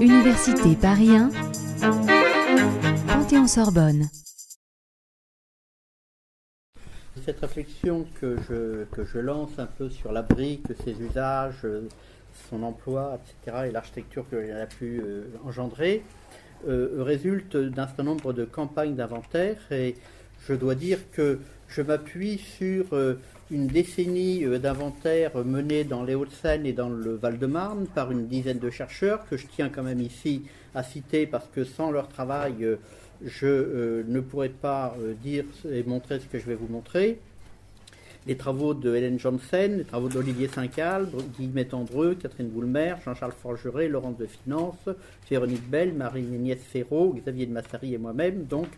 Université 0.00 0.76
Paris 0.80 1.10
1, 1.10 1.30
Panthéon-Sorbonne. 3.06 4.08
Cette 7.24 7.40
réflexion 7.40 8.06
que 8.20 8.36
je, 8.48 9.18
lance 9.18 9.58
un 9.58 9.66
peu 9.66 9.90
sur 9.90 10.12
la 10.12 10.22
brique, 10.22 10.66
ses 10.84 11.00
usages, 11.00 11.66
son 12.50 12.62
emploi, 12.62 13.18
etc., 13.42 13.64
et 13.68 13.70
l'architecture 13.70 14.28
qu'elle 14.28 14.56
a 14.56 14.66
pu 14.66 15.00
euh, 15.04 15.24
engendrer, 15.44 16.02
euh, 16.68 17.02
résulte 17.02 17.56
d'un 17.56 17.86
certain 17.86 18.04
nombre 18.04 18.32
de 18.32 18.44
campagnes 18.44 18.94
d'inventaire. 18.94 19.56
Et 19.70 19.94
je 20.46 20.54
dois 20.54 20.74
dire 20.74 20.98
que 21.12 21.40
je 21.68 21.82
m'appuie 21.82 22.38
sur 22.38 22.92
euh, 22.92 23.18
une 23.50 23.66
décennie 23.68 24.44
euh, 24.44 24.58
d'inventaire 24.58 25.44
menée 25.44 25.84
dans 25.84 26.02
les 26.02 26.14
Hauts-de-Seine 26.14 26.66
et 26.66 26.72
dans 26.72 26.88
le 26.88 27.14
Val-de-Marne 27.14 27.86
par 27.86 28.10
une 28.10 28.26
dizaine 28.26 28.58
de 28.58 28.70
chercheurs 28.70 29.26
que 29.28 29.36
je 29.36 29.46
tiens 29.46 29.68
quand 29.68 29.84
même 29.84 30.00
ici 30.00 30.42
à 30.74 30.82
citer 30.82 31.26
parce 31.26 31.46
que 31.48 31.64
sans 31.64 31.90
leur 31.90 32.08
travail, 32.08 32.54
euh, 32.62 32.76
je 33.24 33.46
euh, 33.46 34.04
ne 34.08 34.20
pourrais 34.20 34.48
pas 34.48 34.96
dire 35.22 35.44
et 35.70 35.82
montrer 35.84 36.18
ce 36.20 36.26
que 36.26 36.38
je 36.38 36.46
vais 36.46 36.54
vous 36.54 36.68
montrer. 36.68 37.20
Les 38.26 38.36
travaux 38.36 38.74
de 38.74 38.92
Hélène 38.92 39.20
Janssen, 39.20 39.78
les 39.78 39.84
travaux 39.84 40.08
d'Olivier 40.08 40.48
Saint-Calbre, 40.48 41.22
Guillemette 41.38 41.72
Andreux, 41.72 42.16
Catherine 42.20 42.48
Boulmer, 42.48 42.96
Jean-Charles 43.04 43.34
Forgeret, 43.40 43.86
Laurence 43.86 44.18
de 44.18 44.26
Finance, 44.26 44.88
Véronique 45.30 45.70
Bell, 45.70 45.94
Marie-Agnès 45.94 46.58
Ferraud, 46.58 47.14
Xavier 47.22 47.46
de 47.46 47.52
Massary 47.52 47.94
et 47.94 47.98
moi-même, 47.98 48.42
donc, 48.46 48.68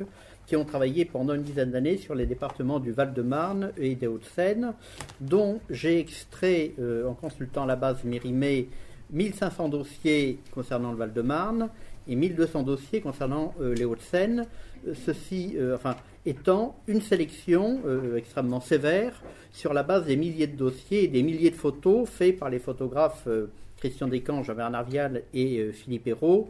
qui 0.48 0.56
ont 0.56 0.64
travaillé 0.64 1.04
pendant 1.04 1.34
une 1.34 1.42
dizaine 1.42 1.70
d'années 1.70 1.98
sur 1.98 2.14
les 2.14 2.24
départements 2.24 2.80
du 2.80 2.90
Val-de-Marne 2.90 3.70
et 3.76 3.94
des 3.94 4.06
Hauts-de-Seine, 4.06 4.72
dont 5.20 5.60
j'ai 5.68 6.00
extrait, 6.00 6.72
euh, 6.80 7.06
en 7.06 7.12
consultant 7.12 7.66
la 7.66 7.76
base 7.76 8.02
Mérimée, 8.02 8.68
1500 9.10 9.68
dossiers 9.68 10.38
concernant 10.50 10.90
le 10.90 10.96
Val-de-Marne 10.96 11.68
et 12.08 12.16
1200 12.16 12.62
dossiers 12.62 13.02
concernant 13.02 13.54
euh, 13.60 13.74
les 13.74 13.84
Hauts-de-Seine, 13.84 14.46
euh, 14.86 14.94
ceci 15.04 15.54
enfin, 15.74 15.96
étant 16.24 16.76
une 16.86 17.02
sélection 17.02 17.80
extrêmement 18.16 18.60
sévère 18.60 19.22
sur 19.52 19.74
la 19.74 19.82
base 19.82 20.06
des 20.06 20.16
milliers 20.16 20.46
de 20.46 20.56
dossiers 20.56 21.04
et 21.04 21.08
des 21.08 21.22
milliers 21.22 21.50
de 21.50 21.56
photos 21.56 22.08
faits 22.08 22.38
par 22.38 22.48
les 22.48 22.58
photographes 22.58 23.28
Christian 23.76 24.08
Descamps, 24.08 24.42
Jean-Bernard 24.42 24.84
Vial 24.84 25.22
et 25.34 25.72
Philippe 25.72 26.06
Hérault 26.06 26.48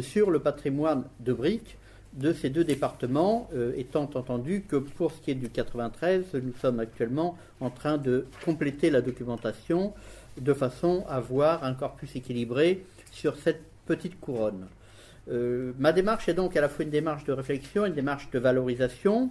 sur 0.00 0.30
le 0.30 0.38
patrimoine 0.40 1.04
de 1.20 1.32
Briques 1.32 1.78
de 2.18 2.32
ces 2.32 2.50
deux 2.50 2.64
départements, 2.64 3.48
euh, 3.54 3.72
étant 3.76 4.10
entendu 4.14 4.64
que 4.68 4.76
pour 4.76 5.12
ce 5.12 5.20
qui 5.20 5.30
est 5.30 5.36
du 5.36 5.48
93, 5.48 6.34
nous 6.42 6.52
sommes 6.60 6.80
actuellement 6.80 7.38
en 7.60 7.70
train 7.70 7.96
de 7.96 8.26
compléter 8.44 8.90
la 8.90 9.00
documentation 9.00 9.94
de 10.40 10.52
façon 10.52 11.04
à 11.08 11.16
avoir 11.16 11.64
un 11.64 11.74
corpus 11.74 12.16
équilibré 12.16 12.84
sur 13.12 13.36
cette 13.36 13.62
petite 13.86 14.18
couronne. 14.20 14.66
Euh, 15.30 15.72
ma 15.78 15.92
démarche 15.92 16.28
est 16.28 16.34
donc 16.34 16.56
à 16.56 16.60
la 16.60 16.68
fois 16.68 16.84
une 16.84 16.90
démarche 16.90 17.24
de 17.24 17.32
réflexion, 17.32 17.86
une 17.86 17.94
démarche 17.94 18.30
de 18.30 18.38
valorisation, 18.40 19.30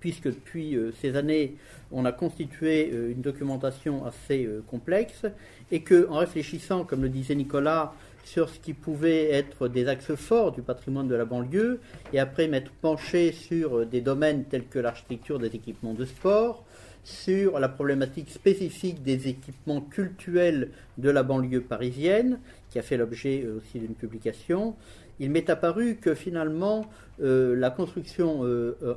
puisque 0.00 0.28
depuis 0.28 0.74
euh, 0.74 0.92
ces 1.00 1.16
années, 1.16 1.56
on 1.92 2.06
a 2.06 2.12
constitué 2.12 2.88
une 2.88 3.20
documentation 3.20 4.06
assez 4.06 4.48
complexe, 4.68 5.26
et 5.70 5.82
que, 5.82 6.08
en 6.08 6.16
réfléchissant, 6.16 6.84
comme 6.84 7.02
le 7.02 7.08
disait 7.08 7.36
Nicolas, 7.36 7.92
sur 8.26 8.50
ce 8.50 8.58
qui 8.58 8.74
pouvait 8.74 9.30
être 9.30 9.68
des 9.68 9.86
axes 9.86 10.16
forts 10.16 10.50
du 10.50 10.60
patrimoine 10.60 11.06
de 11.06 11.14
la 11.14 11.24
banlieue, 11.24 11.80
et 12.12 12.18
après 12.18 12.48
m'être 12.48 12.72
penché 12.72 13.30
sur 13.30 13.78
euh, 13.78 13.84
des 13.86 14.00
domaines 14.00 14.44
tels 14.44 14.66
que 14.66 14.80
l'architecture 14.80 15.38
des 15.38 15.54
équipements 15.54 15.94
de 15.94 16.04
sport, 16.04 16.64
sur 17.04 17.60
la 17.60 17.68
problématique 17.68 18.30
spécifique 18.30 19.04
des 19.04 19.28
équipements 19.28 19.80
cultuels 19.80 20.72
de 20.98 21.08
la 21.08 21.22
banlieue 21.22 21.60
parisienne, 21.60 22.40
qui 22.68 22.80
a 22.80 22.82
fait 22.82 22.96
l'objet 22.96 23.44
euh, 23.44 23.58
aussi 23.58 23.78
d'une 23.78 23.94
publication, 23.94 24.74
il 25.20 25.30
m'est 25.30 25.48
apparu 25.48 25.94
que 25.94 26.12
finalement 26.16 26.84
euh, 27.22 27.54
la 27.54 27.70
construction 27.70 28.42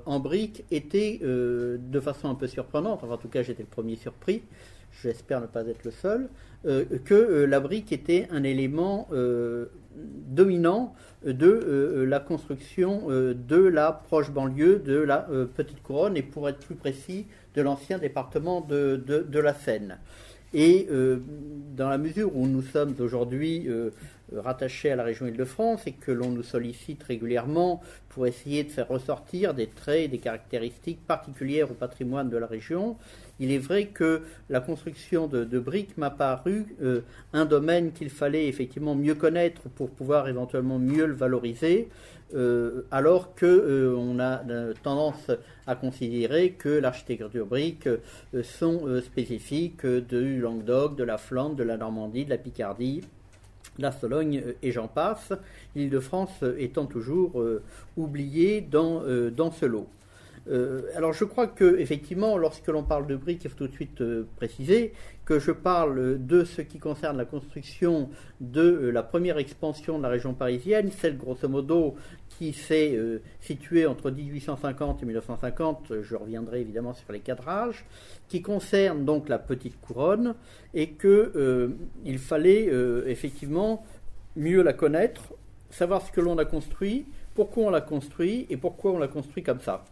en 0.05 0.19
briques 0.19 0.65
était 0.69 1.19
de 1.21 1.99
façon 2.01 2.29
un 2.29 2.35
peu 2.35 2.47
surprenante, 2.47 2.99
enfin 3.03 3.13
en 3.13 3.17
tout 3.17 3.29
cas 3.29 3.41
j'étais 3.41 3.63
le 3.63 3.69
premier 3.69 3.95
surpris, 3.95 4.41
j'espère 5.01 5.41
ne 5.41 5.47
pas 5.47 5.65
être 5.67 5.83
le 5.83 5.91
seul, 5.91 6.29
euh, 6.65 6.85
que 7.05 7.13
euh, 7.13 7.45
la 7.45 7.59
brique 7.59 7.91
était 7.91 8.27
un 8.31 8.43
élément 8.43 9.07
euh, 9.13 9.67
dominant 9.95 10.93
de 11.25 12.05
la 12.07 12.19
construction 12.21 13.09
de 13.09 13.57
la 13.57 13.91
proche 13.91 14.31
banlieue, 14.31 14.79
de 14.79 14.97
la 14.97 15.27
petite 15.53 15.83
couronne, 15.83 16.15
et 16.15 16.21
pour 16.21 16.47
être 16.47 16.59
plus 16.59 16.75
précis, 16.75 17.27
de 17.55 17.61
l'ancien 17.61 17.97
département 17.97 18.61
de, 18.61 18.95
de, 19.05 19.39
la 19.39 19.53
Seine. 19.53 19.97
Et 20.53 20.87
dans 21.75 21.89
la 21.89 21.97
mesure 21.97 22.35
où 22.35 22.47
nous 22.47 22.63
sommes 22.63 22.95
aujourd'hui 22.99 23.67
rattachés 24.35 24.91
à 24.91 24.95
la 24.95 25.03
région 25.03 25.27
Île-de-France 25.27 25.81
et 25.87 25.91
que 25.91 26.11
l'on 26.11 26.29
nous 26.29 26.43
sollicite 26.43 27.03
régulièrement 27.03 27.81
pour 28.09 28.27
essayer 28.27 28.63
de 28.63 28.69
faire 28.69 28.87
ressortir 28.87 29.53
des 29.53 29.67
traits, 29.67 30.11
des 30.11 30.17
caractéristiques 30.17 31.05
particulières 31.05 31.71
au 31.71 31.73
patrimoine 31.73 32.29
de 32.29 32.37
la 32.37 32.47
région, 32.47 32.97
il 33.39 33.51
est 33.51 33.57
vrai 33.59 33.85
que 33.85 34.21
la 34.49 34.59
construction 34.59 35.27
de, 35.27 35.59
briques 35.59 35.97
m'a 35.97 36.09
paru 36.09 36.75
euh, 36.81 37.01
un 37.33 37.45
domaine 37.45 37.91
qu'il 37.91 38.09
fallait 38.09 38.47
effectivement 38.47 38.95
mieux 38.95 39.15
connaître 39.15 39.69
pour 39.69 39.89
pouvoir 39.89 40.27
éventuellement 40.27 40.79
mieux 40.79 41.05
le 41.05 41.13
valoriser, 41.13 41.87
euh, 42.35 42.85
alors 42.91 43.35
que 43.35 43.45
euh, 43.45 43.95
on 43.97 44.19
a 44.19 44.41
tendance 44.83 45.31
à 45.67 45.75
considérer 45.75 46.51
que 46.51 46.69
l'architecture 46.69 47.45
brique 47.45 47.87
sont 48.43 49.01
spécifiques 49.01 49.85
du 49.85 50.39
Languedoc, 50.39 50.95
de 50.95 51.03
la 51.03 51.17
Flandre, 51.17 51.55
de 51.55 51.63
la 51.63 51.77
Normandie, 51.77 52.25
de 52.25 52.29
la 52.29 52.37
Picardie, 52.37 53.01
de 53.77 53.81
la 53.81 53.91
Sologne 53.91 54.43
et 54.61 54.71
j'en 54.71 54.87
passe, 54.87 55.31
l'Île-de-France 55.75 56.43
étant 56.57 56.85
toujours 56.85 57.43
oubliée 57.97 58.61
dans, 58.61 59.03
dans 59.29 59.51
ce 59.51 59.65
lot. 59.65 59.87
Euh, 60.49 60.81
alors 60.95 61.13
je 61.13 61.25
crois 61.25 61.47
que 61.47 61.77
effectivement, 61.79 62.37
lorsque 62.37 62.67
l'on 62.67 62.83
parle 62.83 63.07
de 63.07 63.15
briques, 63.15 63.43
il 63.43 63.49
faut 63.49 63.57
tout 63.57 63.67
de 63.67 63.73
suite 63.73 64.01
euh, 64.01 64.25
préciser 64.37 64.93
je 65.37 65.51
parle 65.51 66.25
de 66.25 66.43
ce 66.43 66.61
qui 66.61 66.79
concerne 66.79 67.17
la 67.17 67.25
construction 67.25 68.09
de 68.41 68.61
euh, 68.61 68.91
la 68.91 69.03
première 69.03 69.37
expansion 69.37 69.97
de 69.97 70.03
la 70.03 70.09
région 70.09 70.33
parisienne, 70.33 70.89
celle 70.91 71.17
grosso 71.17 71.47
modo 71.47 71.95
qui 72.39 72.53
s'est 72.53 72.97
située 73.41 73.85
entre 73.85 74.11
1850 74.11 75.03
et 75.03 75.05
1950. 75.05 76.01
Je 76.01 76.15
reviendrai 76.15 76.61
évidemment 76.61 76.93
sur 76.93 77.11
les 77.11 77.19
cadrages, 77.19 77.83
qui 78.29 78.41
concerne 78.41 79.03
donc 79.03 79.27
la 79.27 79.37
petite 79.37 79.77
couronne 79.81 80.35
et 80.73 80.91
que 80.91 81.69
il 82.05 82.17
fallait 82.17 82.71
effectivement 83.07 83.83
mieux 84.37 84.63
la 84.63 84.71
connaître, 84.71 85.33
savoir 85.69 86.01
ce 86.01 86.13
que 86.13 86.21
l'on 86.21 86.37
a 86.37 86.45
construit, 86.45 87.05
pourquoi 87.35 87.67
on 87.67 87.69
l'a 87.69 87.81
construit 87.81 88.47
et 88.49 88.57
pourquoi 88.57 88.91
on 88.91 88.99
l'a 88.99 89.07
construit 89.07 89.43
comme 89.43 89.61
ça. 89.61 89.85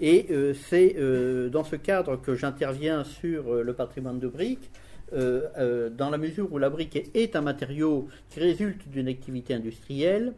Et 0.00 0.26
euh, 0.30 0.54
c'est 0.54 0.94
euh, 0.96 1.48
dans 1.48 1.64
ce 1.64 1.76
cadre 1.76 2.16
que 2.16 2.34
j'interviens 2.34 3.02
sur 3.04 3.52
euh, 3.52 3.62
le 3.62 3.72
patrimoine 3.72 4.18
de 4.18 4.28
briques, 4.28 4.70
dans 5.10 6.10
la 6.10 6.18
mesure 6.18 6.52
où 6.52 6.58
la 6.58 6.68
brique 6.68 7.08
est, 7.14 7.34
un 7.34 7.40
matériau 7.40 8.08
qui 8.28 8.40
résulte 8.40 8.86
d'une 8.90 9.08
activité 9.08 9.54
industrielle, 9.54 10.34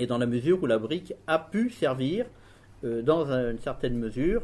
et 0.00 0.06
dans 0.06 0.16
la 0.16 0.24
mesure 0.24 0.62
où 0.62 0.66
la 0.66 0.78
brique 0.78 1.12
a 1.26 1.38
pu 1.38 1.68
servir, 1.68 2.24
dans 2.82 3.30
une 3.30 3.58
certaine 3.58 3.98
mesure, 3.98 4.40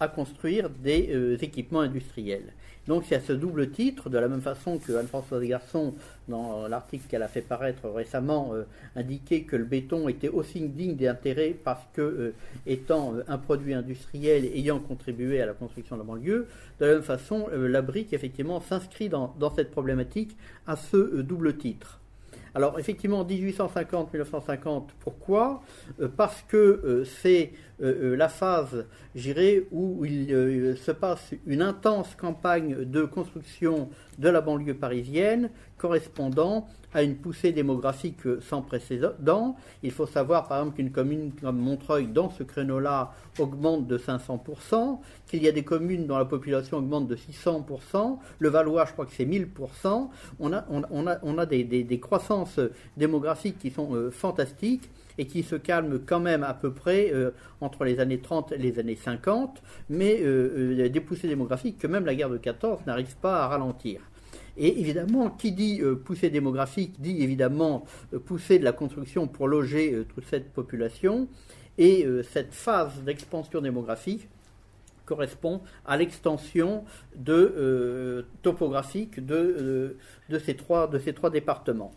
à 0.00 0.08
construire 0.08 0.68
des 0.68 1.38
équipements 1.40 1.80
industriels. 1.80 2.52
Donc 2.88 3.04
c'est 3.06 3.16
à 3.16 3.20
ce 3.20 3.32
double 3.32 3.70
titre, 3.70 4.08
de 4.08 4.18
la 4.18 4.26
même 4.26 4.40
façon 4.40 4.78
que 4.78 4.92
Anne-Françoise 4.92 5.42
Garçon, 5.42 5.94
dans 6.28 6.66
l'article 6.66 7.04
qu'elle 7.08 7.22
a 7.22 7.28
fait 7.28 7.42
paraître 7.42 7.88
récemment, 7.88 8.52
euh, 8.54 8.64
indiquait 8.96 9.42
que 9.42 9.56
le 9.56 9.64
béton 9.64 10.08
était 10.08 10.28
aussi 10.28 10.60
digne 10.60 10.96
d'intérêt 10.96 11.54
parce 11.62 11.86
que, 11.92 12.00
euh, 12.00 12.34
étant 12.66 13.14
euh, 13.14 13.22
un 13.28 13.38
produit 13.38 13.74
industriel 13.74 14.46
ayant 14.46 14.78
contribué 14.78 15.42
à 15.42 15.46
la 15.46 15.52
construction 15.52 15.96
de 15.96 16.00
la 16.00 16.06
banlieue, 16.06 16.46
de 16.80 16.86
la 16.86 16.94
même 16.94 17.02
façon, 17.02 17.48
la 17.52 17.82
brique, 17.82 18.12
effectivement, 18.12 18.60
s'inscrit 18.60 19.08
dans, 19.08 19.34
cette 19.54 19.70
problématique 19.70 20.36
à 20.66 20.76
ce 20.76 21.20
double 21.20 21.56
titre. 21.56 22.00
Alors 22.54 22.78
effectivement, 22.78 23.24
1850-1950, 23.24 24.84
pourquoi? 25.00 25.62
Parce 26.16 26.42
que 26.48 27.04
c'est 27.04 27.52
euh, 27.82 28.12
euh, 28.12 28.16
la 28.16 28.28
phase, 28.28 28.86
j'irai, 29.14 29.66
où 29.70 30.04
il 30.04 30.32
euh, 30.32 30.76
se 30.76 30.90
passe 30.90 31.32
une 31.46 31.62
intense 31.62 32.14
campagne 32.14 32.84
de 32.84 33.04
construction 33.04 33.88
de 34.18 34.28
la 34.28 34.42
banlieue 34.42 34.74
parisienne 34.74 35.50
correspondant 35.78 36.66
à 36.92 37.02
une 37.02 37.16
poussée 37.16 37.52
démographique 37.52 38.18
sans 38.42 38.60
précédent. 38.60 39.56
Il 39.82 39.92
faut 39.92 40.06
savoir 40.06 40.46
par 40.46 40.58
exemple 40.58 40.76
qu'une 40.76 40.90
commune 40.90 41.32
comme 41.40 41.58
Montreuil, 41.58 42.08
dans 42.08 42.30
ce 42.30 42.42
créneau-là, 42.42 43.14
augmente 43.38 43.86
de 43.86 43.96
500%, 43.96 44.98
qu'il 45.26 45.42
y 45.42 45.48
a 45.48 45.52
des 45.52 45.62
communes 45.62 46.06
dont 46.06 46.18
la 46.18 46.26
population 46.26 46.78
augmente 46.78 47.08
de 47.08 47.16
600%, 47.16 48.18
le 48.40 48.48
Valois, 48.50 48.84
je 48.86 48.92
crois 48.92 49.06
que 49.06 49.12
c'est 49.16 49.24
1000%. 49.24 50.08
On 50.40 50.52
a, 50.52 50.66
on, 50.68 51.06
a, 51.06 51.18
on 51.22 51.38
a 51.38 51.46
des, 51.46 51.64
des, 51.64 52.00
croissances 52.00 52.60
démographiques 52.96 53.58
qui 53.58 53.70
sont 53.70 54.10
fantastiques 54.10 54.90
et 55.20 55.26
qui 55.26 55.42
se 55.42 55.54
calme 55.54 56.00
quand 56.06 56.18
même 56.18 56.42
à 56.42 56.54
peu 56.54 56.72
près 56.72 57.12
euh, 57.12 57.32
entre 57.60 57.84
les 57.84 58.00
années 58.00 58.20
30 58.20 58.52
et 58.52 58.56
les 58.56 58.78
années 58.78 58.96
50, 58.96 59.62
mais 59.90 60.18
euh, 60.22 60.72
euh, 60.80 60.88
des 60.88 61.00
poussées 61.00 61.28
démographiques 61.28 61.76
que 61.76 61.86
même 61.86 62.06
la 62.06 62.14
guerre 62.14 62.30
de 62.30 62.38
14 62.38 62.86
n'arrive 62.86 63.14
pas 63.16 63.44
à 63.44 63.48
ralentir. 63.48 64.00
Et 64.56 64.80
évidemment, 64.80 65.28
qui 65.28 65.52
dit 65.52 65.82
poussée 66.06 66.30
démographique 66.30 67.00
dit 67.00 67.22
évidemment 67.22 67.84
poussée 68.24 68.58
de 68.58 68.64
la 68.64 68.72
construction 68.72 69.26
pour 69.26 69.46
loger 69.46 70.04
toute 70.12 70.24
cette 70.26 70.52
population. 70.52 71.28
Et 71.78 72.04
cette 72.30 72.52
phase 72.52 73.00
d'expansion 73.04 73.60
démographique 73.60 74.28
correspond 75.06 75.62
à 75.86 75.96
l'extension 75.96 76.84
de, 77.14 78.26
topographique 78.42 79.24
de, 79.24 79.96
ces 80.44 80.56
trois 80.56 80.90
départements. 81.30 81.92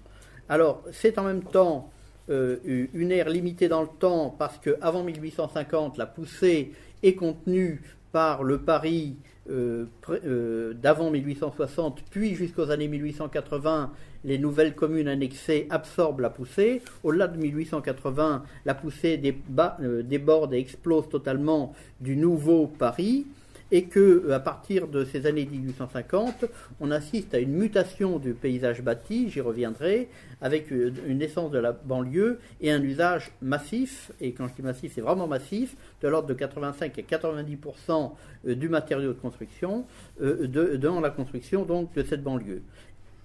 Alors, 0.48 0.84
c'est 0.92 1.18
en 1.18 1.24
même 1.24 1.44
temps 1.44 1.92
euh, 2.30 2.88
une 2.94 3.12
ère 3.12 3.30
limitée 3.30 3.68
dans 3.68 3.82
le 3.82 3.90
temps 4.00 4.34
parce 4.38 4.58
qu'avant 4.58 5.04
1850, 5.04 5.98
la 5.98 6.06
poussée 6.06 6.72
est 7.02 7.16
contenue 7.16 7.82
par 8.14 8.44
le 8.44 8.60
Paris 8.60 9.18
euh, 9.50 9.86
euh, 10.10 10.74
d'avant 10.74 11.12
1860, 11.12 12.04
puis 12.10 12.36
jusqu'aux 12.36 12.70
années 12.70 12.88
1880, 12.88 13.92
les 14.24 14.38
nouvelles 14.38 14.74
communes 14.74 15.10
annexées 15.10 15.68
absorbent 15.70 16.22
la 16.22 16.30
poussée. 16.30 16.82
Au-delà 17.04 17.28
de 17.28 17.38
1880, 17.38 18.44
la 18.64 18.74
poussée 18.74 19.18
déborde 19.18 20.54
et 20.54 20.60
explose 20.60 21.10
totalement 21.10 21.74
du 22.00 22.16
nouveau 22.16 22.68
Paris 22.68 23.26
et 23.74 23.86
que 23.86 24.24
euh, 24.28 24.36
à 24.36 24.40
partir 24.40 24.88
de 24.88 25.04
ces 25.04 25.26
années 25.26 25.46
1850, 25.46 26.46
on 26.80 26.92
assiste 26.92 27.34
à 27.34 27.40
une 27.40 27.54
mutation 27.54 28.20
du 28.20 28.36
paysage 28.36 28.84
bâti, 28.84 29.32
j'y 29.32 29.42
reviendrai, 29.42 30.10
avec 30.42 30.72
euh, 30.72 30.94
une 31.08 31.18
naissance 31.18 31.50
de 31.50 31.58
la 31.58 31.72
banlieue 31.72 32.40
et 32.62 32.72
un 32.72 32.82
usage 32.84 33.32
massif, 33.42 34.12
et 34.22 34.32
quand 34.34 34.48
je 34.48 34.54
dis 34.54 34.62
massif, 34.62 34.92
c'est 34.94 35.02
vraiment 35.02 35.26
massif, 35.26 35.76
de 36.02 36.08
l'ordre 36.08 36.28
de 36.28 36.36
85 36.36 37.00
à 37.00 37.02
90% 37.02 38.12
euh, 38.46 38.56
du 38.56 38.70
matériau 38.70 39.12
de 39.12 39.20
construction, 39.20 39.86
dans 40.20 41.02
la 41.02 41.10
construction 41.10 41.66
de 41.66 42.04
cette 42.04 42.22
banlieue 42.22 42.62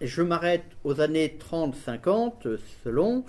je 0.00 0.22
m'arrête 0.22 0.64
aux 0.84 1.00
années 1.00 1.36
30-50, 1.50 2.58
selon, 2.84 3.24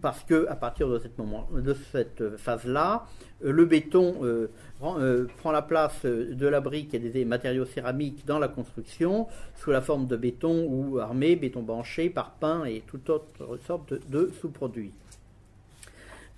parce 0.00 0.24
que 0.24 0.46
à 0.48 0.56
partir 0.56 0.88
de, 0.88 0.98
cette 0.98 2.22
de 2.22 2.36
phase-là, 2.36 3.06
le 3.42 3.64
béton 3.64 4.16
euh, 4.22 5.26
prend 5.38 5.52
la 5.52 5.62
place 5.62 6.04
de 6.04 6.46
la 6.46 6.60
brique 6.60 6.94
et 6.94 6.98
des 6.98 7.24
matériaux 7.24 7.64
céramiques 7.64 8.26
dans 8.26 8.38
la 8.38 8.48
construction 8.48 9.26
sous 9.56 9.70
la 9.70 9.80
forme 9.80 10.06
de 10.06 10.16
béton 10.16 10.66
ou 10.68 10.98
armé, 10.98 11.36
béton 11.36 11.62
banché, 11.62 12.10
parpaing 12.10 12.64
et 12.64 12.82
toute 12.86 13.08
autre 13.10 13.58
sorte 13.66 13.94
de, 14.10 14.30
sous-produits. 14.40 14.92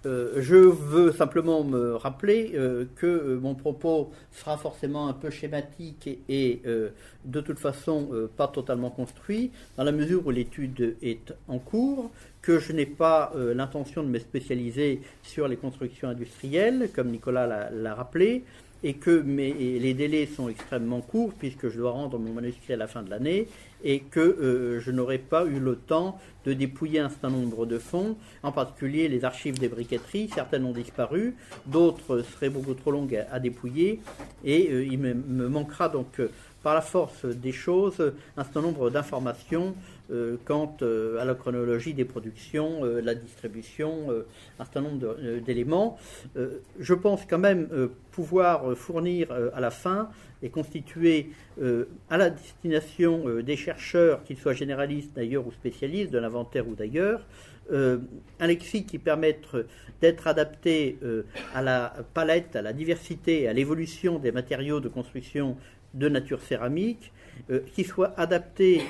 Euh, 0.05 0.41
je 0.41 0.57
veux 0.57 1.13
simplement 1.13 1.63
me 1.63 1.95
rappeler 1.95 2.53
euh, 2.55 2.87
que 2.97 3.39
mon 3.41 3.55
propos 3.55 4.11
sera 4.33 4.57
forcément 4.57 5.09
un 5.09 5.13
peu 5.13 5.31
schématique 5.31 6.09
et, 6.29 6.63
de 7.25 7.41
toute 7.41 7.59
façon 7.61 8.11
pas 8.37 8.49
totalement 8.49 8.91
construit, 8.91 9.53
dans 9.77 9.85
la 9.85 9.93
mesure 9.93 10.27
où 10.27 10.31
l'étude 10.31 10.97
est 11.03 11.33
en 11.47 11.59
cours, 11.59 12.11
que 12.43 12.59
je 12.59 12.73
n'ai 12.73 12.87
pas 12.87 13.33
euh, 13.37 13.55
l'intention 13.55 14.03
de 14.03 14.09
me 14.09 14.19
spécialiser 14.19 15.01
sur 15.23 15.47
les 15.47 15.57
constructions 15.57 16.09
industrielles, 16.09 16.91
comme 16.95 17.11
Nicolas 17.11 17.71
l'a 17.71 17.95
rappelé, 17.95 18.45
et 18.85 18.95
que 18.95 19.11
les 19.11 19.95
délais 19.95 20.27
sont 20.27 20.49
extrêmement 20.49 21.01
courts, 21.01 21.33
puisque 21.39 21.69
je 21.69 21.79
dois 21.79 21.93
rendre 21.93 22.19
mon 22.19 22.33
manuscrit 22.33 22.73
à 22.73 22.77
la 22.77 22.87
fin 22.87 23.03
de 23.03 23.11
l'année, 23.11 23.49
et 23.85 24.01
que 24.01 24.21
euh, 24.21 24.81
je 24.81 24.91
n'aurai 24.91 25.19
pas 25.19 25.45
eu 25.45 25.59
le 25.59 25.77
temps 25.77 26.19
de 26.45 26.53
dépouiller 26.53 27.01
un 27.01 27.09
certain 27.09 27.31
nombre 27.31 27.67
de 27.67 27.79
fonds, 27.79 28.17
en 28.43 28.53
particulier 28.53 29.09
les 29.09 29.25
archives 29.25 29.59
des 29.59 29.69
briqueteries, 29.69 30.31
certaines 30.35 30.65
ont 30.65 30.73
disparu, 30.73 31.37
d'autres 31.67 32.23
seraient 32.23 32.51
beaucoup 32.51 32.75
trop 32.75 32.91
longues 32.91 33.25
à, 33.31 33.39
dépouiller, 33.39 34.01
et 34.45 34.69
euh, 34.71 34.85
il 34.85 34.99
me, 34.99 35.49
manquera 35.49 35.89
donc 35.89 36.21
par 36.63 36.75
la 36.75 36.81
force 36.81 37.25
des 37.25 37.53
choses 37.53 38.13
un 38.37 38.45
certain 38.45 38.63
nombre 38.63 38.91
d'informations 38.91 39.75
euh, 39.75 40.02
quant 40.45 40.77
euh, 40.83 41.19
à 41.19 41.25
la 41.25 41.35
chronologie 41.35 41.95
des 41.95 42.05
productions, 42.05 42.85
euh, 42.85 43.01
la 43.01 43.15
distribution, 43.15 44.11
un 44.59 44.65
certain 44.65 44.83
nombre 44.83 45.17
d'éléments. 45.41 45.99
je 46.79 46.95
pense 46.95 47.25
quand 47.27 47.39
même 47.39 47.69
pouvoir 48.11 48.77
fournir 48.77 49.29
à 49.33 49.61
la 49.61 49.71
fin 49.71 50.11
et 50.43 50.51
constituer 50.51 51.31
à 52.11 52.17
la 52.17 52.31
destination 52.31 53.41
des 53.41 53.57
chercheurs, 53.57 54.23
qu'ils 54.25 54.37
soient 54.37 54.55
généralistes 54.55 55.15
d'ailleurs 55.15 55.47
ou 55.47 55.53
spécialistes 55.53 56.13
de 56.13 56.19
l'inventaire 56.19 56.69
ou 56.69 56.75
d'ailleurs, 56.75 57.27
un 57.71 58.47
lexique 58.47 58.87
qui 58.87 58.99
permette 58.99 59.47
d'être 60.01 60.27
adapté 60.27 60.99
à 61.55 61.63
la 61.63 61.95
palette, 62.15 62.57
à 62.57 62.63
la 62.63 62.73
diversité, 62.73 63.49
à 63.49 63.53
l'évolution 63.53 64.19
des 64.19 64.33
matériaux 64.33 64.81
de 64.81 64.89
construction 64.89 65.57
de 65.95 66.09
nature 66.09 66.41
céramique, 66.41 67.13
euh, 67.51 67.61
qui 67.75 67.83
soit 67.83 68.13
adapté 68.19 68.83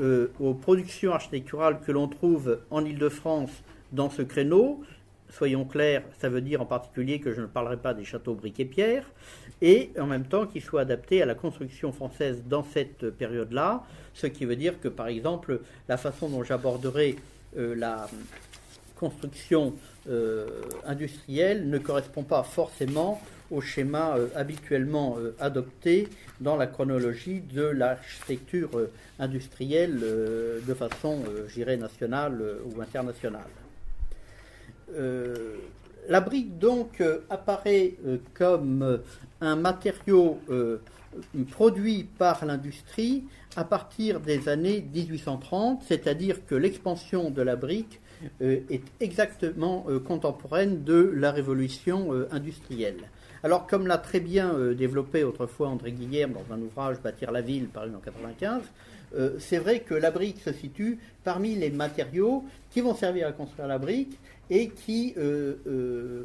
euh, 0.00 0.28
aux 0.38 0.54
productions 0.54 1.12
architecturales 1.12 1.80
que 1.84 1.90
l'on 1.90 2.06
trouve 2.06 2.60
en 2.70 2.84
Ile-de-France 2.84 3.50
dans 3.92 4.10
ce 4.10 4.22
créneau. 4.22 4.84
Soyons 5.28 5.64
clairs, 5.64 6.04
ça 6.18 6.28
veut 6.28 6.40
dire 6.40 6.62
en 6.62 6.66
particulier 6.66 7.18
que 7.18 7.34
je 7.34 7.40
ne 7.40 7.46
parlerai 7.46 7.78
pas 7.78 7.94
des 7.94 8.04
châteaux 8.04 8.34
briques 8.34 8.60
et 8.60 8.64
pierre, 8.64 9.04
et 9.60 9.90
en 9.98 10.06
même 10.06 10.24
temps 10.24 10.46
qu'il 10.46 10.62
soit 10.62 10.82
adapté 10.82 11.20
à 11.20 11.26
la 11.26 11.34
construction 11.34 11.90
française 11.90 12.44
dans 12.46 12.62
cette 12.62 13.10
période-là, 13.10 13.82
ce 14.14 14.28
qui 14.28 14.44
veut 14.44 14.56
dire 14.56 14.80
que 14.80 14.88
par 14.88 15.08
exemple 15.08 15.60
la 15.88 15.96
façon 15.96 16.28
dont 16.28 16.44
j'aborderai 16.44 17.16
euh, 17.58 17.74
la 17.74 18.08
construction 18.94 19.74
industrielle 20.86 21.68
ne 21.68 21.78
correspond 21.78 22.22
pas 22.22 22.44
forcément 22.44 23.20
au 23.50 23.60
schéma 23.60 24.16
euh, 24.16 24.28
habituellement 24.34 25.16
euh, 25.18 25.34
adopté 25.38 26.08
dans 26.40 26.56
la 26.56 26.66
chronologie 26.66 27.40
de 27.40 27.62
l'architecture 27.62 28.70
euh, 28.74 28.90
industrielle 29.18 30.00
de 30.00 30.74
façon, 30.74 31.22
j'irais, 31.48 31.78
nationale 31.78 32.38
ou 32.66 32.82
internationale. 32.82 33.48
la 36.08 36.20
brique, 36.20 36.58
donc, 36.58 37.02
apparaît 37.30 37.94
comme 38.34 39.00
un 39.40 39.56
matériau 39.56 40.38
produit 41.50 42.04
par 42.04 42.44
l'industrie 42.44 43.24
à 43.56 43.64
partir 43.64 44.20
des 44.20 44.50
années 44.50 44.86
1830, 44.94 45.82
c'est-à-dire 45.88 46.44
que 46.44 46.54
l'expansion 46.54 47.30
de 47.30 47.40
la 47.40 47.56
brique 47.56 48.00
est 48.42 48.84
exactement 49.00 49.86
contemporaine 50.04 50.84
de 50.84 51.10
la 51.16 51.32
révolution 51.32 52.12
industrielle. 52.30 53.08
Alors, 53.42 53.66
comme 53.66 53.86
l'a 53.86 53.98
très 53.98 54.20
bien 54.20 54.54
euh, 54.54 54.74
développé 54.74 55.24
autrefois 55.24 55.68
André 55.68 55.92
Guillerme 55.92 56.32
dans 56.32 56.54
un 56.54 56.60
ouvrage 56.60 57.00
Bâtir 57.02 57.30
la 57.30 57.42
ville, 57.42 57.66
paru 57.66 57.86
en 57.86 58.00
1995, 58.00 58.62
euh, 59.16 59.36
c'est 59.38 59.58
vrai 59.58 59.80
que 59.80 59.94
la 59.94 60.10
brique 60.10 60.40
se 60.40 60.52
situe 60.52 60.98
parmi 61.22 61.54
les 61.54 61.70
matériaux 61.70 62.44
qui 62.70 62.80
vont 62.80 62.94
servir 62.94 63.28
à 63.28 63.32
construire 63.32 63.68
la 63.68 63.78
brique 63.78 64.18
et 64.50 64.70
qui 64.70 65.14
euh, 65.16 66.24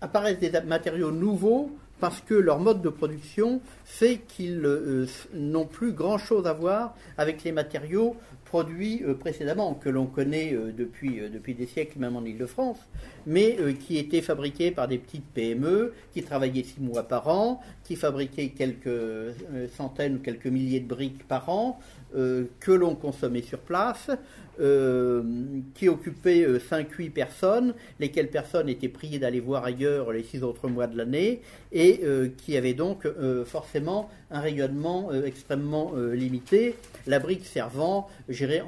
apparaissent 0.00 0.38
des 0.38 0.50
matériaux 0.62 1.10
nouveaux 1.10 1.70
parce 2.00 2.20
que 2.20 2.34
leur 2.34 2.60
mode 2.60 2.80
de 2.80 2.90
production 2.90 3.60
fait 3.84 4.18
qu'ils 4.28 4.62
n'ont 5.34 5.66
plus 5.66 5.92
grand-chose 5.92 6.46
à 6.46 6.52
voir 6.52 6.94
avec 7.16 7.42
les 7.42 7.50
matériaux 7.50 8.16
produits 8.48 9.02
euh, 9.04 9.14
précédemment, 9.14 9.74
que 9.74 9.90
l'on 9.90 10.06
connaît 10.06 10.54
euh, 10.54 10.72
depuis, 10.72 11.20
euh, 11.20 11.28
depuis 11.28 11.54
des 11.54 11.66
siècles, 11.66 11.98
même 11.98 12.16
en 12.16 12.24
Ile-de-France, 12.24 12.78
mais 13.26 13.58
qui 13.74 13.98
étaient 13.98 14.22
fabriqués 14.22 14.70
par 14.70 14.88
des 14.88 14.96
petites 14.96 15.26
PME, 15.34 15.92
qui 16.14 16.22
travaillaient 16.22 16.62
six 16.62 16.80
mois 16.80 17.02
par 17.02 17.28
an, 17.28 17.60
qui 17.88 17.96
fabriquaient 17.96 18.50
quelques 18.50 19.34
centaines 19.74 20.16
ou 20.16 20.18
quelques 20.18 20.46
milliers 20.46 20.80
de 20.80 20.86
briques 20.86 21.26
par 21.26 21.48
an, 21.48 21.80
que 22.12 22.72
l'on 22.72 22.94
consommait 22.94 23.42
sur 23.42 23.58
place, 23.58 24.10
qui 25.74 25.88
occupaient 25.88 26.46
5-8 26.58 27.10
personnes, 27.10 27.74
lesquelles 27.98 28.28
personnes 28.28 28.68
étaient 28.68 28.88
priées 28.88 29.18
d'aller 29.18 29.40
voir 29.40 29.64
ailleurs 29.64 30.12
les 30.12 30.22
six 30.22 30.42
autres 30.42 30.68
mois 30.68 30.86
de 30.86 30.98
l'année, 30.98 31.40
et 31.72 32.02
qui 32.36 32.58
avaient 32.58 32.74
donc 32.74 33.08
forcément 33.46 34.10
un 34.30 34.40
rayonnement 34.40 35.10
extrêmement 35.12 35.92
limité, 35.94 36.76
la 37.06 37.18
brique 37.18 37.46
servant 37.46 38.08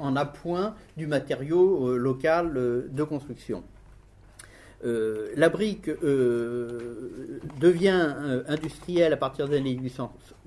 en 0.01 0.15
appoint 0.15 0.75
du 0.97 1.07
matériau 1.07 1.87
euh, 1.87 1.97
local 1.97 2.53
euh, 2.55 2.87
de 2.91 3.03
construction. 3.03 3.63
Euh, 4.83 5.29
la 5.35 5.49
brique 5.49 5.89
devient 7.59 8.15
industrielle 8.47 9.13
à 9.13 9.17
partir 9.17 9.47
des 9.47 9.57
années 9.57 9.79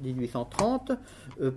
1830, 0.02 0.92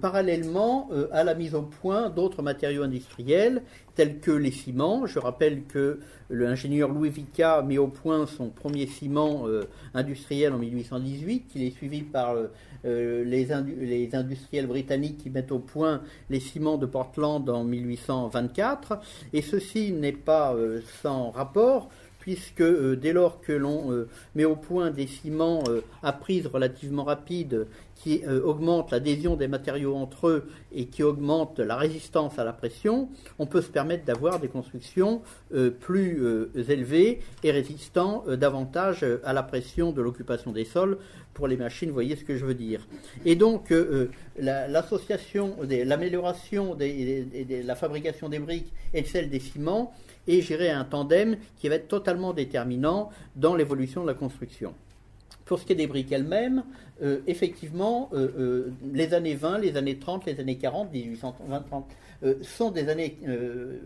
parallèlement 0.01 0.89
à 1.11 1.23
la 1.23 1.33
mise 1.33 1.55
au 1.55 1.63
point 1.63 2.09
d'autres 2.09 2.41
matériaux 2.41 2.83
industriels 2.83 3.63
tels 3.95 4.19
que 4.19 4.31
les 4.31 4.51
ciments. 4.51 5.05
Je 5.07 5.17
rappelle 5.19 5.63
que 5.63 5.99
l'ingénieur 6.29 6.89
Louis 6.89 7.09
Vica 7.09 7.61
met 7.63 7.77
au 7.77 7.87
point 7.87 8.27
son 8.27 8.49
premier 8.49 8.85
ciment 8.85 9.45
industriel 9.93 10.53
en 10.53 10.59
1818, 10.59 11.47
qu'il 11.47 11.63
est 11.63 11.71
suivi 11.71 12.03
par 12.03 12.35
euh, 12.85 13.23
les, 13.23 13.51
industriels 14.13 14.67
britanniques 14.67 15.17
qui 15.17 15.29
mettent 15.29 15.51
au 15.51 15.59
point 15.59 16.01
les 16.29 16.39
ciments 16.39 16.77
de 16.77 16.85
Portland 16.85 17.47
en 17.49 17.63
1824. 17.63 18.99
Et 19.33 19.41
ceci 19.41 19.91
n'est 19.91 20.11
pas 20.11 20.53
euh, 20.53 20.81
sans 21.01 21.31
rapport, 21.31 21.89
puisque 22.27 22.61
dès 22.99 23.13
lors 23.13 23.39
que 23.39 23.53
l'on 23.53 24.05
met 24.35 24.43
au 24.43 24.57
point 24.57 24.91
des 24.91 25.07
ciments 25.07 25.63
à 26.03 26.11
prise 26.11 26.45
relativement 26.45 27.05
rapide 27.05 27.67
qui 27.95 28.21
augmentent 28.27 28.91
l'adhésion 28.91 29.37
des 29.37 29.47
matériaux 29.47 29.95
entre 29.95 30.27
eux 30.27 30.49
et 30.73 30.87
qui 30.87 31.03
augmentent 31.03 31.59
la 31.59 31.77
résistance 31.77 32.37
à 32.37 32.43
la 32.43 32.51
pression, 32.51 33.07
on 33.39 33.45
peut 33.45 33.61
se 33.61 33.69
permettre 33.69 34.03
d'avoir 34.03 34.41
des 34.41 34.49
constructions 34.49 35.21
plus 35.79 36.21
élevées 36.67 37.21
et 37.45 37.51
résistant 37.51 38.25
davantage 38.27 39.05
à 39.23 39.31
la 39.31 39.43
pression 39.43 39.93
de 39.93 40.01
l'occupation 40.01 40.51
des 40.51 40.65
sols 40.65 40.97
pour 41.37 41.47
les 41.47 41.55
machines, 41.55 41.91
voyez 41.91 42.15
ce 42.15 42.23
que 42.23 42.35
je 42.35 42.43
veux 42.43 42.55
dire. 42.55 42.81
Et 43.23 43.35
donc, 43.35 43.71
euh, 43.71 44.09
euh, 44.41 44.67
l'association, 44.67 45.55
l'amélioration 45.61 46.73
de 46.73 47.63
la 47.63 47.75
fabrication 47.75 48.27
des 48.27 48.39
briques 48.39 48.73
et 48.91 49.03
celle 49.03 49.29
des 49.29 49.39
ciments 49.39 49.93
est 50.27 50.41
gérée 50.41 50.69
à 50.69 50.79
un 50.79 50.83
tandem 50.83 51.37
qui 51.57 51.69
va 51.69 51.75
être 51.75 51.87
totalement 51.87 52.33
déterminant 52.33 53.09
dans 53.35 53.55
l'évolution 53.55 54.01
de 54.01 54.07
la 54.07 54.13
construction. 54.13 54.73
Pour 55.45 55.59
ce 55.59 55.65
qui 55.65 55.73
est 55.73 55.75
des 55.75 55.87
briques 55.87 56.11
elles-mêmes, 56.11 56.63
euh, 57.01 57.19
effectivement, 57.27 58.09
les 58.93 59.13
années 59.13 59.35
20, 59.35 59.59
les 59.59 59.77
années 59.77 59.97
30, 59.97 60.25
les 60.25 60.39
années 60.39 60.57
40, 60.57 60.91
1820, 60.91 61.61
30, 61.61 61.85
sont 62.41 62.71
des 62.71 62.89
années 62.89 63.17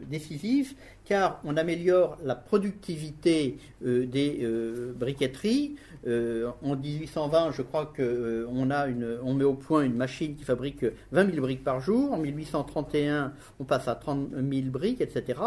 décisives 0.10 0.74
car 1.06 1.42
on 1.44 1.58
améliore 1.58 2.18
la 2.24 2.36
productivité 2.36 3.58
des 3.82 4.48
briqueteries, 4.96 5.76
euh, 6.08 6.50
en 6.64 6.76
1820, 6.76 7.52
je 7.52 7.62
crois 7.62 7.86
qu'on 7.86 8.02
euh, 8.02 9.20
on 9.24 9.34
met 9.34 9.44
au 9.44 9.54
point 9.54 9.84
une 9.84 9.96
machine 9.96 10.36
qui 10.36 10.44
fabrique 10.44 10.84
20 11.12 11.32
000 11.32 11.42
briques 11.42 11.64
par 11.64 11.80
jour. 11.80 12.14
En 12.14 12.18
1831, 12.18 13.34
on 13.60 13.64
passe 13.66 13.88
à 13.88 13.96
30 13.96 14.30
000 14.32 14.68
briques, 14.68 15.02
etc. 15.02 15.40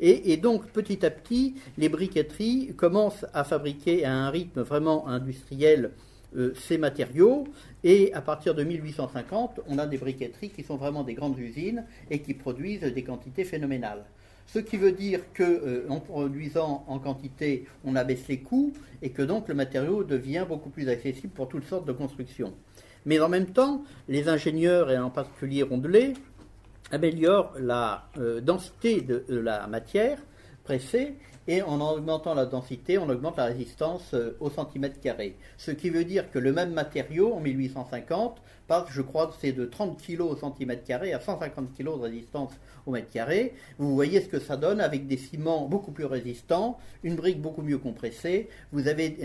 Et, 0.00 0.36
donc, 0.36 0.66
petit 0.72 1.04
à 1.06 1.10
petit, 1.10 1.54
les 1.78 1.88
briqueteries 1.88 2.74
commencent 2.76 3.26
à 3.32 3.44
fabriquer 3.44 4.04
à 4.04 4.12
un 4.12 4.30
rythme 4.30 4.62
vraiment 4.62 5.06
industriel 5.06 5.92
euh, 6.36 6.52
ces 6.54 6.78
matériaux. 6.78 7.44
Et 7.82 8.12
à 8.12 8.20
partir 8.20 8.54
de 8.54 8.62
1850, 8.62 9.60
on 9.66 9.78
a 9.78 9.86
des 9.86 9.98
briqueteries 9.98 10.50
qui 10.50 10.62
sont 10.62 10.76
vraiment 10.76 11.02
des 11.02 11.14
grandes 11.14 11.38
usines 11.38 11.84
et 12.10 12.20
qui 12.20 12.34
produisent 12.34 12.82
des 12.82 13.02
quantités 13.02 13.44
phénoménales. 13.44 14.04
Ce 14.46 14.58
qui 14.58 14.76
veut 14.76 14.92
dire 14.92 15.20
qu'en 15.32 15.44
euh, 15.44 16.00
produisant 16.04 16.84
en 16.88 16.98
quantité, 16.98 17.66
on 17.84 17.94
abaisse 17.94 18.26
les 18.28 18.40
coûts 18.40 18.72
et 19.00 19.10
que 19.10 19.22
donc 19.22 19.48
le 19.48 19.54
matériau 19.54 20.02
devient 20.02 20.44
beaucoup 20.48 20.70
plus 20.70 20.88
accessible 20.88 21.32
pour 21.32 21.48
toutes 21.48 21.66
sortes 21.66 21.86
de 21.86 21.92
constructions. 21.92 22.52
Mais 23.06 23.20
en 23.20 23.28
même 23.28 23.46
temps, 23.46 23.84
les 24.08 24.28
ingénieurs, 24.28 24.90
et 24.90 24.98
en 24.98 25.10
particulier 25.10 25.62
Rondelet, 25.62 26.14
améliorent 26.90 27.52
la 27.58 28.08
euh, 28.18 28.40
densité 28.40 29.00
de, 29.00 29.24
la 29.28 29.66
matière 29.68 30.18
pressée 30.64 31.14
et 31.50 31.62
en 31.62 31.80
augmentant 31.80 32.34
la 32.34 32.46
densité, 32.46 32.96
on 32.96 33.08
augmente 33.08 33.36
la 33.36 33.46
résistance 33.46 34.14
euh, 34.14 34.36
au 34.38 34.50
centimètre 34.50 35.00
carré. 35.00 35.34
Ce 35.58 35.72
qui 35.72 35.90
veut 35.90 36.04
dire 36.04 36.30
que 36.30 36.38
le 36.38 36.52
même 36.52 36.72
matériau, 36.72 37.34
en 37.34 37.40
1850, 37.40 38.40
passe, 38.68 38.84
je 38.90 39.02
crois, 39.02 39.32
c'est 39.40 39.50
de 39.50 39.64
30 39.64 40.00
kg 40.00 40.20
au 40.20 40.36
centimètre 40.36 40.84
carré 40.84 41.12
à 41.12 41.18
150 41.18 41.76
kg 41.76 41.86
de 41.86 42.02
résistance 42.02 42.52
au 42.86 42.92
mètre 42.92 43.10
carré. 43.10 43.54
Vous 43.78 43.96
voyez 43.96 44.20
ce 44.20 44.28
que 44.28 44.38
ça 44.38 44.56
donne 44.56 44.80
avec 44.80 45.08
des 45.08 45.16
ciments 45.16 45.66
beaucoup 45.66 45.90
plus 45.90 46.04
résistants, 46.04 46.78
une 47.02 47.16
brique 47.16 47.42
beaucoup 47.42 47.62
mieux 47.62 47.78
compressée. 47.78 48.48
Vous 48.70 48.86
avez 48.86 49.16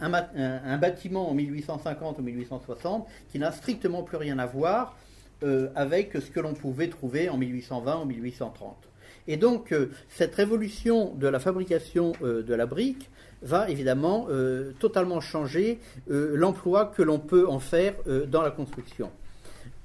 un, 0.00 0.78
bâtiment 0.78 1.30
en 1.30 1.34
1850 1.34 2.18
ou 2.18 2.22
1860 2.22 3.06
qui 3.30 3.38
n'a 3.38 3.52
strictement 3.52 4.02
plus 4.02 4.16
rien 4.16 4.40
à 4.40 4.46
voir 4.46 4.96
euh, 5.44 5.68
avec 5.76 6.14
ce 6.14 6.32
que 6.32 6.40
l'on 6.40 6.54
pouvait 6.54 6.88
trouver 6.88 7.28
en 7.28 7.36
1820 7.36 8.00
ou 8.02 8.04
1830. 8.06 8.89
Et 9.26 9.36
donc, 9.36 9.72
euh, 9.72 9.90
cette 10.08 10.34
révolution 10.34 11.14
de 11.14 11.28
la 11.28 11.38
fabrication 11.38 12.12
euh, 12.22 12.42
de 12.42 12.54
la 12.54 12.66
brique 12.66 13.10
va 13.42 13.70
évidemment 13.70 14.26
euh, 14.28 14.72
totalement 14.78 15.20
changer 15.20 15.78
l'emploi 16.08 16.92
que 16.94 17.02
l'on 17.02 17.18
peut 17.18 17.48
en 17.48 17.58
faire 17.58 17.94
dans 18.28 18.42
la 18.42 18.50
construction. 18.50 19.10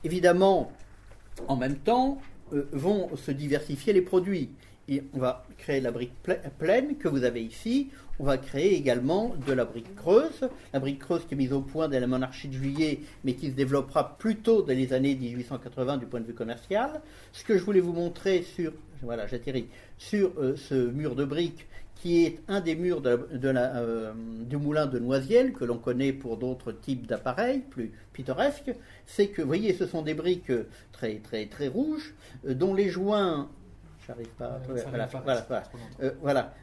Évidemment, 0.04 0.74
en 1.48 1.56
même 1.56 1.78
temps, 1.78 2.20
vont 2.52 3.16
se 3.16 3.32
diversifier 3.32 3.94
les 3.94 4.02
produits. 4.02 4.50
Et 4.90 5.04
on 5.14 5.20
va 5.20 5.46
créer 5.58 5.80
la 5.80 5.92
brique 5.92 6.12
pleine 6.60 6.98
que 6.98 7.08
vous 7.08 7.24
avez 7.24 7.42
ici. 7.42 7.92
On 8.18 8.24
va 8.24 8.38
créer 8.38 8.76
également 8.76 9.36
de 9.46 9.52
la 9.52 9.66
brique 9.66 9.94
creuse. 9.96 10.50
La 10.72 10.80
brique 10.80 11.00
creuse 11.00 11.26
qui 11.28 11.34
est 11.34 11.38
mise 11.38 11.52
au 11.52 11.62
point 11.62 11.90
dès 11.90 12.00
la 12.00 12.08
monarchie 12.08 12.48
de 12.48 12.54
juillet, 12.54 13.02
mais 13.26 13.34
qui 13.34 13.48
se 13.48 13.56
développera 13.56 14.18
plutôt 14.18 14.62
dans 14.62 14.74
les 14.74 14.94
années 14.94 15.16
1880 15.16 15.98
du 15.98 16.06
point 16.06 16.22
de 16.22 16.26
vue 16.26 16.34
commercial. 16.34 17.02
Ce 17.34 17.44
que 17.44 17.58
je 17.58 17.64
voulais 17.64 17.82
vous 17.82 17.92
montrer 17.92 18.44
sur, 18.44 18.72
euh, 19.10 20.56
ce 20.56 20.76
mur 20.76 21.16
de 21.16 21.26
briques 21.26 21.68
qui 21.96 22.26
est 22.26 22.40
un 22.48 22.62
des 22.62 22.76
murs 22.76 23.02
euh, 23.06 24.14
du 24.42 24.58
moulin 24.58 24.86
de 24.86 25.00
Noisiel, 25.00 25.54
que 25.54 25.66
l'on 25.66 25.78
connaît 25.78 26.14
pour 26.14 26.38
d'autres 26.38 26.72
types 26.72 27.08
d'appareils 27.08 27.60
plus 27.60 27.92
pittoresques, 28.14 28.74
c'est 29.06 29.28
que, 29.28 29.42
vous 29.42 29.48
voyez, 29.48 29.74
ce 29.74 29.88
sont 29.88 30.04
des 30.04 30.14
briques 30.14 30.52
très, 30.92 31.16
très, 31.16 31.48
très 31.48 31.68
rouges, 31.68 32.14
euh, 32.48 32.54
dont 32.54 32.74
les 32.74 32.90
joints 32.90 33.50
J'arrive 34.06 34.28
pas. 34.38 34.60
Euh, 36.02 36.12
voilà, 36.22 36.54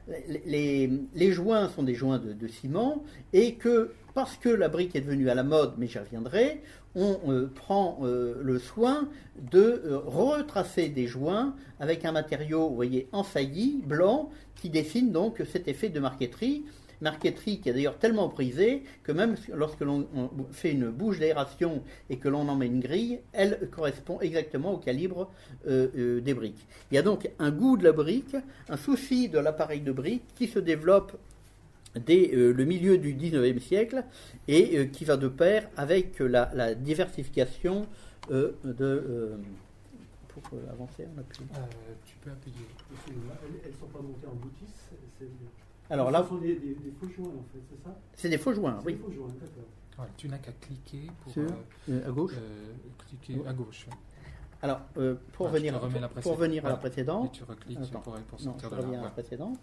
Les, 0.44 1.32
joints 1.32 1.68
sont 1.68 1.82
des 1.82 1.94
joints 1.94 2.18
de, 2.18 2.48
ciment 2.48 3.02
et 3.32 3.54
que 3.54 3.92
parce 4.14 4.36
que 4.36 4.48
la 4.48 4.68
brique 4.68 4.94
est 4.94 5.00
devenue 5.00 5.30
à 5.30 5.34
la 5.34 5.42
mode, 5.42 5.74
mais 5.78 5.86
j'y 5.86 5.98
reviendrai, 5.98 6.62
on 6.94 7.18
euh, 7.28 7.50
prend 7.52 7.98
euh, 8.02 8.40
le 8.42 8.58
soin 8.58 9.08
de 9.50 9.82
retracer 10.04 10.88
des 10.88 11.06
joints 11.06 11.56
avec 11.80 12.04
un 12.04 12.12
matériau, 12.12 12.68
vous 12.68 12.74
voyez, 12.76 13.08
ensailli, 13.12 13.82
blanc, 13.86 14.30
qui 14.54 14.68
dessine 14.68 15.10
donc 15.10 15.42
cet 15.50 15.66
effet 15.66 15.88
de 15.88 15.98
marqueterie 15.98 16.64
marqueterie 17.02 17.60
qui 17.60 17.68
est 17.68 17.72
d'ailleurs 17.72 17.98
tellement 17.98 18.28
prisée 18.28 18.84
que 19.02 19.12
même 19.12 19.36
lorsque 19.52 19.80
l'on 19.80 20.08
fait 20.52 20.72
une 20.72 20.88
bouche 20.88 21.18
d'aération 21.18 21.82
et 22.08 22.16
que 22.16 22.28
l'on 22.28 22.48
en 22.48 22.56
met 22.56 22.66
une 22.66 22.80
grille, 22.80 23.20
elle 23.32 23.68
correspond 23.70 24.20
exactement 24.20 24.72
au 24.72 24.78
calibre 24.78 25.30
euh, 25.66 25.88
euh, 25.96 26.20
des 26.20 26.32
briques. 26.32 26.66
Il 26.90 26.94
y 26.94 26.98
a 26.98 27.02
donc 27.02 27.28
un 27.38 27.50
goût 27.50 27.76
de 27.76 27.84
la 27.84 27.92
brique, 27.92 28.36
un 28.68 28.76
souci 28.76 29.28
de 29.28 29.38
l'appareil 29.38 29.80
de 29.80 29.92
brique 29.92 30.24
qui 30.34 30.46
se 30.46 30.58
développe 30.58 31.12
dès 32.06 32.30
euh, 32.32 32.52
le 32.52 32.64
milieu 32.64 32.96
du 32.96 33.14
19e 33.14 33.58
siècle 33.58 34.04
et 34.48 34.88
qui 34.88 35.04
va 35.04 35.16
de 35.16 35.28
pair 35.28 35.68
avec 35.76 36.20
la, 36.20 36.74
diversification 36.74 37.86
de 38.30 39.36
pour 40.28 40.42
avancer, 40.70 41.06
on 41.18 41.22
tu 42.06 42.16
peux 42.22 42.30
appuyer. 42.30 42.66
Elles 43.06 43.70
ne 43.70 43.76
sont 43.76 43.86
pas 43.86 44.00
montées 44.00 44.26
en 44.26 44.34
boutisse 44.34 44.88
alors 45.92 46.10
là, 46.10 46.22
ce 46.22 46.28
sont 46.30 46.36
des, 46.36 46.56
faux 46.98 47.08
joints 47.08 47.28
en 47.28 47.44
fait, 47.52 47.60
c'est 47.70 47.84
ça? 47.84 47.94
C'est 48.14 48.28
des 48.30 48.38
faux 48.38 48.54
joints, 48.54 48.78
oui. 48.84 48.94
Des 48.94 48.98
faux 48.98 49.12
joints, 49.12 49.28
d'accord. 49.28 50.06
tu 50.16 50.28
n'as 50.28 50.38
qu'à 50.38 50.52
cliquer 50.52 51.10
pour 51.20 51.32
Sur, 51.32 51.42
euh, 51.90 52.08
à 52.08 52.10
gauche. 52.10 52.32
Euh, 52.34 52.72
cliquer 53.06 53.46
à 53.46 53.52
gauche. 53.52 53.86
Alors, 54.62 54.80
euh, 54.96 55.16
pour, 55.32 55.48
ah, 55.48 55.50
venir, 55.50 55.78
pour, 55.78 56.22
pour, 56.22 56.36
venir 56.36 56.64
à 56.64 56.70
la 56.70 56.76
précédente. 56.76 57.26
Et 57.34 57.38
tu 57.38 57.44
recliques 57.44 57.90
pour, 57.90 58.14
pour 58.14 58.40
sortir 58.40 58.70
non, 58.70 58.76
je 58.76 58.82
reviens 58.82 59.00
à 59.00 59.04
la 59.04 59.10
précédente. 59.10 59.58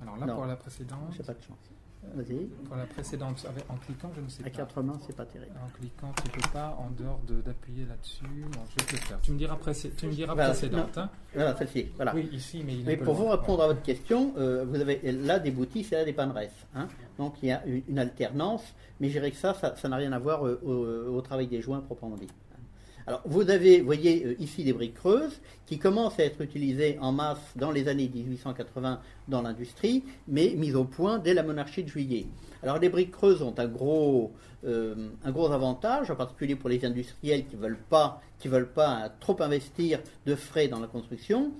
Alors 0.00 0.16
là, 0.16 0.26
pour 0.26 0.46
la 0.46 0.56
précédente. 0.56 1.12
J'ai 1.14 1.22
pas 1.22 1.34
de 1.34 1.42
chance. 1.42 1.70
Vas-y. 2.14 2.46
Pour 2.66 2.76
la 2.76 2.86
précédente, 2.86 3.46
en 3.68 3.76
cliquant, 3.76 4.10
je 4.14 4.20
ne 4.20 4.28
sais 4.28 4.42
pas. 4.42 4.48
À 4.48 4.50
quatre 4.50 4.82
mains, 4.82 4.98
c'est 5.06 5.14
pas 5.14 5.26
terrible. 5.26 5.52
En 5.64 5.68
cliquant, 5.68 6.12
tu 6.22 6.28
ne 6.28 6.32
peux 6.32 6.50
pas, 6.52 6.76
en 6.78 6.90
dehors 6.90 7.20
d'appuyer 7.44 7.84
là-dessus. 7.86 8.24
Bon, 8.24 8.60
je 8.70 8.84
vais 8.84 8.90
te 8.90 8.92
le 8.92 9.00
faire. 9.02 9.20
Tu 9.20 9.32
me 9.32 9.38
diras, 9.38 9.58
tu 9.96 10.06
me 10.06 10.12
diras 10.12 10.34
précédente. 10.34 10.98
Hein. 10.98 11.10
Voilà, 11.34 11.56
celle-ci. 11.56 11.88
Voilà. 11.96 12.14
Oui, 12.14 12.28
ici, 12.32 12.62
mais 12.64 12.74
il 12.74 12.84
Mais 12.84 12.96
pour 12.96 13.14
vous 13.14 13.28
répondre 13.28 13.62
à 13.62 13.66
votre 13.66 13.82
question, 13.82 14.32
euh, 14.38 14.64
vous 14.66 14.80
avez 14.80 15.00
là 15.12 15.38
des 15.38 15.50
boutisses 15.50 15.92
et 15.92 15.96
là 15.96 16.04
des 16.04 16.12
panneresses. 16.12 16.66
Hein. 16.74 16.88
Donc 17.18 17.34
il 17.42 17.48
y 17.48 17.52
a 17.52 17.62
une, 17.66 17.98
alternance, 17.98 18.62
mais 19.00 19.08
je 19.08 19.14
dirais 19.14 19.30
que 19.30 19.36
ça, 19.36 19.54
ça 19.54 19.88
n'a 19.88 19.96
rien 19.96 20.12
à 20.12 20.18
voir 20.18 20.46
euh, 20.46 21.08
au 21.10 21.20
travail 21.20 21.46
des 21.46 21.60
joints 21.60 21.80
proprement 21.80 22.16
dit. 22.16 22.28
Vous 23.24 23.50
avez, 23.50 23.80
voyez 23.80 24.24
euh, 24.24 24.36
ici 24.40 24.64
des 24.64 24.72
briques 24.72 24.94
creuses 24.94 25.40
qui 25.66 25.78
commencent 25.78 26.18
à 26.18 26.24
être 26.24 26.40
utilisées 26.40 26.98
en 27.00 27.12
masse 27.12 27.38
dans 27.56 27.70
les 27.70 27.88
années 27.88 28.10
1880 28.12 29.00
dans 29.28 29.42
l'industrie, 29.42 30.04
mais 30.26 30.54
mises 30.56 30.76
au 30.76 30.84
point 30.84 31.18
dès 31.18 31.34
la 31.34 31.42
monarchie 31.42 31.82
de 31.82 31.88
juillet. 31.88 32.26
Alors, 32.62 32.78
les 32.78 32.88
briques 32.88 33.12
creuses 33.12 33.42
ont 33.42 33.54
un 33.58 33.66
gros, 33.66 34.32
euh, 34.64 35.08
avantage, 35.24 36.10
en 36.10 36.16
particulier 36.16 36.56
pour 36.56 36.68
les 36.68 36.84
industriels 36.84 37.46
qui 37.46 37.56
ne 37.56 37.60
veulent 37.60 37.78
pas, 37.88 38.20
trop 39.20 39.40
investir 39.42 40.00
de 40.26 40.34
frais 40.34 40.68
dans 40.68 40.80
la 40.80 40.86
construction, 40.86 41.52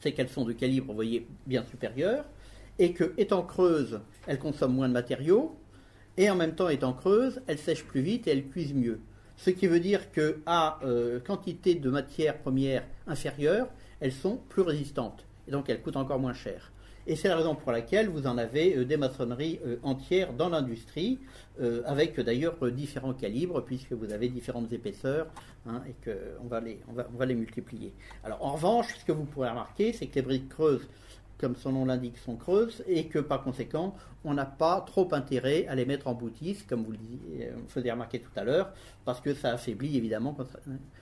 c'est 0.00 0.12
qu'elles 0.12 0.28
sont 0.28 0.44
de 0.44 0.52
calibre, 0.52 0.92
voyez, 0.92 1.26
bien 1.46 1.64
supérieur, 1.64 2.24
et 2.78 2.92
que, 2.92 3.12
étant 3.18 3.42
creuses, 3.42 4.00
elles 4.26 4.38
consomment 4.38 4.74
moins 4.74 4.88
de 4.88 4.94
matériaux, 4.94 5.56
et 6.16 6.28
en 6.30 6.34
même 6.34 6.54
temps, 6.54 6.68
étant 6.68 6.92
creuses, 6.92 7.40
elles 7.46 7.58
sèchent 7.58 7.84
plus 7.84 8.02
vite 8.02 8.26
et 8.26 8.32
elles 8.32 8.46
cuisent 8.46 8.74
mieux. 8.74 9.00
Ce 9.44 9.50
qui 9.50 9.66
veut 9.66 9.80
dire 9.80 10.12
qu'à 10.12 10.78
euh, 10.84 11.18
quantité 11.18 11.74
de 11.74 11.90
matières 11.90 12.38
premières 12.38 12.84
inférieure, 13.08 13.66
elles 13.98 14.12
sont 14.12 14.38
plus 14.48 14.62
résistantes. 14.62 15.26
Et 15.48 15.50
donc 15.50 15.68
elles 15.68 15.82
coûtent 15.82 15.96
encore 15.96 16.20
moins 16.20 16.32
cher. 16.32 16.70
Et 17.08 17.16
c'est 17.16 17.26
la 17.26 17.36
raison 17.36 17.56
pour 17.56 17.72
laquelle 17.72 18.08
vous 18.08 18.28
en 18.28 18.38
avez 18.38 18.76
euh, 18.76 18.84
des 18.84 18.96
maçonneries 18.96 19.58
euh, 19.66 19.78
entières 19.82 20.32
dans 20.32 20.48
l'industrie, 20.48 21.18
avec 21.84 22.18
d'ailleurs 22.20 22.54
différents 22.70 23.14
calibres, 23.14 23.64
puisque 23.64 23.92
vous 23.92 24.12
avez 24.12 24.28
différentes 24.28 24.72
épaisseurs, 24.72 25.26
hein, 25.66 25.82
et 25.88 25.94
qu'on 26.04 26.46
va 26.46 27.26
les 27.26 27.34
multiplier. 27.34 27.92
Alors 28.22 28.44
en 28.44 28.52
revanche, 28.52 28.94
ce 28.96 29.04
que 29.04 29.12
vous 29.12 29.24
pourrez 29.24 29.50
remarquer, 29.50 29.92
c'est 29.92 30.06
que 30.06 30.14
les 30.14 30.22
briques 30.22 30.48
creuses 30.48 30.88
comme 31.42 31.56
son 31.56 31.72
nom 31.72 31.84
l'indique, 31.84 32.16
sont 32.18 32.36
creuses 32.36 32.84
et 32.86 33.06
que 33.06 33.18
par 33.18 33.42
conséquent, 33.42 33.96
on 34.24 34.32
n'a 34.32 34.46
pas 34.46 34.80
trop 34.80 35.12
intérêt 35.12 35.66
à 35.66 35.74
les 35.74 35.84
mettre 35.84 36.06
en 36.06 36.14
boutisme, 36.14 36.64
comme 36.68 36.84
vous 36.84 36.92
le 36.92 36.98
disiez, 36.98 37.48
euh, 37.48 37.56
faisiez 37.68 37.90
remarquer 37.90 38.20
tout 38.20 38.30
à 38.36 38.44
l'heure, 38.44 38.72
parce 39.04 39.20
que 39.20 39.34
ça 39.34 39.50
affaiblit 39.50 39.96
évidemment. 39.96 40.36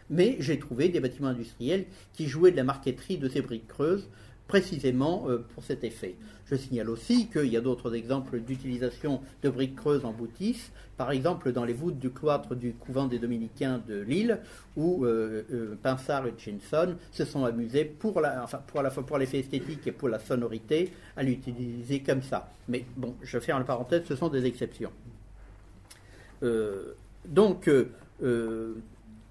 Mais 0.08 0.36
j'ai 0.40 0.58
trouvé 0.58 0.88
des 0.88 0.98
bâtiments 0.98 1.28
industriels 1.28 1.84
qui 2.14 2.26
jouaient 2.26 2.52
de 2.52 2.56
la 2.56 2.64
marqueterie 2.64 3.18
de 3.18 3.28
ces 3.28 3.42
briques 3.42 3.68
creuses 3.68 4.08
précisément 4.50 5.26
euh, 5.28 5.38
pour 5.54 5.62
cet 5.62 5.84
effet. 5.84 6.16
Je 6.46 6.56
signale 6.56 6.90
aussi 6.90 7.28
qu'il 7.28 7.46
y 7.46 7.56
a 7.56 7.60
d'autres 7.60 7.94
exemples 7.94 8.40
d'utilisation 8.40 9.20
de 9.44 9.48
briques 9.48 9.76
creuses 9.76 10.04
en 10.04 10.10
boutisme, 10.10 10.72
par 10.96 11.12
exemple 11.12 11.52
dans 11.52 11.64
les 11.64 11.72
voûtes 11.72 12.00
du 12.00 12.10
cloître 12.10 12.56
du 12.56 12.72
couvent 12.72 13.06
des 13.06 13.20
dominicains 13.20 13.80
de 13.86 14.00
Lille, 14.00 14.40
où 14.76 15.04
euh, 15.04 15.44
euh, 15.52 15.78
Pinsard 15.80 16.26
et 16.26 16.34
Chinson 16.36 16.96
se 17.12 17.24
sont 17.24 17.44
amusés 17.44 17.84
pour 17.84 18.20
la, 18.20 18.42
enfin, 18.42 18.60
pour 18.66 19.18
l'effet 19.18 19.38
esthétique 19.38 19.86
et 19.86 19.92
pour 19.92 20.08
la 20.08 20.18
sonorité 20.18 20.90
à 21.16 21.22
l'utiliser 21.22 22.00
comme 22.00 22.22
ça. 22.22 22.50
Mais 22.66 22.84
bon, 22.96 23.14
je 23.22 23.38
ferme 23.38 23.60
la 23.60 23.64
parenthèse, 23.64 24.02
ce 24.08 24.16
sont 24.16 24.30
des 24.30 24.46
exceptions. 24.46 24.90
donc 27.24 27.70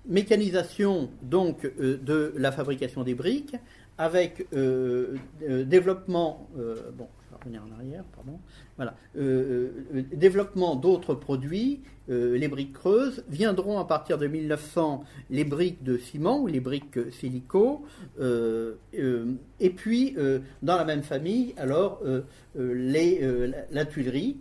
mécanisation 0.05 1.09
donc 1.21 1.67
de 1.77 2.33
la 2.37 2.53
fabrication 2.53 3.03
des 3.03 3.15
briques 3.15 3.57
avec 3.99 4.47
euh, 4.53 5.17
euh, 5.43 5.65
développement, 5.65 6.47
euh, 6.57 6.77
bon, 6.97 7.09
je 7.25 7.31
vais 7.31 7.35
revenir 7.43 7.61
en 7.69 7.77
arrière, 7.77 8.05
pardon, 8.15 8.39
voilà, 8.77 8.95
développement 10.13 10.77
d'autres 10.77 11.13
produits, 11.13 11.81
les 12.07 12.47
briques 12.47 12.73
creuses, 12.73 13.23
viendront 13.27 13.77
à 13.77 13.85
partir 13.85 14.17
de 14.17 14.25
1900 14.25 15.03
les 15.29 15.43
briques 15.43 15.83
de 15.83 15.97
ciment 15.97 16.39
ou 16.39 16.47
les 16.47 16.61
briques 16.61 16.97
silico, 17.11 17.85
et 18.19 19.69
puis 19.69 20.15
dans 20.63 20.77
la 20.77 20.85
même 20.85 21.03
famille, 21.03 21.53
alors 21.57 22.01
les, 22.55 23.53
la, 23.69 23.85
tuilerie, 23.85 24.37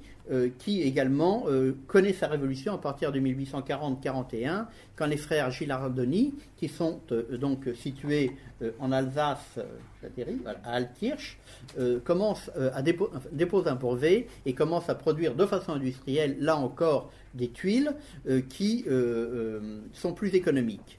qui 0.59 0.83
également 0.83 1.47
connaît 1.87 2.13
sa 2.13 2.29
révolution 2.29 2.75
à 2.75 2.79
partir 2.79 3.13
de 3.13 3.21
1840-41, 3.21 4.67
quand 4.97 5.07
les 5.07 5.17
frères 5.17 5.51
Gilardoni, 5.51 6.35
qui 6.57 6.69
sont 6.69 7.01
donc 7.39 7.69
situés 7.75 8.33
euh, 8.63 8.73
en 8.81 8.91
Alsace, 8.91 9.59
euh, 9.59 10.35
à 10.65 10.73
Altkirch, 10.73 11.39
euh, 11.79 12.01
commence 12.01 12.51
à 12.75 12.83
déposer 12.83 13.71
un 13.71 13.75
brevet 13.75 14.27
et 14.47 14.53
commence 14.55 14.89
à 14.89 14.95
produire 14.95 15.35
de 15.35 15.47
façon 15.47 15.73
industrielle, 15.73 16.37
là 16.41 16.57
encore, 16.57 17.13
des 17.35 17.51
tuiles 17.51 17.93
qui 18.49 18.85
sont 19.93 20.13
plus 20.15 20.35
économiques. 20.35 20.98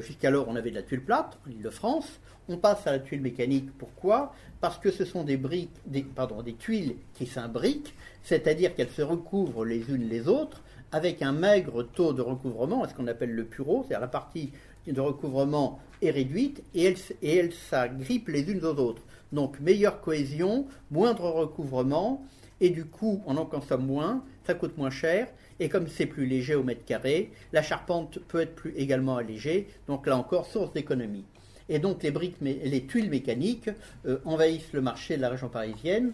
Jusqu'alors, 0.00 0.48
on 0.48 0.56
avait 0.56 0.70
de 0.70 0.76
la 0.76 0.82
tuile 0.82 1.04
plate, 1.04 1.38
en 1.46 1.50
Ile-de-France. 1.50 2.20
On 2.48 2.58
passe 2.58 2.86
à 2.86 2.92
la 2.92 3.00
tuile 3.00 3.20
mécanique. 3.20 3.76
Pourquoi? 3.76 4.32
Parce 4.60 4.78
que 4.78 4.90
ce 4.90 5.04
sont 5.04 5.24
des 5.24 5.36
briques, 5.36 5.74
des, 5.86 6.02
pardon, 6.02 6.42
des 6.42 6.54
tuiles 6.54 6.96
qui 7.14 7.26
s'imbriquent, 7.26 7.94
c'est-à-dire 8.22 8.74
qu'elles 8.74 8.90
se 8.90 9.02
recouvrent 9.02 9.64
les 9.64 9.90
unes 9.90 10.08
les 10.08 10.28
autres 10.28 10.62
avec 10.92 11.22
un 11.22 11.32
maigre 11.32 11.82
taux 11.82 12.12
de 12.12 12.22
recouvrement, 12.22 12.86
ce 12.88 12.94
qu'on 12.94 13.08
appelle 13.08 13.34
le 13.34 13.44
pureau, 13.44 13.82
c'est-à-dire 13.82 14.00
la 14.00 14.08
partie 14.08 14.52
de 14.86 15.00
recouvrement 15.00 15.80
est 16.00 16.10
réduite 16.10 16.62
et 16.72 16.84
elles, 16.84 16.98
et 17.20 17.36
elles 17.36 17.52
s'agrippent 17.52 18.28
les 18.28 18.48
unes 18.48 18.64
aux 18.64 18.76
autres. 18.76 19.02
Donc 19.32 19.58
meilleure 19.58 20.00
cohésion, 20.00 20.66
moindre 20.92 21.28
recouvrement, 21.30 22.24
et 22.60 22.70
du 22.70 22.84
coup 22.84 23.22
on 23.26 23.36
en 23.36 23.44
consomme 23.44 23.86
moins, 23.86 24.22
ça 24.46 24.54
coûte 24.54 24.78
moins 24.78 24.90
cher, 24.90 25.26
et 25.60 25.68
comme 25.68 25.88
c'est 25.88 26.06
plus 26.06 26.26
léger 26.26 26.54
au 26.54 26.62
mètre 26.62 26.84
carré, 26.84 27.30
la 27.52 27.62
charpente 27.62 28.18
peut 28.20 28.40
être 28.40 28.54
plus 28.54 28.74
également 28.76 29.16
allégée, 29.16 29.68
donc 29.86 30.06
là 30.06 30.16
encore 30.16 30.46
source 30.46 30.72
d'économie. 30.72 31.24
Et 31.68 31.78
donc 31.78 32.02
les 32.02 32.10
briques, 32.10 32.36
les 32.40 32.86
tuiles 32.86 33.10
mécaniques 33.10 33.70
euh, 34.06 34.18
envahissent 34.24 34.72
le 34.72 34.80
marché 34.80 35.16
de 35.16 35.22
la 35.22 35.30
région 35.30 35.48
parisienne. 35.48 36.12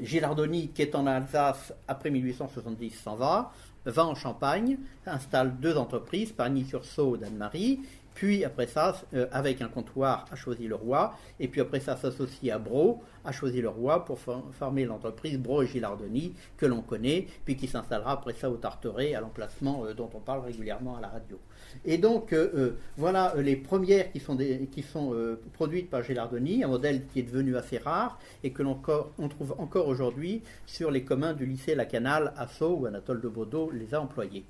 Gilardoni, 0.00 0.68
qui 0.68 0.82
est 0.82 0.94
en 0.94 1.06
Alsace 1.08 1.72
après 1.88 2.10
1870, 2.10 2.90
s'en 2.90 3.16
va 3.16 3.52
va 3.90 4.06
en 4.06 4.14
Champagne, 4.14 4.78
installe 5.06 5.58
deux 5.60 5.76
entreprises, 5.76 6.32
Parigny-sur-Sault, 6.32 7.16
d'Anne-Marie, 7.16 7.80
puis 8.18 8.44
après 8.44 8.66
ça, 8.66 9.00
euh, 9.14 9.28
avec 9.30 9.62
un 9.62 9.68
comptoir 9.68 10.24
à 10.32 10.34
Choisy-le-Roi, 10.34 11.16
et 11.38 11.46
puis 11.46 11.60
après 11.60 11.78
ça 11.78 11.96
s'associe 11.96 12.52
à 12.52 12.58
Bro, 12.58 13.00
à 13.24 13.30
Choisy-le-Roi, 13.30 14.04
pour 14.04 14.18
former 14.18 14.86
l'entreprise 14.86 15.38
Bro 15.38 15.62
et 15.62 15.68
Gilardoni, 15.68 16.34
que 16.56 16.66
l'on 16.66 16.82
connaît, 16.82 17.28
puis 17.44 17.54
qui 17.54 17.68
s'installera 17.68 18.10
après 18.10 18.32
ça 18.32 18.50
au 18.50 18.56
Tarteret, 18.56 19.14
à 19.14 19.20
l'emplacement 19.20 19.84
euh, 19.84 19.94
dont 19.94 20.10
on 20.14 20.18
parle 20.18 20.40
régulièrement 20.40 20.96
à 20.96 21.00
la 21.00 21.06
radio. 21.06 21.38
Et 21.84 21.96
donc, 21.96 22.32
euh, 22.32 22.72
voilà 22.96 23.34
les 23.38 23.54
premières 23.54 24.10
qui 24.10 24.18
sont, 24.18 24.36
qui 24.36 24.82
sont 24.82 25.14
produites 25.52 25.88
par 25.88 26.02
Gilardoni, 26.02 26.64
un 26.64 26.68
modèle 26.68 27.06
qui 27.06 27.20
est 27.20 27.22
devenu 27.22 27.56
assez 27.56 27.78
rare 27.78 28.18
et 28.42 28.50
que 28.50 28.64
l'on 28.64 28.80
on 29.18 29.28
trouve 29.28 29.54
encore 29.58 29.86
aujourd'hui 29.86 30.42
sur 30.66 30.90
les 30.90 31.04
communs 31.04 31.34
du 31.34 31.46
lycée 31.46 31.76
La 31.76 31.84
Canale 31.84 32.32
à 32.36 32.48
Sceaux, 32.48 32.78
où 32.80 32.86
Anatole 32.86 33.20
de 33.20 33.28
Baudot 33.28 33.70
les 33.70 33.94
a 33.94 34.00
employés. 34.00 34.44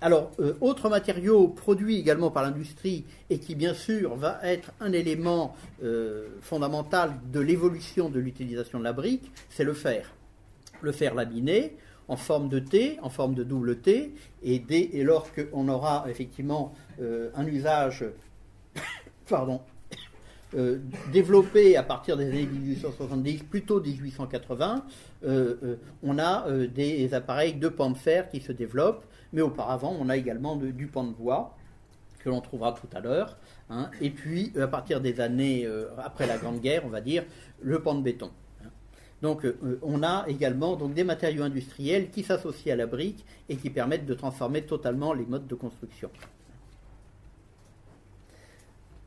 Alors, 0.00 0.30
euh, 0.38 0.54
autre 0.60 0.88
matériau 0.88 1.48
produit 1.48 1.98
également 1.98 2.30
par 2.30 2.44
l'industrie 2.44 3.04
et 3.30 3.38
qui 3.40 3.56
bien 3.56 3.74
sûr 3.74 4.14
va 4.14 4.38
être 4.44 4.70
un 4.78 4.92
élément 4.92 5.56
euh, 5.82 6.28
fondamental 6.40 7.14
de 7.32 7.40
l'évolution 7.40 8.08
de 8.08 8.20
l'utilisation 8.20 8.78
de 8.78 8.84
la 8.84 8.92
brique, 8.92 9.32
c'est 9.50 9.64
le 9.64 9.74
fer. 9.74 10.14
Le 10.82 10.92
fer 10.92 11.16
laminé 11.16 11.76
en 12.06 12.16
forme 12.16 12.48
de 12.48 12.60
T, 12.60 12.96
en 13.02 13.10
forme 13.10 13.34
de 13.34 13.42
double 13.42 13.80
T, 13.80 14.14
et, 14.44 14.60
dès, 14.60 14.88
et 14.92 15.02
lorsqu'on 15.02 15.68
aura 15.68 16.06
effectivement 16.08 16.74
euh, 17.00 17.30
un 17.34 17.46
usage 17.46 18.04
pardon, 19.28 19.60
développé 21.12 21.76
à 21.76 21.82
partir 21.82 22.16
des 22.16 22.28
années 22.28 22.46
1870, 22.46 23.42
plutôt 23.44 23.80
1880, 23.80 24.84
on 26.02 26.18
a 26.18 26.50
des 26.68 27.12
appareils 27.12 27.54
de 27.54 27.68
pan 27.68 27.90
de 27.90 27.96
fer 27.98 28.28
qui 28.28 28.40
se 28.40 28.52
développent 28.52 29.04
mais 29.32 29.42
auparavant, 29.42 29.96
on 29.98 30.08
a 30.08 30.16
également 30.16 30.56
du 30.56 30.86
pan 30.86 31.04
de 31.04 31.12
bois, 31.12 31.56
que 32.20 32.28
l'on 32.28 32.40
trouvera 32.40 32.72
tout 32.72 32.88
à 32.96 33.00
l'heure. 33.00 33.36
Hein. 33.70 33.90
et 34.00 34.10
puis, 34.10 34.52
à 34.58 34.66
partir 34.66 35.00
des 35.00 35.20
années 35.20 35.66
euh, 35.66 35.88
après 35.98 36.26
la 36.26 36.38
Grande 36.38 36.60
Guerre, 36.60 36.82
on 36.86 36.88
va 36.88 37.00
dire, 37.00 37.24
le 37.60 37.82
pan 37.82 37.94
de 37.94 38.02
béton. 38.02 38.30
Hein. 38.64 38.68
Donc, 39.20 39.44
euh, 39.44 39.78
on 39.82 40.02
a 40.02 40.24
également 40.26 40.76
donc, 40.76 40.94
des 40.94 41.04
matériaux 41.04 41.44
industriels 41.44 42.10
qui 42.10 42.22
s'associent 42.22 42.72
à 42.72 42.76
la 42.76 42.86
brique 42.86 43.24
et 43.48 43.56
qui 43.56 43.70
permettent 43.70 44.06
de 44.06 44.14
transformer 44.14 44.62
totalement 44.62 45.12
les 45.12 45.26
modes 45.26 45.46
de 45.46 45.54
construction. 45.54 46.10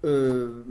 Euh, 0.05 0.63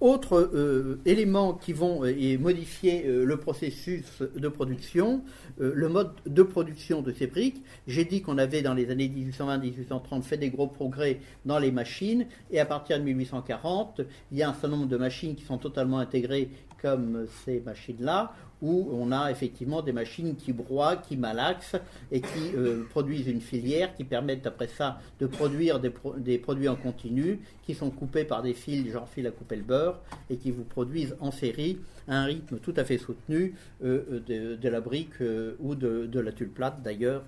autres 0.00 0.50
euh, 0.54 1.00
éléments 1.04 1.54
qui 1.54 1.72
vont 1.72 2.04
euh, 2.04 2.38
modifier 2.38 3.06
euh, 3.06 3.24
le 3.24 3.36
processus 3.36 4.22
de 4.22 4.48
production, 4.48 5.22
le 5.58 5.88
mode 5.88 6.12
de 6.26 6.42
production 6.42 7.00
de 7.00 7.12
ces 7.12 7.26
briques. 7.26 7.62
J'ai 7.86 8.04
dit 8.04 8.22
qu'on 8.22 8.38
avait 8.38 8.62
dans 8.62 8.74
les 8.74 8.90
années 8.90 9.08
1820-1830 9.08 10.22
fait 10.22 10.36
des 10.36 10.50
gros 10.50 10.66
progrès 10.66 11.20
dans 11.44 11.58
les 11.58 11.70
machines, 11.70 12.26
et 12.50 12.60
à 12.60 12.66
partir 12.66 12.98
de 12.98 13.04
1840, 13.04 14.00
il 14.32 14.38
y 14.38 14.42
a 14.42 14.48
un 14.48 14.52
certain 14.52 14.68
nombre 14.68 14.88
de 14.88 14.96
machines 14.96 15.34
qui 15.34 15.44
sont 15.44 15.58
totalement 15.58 15.98
intégrées 15.98 16.50
comme 16.84 17.26
ces 17.46 17.60
machines-là, 17.60 18.34
où 18.60 18.90
on 18.92 19.10
a 19.10 19.30
effectivement 19.30 19.80
des 19.80 19.94
machines 19.94 20.36
qui 20.36 20.52
broient, 20.52 20.96
qui 20.96 21.16
malaxent 21.16 21.76
et 22.12 22.20
qui 22.20 22.54
euh, 22.54 22.84
produisent 22.90 23.26
une 23.26 23.40
filière 23.40 23.94
qui 23.94 24.04
permettent 24.04 24.46
après 24.46 24.66
ça 24.68 24.98
de 25.18 25.26
produire 25.26 25.80
des, 25.80 26.38
produits 26.38 26.68
en 26.68 26.76
continu 26.76 27.40
qui 27.62 27.72
sont 27.72 27.88
coupés 27.88 28.24
par 28.24 28.42
des 28.42 28.52
fils, 28.52 28.92
genre 28.92 29.08
fil 29.08 29.26
à 29.26 29.30
couper 29.30 29.56
le 29.56 29.62
beurre, 29.62 29.98
et 30.28 30.36
qui 30.36 30.50
vous 30.50 30.64
produisent 30.64 31.16
en 31.20 31.30
série 31.30 31.78
à 32.06 32.18
un 32.18 32.24
rythme 32.26 32.58
tout 32.58 32.74
à 32.76 32.84
fait 32.84 32.98
soutenu 32.98 33.54
euh, 33.82 34.20
de, 34.60 34.68
la 34.68 34.82
brique 34.82 35.22
euh, 35.22 35.56
ou 35.60 35.74
de, 35.74 36.20
la 36.20 36.32
tulle 36.32 36.50
plate 36.50 36.82
d'ailleurs. 36.82 37.24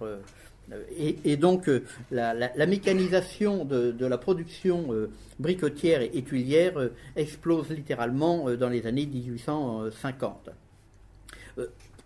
Et, 0.99 1.37
donc 1.37 1.71
la, 2.11 2.67
mécanisation 2.67 3.65
de, 3.65 4.07
la 4.07 4.19
production 4.19 4.89
bricotière 5.39 6.03
et, 6.03 6.23
tuilière 6.23 6.91
explose 7.15 7.71
littéralement 7.71 8.51
dans 8.57 8.69
les 8.69 8.87
années 8.87 9.07
1850 9.07 10.51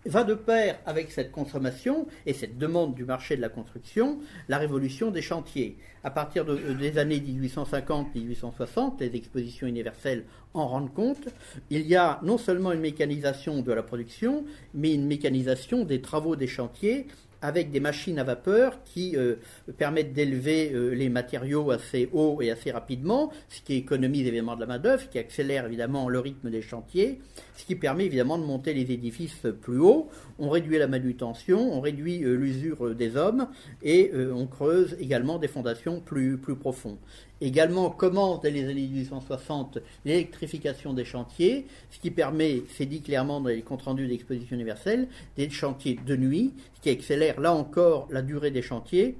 va 0.05 0.23
de 0.23 0.33
pair 0.33 0.79
avec 0.85 1.11
cette 1.11 1.31
consommation 1.31 2.07
et 2.25 2.33
cette 2.33 2.57
demande 2.57 2.95
du 2.95 3.05
marché 3.05 3.35
de 3.35 3.41
la 3.41 3.49
construction 3.49 4.19
la 4.49 4.57
révolution 4.57 5.11
des 5.11 5.21
chantiers. 5.21 5.77
À 6.03 6.09
partir 6.09 6.45
des 6.45 6.97
années 6.97 7.19
1850-1860, 7.19 8.99
les 8.99 9.15
expositions 9.15 9.67
universelles 9.67 10.25
en 10.53 10.67
rendent 10.67 10.93
compte, 10.93 11.29
il 11.69 11.85
y 11.85 11.95
a 11.95 12.19
non 12.23 12.37
seulement 12.39 12.71
une 12.71 12.79
mécanisation 12.79 13.61
de 13.61 13.71
la 13.71 13.83
production, 13.83 14.43
mais 14.73 14.93
une 14.93 15.05
mécanisation 15.05 15.85
des 15.85 16.01
travaux 16.01 16.35
des 16.35 16.47
chantiers 16.47 17.05
avec 17.41 17.71
des 17.71 17.79
machines 17.79 18.19
à 18.19 18.23
vapeur 18.23 18.83
qui 18.83 19.15
euh, 19.15 19.35
permettent 19.77 20.13
d'élever 20.13 20.71
euh, 20.73 20.91
les 20.93 21.09
matériaux 21.09 21.71
assez 21.71 22.09
haut 22.13 22.39
et 22.41 22.51
assez 22.51 22.71
rapidement, 22.71 23.31
ce 23.49 23.61
qui 23.61 23.75
économise 23.75 24.27
évidemment 24.27 24.55
de 24.55 24.61
la 24.61 24.67
main-d'œuvre, 24.67 25.01
ce 25.01 25.07
qui 25.07 25.19
accélère 25.19 25.65
évidemment 25.65 26.09
le 26.09 26.19
rythme 26.19 26.49
des 26.49 26.61
chantiers, 26.61 27.19
ce 27.55 27.65
qui 27.65 27.75
permet 27.75 28.05
évidemment 28.05 28.37
de 28.37 28.43
monter 28.43 28.73
les 28.73 28.91
édifices 28.91 29.47
plus 29.61 29.79
haut. 29.79 30.09
On 30.39 30.49
réduit 30.49 30.77
la 30.77 30.87
manutention, 30.87 31.73
on 31.73 31.81
réduit 31.81 32.19
l'usure 32.19 32.95
des 32.95 33.15
hommes 33.15 33.47
et 33.83 34.11
on 34.15 34.47
creuse 34.47 34.95
également 34.99 35.37
des 35.37 35.47
fondations 35.47 35.99
plus, 35.99 36.37
plus 36.37 36.55
profondes. 36.55 36.97
Également 37.41 37.89
commence 37.89 38.41
dès 38.41 38.51
les 38.51 38.65
années 38.65 38.87
1860 38.87 39.79
l'électrification 40.05 40.93
des 40.93 41.05
chantiers, 41.05 41.65
ce 41.89 41.99
qui 41.99 42.11
permet, 42.11 42.61
c'est 42.69 42.85
dit 42.85 43.01
clairement 43.01 43.41
dans 43.41 43.49
les 43.49 43.63
comptes 43.63 43.81
rendus 43.81 44.07
d'exposition 44.07 44.55
universelle, 44.55 45.07
des 45.35 45.49
chantiers 45.49 45.99
de 46.05 46.15
nuit, 46.15 46.53
ce 46.75 46.81
qui 46.81 46.89
accélère 46.91 47.41
là 47.41 47.53
encore 47.53 48.07
la 48.11 48.21
durée 48.21 48.51
des 48.51 48.61
chantiers, 48.61 49.17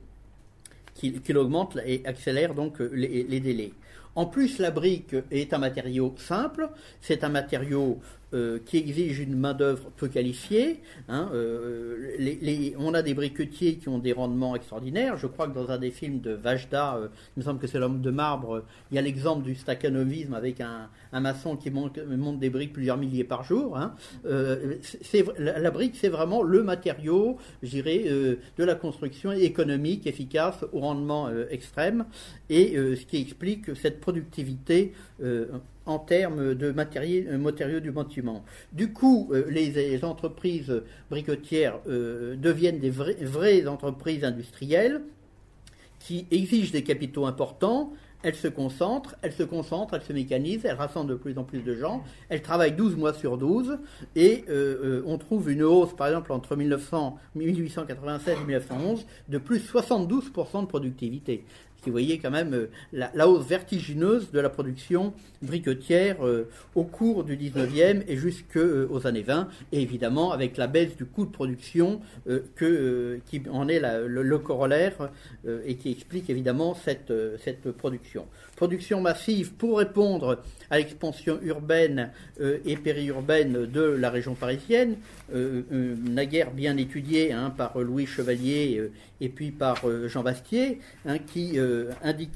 qui, 0.94 1.20
augmente 1.36 1.78
et 1.84 2.06
accélère 2.06 2.54
donc 2.54 2.80
les 2.80 3.40
délais. 3.40 3.72
En 4.16 4.26
plus, 4.26 4.60
la 4.60 4.72
brique 4.72 5.16
est 5.32 5.54
un 5.54 5.58
matériau 5.58 6.14
simple, 6.18 6.70
c'est 7.00 7.24
un 7.24 7.30
matériau 7.30 8.00
euh, 8.34 8.60
qui 8.66 8.78
exige 8.78 9.20
une 9.20 9.36
main-d'œuvre 9.36 9.92
peu 9.98 10.08
qualifiée. 10.08 10.80
Hein, 11.10 11.30
euh, 11.34 12.18
on 12.80 12.94
a 12.94 13.02
des 13.02 13.14
briquetiers 13.14 13.76
qui 13.76 13.90
ont 13.90 14.00
des 14.00 14.14
rendements 14.14 14.56
extraordinaires. 14.56 15.18
Je 15.18 15.28
crois 15.28 15.50
que 15.50 15.54
dans 15.54 15.70
un 15.70 15.78
des 15.78 15.92
films 15.92 16.22
de 16.22 16.32
Vajda, 16.32 16.96
euh, 16.96 17.08
il 17.36 17.42
me 17.42 17.44
semble 17.44 17.60
que 17.60 17.68
c'est 17.68 17.78
l'homme 17.78 18.02
de 18.02 18.10
marbre, 18.10 18.64
il 18.90 18.96
y 18.96 18.98
a 18.98 19.02
l'exemple 19.02 19.44
du 19.44 19.54
staccanovisme 19.54 20.34
avec 20.34 20.62
un, 20.62 20.90
maçon 21.20 21.58
qui 21.58 21.72
monte, 21.72 22.00
des 22.40 22.50
briques 22.50 22.72
plusieurs 22.72 22.96
milliers 22.96 23.26
par 23.26 23.44
jour. 23.44 23.78
Hein. 23.78 23.96
la, 25.38 25.72
brique, 25.72 25.98
c'est 25.98 26.08
vraiment 26.08 26.42
le 26.42 26.64
matériau, 26.64 27.38
je 27.64 27.70
dirais, 27.70 28.06
de 28.06 28.64
la 28.64 28.76
construction 28.76 29.34
économique, 29.34 30.08
efficace, 30.08 30.64
au 30.72 30.80
rendement 30.80 31.30
extrême, 31.50 32.06
et 32.50 32.76
ce 32.76 33.06
qui 33.06 33.22
explique 33.22 33.76
cette 33.76 34.00
productivité 34.00 34.94
en 35.86 36.00
termes 36.00 36.54
de 36.56 36.68
euh, 36.68 37.38
matériaux 37.38 37.80
du 37.80 37.92
bâtiment. 37.92 38.44
Du 38.72 38.94
coup, 38.94 39.30
euh, 39.32 39.46
les, 39.50 40.04
entreprises 40.04 40.82
briquetières 41.10 41.80
euh, 41.88 42.36
deviennent 42.36 42.80
des 42.80 42.90
vraies 42.90 43.68
entreprises 43.68 44.24
industrielles 44.24 45.02
qui 46.00 46.28
exigent 46.32 46.72
des 46.72 46.84
capitaux 46.84 47.26
importants, 47.26 47.94
elles 48.24 48.36
se 48.36 48.48
concentrent, 48.48 49.16
elles 49.22 49.34
se 49.34 49.44
concentrent, 49.44 49.96
elles 49.96 50.04
se 50.04 50.14
mécanisent, 50.14 50.66
elles 50.66 50.76
rassemblent 50.76 51.10
de 51.10 51.16
plus 51.16 51.38
en 51.38 51.44
plus 51.44 51.62
de 51.62 51.76
gens, 51.76 52.04
elles 52.30 52.42
travaillent 52.42 52.76
12 52.76 52.96
mois 52.96 53.14
sur 53.14 53.38
12, 53.38 53.80
et 54.16 54.46
on 55.06 55.18
trouve 55.18 55.52
une 55.52 55.64
hausse, 55.64 55.96
par 55.96 56.08
exemple, 56.08 56.32
entre 56.32 56.56
1896 56.56 58.36
et 58.36 58.46
1911, 58.46 59.06
de 59.30 59.38
plus 59.40 59.60
72% 59.60 60.62
de 60.62 60.68
productivité 60.68 61.44
qui 61.82 61.90
voyait 61.90 62.18
quand 62.20 62.32
même 62.32 62.54
euh, 62.54 62.70
la, 62.94 63.28
hausse 63.28 63.46
vertigineuse 63.46 64.32
de 64.32 64.40
la 64.40 64.50
production 64.50 65.14
briquetière 65.42 66.26
euh, 66.26 66.48
au 66.76 66.84
cours 66.84 67.24
du 67.24 67.36
19e 67.36 68.04
et 68.08 68.18
jusqu'aux 68.18 68.60
euh, 68.60 69.08
années 69.08 69.24
20, 69.24 69.48
et 69.72 69.82
évidemment 69.82 70.32
avec 70.32 70.58
la 70.58 70.68
baisse 70.68 70.96
du 70.96 71.06
coût 71.06 71.26
de 71.26 71.32
production 71.32 72.02
qui 72.58 73.42
en 73.52 73.68
est 73.68 73.80
le, 73.80 74.38
corollaire 74.38 75.10
et 75.66 75.76
qui 75.76 75.92
explique 75.92 76.30
évidemment 76.30 76.76
cette 76.76 77.72
production. 77.78 78.28
Production 78.62 79.02
massive 79.02 79.54
pour 79.54 79.80
répondre 79.80 80.44
à 80.70 80.78
l'expansion 80.78 81.40
urbaine 81.42 82.12
et 82.40 82.78
périurbaine 82.78 83.66
de 83.66 83.82
la 83.82 84.12
région 84.12 84.36
parisienne, 84.36 84.98
naguère 85.34 86.52
bien 86.52 86.78
étudiée 86.78 87.34
hein, 87.34 87.50
par 87.50 87.80
Louis 87.80 88.06
Chevalier 88.06 88.92
et 89.20 89.30
puis 89.30 89.50
par 89.50 89.78
Jean 90.08 90.22
Bastier, 90.22 90.80
hein, 91.08 91.18
qui 91.18 91.58
euh, 91.58 91.92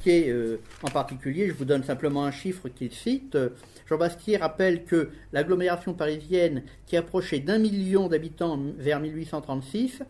euh, 0.07 0.57
en 0.83 0.89
particulier, 0.89 1.47
je 1.47 1.53
vous 1.53 1.65
donne 1.65 1.83
simplement 1.83 2.25
un 2.25 2.31
chiffre 2.31 2.69
qu'il 2.69 2.91
cite. 2.91 3.37
Jean 3.87 3.97
Bastier 3.97 4.37
rappelle 4.37 4.83
que 4.83 5.09
l'agglomération 5.33 5.93
parisienne, 5.93 6.63
qui 6.87 6.97
approchait 6.97 7.39
d'un 7.39 7.59
million 7.59 8.07
d'habitants 8.07 8.59
vers 8.77 8.99
1836, 8.99 10.01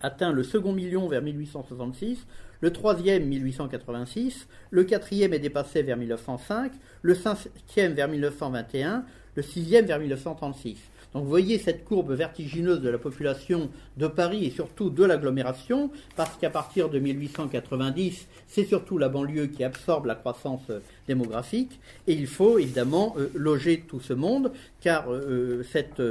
atteint 0.00 0.32
le 0.32 0.42
second 0.42 0.72
million 0.72 1.08
vers 1.08 1.22
1866, 1.22 2.26
le 2.60 2.72
troisième 2.72 3.24
1886, 3.26 4.48
le 4.70 4.84
quatrième 4.84 5.32
est 5.32 5.38
dépassé 5.38 5.82
vers 5.82 5.96
1905, 5.96 6.72
le 7.02 7.14
cinquième 7.14 7.92
vers 7.92 8.08
1921, 8.08 9.04
le 9.36 9.42
sixième 9.42 9.86
vers 9.86 10.00
1936. 10.00 10.78
Donc 11.14 11.24
voyez 11.26 11.58
cette 11.58 11.84
courbe 11.84 12.12
vertigineuse 12.12 12.80
de 12.80 12.88
la 12.90 12.98
population 12.98 13.70
de 13.96 14.06
Paris 14.06 14.44
et 14.44 14.50
surtout 14.50 14.90
de 14.90 15.04
l'agglomération, 15.04 15.90
parce 16.16 16.36
qu'à 16.36 16.50
partir 16.50 16.90
de 16.90 16.98
1890, 16.98 18.26
c'est 18.46 18.64
surtout 18.64 18.98
la 18.98 19.08
banlieue 19.08 19.46
qui 19.46 19.64
absorbe 19.64 20.06
la 20.06 20.14
croissance 20.14 20.62
euh, 20.70 20.80
démographique, 21.06 21.80
et 22.06 22.12
il 22.12 22.26
faut 22.26 22.58
évidemment 22.58 23.14
euh, 23.18 23.30
loger 23.34 23.84
tout 23.88 24.00
ce 24.00 24.12
monde, 24.12 24.52
car 24.80 25.10
euh, 25.10 25.64
cette 25.72 26.02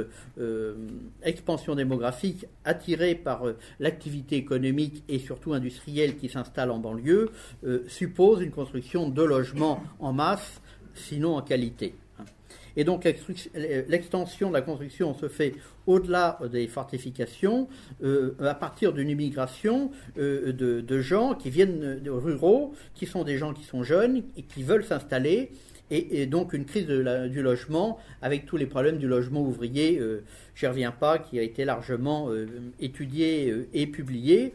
expansion 1.22 1.74
démographique 1.74 2.46
attirée 2.64 3.14
par 3.14 3.42
l'activité 3.80 4.36
économique 4.36 5.02
et 5.08 5.18
surtout 5.18 5.52
industrielle 5.52 6.16
qui 6.16 6.28
s'installe 6.28 6.70
en 6.70 6.78
banlieue 6.78 7.30
suppose 7.86 8.42
une 8.42 8.50
construction 8.50 9.08
de 9.08 9.22
logements 9.22 9.82
en 10.00 10.12
masse, 10.12 10.60
sinon 10.94 11.36
en 11.36 11.42
qualité. 11.42 11.94
Et 12.78 12.84
donc 12.84 13.02
l'extension 13.88 14.50
de 14.50 14.54
la 14.54 14.62
construction 14.62 15.12
se 15.12 15.26
fait 15.26 15.52
au-delà 15.88 16.38
des 16.52 16.68
fortifications, 16.68 17.68
euh, 18.04 18.36
à 18.38 18.54
partir 18.54 18.92
d'une 18.92 19.10
immigration 19.10 19.90
euh, 20.16 20.52
de, 20.52 21.00
gens 21.00 21.34
qui 21.34 21.50
viennent 21.50 21.98
de 21.98 22.10
ruraux, 22.10 22.72
qui 22.94 23.06
sont 23.06 23.24
des 23.24 23.36
gens 23.36 23.52
qui 23.52 23.64
sont 23.64 23.82
jeunes 23.82 24.22
et 24.36 24.42
qui 24.42 24.62
veulent 24.62 24.84
s'installer. 24.84 25.50
Et, 25.90 26.26
donc 26.26 26.52
une 26.52 26.66
crise 26.66 26.86
du 26.86 27.42
logement 27.42 27.98
avec 28.22 28.46
tous 28.46 28.58
les 28.58 28.66
problèmes 28.66 28.98
du 28.98 29.08
logement 29.08 29.40
ouvrier, 29.40 29.98
euh, 29.98 30.22
je 30.54 30.66
n'y 30.66 30.70
reviens 30.70 30.92
pas, 30.92 31.18
qui 31.18 31.38
a 31.40 31.42
été 31.42 31.64
largement 31.64 32.30
étudié 32.78 33.66
et 33.72 33.88
publié 33.88 34.52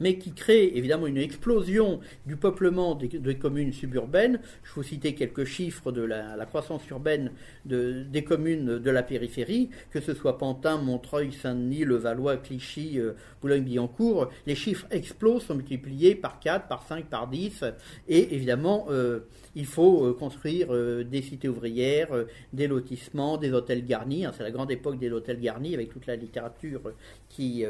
mais 0.00 0.18
qui 0.18 0.32
crée 0.32 0.72
évidemment 0.74 1.06
une 1.06 1.16
explosion 1.16 2.00
du 2.26 2.36
peuplement 2.36 2.94
des, 2.94 3.36
communes 3.36 3.72
suburbaines. 3.72 4.40
Je 4.64 4.72
vous 4.74 4.82
citer 4.82 5.14
quelques 5.14 5.44
chiffres 5.44 5.92
de 5.92 6.02
la, 6.02 6.44
croissance 6.46 6.86
urbaine 6.90 7.32
des 7.64 8.24
communes 8.24 8.78
de 8.78 8.90
la 8.90 9.02
périphérie, 9.02 9.70
que 9.90 10.00
ce 10.00 10.14
soit 10.14 10.38
Pantin, 10.38 10.78
Montreuil, 10.78 11.32
Saint-Denis, 11.32 11.84
Levallois, 11.84 12.36
Clichy, 12.36 12.98
euh, 12.98 13.12
Boulogne-Billancourt. 13.42 14.30
Les 14.46 14.54
chiffres 14.54 14.86
explosent, 14.90 15.44
sont 15.44 15.54
multipliés 15.54 16.14
par 16.14 16.40
4, 16.40 16.68
par 16.68 16.86
5, 16.86 17.06
par 17.06 17.28
10, 17.28 17.64
et 18.08 18.34
évidemment, 18.34 18.86
euh, 18.90 19.20
il 19.54 19.66
faut 19.66 20.06
euh, 20.06 20.12
construire 20.12 20.68
des 21.04 21.22
cités 21.22 21.48
ouvrières, 21.48 22.08
des 22.52 22.66
lotissements, 22.68 23.36
des 23.36 23.52
hôtels 23.52 23.84
garnis. 23.84 24.24
Hein, 24.24 24.32
c'est 24.36 24.42
la 24.42 24.50
grande 24.50 24.70
époque 24.70 24.98
des 24.98 25.10
hôtels 25.10 25.40
garnis 25.40 25.74
avec 25.74 25.90
toute 25.90 26.06
la 26.06 26.16
littérature 26.16 26.80
qui 27.28 27.64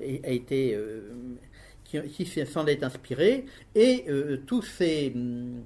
a 0.00 0.30
été 0.30 0.74
euh, 0.74 1.10
qui, 1.84 2.26
s'en 2.26 2.66
est 2.66 2.82
inspiré 2.82 3.46
et 3.74 4.04
euh, 4.08 4.38
hum, 5.14 5.64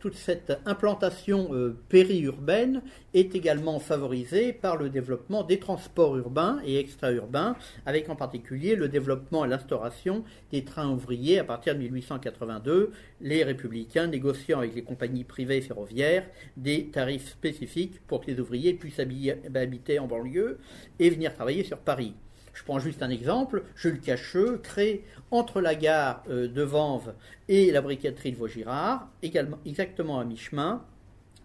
toute 0.00 0.16
cette 0.16 0.58
implantation 0.66 1.50
euh, 1.52 1.76
périurbaine 1.88 2.82
est 3.14 3.34
également 3.34 3.78
favorisée 3.78 4.52
par 4.52 4.76
le 4.76 4.90
développement 4.90 5.44
des 5.44 5.60
transports 5.60 6.16
urbains 6.16 6.60
et 6.64 6.78
extra-urbains, 6.78 7.56
avec 7.86 8.08
en 8.08 8.16
particulier 8.16 8.74
le 8.74 8.88
développement 8.88 9.44
et 9.44 9.48
l'instauration 9.48 10.24
des 10.50 10.64
trains 10.64 10.90
ouvriers 10.90 11.38
à 11.38 11.44
partir 11.44 11.74
de 11.74 11.80
1882, 11.80 12.90
les 13.20 13.44
républicains 13.44 14.08
négociant 14.08 14.58
avec 14.58 14.74
les 14.74 14.82
compagnies 14.82 15.24
privées 15.24 15.60
ferroviaires 15.60 16.26
des 16.56 16.86
tarifs 16.86 17.30
spécifiques 17.30 18.00
pour 18.06 18.20
que 18.20 18.30
les 18.30 18.40
ouvriers 18.40 18.74
puissent 18.74 19.00
habiter 19.00 19.98
en 19.98 20.06
banlieue 20.06 20.58
et 20.98 21.10
venir 21.10 21.34
travailler 21.34 21.62
sur 21.62 21.78
Paris. 21.78 22.14
Je 22.58 22.64
prends 22.64 22.80
juste 22.80 23.04
un 23.04 23.10
exemple. 23.10 23.62
Jules 23.76 24.00
Cacheux 24.00 24.58
crée 24.58 25.04
entre 25.30 25.60
la 25.60 25.76
gare 25.76 26.24
euh, 26.28 26.48
de 26.48 26.62
Vanves 26.62 27.14
et 27.48 27.70
la 27.70 27.80
briqueterie 27.80 28.32
de 28.32 28.36
Vaugirard, 28.36 29.06
également, 29.22 29.58
exactement 29.64 30.18
à 30.18 30.24
mi-chemin, 30.24 30.82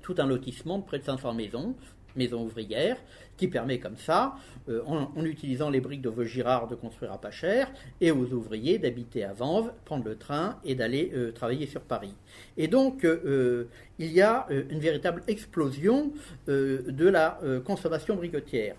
tout 0.02 0.16
un 0.18 0.26
lotissement 0.26 0.80
de 0.80 0.84
près 0.84 0.98
de 0.98 1.04
500 1.04 1.36
maisons, 1.36 1.76
maisons 2.16 2.42
ouvrières, 2.42 2.98
qui 3.38 3.48
permet 3.48 3.80
comme 3.80 3.96
ça, 3.96 4.34
euh, 4.70 4.82
en, 4.88 5.24
utilisant 5.24 5.70
les 5.70 5.82
briques 5.82 6.02
de 6.02 6.10
Vaugirard, 6.10 6.68
de 6.68 6.74
construire 6.74 7.12
à 7.12 7.22
pas 7.22 7.30
cher, 7.30 7.72
et 8.02 8.10
aux 8.10 8.34
ouvriers 8.34 8.80
d'habiter 8.80 9.24
à 9.24 9.34
Vanves, 9.34 9.72
prendre 9.86 10.06
le 10.06 10.18
train 10.18 10.58
et 10.66 10.74
d'aller 10.74 11.12
euh, 11.14 11.32
travailler 11.32 11.68
sur 11.68 11.82
Paris. 11.82 12.16
Et 12.58 12.68
donc, 12.68 13.06
il 13.06 14.12
y 14.12 14.22
a 14.22 14.48
une 14.50 14.80
véritable 14.80 15.22
explosion 15.28 16.12
de 16.48 17.08
la 17.08 17.40
consommation 17.66 18.16
briquetière 18.16 18.76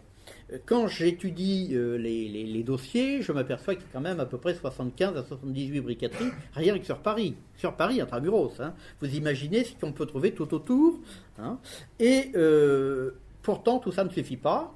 quand 0.66 0.88
j'étudie 0.88 1.70
euh, 1.72 1.96
les, 1.96 2.62
dossiers, 2.62 3.22
je 3.22 3.32
m'aperçois 3.32 3.74
qu'il 3.74 3.84
y 3.84 3.86
a 3.86 3.92
quand 3.92 4.00
même 4.00 4.20
à 4.20 4.26
peu 4.26 4.38
près 4.38 4.54
75 4.54 5.16
à 5.16 5.22
78 5.22 5.80
briqueteries, 5.80 6.30
rien 6.54 6.78
que 6.78 6.84
sur 6.84 6.98
Paris. 6.98 7.34
Sur 7.56 7.74
Paris, 7.74 8.00
intramuros. 8.00 8.60
Hein. 8.60 8.74
Vous 9.00 9.14
imaginez 9.14 9.64
ce 9.64 9.74
qu'on 9.74 9.92
peut 9.92 10.06
trouver 10.06 10.32
tout 10.32 10.52
autour. 10.54 10.98
Hein. 11.38 11.58
Et 11.98 12.30
euh, 12.36 13.12
pourtant, 13.42 13.78
tout 13.78 13.92
ça 13.92 14.04
ne 14.04 14.10
suffit 14.10 14.36
pas. 14.36 14.74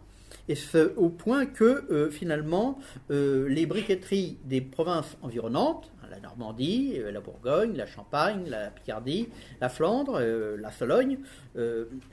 et 0.49 0.55
ce, 0.55 0.95
au 0.97 1.09
point 1.09 1.47
que 1.47 2.11
finalement 2.11 2.79
les 3.09 3.67
briqueteries 3.67 4.38
des 4.45 4.61
provinces 4.61 5.17
environnantes, 5.23 5.91
la 6.11 6.21
Normandie, 6.21 6.99
la 7.12 7.21
Bourgogne, 7.21 7.77
la 7.77 7.87
Champagne, 7.87 8.44
la 8.49 8.71
Picardie, 8.71 9.29
la 9.61 9.68
Flandre, 9.68 10.21
la 10.21 10.71
Sologne, 10.71 11.18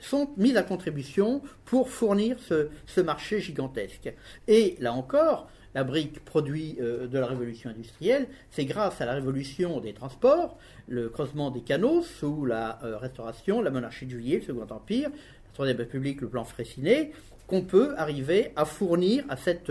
sont 0.00 0.30
mises 0.36 0.56
à 0.56 0.62
contribution 0.62 1.42
pour 1.64 1.90
fournir 1.90 2.36
ce, 2.38 3.00
marché 3.00 3.40
gigantesque. 3.40 4.12
Et 4.48 4.76
là 4.80 4.92
encore, 4.92 5.48
la 5.76 5.84
brique 5.84 6.24
produit 6.24 6.78
euh, 6.80 7.06
de 7.06 7.18
la 7.18 7.26
révolution 7.26 7.68
industrielle, 7.68 8.28
c'est 8.50 8.64
grâce 8.64 9.02
à 9.02 9.04
la 9.04 9.12
révolution 9.12 9.78
des 9.80 9.92
transports, 9.92 10.58
le 10.88 11.10
creusement 11.10 11.50
des 11.50 11.60
canaux 11.60 12.02
sous 12.02 12.46
la 12.46 12.78
euh, 12.82 12.96
Restauration, 12.96 13.60
la 13.60 13.70
monarchie 13.70 14.06
de 14.06 14.12
Juillet, 14.12 14.38
le 14.38 14.42
Second 14.42 14.66
Empire, 14.70 15.10
la 15.10 15.52
Troisième 15.52 15.76
République, 15.76 16.22
le 16.22 16.28
plan 16.28 16.44
Fraissinet, 16.44 17.12
qu'on 17.46 17.62
peut 17.62 17.94
arriver 17.96 18.52
à 18.56 18.64
fournir 18.64 19.24
à 19.28 19.36
cette, 19.36 19.70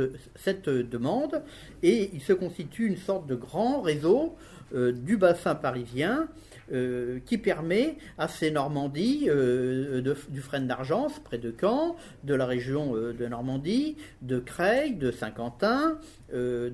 demande. 0.70 1.44
Et 1.84 2.10
il 2.14 2.22
se 2.22 2.34
constitue 2.34 2.88
une 2.88 2.98
sorte 2.98 3.28
de 3.28 3.36
grand 3.36 3.82
réseau 3.82 4.36
euh, 4.74 4.92
du 4.92 5.16
bassin 5.16 5.54
parisien 5.54 6.28
euh, 6.74 7.20
qui 7.26 7.38
permet 7.38 7.98
à 8.18 8.28
ces 8.28 8.50
Normandies 8.50 9.26
euh, 9.28 10.02
du 10.30 10.42
Frêne 10.42 10.66
d'Argence, 10.66 11.20
près 11.20 11.38
de 11.38 11.54
Caen, 11.60 11.96
de 12.24 12.34
la 12.34 12.48
région 12.48 12.96
de 12.96 13.28
Normandie, 13.28 13.98
de 14.24 14.40
Creil, 14.40 14.96
de 14.96 15.12
Saint-Quentin, 15.12 16.00
de, 16.34 16.70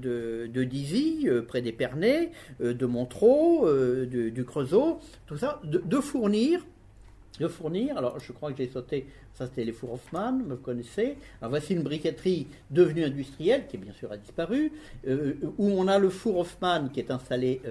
de 0.47 0.63
Dizy, 0.63 1.27
près 1.47 1.61
d'Épernay, 1.61 2.31
de 2.61 2.85
Montreux, 2.85 4.07
du 4.09 4.45
Creusot, 4.45 4.99
tout 5.27 5.37
ça, 5.37 5.61
de, 5.65 5.99
fournir 5.99 6.65
de 7.39 7.47
fournir, 7.47 7.97
alors 7.97 8.19
je 8.19 8.31
crois 8.31 8.51
que 8.51 8.57
j'ai 8.57 8.67
sauté, 8.67 9.07
ça 9.33 9.47
c'était 9.47 9.63
les 9.63 9.71
fours 9.71 9.93
Hoffmann, 9.93 10.43
me 10.45 10.55
connaissez. 10.57 11.15
Alors 11.41 11.51
voici 11.51 11.73
une 11.73 11.81
briqueterie 11.81 12.47
devenue 12.69 13.03
industrielle, 13.05 13.65
qui 13.67 13.77
bien 13.77 13.93
sûr 13.93 14.11
a 14.11 14.17
disparu, 14.17 14.71
où 15.07 15.71
on 15.71 15.87
a 15.87 15.97
le 15.97 16.09
four 16.09 16.39
Hoffmann 16.39 16.91
qui 16.91 16.99
est 16.99 17.09
installé 17.09 17.61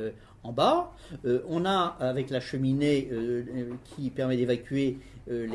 en 0.42 0.52
bas. 0.52 0.92
Euh, 1.24 1.42
on 1.48 1.64
a 1.64 1.96
avec 2.00 2.30
la 2.30 2.40
cheminée 2.40 3.08
euh, 3.12 3.72
qui 3.84 4.10
permet 4.10 4.36
d'évacuer 4.36 4.98
euh, 5.30 5.46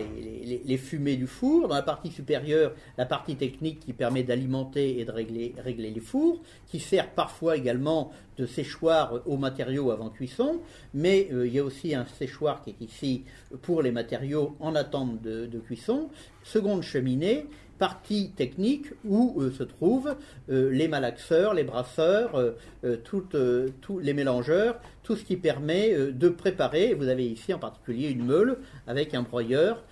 les, 0.65 0.77
fumées 0.77 1.15
du 1.15 1.27
four. 1.27 1.67
Dans 1.67 1.75
la 1.75 1.81
partie 1.81 2.11
supérieure, 2.11 2.73
la 2.97 3.05
partie 3.05 3.35
technique 3.35 3.79
qui 3.79 3.93
permet 3.93 4.23
d'alimenter 4.23 4.99
et 4.99 5.05
de 5.05 5.11
régler, 5.11 5.55
les 5.65 5.99
fours, 5.99 6.41
qui 6.67 6.79
sert 6.79 7.09
parfois 7.11 7.57
également 7.57 8.11
de 8.37 8.45
séchoir 8.45 9.21
aux 9.25 9.37
matériaux 9.37 9.91
avant 9.91 10.09
cuisson. 10.09 10.59
Mais 10.93 11.29
il 11.31 11.53
y 11.53 11.59
a 11.59 11.63
aussi 11.63 11.95
un 11.95 12.05
séchoir 12.05 12.61
qui 12.63 12.71
est 12.71 12.81
ici 12.81 13.23
pour 13.61 13.81
les 13.81 13.91
matériaux 13.91 14.55
en 14.59 14.75
attente 14.75 15.21
de 15.21 15.59
cuisson. 15.59 16.09
Seconde 16.43 16.83
cheminée 16.83 17.47
partie 17.77 18.29
technique 18.31 18.87
où 19.03 19.41
euh, 19.41 19.51
se 19.51 19.63
trouvent 19.63 20.15
euh, 20.49 20.69
les 20.71 20.87
malaxeurs, 20.87 21.53
les 21.53 21.63
brasseurs, 21.63 22.35
euh, 22.35 22.97
tous 23.03 23.99
les 23.99 24.13
mélangeurs, 24.13 24.79
tout 25.03 25.15
ce 25.15 25.23
qui 25.23 25.37
permet 25.37 25.95
de 26.11 26.29
préparer. 26.29 26.93
Vous 26.93 27.07
avez 27.07 27.25
ici 27.25 27.53
en 27.53 27.59
particulier 27.59 28.09
une 28.09 28.25
meule 28.25 28.57
avec 28.87 29.13
un 29.13 29.21
broyeur 29.21 29.83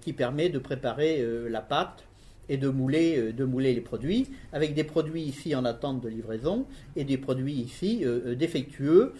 qui 0.00 0.12
permet 0.12 0.48
de 0.48 0.58
préparer 0.58 1.24
la 1.48 1.60
pâte 1.60 2.04
et 2.48 2.56
de 2.58 2.68
mouler, 2.68 3.32
de 3.32 3.44
mouler 3.44 3.74
les 3.74 3.80
produits, 3.80 4.28
avec 4.52 4.74
des 4.74 4.84
produits 4.84 5.22
ici 5.22 5.54
en 5.54 5.64
attente 5.64 6.02
de 6.02 6.08
livraison 6.08 6.66
et 6.96 7.04
des 7.04 7.16
produits 7.16 7.54
ici 7.54 8.04
défectueux 8.36 9.14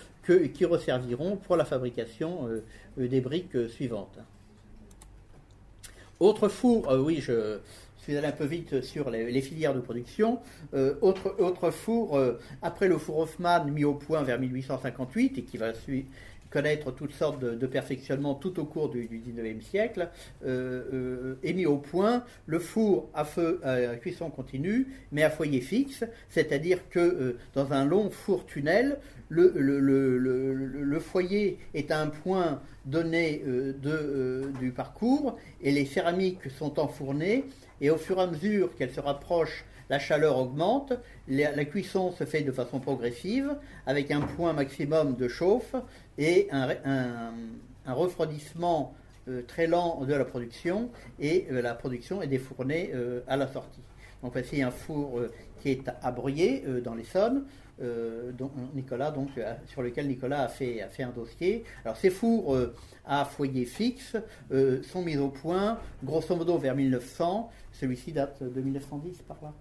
qui 0.54 0.64
resserviront 0.66 1.37
pour 1.37 1.57
la 1.57 1.64
fabrication 1.64 2.48
des 2.98 3.20
briques 3.20 3.68
suivantes. 3.70 4.18
Autre 6.20 6.48
four, 6.48 6.88
oui, 6.98 7.20
je, 7.20 7.59
suis 8.09 8.16
allé 8.16 8.29
un 8.29 8.33
peu 8.33 8.47
vite 8.47 8.81
sur 8.81 9.11
les, 9.11 9.40
filières 9.42 9.75
de 9.75 9.81
production. 9.81 10.38
Euh, 10.73 10.94
autre, 11.03 11.35
autre 11.38 11.71
four, 11.71 12.16
euh, 12.16 12.40
après 12.62 12.88
le 12.88 12.97
four 12.97 13.18
Hoffman 13.18 13.66
mis 13.66 13.85
au 13.85 13.92
point 13.92 14.23
vers 14.23 14.40
1858 14.40 15.37
et 15.37 15.42
qui 15.42 15.59
va 15.59 15.73
connaître 16.49 16.90
toutes 16.90 17.12
sortes 17.12 17.38
de, 17.38 17.66
perfectionnements 17.66 18.35
tout 18.35 18.59
au 18.59 18.64
cours 18.64 18.88
du, 18.88 19.09
du 19.09 19.18
19e 19.18 19.61
siècle, 19.61 20.09
euh, 20.47 21.35
est 21.42 21.53
mis 21.53 21.66
au 21.66 21.77
point 21.77 22.25
le 22.47 22.59
four 22.59 23.11
à 23.12 23.27
feu 23.27 23.61
à 23.62 23.97
cuisson 23.97 24.31
continue, 24.31 24.87
mais 25.12 25.23
à 25.23 25.29
foyer 25.29 25.61
fixe, 25.61 26.05
c'est-à-dire 26.31 26.88
que 26.88 27.37
dans 27.53 27.75
un 27.75 27.85
long 27.85 28.09
four 28.09 28.47
tunnel, 28.47 28.97
le, 29.29 30.99
foyer 30.99 31.59
est 31.75 31.90
à 31.90 32.01
un 32.01 32.07
point 32.07 32.62
donné 32.87 33.42
de, 33.44 34.51
du 34.59 34.71
parcours 34.71 35.37
et 35.61 35.71
les 35.71 35.85
céramiques 35.85 36.51
sont 36.59 36.81
enfournées 36.81 37.44
et 37.80 37.90
au 37.90 37.96
fur 37.96 38.18
et 38.18 38.22
à 38.22 38.26
mesure 38.26 38.74
qu'elle 38.76 38.92
se 38.92 39.00
rapproche, 39.00 39.64
la 39.90 39.98
chaleur 39.98 40.36
augmente, 40.38 40.92
la, 41.28 41.64
cuisson 41.64 42.12
se 42.12 42.24
fait 42.24 42.42
de 42.42 42.52
façon 42.52 42.78
progressive, 42.80 43.56
avec 43.86 44.10
un 44.10 44.20
point 44.20 44.52
maximum 44.52 45.16
de 45.16 45.28
chauffe 45.28 45.74
et 46.18 46.48
un, 46.50 47.32
refroidissement 47.86 48.94
euh, 49.28 49.42
très 49.46 49.66
lent 49.66 50.04
de 50.04 50.12
la 50.12 50.24
production, 50.24 50.90
et 51.18 51.46
euh, 51.50 51.62
la 51.62 51.74
production 51.74 52.20
est 52.20 52.26
défournée 52.26 52.90
euh, 52.94 53.20
à 53.26 53.36
la 53.36 53.46
sortie. 53.46 53.80
Donc 54.22 54.32
voici 54.32 54.60
un 54.62 54.70
four 54.70 55.22
qui 55.60 55.70
est 55.70 55.88
à 56.02 56.10
Bruyé, 56.10 56.64
dans 56.82 56.94
l'Essonne, 56.94 57.44
Nicolas, 58.74 59.10
donc, 59.10 59.30
sur 59.66 59.82
lequel 59.82 60.08
Nicolas 60.08 60.42
a 60.42 60.48
fait, 60.48 60.82
a 60.82 60.88
fait 60.88 61.02
un 61.02 61.10
dossier. 61.10 61.64
Alors 61.84 61.96
ces 61.96 62.10
fours 62.10 62.56
à 63.04 63.24
foyer 63.24 63.64
fixe 63.64 64.16
sont 64.82 65.02
mis 65.02 65.16
au 65.16 65.28
point, 65.28 65.78
grosso 66.02 66.34
modo 66.34 66.58
vers 66.58 66.74
1900, 66.74 67.50
celui-ci 67.72 68.12
date 68.12 68.42
de 68.42 68.60
1910 68.60 69.22
par 69.22 69.38
là 69.42 69.52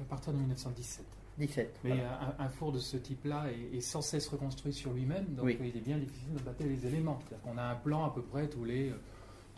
À 0.00 0.04
partir 0.04 0.32
de 0.32 0.38
1917. 0.38 1.04
17. 1.38 1.80
Mais 1.84 2.02
un, 2.38 2.48
four 2.48 2.72
de 2.72 2.78
ce 2.78 2.96
type-là 2.96 3.46
est, 3.72 3.80
sans 3.80 4.02
cesse 4.02 4.28
reconstruit 4.28 4.72
sur 4.72 4.92
lui-même, 4.92 5.26
donc 5.34 5.48
il 5.60 5.76
est 5.76 5.84
bien 5.84 5.98
difficile 5.98 6.34
de 6.34 6.42
battre 6.42 6.64
les 6.64 6.86
éléments. 6.86 7.18
On 7.46 7.56
a 7.56 7.62
un 7.62 7.76
plan 7.76 8.04
à 8.04 8.12
peu 8.12 8.22
près 8.22 8.48
tous 8.48 8.64
les, 8.64 8.92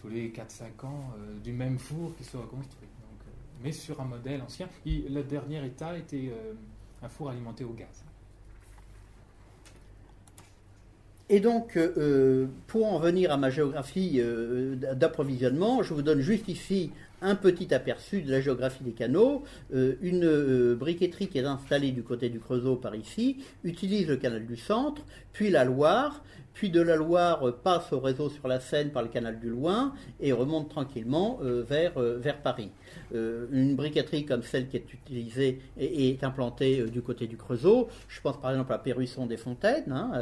tous 0.00 0.09
les 0.09 0.30
4-5 0.30 0.87
ans 0.87 1.12
euh, 1.18 1.38
du 1.40 1.52
même 1.52 1.78
four 1.78 2.14
qui 2.16 2.24
se 2.24 2.37
reconstruit. 2.37 2.88
Donc, 3.02 3.20
euh, 3.26 3.30
mais 3.62 3.72
sur 3.72 4.00
un 4.00 4.04
modèle 4.04 4.42
ancien. 4.42 4.68
le 4.87 5.22
dernier 5.22 5.64
état 5.64 5.96
était 5.96 6.33
euh, 6.33 6.52
un 7.03 7.09
four 7.09 7.31
alimenté 7.31 7.65
au 7.65 7.73
gaz. 7.73 8.05
Et 11.29 11.39
donc, 11.39 11.79
pour 12.67 12.93
en 12.93 12.99
venir 12.99 13.31
à 13.31 13.37
ma 13.37 13.51
géographie 13.51 14.21
d'approvisionnement, 14.97 15.85
je 15.85 15.95
vous 15.95 16.03
donne 16.03 16.21
juste 16.21 16.49
ici 16.49 16.91
un 17.23 17.35
petit 17.35 17.73
aperçu 17.75 18.23
de 18.23 18.31
la 18.31 18.41
géographie 18.41 18.85
des 18.85 18.93
canaux. 18.93 19.45
Euh, 19.75 19.95
une 20.03 20.25
euh, 20.25 20.75
briqueterie 20.75 21.29
qui 21.29 21.39
est 21.39 21.45
installée 21.45 21.93
du 21.93 22.03
côté 22.03 22.29
du 22.29 22.41
Creusot 22.41 22.77
par 22.77 22.95
ici 22.95 23.39
utilise 23.65 24.09
le 24.09 24.17
canal 24.17 24.47
du 24.47 24.57
Centre, 24.57 25.03
puis 25.33 25.51
la 25.51 25.65
Loire, 25.65 26.23
puis 26.61 26.68
de 26.68 26.83
la 26.83 26.94
Loire 26.94 27.49
euh, 27.49 27.53
passe 27.53 27.90
au 27.94 28.01
réseau 28.01 28.29
sur 28.29 28.46
la 28.46 28.61
Seine 28.61 28.90
par 28.90 29.03
le 29.03 29.09
canal 29.09 29.40
du 29.40 29.49
Loing 29.49 29.94
et 30.20 30.31
remonte 30.33 30.68
tranquillement 30.68 31.38
vers, 31.40 31.99
vers 31.99 32.42
Paris. 32.42 32.70
une 33.14 33.77
briqueterie 33.77 34.27
comme 34.27 34.42
celle 34.42 34.68
qui 34.68 34.77
est 34.77 34.92
utilisée 34.92 35.62
et 35.79 36.11
est 36.11 36.23
implantée 36.23 36.85
du 36.85 37.01
côté 37.01 37.27
du 37.27 37.38
Creusot, 37.38 37.88
je 38.09 38.20
pense 38.20 38.38
par 38.38 38.51
exemple 38.51 38.75
à 38.75 38.79
Pérusson 38.79 39.25
des 39.25 39.38
Fontaines, 39.38 39.90
hein, 39.90 40.12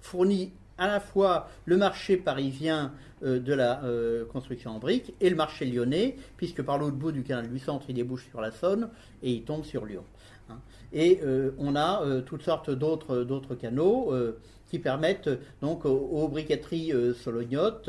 fournit 0.00 0.52
à 0.78 0.86
la 0.86 1.00
fois 1.00 1.48
le 1.64 1.76
marché 1.76 2.16
parisien 2.16 2.92
euh, 3.22 3.38
de 3.38 3.54
la 3.54 3.82
euh, 3.84 4.24
construction 4.26 4.72
en 4.72 4.78
briques 4.78 5.14
et 5.20 5.30
le 5.30 5.36
marché 5.36 5.64
lyonnais, 5.64 6.16
puisque 6.36 6.62
par 6.62 6.78
l'autre 6.78 6.96
bout 6.96 7.12
du 7.12 7.22
canal 7.22 7.48
du 7.48 7.58
centre, 7.58 7.86
il 7.88 7.94
débouche 7.94 8.28
sur 8.28 8.40
la 8.40 8.50
Saône 8.50 8.88
et 9.22 9.32
il 9.32 9.42
tombe 9.42 9.64
sur 9.64 9.86
Lyon. 9.86 10.04
Hein. 10.50 10.58
Et 10.92 11.20
euh, 11.22 11.52
on 11.58 11.76
a 11.76 12.02
toutes 12.26 12.42
sortes 12.42 12.70
d'autres 12.70 13.54
canaux 13.54 14.12
qui 14.68 14.78
permettent 14.78 15.30
donc 15.60 15.84
aux, 15.84 16.28
briqueteries 16.28 16.92
solognotes, 17.22 17.88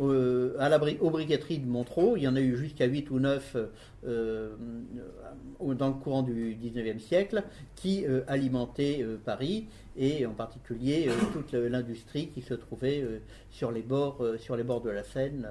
à 0.00 0.68
la, 0.68 0.80
aux 1.00 1.10
briqueteries 1.10 1.58
de 1.58 1.66
Montreux, 1.66 2.14
il 2.16 2.22
y 2.22 2.28
en 2.28 2.36
a 2.36 2.40
eu 2.40 2.56
jusqu'à 2.56 2.84
8 2.84 3.10
ou 3.10 3.18
9 3.18 3.56
dans 4.04 5.88
le 5.88 5.94
courant 5.94 6.22
du 6.22 6.54
19e 6.54 6.98
siècle, 6.98 7.44
qui 7.76 8.04
alimentaient 8.26 9.04
Paris 9.24 9.68
et 9.98 10.24
en 10.24 10.32
particulier 10.32 11.08
euh, 11.08 11.12
toute 11.32 11.52
l'industrie 11.52 12.28
qui 12.28 12.40
se 12.40 12.54
trouvait 12.54 13.02
euh, 13.02 13.18
sur, 13.50 13.72
les 13.72 13.82
bords, 13.82 14.22
euh, 14.22 14.38
sur 14.38 14.56
les 14.56 14.62
bords 14.62 14.80
de 14.80 14.90
la 14.90 15.02
Seine, 15.02 15.46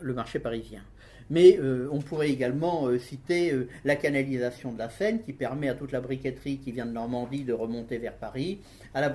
le 0.00 0.14
marché 0.14 0.38
parisien. 0.38 0.82
Mais 1.30 1.58
on 1.90 1.98
pourrait 2.00 2.30
également 2.30 2.88
citer 2.98 3.52
la 3.84 3.96
canalisation 3.96 4.72
de 4.72 4.78
la 4.78 4.90
Seine 4.90 5.22
qui 5.22 5.32
permet 5.32 5.68
à 5.68 5.74
toute 5.74 5.92
la 5.92 6.00
briqueterie 6.00 6.58
qui 6.58 6.72
vient 6.72 6.86
de 6.86 6.92
Normandie 6.92 7.44
de 7.44 7.52
remonter 7.52 7.98
vers 7.98 8.14
Paris, 8.14 8.58
à 8.94 9.00
la 9.00 9.12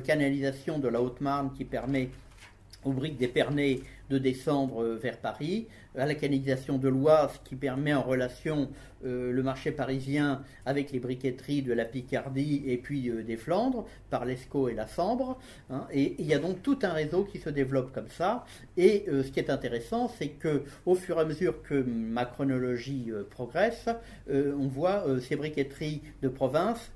canalisation 0.00 0.78
de 0.78 0.88
la 0.88 1.02
Haute-Marne 1.02 1.50
qui 1.56 1.64
permet 1.64 2.10
aux 2.84 2.92
briques 2.92 3.16
d'Épernay 3.16 3.80
de 4.10 4.18
descendre 4.18 4.82
euh, 4.82 4.96
vers 4.96 5.18
Paris, 5.18 5.66
à 5.96 6.06
la 6.06 6.14
canalisation 6.14 6.78
de 6.78 6.88
l'Oise 6.88 7.40
qui 7.44 7.56
permet 7.56 7.92
en 7.92 8.02
relation 8.02 8.70
euh, 9.04 9.32
le 9.32 9.42
marché 9.42 9.70
parisien 9.70 10.42
avec 10.64 10.92
les 10.92 11.00
briqueteries 11.00 11.62
de 11.62 11.72
la 11.72 11.84
Picardie 11.84 12.62
et 12.66 12.76
puis 12.76 13.10
euh, 13.10 13.22
des 13.22 13.36
Flandres 13.36 13.86
par 14.10 14.24
l'Escaut 14.24 14.68
et 14.68 14.74
la 14.74 14.86
Sambre. 14.86 15.38
Hein. 15.70 15.86
et 15.92 16.14
il 16.18 16.26
y 16.26 16.34
a 16.34 16.38
donc 16.38 16.62
tout 16.62 16.78
un 16.82 16.92
réseau 16.92 17.24
qui 17.24 17.38
se 17.38 17.50
développe 17.50 17.92
comme 17.92 18.08
ça. 18.08 18.44
Et 18.76 19.06
ce 19.08 19.28
qui 19.30 19.40
est 19.40 19.50
intéressant, 19.50 20.08
c'est 20.08 20.28
que 20.28 20.62
au 20.86 20.94
fur 20.94 21.18
et 21.18 21.20
à 21.20 21.24
mesure 21.24 21.62
que 21.62 21.74
ma 21.74 22.24
chronologie 22.24 23.10
progresse, 23.30 23.88
on 24.30 24.68
voit 24.68 25.04
ces 25.20 25.36
briqueteries 25.36 26.02
de 26.22 26.28
province 26.28 26.90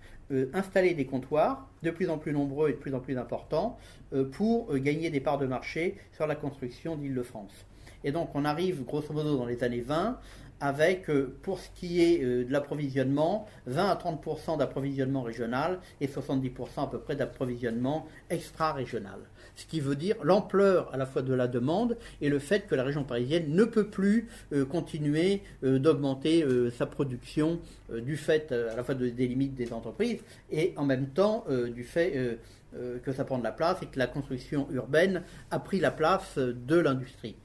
installer 0.55 0.95
des 0.95 1.07
comptoirs 1.07 1.69
de 1.83 1.91
plus 1.91 2.09
en 2.09 2.19
plus 2.19 2.33
nombreux 2.33 2.71
et 2.71 2.73
de 2.73 2.79
plus 2.79 2.95
en 2.95 3.01
plus 3.01 3.19
importants 3.19 3.79
euh, 4.13 4.25
pour 4.25 4.73
euh, 4.73 4.79
gagner 4.79 5.11
des 5.11 5.21
parts 5.21 5.39
de 5.39 5.47
marché 5.47 5.97
sur 6.13 6.27
la 6.27 6.35
construction 6.35 6.97
d'Île-de-France. 6.97 7.67
Et 8.05 8.13
donc 8.13 8.31
on 8.35 8.45
arrive 8.45 8.85
grosso 8.85 9.13
modo 9.13 9.37
dans 9.37 9.47
les 9.47 9.63
années 9.65 9.81
20 9.81 10.19
avec, 10.61 11.11
euh, 11.11 11.37
pour 11.43 11.59
ce 11.59 11.69
qui 11.75 12.03
est 12.03 12.19
de 12.19 12.53
l'approvisionnement, 12.53 13.47
20 13.67 13.91
à 13.91 13.95
30% 13.97 14.59
d'approvisionnement 14.59 15.23
régional 15.23 15.81
et 16.01 16.07
70% 16.07 16.85
à 16.85 16.87
peu 16.87 17.01
près 17.01 17.17
d'approvisionnement 17.17 18.07
extra-régional. 18.31 19.19
Ce 19.55 19.67
qui 19.67 19.81
veut 19.81 19.97
dire 19.97 20.17
l'ampleur 20.23 20.93
à 20.95 20.97
la 20.97 21.07
fois 21.07 21.23
de 21.23 21.35
la 21.35 21.47
demande 21.47 21.97
et 22.21 22.29
le 22.29 22.39
fait 22.39 22.67
que 22.67 22.75
la 22.75 22.85
région 22.85 23.05
parisienne 23.05 23.55
ne 23.55 23.65
peut 23.65 23.87
plus 23.87 24.29
continuer 24.71 25.43
d'augmenter 25.63 26.45
sa 26.77 26.87
production 26.87 27.61
du 27.93 28.17
fait 28.17 28.51
à 28.51 28.75
la 28.75 28.83
fois 28.83 28.95
des 28.95 29.11
limites 29.29 29.55
des 29.55 29.75
entreprises 29.75 30.21
et 30.51 30.73
en 30.77 30.87
même 30.87 31.09
temps 31.09 31.45
du 31.75 31.85
fait 31.85 32.39
euh, 32.79 32.99
que 33.01 33.13
ça 33.13 33.25
prend 33.25 33.37
de 33.37 33.45
la 33.45 33.53
place 33.53 33.83
et 33.83 33.87
que 33.87 33.99
la 33.99 34.07
construction 34.07 34.67
urbaine 34.73 35.23
a 35.51 35.59
pris 35.59 35.79
la 35.79 35.91
place 35.91 36.39
de 36.39 36.77
l'industrie. 36.77 37.37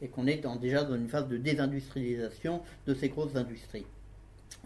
Et 0.00 0.08
qu'on 0.08 0.26
est 0.26 0.42
déjà 0.58 0.84
dans 0.84 0.94
une 0.94 1.08
phase 1.08 1.28
de 1.28 1.36
désindustrialisation 1.36 2.62
de 2.86 2.94
ces 2.94 3.10
grosses 3.10 3.36
industries. 3.36 3.84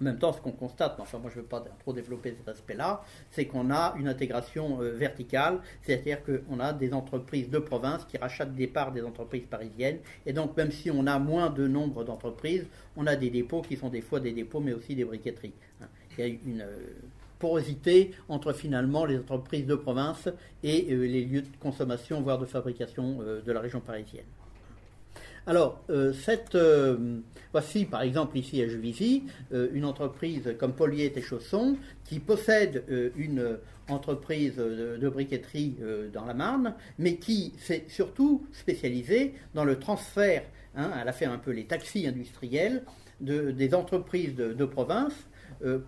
En 0.00 0.04
même 0.04 0.18
temps, 0.18 0.32
ce 0.32 0.40
qu'on 0.40 0.50
constate, 0.52 0.98
enfin 0.98 1.18
moi 1.18 1.30
je 1.30 1.38
ne 1.38 1.42
veux 1.42 1.48
pas 1.48 1.64
trop 1.80 1.92
développer 1.92 2.34
cet 2.36 2.48
aspect-là, 2.48 3.02
c'est 3.30 3.46
qu'on 3.46 3.70
a 3.70 3.94
une 3.98 4.08
intégration 4.08 4.80
euh, 4.80 4.90
verticale, 4.90 5.60
c'est-à-dire 5.82 6.18
qu'on 6.24 6.58
a 6.58 6.72
des 6.72 6.92
entreprises 6.92 7.48
de 7.48 7.58
province 7.58 8.04
qui 8.04 8.16
rachètent 8.16 8.54
des 8.54 8.66
parts 8.66 8.90
des 8.90 9.02
entreprises 9.02 9.44
parisiennes, 9.48 9.98
et 10.26 10.32
donc 10.32 10.56
même 10.56 10.72
si 10.72 10.90
on 10.90 11.06
a 11.06 11.18
moins 11.18 11.50
de 11.50 11.68
nombre 11.68 12.02
d'entreprises, 12.04 12.66
on 12.96 13.06
a 13.06 13.14
des 13.14 13.30
dépôts 13.30 13.62
qui 13.62 13.76
sont 13.76 13.88
des 13.88 14.00
fois 14.00 14.18
des 14.18 14.32
dépôts, 14.32 14.60
mais 14.60 14.72
aussi 14.72 14.96
des 14.96 15.04
briqueteries. 15.04 15.54
Il 16.18 16.20
y 16.20 16.22
a 16.22 16.26
une, 16.26 16.62
euh, 16.62 16.76
porosité 17.38 18.12
entre 18.28 18.52
finalement 18.52 19.04
les 19.04 19.18
entreprises 19.18 19.66
de 19.66 19.74
province 19.74 20.28
et 20.62 20.86
euh, 20.90 21.06
les 21.06 21.24
lieux 21.24 21.42
de 21.42 21.56
consommation, 21.60 22.20
voire 22.22 22.38
de 22.38 22.46
fabrication 22.46 23.18
de 23.18 23.52
la 23.52 23.60
région 23.60 23.80
parisienne. 23.80 24.24
Alors, 25.46 25.82
euh, 25.90 26.12
cette, 26.12 26.56
voici 27.52 27.84
par 27.84 28.02
exemple 28.02 28.38
ici 28.38 28.62
à 28.62 28.68
Juvisy, 28.68 29.24
une 29.52 29.84
entreprise 29.84 30.54
comme 30.58 30.72
Polier 30.72 31.12
et 31.14 31.20
Chaussons 31.20 31.76
qui 32.04 32.18
possède 32.18 32.84
une 33.16 33.58
entreprise 33.88 34.56
de, 34.56 35.08
briqueterie 35.08 35.76
dans 36.12 36.24
la 36.24 36.34
Marne, 36.34 36.74
mais 36.98 37.16
qui 37.16 37.52
s'est 37.58 37.84
surtout 37.88 38.46
spécialisée 38.52 39.34
dans 39.54 39.64
le 39.64 39.78
transfert, 39.78 40.44
hein, 40.76 40.90
elle 41.00 41.08
a 41.08 41.12
fait 41.12 41.26
un 41.26 41.38
peu 41.38 41.50
les 41.50 41.66
taxis 41.66 42.06
industriels 42.06 42.82
de, 43.20 43.50
des 43.50 43.74
entreprises 43.74 44.34
de 44.34 44.64
province 44.64 45.12
euh, 45.12 45.33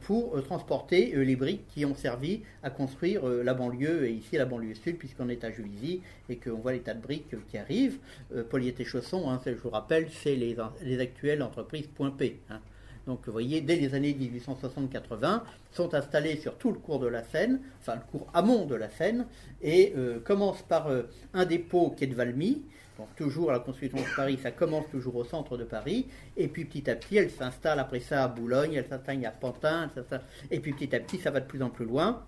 pour 0.02 0.36
euh, 0.36 0.40
transporter 0.40 1.14
euh, 1.14 1.22
les 1.22 1.36
briques 1.36 1.66
qui 1.68 1.84
ont 1.84 1.94
servi 1.94 2.42
à 2.62 2.70
construire 2.70 3.26
la 3.26 3.54
banlieue, 3.54 4.06
et 4.06 4.12
ici 4.12 4.36
la 4.36 4.44
banlieue 4.44 4.74
sud, 4.74 4.98
puisqu'on 4.98 5.28
est 5.28 5.44
à 5.44 5.50
Juvisy 5.50 6.00
et 6.28 6.36
qu'on 6.36 6.56
voit 6.56 6.72
les 6.72 6.80
tas 6.80 6.94
de 6.94 7.00
briques 7.00 7.34
qui 7.48 7.58
arrivent. 7.58 7.98
Poliété 8.50 8.84
Chausson, 8.84 9.30
hein, 9.30 9.40
je 9.44 9.52
vous 9.52 9.70
rappelle, 9.70 10.08
c'est 10.10 10.36
les, 10.36 10.56
actuelles 11.00 11.42
entreprises 11.42 11.86
Point 11.86 12.10
P. 12.10 12.40
Hein. 12.50 12.60
Donc 13.06 13.20
vous 13.26 13.32
voyez, 13.32 13.60
dès 13.60 13.76
les 13.76 13.94
années 13.94 14.16
1860-80, 14.18 15.42
sont 15.70 15.94
installées 15.94 16.36
sur 16.36 16.56
tout 16.56 16.72
le 16.72 16.78
cours 16.78 16.98
de 16.98 17.06
la 17.06 17.22
Seine, 17.22 17.60
enfin 17.80 17.94
le 17.94 18.00
cours 18.10 18.26
amont 18.34 18.66
de 18.66 18.74
la 18.74 18.88
Seine, 18.88 19.26
et 19.62 19.94
commencent 20.24 20.64
par 20.68 20.88
un 21.32 21.44
dépôt 21.44 21.90
qui 21.96 22.04
est 22.04 22.08
de 22.08 22.14
Valmy, 22.14 22.62
donc 22.98 23.14
toujours 23.16 23.52
la 23.52 23.58
construction 23.58 23.98
de 23.98 24.16
Paris, 24.16 24.38
ça 24.42 24.50
commence 24.50 24.88
toujours 24.90 25.16
au 25.16 25.24
centre 25.24 25.56
de 25.56 25.64
Paris, 25.64 26.06
et 26.36 26.48
puis 26.48 26.64
petit 26.64 26.90
à 26.90 26.96
petit, 26.96 27.16
elle 27.16 27.30
s'installe 27.30 27.78
après 27.78 28.00
ça 28.00 28.24
à 28.24 28.28
Boulogne, 28.28 28.74
elle 28.74 28.86
s'installe 28.86 29.24
à 29.24 29.30
Pantin, 29.30 29.90
et 30.50 30.60
puis 30.60 30.72
petit 30.72 30.94
à 30.94 31.00
petit, 31.00 31.18
ça 31.18 31.30
va 31.30 31.40
de 31.40 31.46
plus 31.46 31.62
en 31.62 31.70
plus 31.70 31.84
loin. 31.84 32.24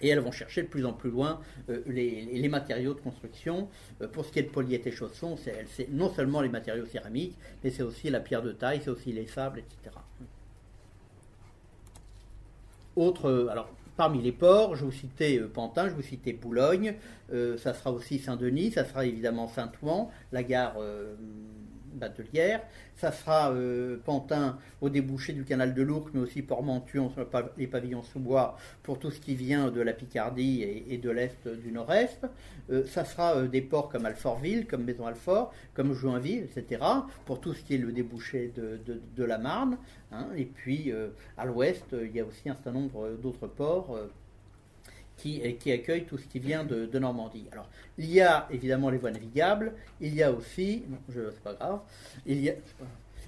Et 0.00 0.08
elles 0.08 0.20
vont 0.20 0.32
chercher 0.32 0.62
de 0.62 0.68
plus 0.68 0.84
en 0.84 0.92
plus 0.92 1.10
loin 1.10 1.40
euh, 1.68 1.82
les, 1.86 2.48
matériaux 2.48 2.92
de 2.92 3.00
construction. 3.00 3.68
Euh, 4.00 4.08
pour 4.08 4.24
ce 4.24 4.32
qui 4.32 4.40
est 4.40 4.42
de 4.42 4.48
polyéthé 4.48 4.90
chausson, 4.90 5.36
c'est 5.36 5.88
non 5.90 6.12
seulement 6.12 6.40
les 6.40 6.48
matériaux 6.48 6.86
céramiques, 6.86 7.36
mais 7.62 7.70
c'est 7.70 7.84
aussi 7.84 8.10
la 8.10 8.18
pierre 8.18 8.42
de 8.42 8.50
taille, 8.50 8.80
c'est 8.82 8.90
aussi 8.90 9.12
les 9.12 9.26
sables, 9.26 9.60
etc. 9.60 9.94
Autre, 12.96 13.26
euh, 13.26 13.48
alors 13.48 13.70
Parmi 13.96 14.22
les 14.22 14.32
ports, 14.32 14.74
je 14.74 14.86
vous 14.86 14.92
citais 14.92 15.38
euh, 15.38 15.48
Pantin, 15.52 15.88
je 15.88 15.94
vous 15.94 16.02
citais 16.02 16.32
Boulogne, 16.32 16.94
euh, 17.32 17.58
ça 17.58 17.74
sera 17.74 17.92
aussi 17.92 18.18
Saint-Denis, 18.18 18.72
ça 18.72 18.86
sera 18.86 19.04
évidemment 19.04 19.48
Saint-Ouen, 19.48 20.08
la 20.32 20.42
gare 20.42 20.76
euh, 20.78 21.14
batelière, 21.94 22.62
ça 22.96 23.12
sera 23.12 23.52
Pantin 24.04 24.58
au 24.80 24.88
débouché 24.88 25.32
du 25.32 25.44
canal 25.44 25.74
de 25.74 25.82
l'Ourcq, 25.82 26.10
mais 26.14 26.20
aussi 26.20 26.42
Port-Mention 26.42 27.10
sur 27.10 27.26
les 27.56 27.66
pavillons 27.66 28.02
sous 28.02 28.20
bois 28.20 28.56
pour 28.82 28.98
tout 28.98 29.10
ce 29.10 29.20
qui 29.20 29.34
vient 29.34 29.70
de 29.70 29.80
la 29.80 29.92
Picardie 29.92 30.62
et, 30.62 30.98
de 30.98 31.10
l'Est 31.10 31.48
du 31.48 31.72
Nord-Est. 31.72 32.26
ça 32.86 33.04
sera 33.04 33.42
des 33.42 33.60
ports 33.62 33.88
comme 33.88 34.06
Alfortville, 34.06 34.66
comme 34.66 34.84
Maison-Alfort, 34.84 35.52
comme 35.74 35.94
Joinville, 35.94 36.44
etc., 36.44 36.82
pour 37.24 37.40
tout 37.40 37.54
ce 37.54 37.62
qui 37.62 37.74
est 37.74 37.78
le 37.78 37.92
débouché 37.92 38.52
de 38.56 39.24
la 39.24 39.38
Marne. 39.38 39.78
Hein. 40.12 40.28
et 40.36 40.44
puis 40.44 40.92
euh, 40.92 41.08
à 41.38 41.46
l'ouest, 41.46 41.86
il 41.92 42.14
y 42.14 42.20
a 42.20 42.24
aussi 42.24 42.48
un 42.50 42.54
certain 42.54 42.72
nombre 42.72 43.16
d'autres 43.22 43.46
ports 43.46 43.98
euh, 45.26 45.52
qui, 45.58 45.72
accueillent 45.72 46.04
tout 46.04 46.18
ce 46.18 46.26
qui 46.26 46.38
vient 46.38 46.64
de, 46.64 46.98
Normandie. 46.98 47.46
Alors, 47.52 47.68
il 47.98 48.10
y 48.10 48.20
a 48.20 48.48
évidemment 48.50 48.90
les 48.90 48.98
voies 48.98 49.10
navigables, 49.10 49.72
il 50.00 50.14
y 50.14 50.22
a 50.22 50.32
aussi, 50.32 50.84
c'est 51.12 51.42
pas 51.42 51.54
grave, 51.54 51.80
il 52.26 52.40
y 52.40 52.50
a, 52.50 52.54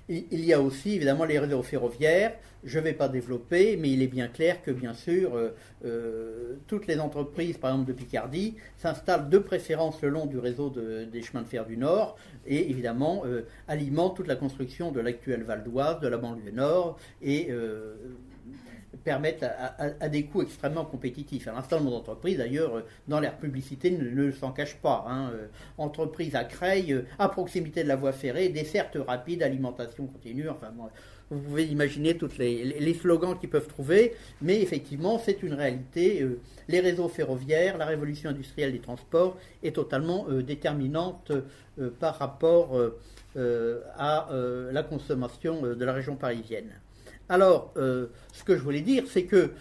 il 0.09 0.45
y 0.45 0.53
a 0.53 0.61
aussi 0.61 0.97
évidemment 0.97 1.25
les 1.25 1.39
réseaux 1.39 1.63
ferroviaires. 1.63 2.35
Je 2.63 2.79
ne 2.79 2.85
vais 2.85 2.93
pas 2.93 3.09
développer, 3.09 3.77
mais 3.77 3.91
il 3.91 4.03
est 4.03 4.07
bien 4.07 4.29
clair 4.29 4.63
que 4.63 4.71
bien 4.71 4.95
sûr, 4.95 5.33
euh, 5.85 6.55
toutes 6.67 6.87
les 6.87 6.99
entreprises, 6.99 7.59
par 7.59 7.73
exemple 7.73 7.89
de 7.89 7.93
Picardie, 7.93 8.55
s'installent 8.79 9.29
de 9.29 9.39
préférence 9.39 10.01
le 10.03 10.09
long 10.09 10.27
du 10.27 10.39
réseau 10.39 10.71
des 10.71 11.23
chemins 11.23 11.43
de 11.43 11.49
fer 11.49 11.67
du 11.67 11.77
Nord 11.77 12.17
et 12.47 12.71
évidemment 12.71 13.23
euh, 13.27 13.43
alimente 13.69 14.17
toute 14.17 14.27
la 14.27 14.37
construction 14.37 14.93
de 14.93 15.01
l'actuelle 15.01 15.43
Val 15.43 15.63
d'Oise, 15.63 16.01
de 16.01 16.09
la 16.09 16.17
banlieue 16.17 16.51
Nord 16.53 16.99
et 17.23 17.49
euh, 17.51 17.95
permettent 19.05 19.45
à, 19.45 20.09
des 20.09 20.25
coûts 20.25 20.43
extrêmement 20.43 20.85
compétitifs. 20.85 21.47
À 21.49 21.53
l'instant 21.53 21.79
de 21.79 21.85
mon 21.85 21.95
entreprise, 21.95 22.39
d'ailleurs, 22.39 22.77
euh, 22.77 22.81
dans 23.09 23.21
l'air 23.21 23.37
publicité, 23.37 23.91
ne, 23.91 24.33
s'en 24.33 24.53
cache 24.53 24.77
pas. 24.77 25.05
Hein. 25.09 25.33
entreprise 25.79 26.35
à 26.35 26.45
Creil, 26.45 27.05
à 27.19 27.29
proximité 27.29 27.83
de 27.83 27.89
la 27.89 27.97
voie 27.97 28.13
ferrée, 28.13 28.49
desserte 28.49 28.97
rapide, 29.07 29.43
alimentation 29.43 30.07
continue. 30.07 30.49
Enfin, 30.49 30.73
vous 31.31 31.41
pouvez 31.41 31.67
imaginer 31.67 32.17
tous 32.17 32.39
les, 32.39 32.95
slogans 32.95 33.39
qu'ils 33.39 33.51
peuvent 33.51 33.69
trouver, 33.69 34.15
mais 34.43 34.61
effectivement, 34.61 35.19
c'est 35.19 35.43
une 35.43 35.55
réalité. 35.55 36.27
les 36.69 36.81
réseaux 36.81 37.09
ferroviaires, 37.09 37.79
la 37.79 37.87
révolution 37.87 38.31
industrielle 38.31 38.73
des 38.73 38.81
transports 38.81 39.37
est 39.63 39.75
totalement 39.75 40.27
déterminante 40.29 41.33
euh, 41.81 41.91
par 41.91 42.19
rapport 42.19 42.79
euh, 42.79 42.97
euh, 43.37 43.81
à 43.99 44.29
la 44.71 44.83
consommation 44.85 45.63
de 45.63 45.85
la 45.85 45.93
région 45.93 46.15
parisienne. 46.15 46.71
Alors, 47.29 47.73
ce 47.75 48.45
que 48.45 48.57
je 48.57 48.63
voulais 48.63 48.83
dire, 48.83 49.05
c'est 49.09 49.25
que 49.25 49.53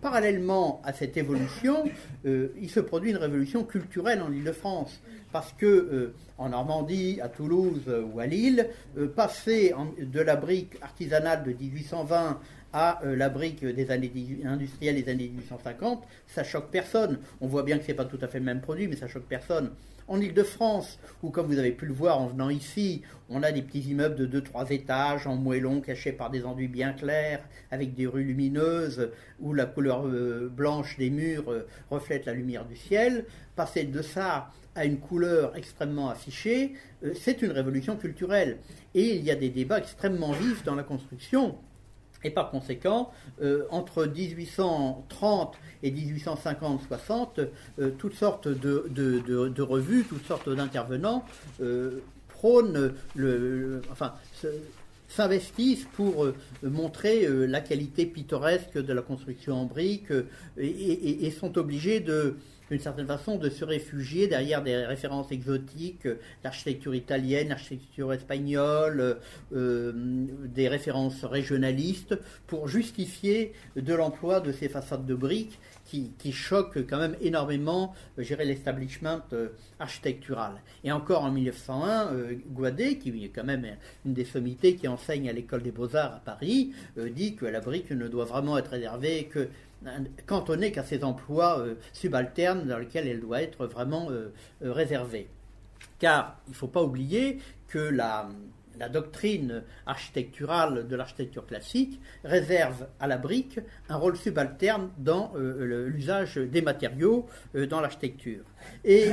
parallèlement 0.00 0.80
à 0.84 0.92
cette 0.92 1.16
évolution, 1.16 1.84
il 2.24 2.70
se 2.70 2.80
produit 2.80 3.10
une 3.10 3.18
révolution 3.18 3.64
culturelle 3.64 4.22
en 4.22 4.32
Ile-de-France. 4.32 5.00
Parce 5.32 5.52
que 5.52 6.12
en 6.38 6.50
Normandie, 6.50 7.18
à 7.20 7.28
Toulouse 7.28 7.82
ou 8.12 8.20
à 8.20 8.26
Lille, 8.26 8.68
passer 9.16 9.74
de 9.98 10.20
la 10.20 10.36
brique 10.36 10.76
artisanale 10.80 11.42
de 11.42 11.52
1820 11.52 12.40
à 12.72 13.00
la 13.04 13.28
brique 13.28 13.64
des 13.64 13.90
années 13.90 14.12
industrielles 14.44 15.02
des 15.02 15.10
années 15.10 15.28
1850, 15.28 16.04
ça 16.26 16.42
choque 16.42 16.70
personne. 16.70 17.18
On 17.40 17.48
voit 17.48 17.64
bien 17.64 17.78
que 17.78 17.84
ce 17.84 17.88
n'est 17.88 17.94
pas 17.94 18.04
tout 18.04 18.18
à 18.20 18.28
fait 18.28 18.38
le 18.38 18.44
même 18.44 18.60
produit, 18.60 18.88
mais 18.88 18.96
ça 18.96 19.08
choque 19.08 19.26
personne. 19.28 19.70
En 20.06 20.20
Ile-de-France, 20.20 20.98
où 21.22 21.30
comme 21.30 21.46
vous 21.46 21.58
avez 21.58 21.72
pu 21.72 21.86
le 21.86 21.94
voir 21.94 22.20
en 22.20 22.26
venant 22.26 22.50
ici, 22.50 23.00
on 23.30 23.42
a 23.42 23.52
des 23.52 23.62
petits 23.62 23.80
immeubles 23.80 24.16
de 24.16 24.40
2-3 24.40 24.70
étages 24.70 25.26
en 25.26 25.36
moellon 25.36 25.80
cachés 25.80 26.12
par 26.12 26.28
des 26.28 26.44
enduits 26.44 26.68
bien 26.68 26.92
clairs, 26.92 27.42
avec 27.70 27.94
des 27.94 28.06
rues 28.06 28.24
lumineuses, 28.24 29.10
où 29.40 29.54
la 29.54 29.64
couleur 29.64 30.06
euh, 30.06 30.50
blanche 30.54 30.98
des 30.98 31.08
murs 31.08 31.50
euh, 31.50 31.66
reflète 31.90 32.26
la 32.26 32.34
lumière 32.34 32.66
du 32.66 32.76
ciel, 32.76 33.24
passer 33.56 33.84
de 33.84 34.02
ça 34.02 34.50
à 34.74 34.84
une 34.84 34.98
couleur 34.98 35.56
extrêmement 35.56 36.10
affichée, 36.10 36.74
euh, 37.02 37.14
c'est 37.14 37.40
une 37.40 37.52
révolution 37.52 37.96
culturelle. 37.96 38.58
Et 38.94 39.16
il 39.16 39.24
y 39.24 39.30
a 39.30 39.36
des 39.36 39.48
débats 39.48 39.78
extrêmement 39.78 40.32
vifs 40.32 40.64
dans 40.64 40.74
la 40.74 40.82
construction 40.82 41.56
Et 42.24 42.30
par 42.30 42.50
conséquent, 42.50 43.10
entre 43.70 44.06
1830 44.06 45.54
et 45.82 45.90
1850-60, 45.90 47.48
toutes 47.98 48.14
sortes 48.14 48.48
de, 48.48 49.62
revues, 49.62 50.04
toutes 50.08 50.26
sortes 50.26 50.48
d'intervenants 50.48 51.24
prônent 52.28 52.94
le, 53.14 53.82
enfin, 53.92 54.14
s'investissent 55.08 55.86
pour 55.92 56.26
montrer 56.62 57.28
la 57.46 57.60
qualité 57.60 58.06
pittoresque 58.06 58.78
de 58.78 58.92
la 58.92 59.02
construction 59.02 59.54
en 59.60 59.64
briques 59.66 60.12
et, 60.56 61.30
sont 61.30 61.58
obligés 61.58 62.00
de, 62.00 62.36
d'une 62.74 62.82
certaine 62.82 63.06
façon, 63.06 63.36
de 63.36 63.50
se 63.50 63.64
réfugier 63.64 64.26
derrière 64.26 64.60
des 64.60 64.74
références 64.74 65.30
exotiques, 65.30 66.06
euh, 66.06 66.18
l'architecture 66.42 66.92
italienne, 66.92 67.50
l'architecture 67.50 68.12
espagnole, 68.12 69.18
euh, 69.54 69.92
des 69.94 70.66
références 70.66 71.24
régionalistes, 71.24 72.18
pour 72.48 72.66
justifier 72.66 73.52
de 73.76 73.94
l'emploi 73.94 74.40
de 74.40 74.50
ces 74.50 74.68
façades 74.68 75.06
de 75.06 75.14
briques 75.14 75.60
qui, 75.84 76.32
choquent 76.32 76.84
quand 76.88 76.98
même 76.98 77.14
énormément, 77.20 77.94
euh, 78.18 78.24
l'establishment 78.40 79.20
architectural. 79.78 80.54
Et 80.82 80.90
encore 80.90 81.22
en 81.22 81.30
1901, 81.30 82.10
Guadet, 82.50 82.96
qui 82.96 83.24
est 83.24 83.28
quand 83.28 83.44
même 83.44 83.64
une 84.04 84.14
des 84.14 84.24
sommités 84.24 84.74
qui 84.74 84.88
enseigne 84.88 85.28
à 85.28 85.32
l'école 85.32 85.62
des 85.62 85.70
beaux-arts 85.70 86.14
à 86.16 86.22
Paris, 86.24 86.72
dit 86.96 87.36
que 87.36 87.46
la 87.46 87.60
brique 87.60 87.92
ne 87.92 88.08
doit 88.08 88.24
vraiment 88.24 88.58
être 88.58 88.72
réservée 88.72 89.28
que 89.32 89.48
cantonnée 90.26 90.72
qu'à 90.72 90.84
ces 90.84 91.04
emplois 91.04 91.58
euh, 91.58 91.74
subalternes 91.92 92.66
dans 92.66 92.78
lesquels 92.78 93.08
elle 93.08 93.20
doit 93.20 93.42
être 93.42 93.66
vraiment 93.66 94.10
euh, 94.10 94.32
euh, 94.62 94.72
réservée. 94.72 95.28
Car 95.98 96.40
il 96.46 96.50
ne 96.50 96.56
faut 96.56 96.68
pas 96.68 96.82
oublier 96.82 97.38
que 97.68 97.78
la, 97.78 98.28
doctrine 98.88 99.62
architecturale 99.86 100.86
de 100.86 100.96
l'architecture 100.96 101.46
classique 101.46 102.00
réserve 102.24 102.86
à 103.00 103.06
la 103.06 103.16
brique 103.16 103.60
un 103.88 103.96
rôle 103.96 104.16
subalterne 104.16 104.90
dans 104.98 105.32
l'usage 105.36 106.36
des 106.36 106.62
matériaux 106.62 107.26
dans 107.54 107.80
l'architecture. 107.80 108.44
Et 108.84 109.10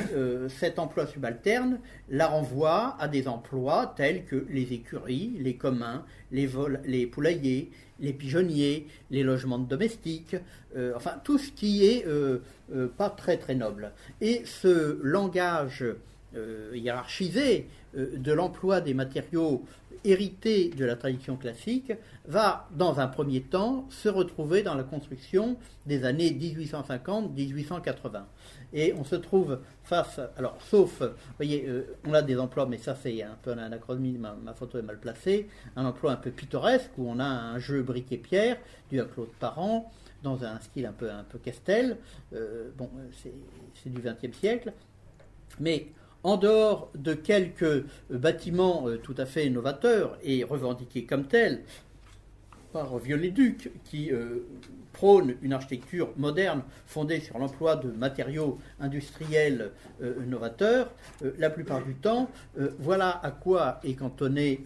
cet 0.49 0.79
emploi 0.79 1.07
subalterne 1.07 1.79
la 2.09 2.27
renvoie 2.27 2.95
à 2.99 3.07
des 3.07 3.27
emplois 3.27 3.93
tels 3.95 4.25
que 4.25 4.45
les 4.49 4.73
écuries, 4.73 5.33
les 5.39 5.55
communs, 5.55 6.03
les, 6.31 7.05
poulaillers, 7.07 7.71
les 7.99 8.13
pigeonniers, 8.13 8.87
les 9.09 9.23
logements 9.23 9.59
domestiques, 9.59 10.35
euh, 10.75 10.93
enfin 10.95 11.15
tout 11.23 11.37
ce 11.37 11.51
qui 11.51 11.85
est 11.85 12.05
euh, 12.07 12.39
euh, 12.73 12.87
pas 12.87 13.09
très 13.09 13.37
très 13.37 13.55
noble. 13.55 13.91
Et 14.21 14.43
ce 14.45 14.99
langage 15.03 15.85
hiérarchisé 16.73 17.67
de 17.93 18.31
l'emploi 18.31 18.79
des 18.79 18.93
matériaux 18.93 19.65
hérités 20.03 20.69
de 20.69 20.85
la 20.85 20.95
tradition 20.95 21.37
classique 21.37 21.93
va, 22.25 22.67
dans 22.71 22.99
un 22.99 23.07
premier 23.07 23.41
temps, 23.41 23.85
se 23.89 24.09
retrouver 24.09 24.63
dans 24.63 24.75
la 24.75 24.83
construction 24.83 25.57
des 25.85 26.03
années 26.05 26.31
1850-1880. 26.31 28.23
Et 28.73 28.93
on 28.97 29.03
se 29.03 29.15
trouve 29.15 29.59
face, 29.83 30.19
alors 30.37 30.57
sauf, 30.61 31.01
vous 31.01 31.09
voyez, 31.37 31.65
euh, 31.67 31.95
on 32.05 32.13
a 32.13 32.21
des 32.21 32.39
emplois, 32.39 32.65
mais 32.65 32.77
ça 32.77 32.95
c'est 32.95 33.21
un 33.21 33.37
peu 33.41 33.51
un 33.51 33.57
anachronisme, 33.57 34.29
ma, 34.43 34.53
photo 34.53 34.79
est 34.79 34.83
mal 34.83 34.99
placée, 34.99 35.49
un 35.75 35.85
emploi 35.85 36.13
un 36.13 36.17
peu 36.17 36.31
pittoresque 36.31 36.91
où 36.97 37.09
on 37.09 37.19
a 37.19 37.25
un 37.25 37.59
jeu 37.59 37.83
brique 37.83 38.11
et 38.11 38.17
pierre 38.17 38.57
du 38.89 39.03
Claude 39.05 39.31
Parent 39.39 39.91
dans 40.23 40.43
un 40.43 40.59
style 40.59 40.85
un 40.85 40.93
peu 40.93 41.11
un 41.11 41.23
peu 41.23 41.37
Castel. 41.39 41.97
Euh, 42.33 42.69
bon, 42.77 42.89
c'est 43.11 43.89
du 43.89 44.01
XXe 44.01 44.37
siècle, 44.37 44.71
mais 45.59 45.87
en 46.23 46.37
dehors 46.37 46.89
de 46.95 47.13
quelques 47.13 47.85
bâtiments 48.09 48.87
euh, 48.87 48.97
tout 48.97 49.15
à 49.17 49.25
fait 49.25 49.49
novateurs 49.49 50.17
et 50.23 50.43
revendiqués 50.43 51.05
comme 51.05 51.25
tels 51.25 51.63
par 52.71 52.97
Viollet-Duc, 52.97 53.71
qui 53.83 54.11
prône 54.91 55.35
une 55.41 55.53
architecture 55.53 56.09
moderne 56.17 56.63
fondée 56.85 57.19
sur 57.19 57.37
l'emploi 57.37 57.75
de 57.75 57.91
matériaux 57.91 58.59
industriels 58.79 59.71
euh, 60.01 60.25
novateurs, 60.25 60.91
euh, 61.23 61.31
la 61.37 61.49
plupart 61.49 61.83
du 61.83 61.95
temps, 61.95 62.29
euh, 62.59 62.71
voilà 62.79 63.19
à 63.23 63.31
quoi 63.31 63.79
est 63.83 63.93
cantonné 63.93 64.61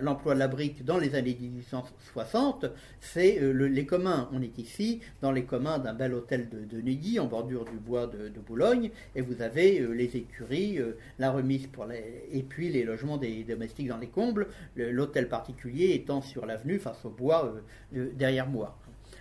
l'emploi 0.00 0.34
de 0.34 0.38
la 0.38 0.48
brique 0.48 0.84
dans 0.84 0.98
les 0.98 1.14
années 1.14 1.36
1860. 1.40 2.66
C'est 3.00 3.40
les 3.52 3.86
communs. 3.86 4.28
On 4.32 4.42
est 4.42 4.58
ici 4.58 5.00
dans 5.22 5.32
les 5.32 5.44
communs 5.44 5.78
d'un 5.78 5.94
bel 5.94 6.14
hôtel 6.14 6.48
de, 6.48 6.80
Neuilly, 6.80 7.18
en 7.18 7.26
bordure 7.26 7.64
du 7.64 7.78
bois 7.78 8.06
de, 8.06 8.30
Boulogne, 8.46 8.90
et 9.14 9.22
vous 9.22 9.42
avez 9.42 9.80
les 9.94 10.16
écuries, 10.16 10.78
la 11.18 11.30
remise 11.30 11.66
pour 11.66 11.86
les, 11.86 12.28
et 12.32 12.42
puis 12.42 12.68
les 12.70 12.84
logements 12.84 13.16
des 13.16 13.44
domestiques 13.44 13.88
dans 13.88 13.96
les 13.96 14.06
combles, 14.06 14.48
l'hôtel 14.76 15.28
particulier 15.28 15.94
étant 15.94 16.22
sur 16.22 16.46
l'avenue 16.46 16.78
au 17.04 17.10
bois 17.10 17.54
derrière 17.92 18.48
moi. 18.48 18.76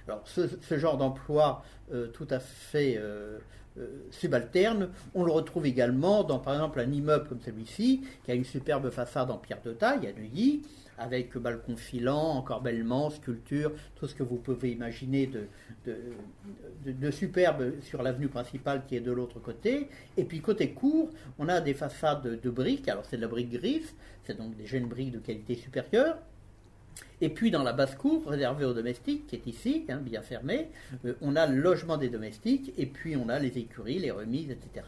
Alors 0.08 0.24
ce, 0.28 0.78
genre 0.78 0.98
d'emploi 0.98 1.64
euh, 1.92 2.08
tout 2.08 2.28
à 2.30 2.40
fait 2.40 2.96
euh, 2.98 3.40
euh, 3.78 3.88
subalterne, 4.12 4.90
on 5.16 5.24
le 5.24 5.32
retrouve 5.32 5.66
également 5.66 6.24
dans 6.24 6.40
par 6.40 6.54
exemple 6.54 6.80
un 6.80 6.92
immeuble 6.92 7.28
comme 7.28 7.42
celui-ci, 7.42 8.04
qui 8.24 8.32
a 8.32 8.36
une 8.36 8.46
superbe 8.46 8.90
façade 8.92 9.32
en 9.32 9.38
pierre 9.38 9.62
de 9.64 9.74
taille 9.74 10.08
à 10.08 10.14
Neuilly, 10.14 10.62
avec 10.98 11.36
balcon 11.38 11.76
filant, 11.76 12.38
encorbellement, 12.38 13.10
sculpture, 13.10 13.72
tout 13.96 14.08
ce 14.08 14.16
que 14.16 14.24
vous 14.24 14.38
pouvez 14.38 14.72
imaginer 14.72 15.30
de, 15.86 17.12
superbe 17.12 17.82
sur 17.82 18.02
l'avenue 18.02 18.30
principale 18.30 18.84
qui 18.88 18.96
est 18.96 19.02
de 19.02 19.12
l'autre 19.12 19.40
côté. 19.40 19.90
Et 20.16 20.24
puis 20.24 20.40
côté 20.40 20.70
court, 20.70 21.10
on 21.38 21.50
a 21.50 21.60
des 21.60 21.74
façades 21.74 22.40
de 22.42 22.50
briques, 22.50 22.88
alors 22.88 23.04
c'est 23.06 23.18
de 23.18 23.22
la 23.24 23.28
brique 23.28 23.52
grise, 23.52 23.94
c'est 24.24 24.38
donc 24.38 24.56
des 24.56 24.66
jeunes 24.66 24.88
briques 24.88 25.12
de 25.12 25.20
qualité 25.20 25.56
supérieure, 25.56 26.18
et 27.22 27.30
puis 27.30 27.52
dans 27.52 27.64
la 27.64 27.74
basse-cour, 27.74 28.28
réservée 28.28 28.66
aux 28.66 28.74
domestiques, 28.74 29.28
qui 29.28 29.36
est 29.36 29.48
ici, 29.48 29.86
hein, 29.90 29.98
bien 29.98 30.22
fermée, 30.22 30.70
euh, 31.06 31.14
on 31.22 31.36
a 31.36 31.48
le 31.48 31.58
logement 31.58 31.98
des 31.98 32.10
domestiques, 32.10 32.74
et 32.78 32.86
puis 32.86 33.16
on 33.16 33.30
a 33.30 33.40
les 33.40 33.58
écuries, 33.58 34.00
les 34.00 34.12
remises, 34.12 34.52
etc. 34.52 34.86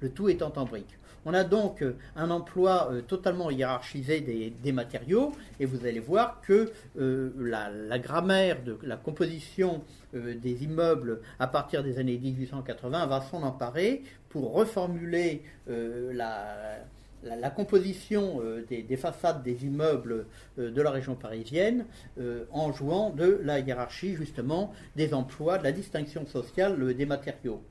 Le 0.00 0.10
tout 0.10 0.28
étant 0.28 0.52
en 0.56 0.64
briques. 0.64 0.98
On 1.24 1.34
a 1.34 1.44
donc 1.44 1.82
euh, 1.82 1.96
un 2.16 2.30
emploi 2.30 2.90
euh, 2.90 3.02
totalement 3.02 3.50
hiérarchisé 3.50 4.20
des, 4.20 4.72
matériaux, 4.72 5.32
et 5.60 5.66
vous 5.66 5.86
allez 5.86 6.00
voir 6.00 6.40
que 6.42 6.70
la, 6.94 7.98
grammaire 7.98 8.62
de 8.62 8.78
la 8.82 8.96
composition 8.96 9.82
des 10.12 10.62
immeubles 10.62 11.20
à 11.38 11.46
partir 11.46 11.82
des 11.82 11.98
années 11.98 12.18
1880 12.18 13.06
va 13.06 13.20
s'en 13.22 13.42
emparer 13.42 14.02
pour 14.28 14.52
reformuler 14.52 15.42
la 15.66 16.78
la, 17.22 17.50
composition 17.50 18.40
euh, 18.42 18.64
des, 18.68 18.96
façades 18.96 19.42
des 19.42 19.64
immeubles 19.64 20.26
euh, 20.58 20.70
de 20.70 20.82
la 20.82 20.90
région 20.90 21.14
parisienne 21.14 21.84
euh, 22.18 22.44
en 22.52 22.72
jouant 22.72 23.10
de 23.10 23.40
la 23.42 23.58
hiérarchie 23.60 24.14
justement 24.14 24.72
des 24.96 25.14
emplois, 25.14 25.58
de 25.58 25.64
la 25.64 25.72
distinction 25.72 26.26
sociale 26.26 26.94
des 26.94 27.06
matériaux. 27.06 27.62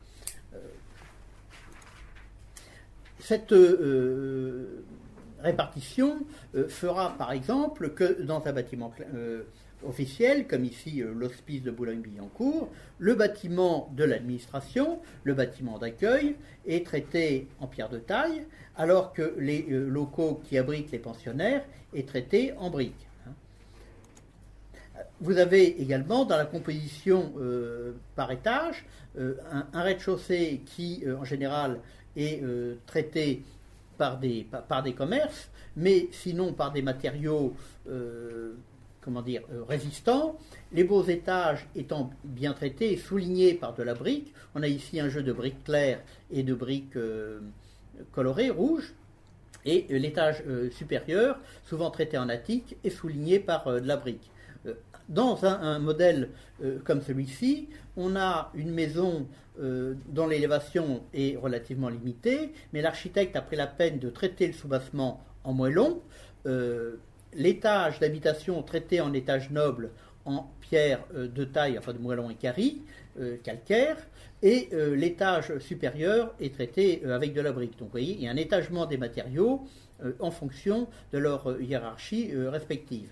Cette 3.19 3.53
répartition 5.41 6.19
fera 6.69 7.17
par 7.17 7.33
exemple 7.33 7.89
que 7.89 8.21
dans 8.21 8.45
un 8.45 8.53
bâtiment 8.53 8.93
officiel, 9.85 10.47
comme 10.47 10.63
ici 10.63 11.03
l'hospice 11.03 11.61
de 11.61 11.71
Boulogne-Billancourt, 11.71 12.69
le 12.99 13.15
bâtiment 13.15 13.91
de 13.97 14.05
l'administration, 14.05 14.99
le 15.23 15.33
bâtiment 15.33 15.77
d'accueil, 15.77 16.35
est 16.65 16.85
traité 16.85 17.47
en 17.59 17.67
pierre 17.67 17.89
de 17.89 17.99
taille, 17.99 18.45
alors 18.77 19.11
que 19.11 19.35
les 19.39 19.65
euh, 19.71 19.89
locaux 19.89 20.41
qui 20.47 20.57
abritent 20.57 20.91
les 20.91 20.99
pensionnaires 20.99 21.63
est 21.93 22.07
traité 22.07 22.53
en 22.57 22.69
briques. 22.69 23.07
Hein. 23.25 23.31
Vous 25.19 25.37
avez 25.37 25.81
également 25.81 26.25
dans 26.25 26.37
la 26.37 26.45
composition 26.45 27.33
euh, 27.39 27.93
par 28.15 28.31
étage 28.31 28.85
euh, 29.17 29.35
un, 29.73 29.81
rez-de-chaussée 29.81 30.61
qui 30.65 31.03
en 31.09 31.25
général 31.25 31.79
est 32.15 32.41
traité 32.87 33.43
par 33.97 34.17
des, 34.17 34.47
commerces, 34.95 35.49
mais 35.75 36.07
sinon 36.11 36.53
par 36.53 36.71
des 36.71 36.81
matériaux 36.81 37.55
comment 39.01 39.21
dire, 39.21 39.43
résistants. 39.69 40.35
Les 40.71 40.83
beaux 40.83 41.03
étages 41.03 41.67
étant 41.75 42.09
bien 42.23 42.53
traités 42.53 42.93
et 42.93 42.97
soulignés 42.97 43.53
par 43.53 43.75
de 43.75 43.83
la 43.83 43.93
brique. 43.93 44.33
On 44.55 44.63
a 44.63 44.67
ici 44.67 44.99
un 44.99 45.09
jeu 45.09 45.21
de 45.21 45.31
briques 45.31 45.63
claires 45.63 46.01
et 46.31 46.41
de 46.41 46.55
briques 46.55 46.97
coloré 48.11 48.49
rouge, 48.49 48.93
et 49.67 49.85
euh, 49.91 49.97
l'étage 49.97 50.43
euh, 50.47 50.71
supérieur, 50.71 51.37
souvent 51.65 51.91
traité 51.91 52.17
en 52.17 52.29
attique, 52.29 52.77
est 52.83 52.89
souligné 52.89 53.39
par 53.39 53.67
euh, 53.67 53.79
de 53.79 53.87
la 53.87 53.97
brique. 53.97 54.31
Dans 55.09 55.45
un, 55.45 55.79
modèle 55.79 56.31
comme 56.83 57.01
celui-ci, 57.01 57.69
on 57.95 58.17
a 58.17 58.51
une 58.55 58.71
maison 58.71 59.25
dont 59.57 60.27
l'élévation 60.27 61.01
est 61.13 61.37
relativement 61.37 61.87
limitée, 61.87 62.51
mais 62.73 62.81
l'architecte 62.81 63.37
a 63.37 63.41
pris 63.41 63.55
la 63.55 63.67
peine 63.67 63.99
de 63.99 64.09
traiter 64.09 64.47
le 64.47 64.51
soubassement 64.51 65.23
en 65.45 65.53
moellon, 65.53 66.01
l'étage 67.33 67.99
d'habitation 68.01 68.61
traité 68.63 68.99
en 68.99 69.13
étage 69.13 69.49
noble 69.49 69.91
en 70.25 70.51
pierre 70.59 70.99
de 71.13 71.45
taille, 71.45 71.77
enfin 71.77 71.93
de 71.93 71.99
moellon 71.99 72.29
et 72.29 73.37
calcaire, 73.43 73.95
et 74.43 74.69
euh, 74.73 74.95
l'étage 74.95 75.57
supérieur 75.59 76.33
est 76.39 76.53
traité 76.53 77.01
euh, 77.05 77.15
avec 77.15 77.33
de 77.33 77.41
la 77.41 77.51
brique. 77.51 77.77
Donc 77.79 77.87
vous 77.87 77.91
voyez, 77.91 78.13
il 78.13 78.23
y 78.23 78.27
a 78.27 78.31
un 78.31 78.37
étagement 78.37 78.85
des 78.85 78.97
matériaux 78.97 79.65
euh, 80.03 80.13
en 80.19 80.31
fonction 80.31 80.87
de 81.11 81.17
leur 81.17 81.59
hiérarchie 81.61 82.31
respective. 82.35 83.09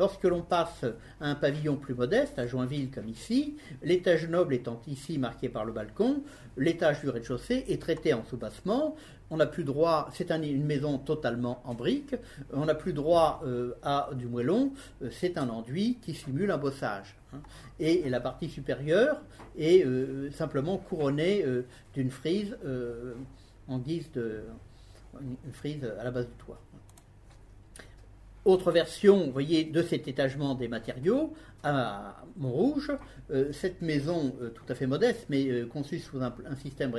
Lorsque 0.00 0.24
l'on 0.24 0.42
passe 0.42 0.84
à 1.20 1.28
un 1.28 1.36
pavillon 1.36 1.76
plus 1.76 1.94
modeste, 1.94 2.36
à 2.40 2.48
Joinville 2.48 2.90
comme 2.90 3.08
ici, 3.08 3.56
l'étage 3.84 4.28
noble 4.28 4.54
étant 4.54 4.82
ici 4.88 5.18
marqué 5.18 5.48
par 5.48 5.64
le 5.64 5.72
balcon, 5.72 6.24
l'étage 6.56 7.00
du 7.00 7.08
rez-de-chaussée 7.08 7.66
est 7.68 7.80
traité 7.80 8.12
en 8.12 8.24
sous-bassement. 8.24 8.96
On 9.30 9.36
n'a 9.36 9.46
plus 9.46 9.62
droit, 9.62 10.10
c'est 10.12 10.32
une 10.32 10.64
maison 10.64 10.98
totalement 10.98 11.62
en 11.64 11.74
briques, 11.74 12.16
on 12.52 12.64
n'a 12.64 12.74
plus 12.74 12.92
droit 12.92 13.44
à 13.84 14.10
du 14.14 14.26
moellon, 14.26 14.72
c'est 15.12 15.38
un 15.38 15.48
enduit 15.48 15.98
qui 16.02 16.12
simule 16.12 16.50
un 16.50 16.58
bossage. 16.58 17.14
Hein. 17.34 17.42
Et, 17.80 18.08
la 18.08 18.20
partie 18.20 18.48
supérieure 18.48 19.20
est 19.58 19.84
euh, 19.84 20.30
simplement 20.30 20.78
couronnée 20.78 21.44
d'une 21.94 22.10
frise 22.10 22.56
en 23.68 23.78
guise 23.78 24.10
de 24.12 24.42
une 25.20 25.52
frise 25.52 25.84
à 25.98 26.04
la 26.04 26.10
base 26.10 26.26
du 26.26 26.34
toit. 26.34 26.60
Autre 28.44 28.72
version, 28.72 29.24
vous 29.24 29.32
voyez, 29.32 29.64
de 29.64 29.82
cet 29.82 30.06
étagement 30.06 30.54
des 30.54 30.68
matériaux 30.68 31.32
à 31.64 32.24
Montrouge, 32.36 32.90
euh, 33.30 33.52
cette 33.52 33.80
maison 33.80 34.34
euh, 34.42 34.50
tout 34.50 34.64
à 34.68 34.74
fait 34.74 34.86
modeste, 34.86 35.26
mais 35.28 35.48
euh, 35.48 35.66
conçue 35.66 35.98
sous 35.98 36.20
un, 36.20 36.34
système 36.56 36.92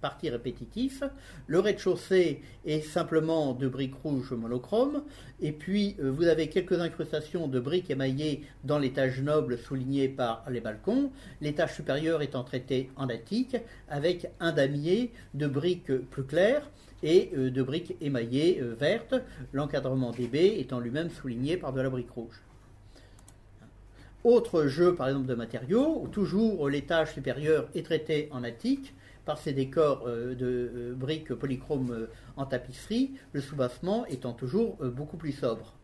parti 0.00 0.28
répétitif. 0.28 1.02
Le 1.46 1.60
rez-de-chaussée 1.60 2.42
est 2.66 2.80
simplement 2.80 3.54
de 3.54 3.68
briques 3.68 3.94
rouges 3.94 4.32
monochromes, 4.32 5.02
et 5.40 5.52
puis 5.52 5.96
vous 6.00 6.24
avez 6.24 6.48
quelques 6.48 6.80
incrustations 6.80 7.48
de 7.48 7.60
briques 7.60 7.90
émaillées 7.90 8.44
dans 8.64 8.78
l'étage 8.78 9.22
noble 9.22 9.58
souligné 9.58 10.08
par 10.08 10.44
les 10.50 10.60
balcons, 10.60 11.10
l'étage 11.40 11.74
supérieur 11.74 12.22
étant 12.22 12.44
traité 12.44 12.90
en 12.96 13.08
attique, 13.08 13.56
avec 13.88 14.30
un 14.40 14.52
damier 14.52 15.12
de 15.34 15.46
briques 15.46 15.92
plus 16.10 16.24
claires 16.24 16.70
et 17.02 17.30
de 17.34 17.62
briques 17.62 17.96
émaillées 18.00 18.60
vertes, 18.78 19.14
l'encadrement 19.52 20.10
des 20.10 20.26
baies 20.26 20.60
étant 20.60 20.80
lui-même 20.80 21.10
souligné 21.10 21.56
par 21.56 21.72
de 21.72 21.80
la 21.80 21.90
brique 21.90 22.10
rouge. 22.10 22.40
Autre 24.24 24.66
jeu, 24.66 24.94
par 24.94 25.08
exemple, 25.08 25.26
de 25.26 25.34
matériaux, 25.34 26.00
où 26.02 26.08
toujours 26.08 26.68
l'étage 26.68 27.14
supérieur 27.14 27.68
est 27.74 27.84
traité 27.84 28.28
en 28.32 28.44
attique 28.44 28.94
par 29.24 29.38
ces 29.38 29.52
décors 29.52 30.04
euh, 30.06 30.34
de 30.34 30.94
briques 30.94 31.32
polychromes 31.34 32.06
en 32.36 32.46
tapisserie, 32.46 33.12
le 33.32 33.40
soubassement 33.40 34.04
étant 34.06 34.32
toujours 34.32 34.76
beaucoup 34.76 35.16
plus 35.16 35.32
sobre. 35.32 35.74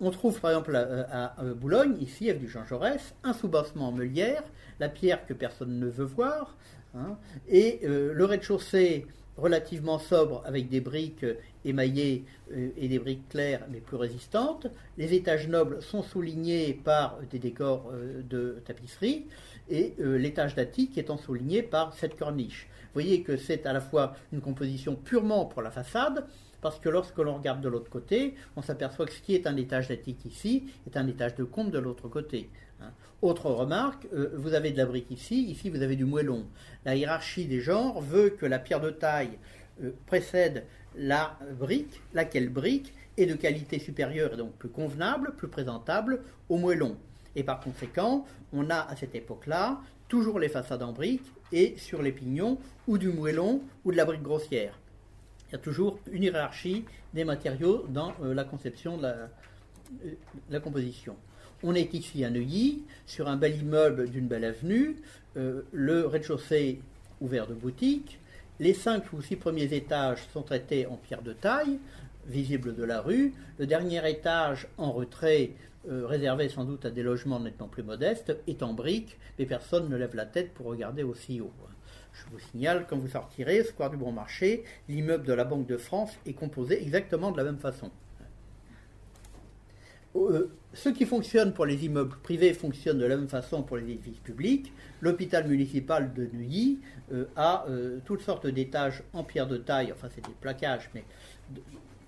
On 0.00 0.10
trouve 0.10 0.38
par 0.40 0.50
exemple 0.50 0.76
à, 0.76 1.34
Boulogne, 1.56 1.96
ici, 2.00 2.32
du 2.34 2.48
Jean 2.48 2.66
Jaurès, 2.66 3.14
un 3.24 3.32
soubassement 3.32 3.88
en 3.88 3.92
meulière, 3.92 4.42
la 4.78 4.90
pierre 4.90 5.24
que 5.26 5.32
personne 5.32 5.78
ne 5.78 5.86
veut 5.86 6.04
voir, 6.04 6.56
hein, 6.94 7.16
et 7.48 7.80
le 7.82 8.24
rez-de-chaussée 8.26 9.06
relativement 9.40 9.98
sobre 9.98 10.42
avec 10.44 10.68
des 10.68 10.80
briques 10.80 11.24
émaillées 11.64 12.24
euh, 12.52 12.68
et 12.76 12.88
des 12.88 12.98
briques 12.98 13.28
claires 13.28 13.66
mais 13.70 13.80
plus 13.80 13.96
résistantes. 13.96 14.66
Les 14.98 15.14
étages 15.14 15.48
nobles 15.48 15.82
sont 15.82 16.02
soulignés 16.02 16.74
par 16.74 17.18
des 17.30 17.38
décors 17.38 17.90
euh, 17.92 18.22
de 18.22 18.62
tapisserie 18.64 19.26
et 19.68 19.94
euh, 20.00 20.18
l'étage 20.18 20.54
d'attique 20.54 20.98
étant 20.98 21.16
souligné 21.16 21.62
par 21.62 21.94
cette 21.94 22.18
corniche. 22.18 22.68
Vous 22.70 22.94
voyez 22.94 23.22
que 23.22 23.36
c'est 23.36 23.66
à 23.66 23.72
la 23.72 23.80
fois 23.80 24.14
une 24.32 24.40
composition 24.40 24.96
purement 24.96 25.44
pour 25.44 25.62
la 25.62 25.70
façade, 25.70 26.26
parce 26.60 26.78
que 26.80 26.88
lorsque 26.88 27.18
l'on 27.18 27.36
regarde 27.36 27.60
de 27.60 27.68
l'autre 27.68 27.88
côté, 27.88 28.34
on 28.56 28.62
s'aperçoit 28.62 29.06
que 29.06 29.12
ce 29.12 29.22
qui 29.22 29.34
est 29.34 29.46
un 29.46 29.56
étage 29.56 29.88
d'attique 29.88 30.24
ici 30.24 30.64
est 30.86 30.96
un 30.96 31.06
étage 31.06 31.36
de 31.36 31.44
comble 31.44 31.70
de 31.70 31.78
l'autre 31.78 32.08
côté. 32.08 32.50
Autre 33.22 33.50
remarque, 33.50 34.06
euh, 34.14 34.30
vous 34.34 34.54
avez 34.54 34.70
de 34.70 34.78
la 34.78 34.86
brique 34.86 35.10
ici, 35.10 35.44
ici 35.44 35.68
vous 35.68 35.82
avez 35.82 35.94
du 35.94 36.06
moellon. 36.06 36.46
La 36.86 36.96
hiérarchie 36.96 37.44
des 37.44 37.60
genres 37.60 38.00
veut 38.00 38.30
que 38.30 38.46
la 38.46 38.58
pierre 38.58 38.80
de 38.80 38.88
taille 38.88 39.38
euh, 39.82 39.90
précède 40.06 40.64
la 40.96 41.38
brique, 41.58 42.00
laquelle 42.14 42.48
brique 42.48 42.94
est 43.18 43.26
de 43.26 43.34
qualité 43.34 43.78
supérieure 43.78 44.32
et 44.32 44.36
donc 44.38 44.54
plus 44.54 44.70
convenable, 44.70 45.34
plus 45.36 45.48
présentable 45.48 46.22
au 46.48 46.56
moellon. 46.56 46.96
Et 47.36 47.44
par 47.44 47.60
conséquent, 47.60 48.24
on 48.54 48.70
a 48.70 48.78
à 48.78 48.96
cette 48.96 49.14
époque-là 49.14 49.80
toujours 50.08 50.38
les 50.38 50.48
façades 50.48 50.82
en 50.82 50.92
brique 50.92 51.30
et 51.52 51.74
sur 51.76 52.00
les 52.00 52.12
pignons 52.12 52.56
ou 52.88 52.96
du 52.96 53.08
moellon 53.08 53.60
ou 53.84 53.92
de 53.92 53.98
la 53.98 54.06
brique 54.06 54.22
grossière. 54.22 54.78
Il 55.48 55.52
y 55.52 55.54
a 55.56 55.58
toujours 55.58 55.98
une 56.10 56.22
hiérarchie 56.22 56.86
des 57.12 57.24
matériaux 57.24 57.84
dans 57.90 58.14
euh, 58.22 58.32
la 58.32 58.44
conception 58.44 58.96
de 58.96 59.08
la 60.48 60.60
composition. 60.60 61.16
On 61.62 61.74
est 61.74 61.92
ici 61.92 62.24
à 62.24 62.30
Neuilly, 62.30 62.84
sur 63.04 63.28
un 63.28 63.36
bel 63.36 63.54
immeuble 63.54 64.08
d'une 64.08 64.26
belle 64.26 64.46
avenue, 64.46 64.96
euh, 65.36 65.60
le 65.72 66.06
rez-de-chaussée 66.06 66.80
ouvert 67.20 67.46
de 67.46 67.52
boutiques. 67.52 68.18
Les 68.60 68.72
cinq 68.72 69.12
ou 69.12 69.20
six 69.20 69.36
premiers 69.36 69.74
étages 69.74 70.26
sont 70.32 70.40
traités 70.40 70.86
en 70.86 70.96
pierre 70.96 71.20
de 71.20 71.34
taille, 71.34 71.78
visible 72.26 72.74
de 72.74 72.82
la 72.82 73.02
rue. 73.02 73.34
Le 73.58 73.66
dernier 73.66 74.08
étage 74.08 74.68
en 74.78 74.90
retrait, 74.90 75.50
euh, 75.90 76.06
réservé 76.06 76.48
sans 76.48 76.64
doute 76.64 76.86
à 76.86 76.90
des 76.90 77.02
logements 77.02 77.40
nettement 77.40 77.68
plus 77.68 77.82
modestes, 77.82 78.34
est 78.46 78.62
en 78.62 78.72
briques, 78.72 79.18
mais 79.38 79.44
personne 79.44 79.90
ne 79.90 79.96
lève 79.96 80.16
la 80.16 80.24
tête 80.24 80.54
pour 80.54 80.64
regarder 80.64 81.02
aussi 81.02 81.42
haut. 81.42 81.52
Je 82.14 82.22
vous 82.32 82.40
signale, 82.52 82.86
quand 82.88 82.96
vous 82.96 83.08
sortirez, 83.08 83.64
Square 83.64 83.90
du 83.90 83.98
Bon 83.98 84.12
Marché, 84.12 84.64
l'immeuble 84.88 85.26
de 85.26 85.34
la 85.34 85.44
Banque 85.44 85.66
de 85.66 85.76
France 85.76 86.12
est 86.24 86.32
composé 86.32 86.82
exactement 86.82 87.32
de 87.32 87.36
la 87.36 87.44
même 87.44 87.58
façon. 87.58 87.90
Euh, 90.16 90.50
ce 90.72 90.88
qui 90.88 91.04
fonctionne 91.06 91.52
pour 91.52 91.66
les 91.66 91.84
immeubles 91.84 92.16
privés 92.22 92.52
fonctionne 92.52 92.98
de 92.98 93.04
la 93.04 93.16
même 93.16 93.28
façon 93.28 93.62
pour 93.62 93.76
les 93.76 93.90
édifices 93.90 94.18
publics. 94.18 94.72
L'hôpital 95.00 95.46
municipal 95.46 96.12
de 96.12 96.28
Neuilly 96.32 96.80
euh, 97.12 97.26
a 97.36 97.64
euh, 97.68 97.98
toutes 98.04 98.22
sortes 98.22 98.46
d'étages 98.46 99.02
en 99.12 99.24
pierre 99.24 99.46
de 99.46 99.56
taille, 99.56 99.92
enfin 99.92 100.08
c'est 100.12 100.24
des 100.24 100.34
plaquages, 100.40 100.90
mais 100.94 101.04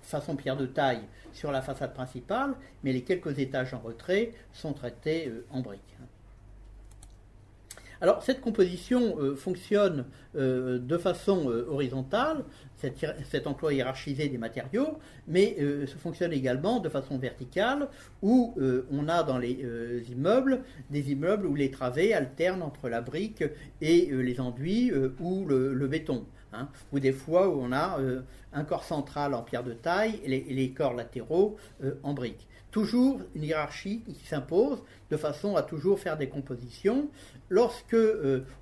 façon 0.01 0.35
pierre 0.35 0.57
de 0.57 0.65
taille 0.65 1.01
sur 1.33 1.51
la 1.51 1.61
façade 1.61 1.93
principale, 1.93 2.55
mais 2.83 2.93
les 2.93 3.03
quelques 3.03 3.39
étages 3.39 3.73
en 3.73 3.79
retrait 3.79 4.33
sont 4.51 4.73
traités 4.73 5.31
en 5.49 5.61
briques. 5.61 5.81
Alors 8.01 8.21
cette 8.21 8.41
composition 8.41 9.17
fonctionne 9.35 10.05
de 10.35 10.97
façon 10.97 11.47
horizontale, 11.47 12.43
cet, 13.29 13.47
emploi 13.47 13.73
hiérarchisé 13.73 14.29
des 14.29 14.37
matériaux, 14.37 14.97
mais 15.27 15.55
euh, 15.59 15.87
ça 15.87 15.95
fonctionne 15.97 16.33
également 16.33 16.79
de 16.79 16.89
façon 16.89 17.17
verticale, 17.17 17.87
où 18.21 18.53
euh, 18.57 18.85
on 18.91 19.07
a 19.07 19.23
dans 19.23 19.37
les 19.37 19.59
euh, 19.63 20.01
immeubles 20.09 20.61
des 20.89 21.11
immeubles 21.11 21.45
où 21.45 21.55
les 21.55 21.71
travées 21.71 22.13
alternent 22.13 22.61
entre 22.61 22.89
la 22.89 23.01
brique 23.01 23.43
et 23.81 24.09
les 24.11 24.39
enduits 24.39 24.91
ou 25.19 25.45
le, 25.45 25.87
béton. 25.87 26.25
Hein, 26.51 26.69
ou 26.91 26.99
des 26.99 27.11
fois 27.11 27.49
où 27.49 27.59
on 27.61 27.71
a 27.71 27.99
un 28.53 28.63
corps 28.63 28.83
central 28.83 29.33
en 29.33 29.41
pierre 29.41 29.63
de 29.63 29.73
taille 29.73 30.19
et 30.23 30.53
les, 30.53 30.69
corps 30.71 30.93
latéraux 30.93 31.57
en 32.03 32.13
brique. 32.13 32.47
Toujours 32.71 33.19
une 33.35 33.43
hiérarchie 33.43 34.01
qui 34.01 34.27
s'impose 34.27 34.83
de 35.09 35.17
façon 35.17 35.55
à 35.55 35.63
toujours 35.63 35.99
faire 35.99 36.17
des 36.17 36.29
compositions. 36.29 37.09
Lorsque 37.49 37.97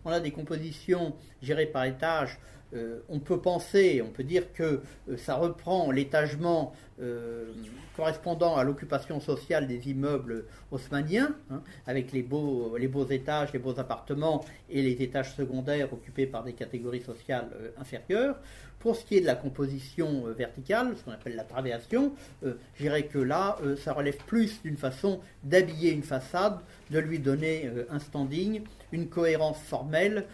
on 0.06 0.12
a 0.12 0.20
des 0.20 0.32
compositions 0.32 1.14
gérées 1.42 1.66
par 1.66 1.86
étage, 1.86 2.40
euh, 2.74 3.00
on 3.10 3.20
peut 3.20 3.40
penser, 3.40 4.02
on 4.06 4.10
peut 4.10 4.24
dire 4.24 4.54
que 4.54 4.82
euh, 5.10 5.18
ça 5.18 5.36
reprend 5.36 5.92
l'étagement 5.92 6.74
euh, 7.02 7.52
correspondant 7.96 8.56
à 8.56 8.64
l'occupation 8.64 9.20
sociale 9.20 9.68
des 9.68 9.90
immeubles 9.90 10.46
haussmanniens, 10.72 11.36
hein, 11.50 11.62
avec 11.86 12.12
les 12.14 12.22
beaux, 12.22 12.78
les 12.78 12.88
beaux 12.88 13.08
étages, 13.08 13.52
les 13.52 13.60
beaux 13.60 13.78
appartements 13.80 14.46
et 14.70 14.82
les 14.82 15.02
étages 15.04 15.36
secondaires 15.36 15.92
occupés 15.92 16.28
par 16.28 16.44
des 16.44 16.54
catégories 16.54 17.02
sociales 17.02 17.50
inférieures. 17.78 18.38
Pour 18.80 18.96
ce 18.96 19.06
qui 19.06 19.18
est 19.18 19.22
de 19.22 19.28
la 19.28 19.36
composition 19.36 20.24
verticale, 20.36 20.96
ce 20.98 21.04
qu'on 21.04 21.12
appelle 21.12 21.36
la 21.36 21.44
travéation, 21.44 22.14
je 22.42 22.54
dirais 22.80 23.04
que 23.04 23.20
là, 23.20 23.58
ça 23.78 23.94
relève 23.94 24.18
plus 24.26 24.60
d'une 24.64 24.78
façon 24.78 25.20
d'habiller 25.44 25.92
une 25.92 26.02
façade, 26.02 26.58
de 26.92 27.00
lui 27.00 27.20
donner 27.20 27.72
un 27.90 28.00
standing, 28.00 28.62
une 28.92 29.08
cohérence 29.08 29.58
formelle 29.58 30.26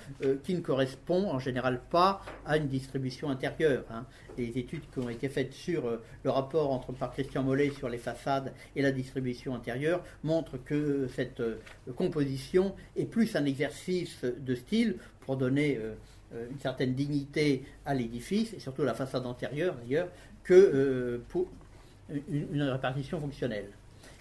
qui 0.43 0.55
ne 0.55 0.60
correspond 0.62 1.30
en 1.30 1.39
général 1.39 1.82
pas 1.89 2.22
à 2.45 2.58
une 2.58 2.68
distribution 2.68 3.30
intérieure. 3.30 3.86
Hein. 3.89 4.05
Les 4.38 4.58
études 4.58 4.82
qui 4.91 4.99
ont 4.99 5.10
été 5.10 5.30
faites 5.30 5.53
sur 5.53 5.88
euh, 5.88 6.01
le 6.24 6.30
rapport 6.30 6.72
entre 6.72 6.91
par 6.91 7.12
Christian 7.12 7.43
Mollet 7.43 7.72
sur 7.72 7.89
les 7.89 7.97
façades 7.97 8.53
et 8.76 8.82
la 8.82 8.91
distribution 8.91 9.55
intérieure 9.55 10.03
montrent 10.24 10.58
que 10.58 11.08
cette 11.16 11.39
euh, 11.39 11.58
composition 11.95 12.76
est 12.95 13.05
plus 13.05 13.36
un 13.36 13.45
exercice 13.45 14.24
de 14.24 14.55
style 14.55 14.97
pour 15.22 15.38
donner 15.38 15.80
euh, 15.82 15.95
une 16.51 16.60
certaine 16.60 16.93
dignité 16.93 17.64
à 17.86 17.93
l'édifice 17.93 18.53
et 18.53 18.60
surtout 18.60 18.84
à 18.84 18.86
la 18.86 18.93
façade 18.93 19.26
antérieure 19.26 19.76
d'ailleurs 19.76 20.10
que 20.43 21.22
pour 21.30 21.47
une 22.30 22.62
répartition 22.62 23.20
fonctionnelle. 23.20 23.68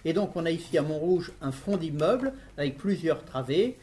Et 0.07 0.13
donc 0.13 0.35
on 0.35 0.45
a 0.45 0.51
ici 0.51 0.77
à 0.77 0.81
Montrouge 0.81 1.33
un 1.41 1.51
front 1.51 1.75
d'immeuble 1.75 2.31
avec 2.57 2.77
plusieurs 2.77 3.25
travées 3.25 3.77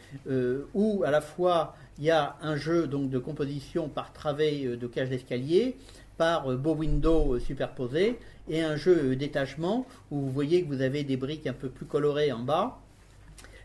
où 0.74 1.04
à 1.04 1.10
la 1.10 1.20
fois 1.20 1.76
il 1.98 2.04
y 2.04 2.10
a 2.10 2.36
un 2.42 2.56
jeu 2.56 2.86
donc 2.86 3.10
de 3.10 3.18
composition 3.18 3.88
par 3.88 4.12
travée 4.12 4.64
euh, 4.64 4.76
de 4.76 4.86
cage 4.86 5.10
d'escalier, 5.10 5.76
par 6.16 6.50
euh, 6.50 6.56
beau 6.56 6.74
window 6.74 7.34
euh, 7.34 7.40
superposé, 7.40 8.18
et 8.48 8.62
un 8.62 8.76
jeu 8.76 9.16
d'étagement 9.16 9.86
où 10.10 10.20
vous 10.20 10.30
voyez 10.30 10.62
que 10.62 10.68
vous 10.68 10.82
avez 10.82 11.04
des 11.04 11.16
briques 11.16 11.46
un 11.46 11.52
peu 11.52 11.68
plus 11.68 11.86
colorées 11.86 12.32
en 12.32 12.40
bas, 12.40 12.78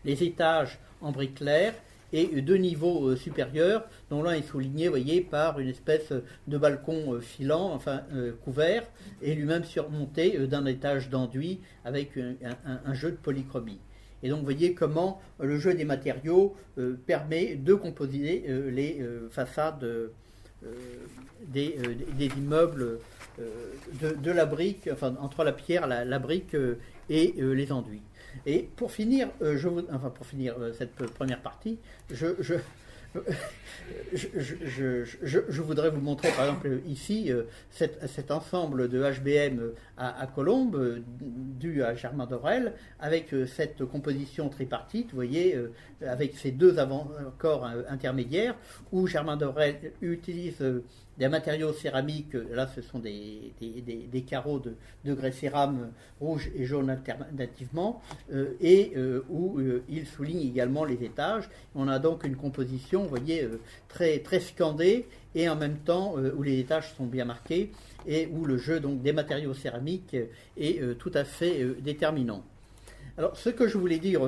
les 0.04 0.22
étages 0.22 0.78
en 1.00 1.12
briques 1.12 1.36
claires 1.36 1.74
et 2.12 2.42
deux 2.42 2.56
niveaux 2.56 3.14
supérieurs, 3.16 3.86
dont 4.10 4.22
l'un 4.22 4.32
est 4.32 4.42
souligné, 4.42 4.88
voyez, 4.88 5.20
par 5.20 5.60
une 5.60 5.68
espèce 5.68 6.12
de 6.46 6.58
balcon 6.58 7.20
filant, 7.20 7.72
enfin 7.72 8.02
couvert, 8.44 8.84
et 9.22 9.34
lui-même 9.34 9.64
surmonté 9.64 10.38
d'un 10.46 10.66
étage 10.66 11.08
d'enduit 11.08 11.60
avec 11.84 12.12
un, 12.16 12.94
jeu 12.94 13.12
de 13.12 13.16
polychromie. 13.16 13.80
Et 14.22 14.28
donc 14.28 14.40
vous 14.40 14.44
voyez 14.44 14.74
comment 14.74 15.20
le 15.38 15.58
jeu 15.58 15.74
des 15.74 15.84
matériaux 15.84 16.54
permet 17.06 17.54
de 17.54 17.74
composer 17.74 18.44
les 18.70 19.02
façades 19.30 19.86
des, 21.46 21.76
immeubles 22.36 22.98
de, 23.38 24.30
la 24.30 24.46
brique, 24.46 24.88
enfin 24.92 25.14
entre 25.20 25.44
la 25.44 25.52
pierre, 25.52 25.86
la, 25.86 26.18
brique 26.18 26.56
et 27.08 27.34
les 27.38 27.72
enduits. 27.72 28.02
Et 28.46 28.68
pour 28.76 28.92
finir, 28.92 29.28
je 29.40 29.68
enfin 29.92 30.10
pour 30.10 30.26
finir 30.26 30.56
cette 30.76 30.94
première 30.94 31.40
partie, 31.40 31.78
je, 34.12 35.04
je, 35.22 35.62
voudrais 35.62 35.90
vous 35.90 36.00
montrer 36.00 36.30
par 36.30 36.44
exemple 36.44 36.80
ici 36.86 37.32
cet, 37.70 38.30
ensemble 38.30 38.88
de 38.88 39.02
HBM 39.02 39.72
à, 39.96 40.26
Colombe 40.34 41.02
dû 41.20 41.82
à 41.82 41.94
Germain 41.94 42.26
Dorel 42.26 42.74
avec 43.00 43.34
cette 43.46 43.84
composition 43.84 44.48
tripartite, 44.48 45.10
vous 45.10 45.16
voyez, 45.16 45.58
avec 46.06 46.36
ces 46.36 46.52
deux 46.52 46.76
corps 47.38 47.68
intermédiaires 47.88 48.54
où 48.92 49.06
Germain 49.06 49.36
Dorel 49.36 49.92
utilise 50.00 50.62
des 51.20 51.28
matériaux 51.28 51.74
céramiques, 51.74 52.34
là 52.50 52.66
ce 52.74 52.80
sont 52.80 52.98
des, 52.98 53.52
carreaux 54.26 54.58
de, 54.58 54.74
grès 55.14 55.32
cérame 55.32 55.92
rouge 56.18 56.50
et 56.56 56.64
jaune 56.64 56.88
alternativement, 56.88 58.00
euh, 58.32 58.54
et 58.60 58.92
euh, 58.96 59.22
où 59.28 59.58
euh, 59.58 59.84
il 59.90 60.06
souligne 60.06 60.40
également 60.40 60.86
les 60.86 61.04
étages. 61.04 61.50
On 61.74 61.88
a 61.88 61.98
donc 61.98 62.24
une 62.24 62.36
composition, 62.36 63.02
vous 63.02 63.10
voyez, 63.10 63.46
très, 63.88 64.20
très 64.20 64.40
scandée, 64.40 65.06
et 65.34 65.46
en 65.48 65.56
même 65.56 65.76
temps 65.76 66.14
où 66.14 66.42
les 66.42 66.58
étages 66.58 66.94
sont 66.96 67.06
bien 67.06 67.26
marqués, 67.26 67.70
et 68.06 68.26
où 68.32 68.46
le 68.46 68.56
jeu 68.56 68.80
des 68.80 69.12
matériaux 69.12 69.52
céramiques 69.52 70.16
est 70.56 70.98
tout 70.98 71.12
à 71.12 71.24
fait 71.24 71.66
déterminant. 71.82 72.42
Alors, 73.18 73.36
ce 73.36 73.50
que 73.50 73.68
je 73.68 73.78
voulais 73.78 73.98
dire 73.98 74.20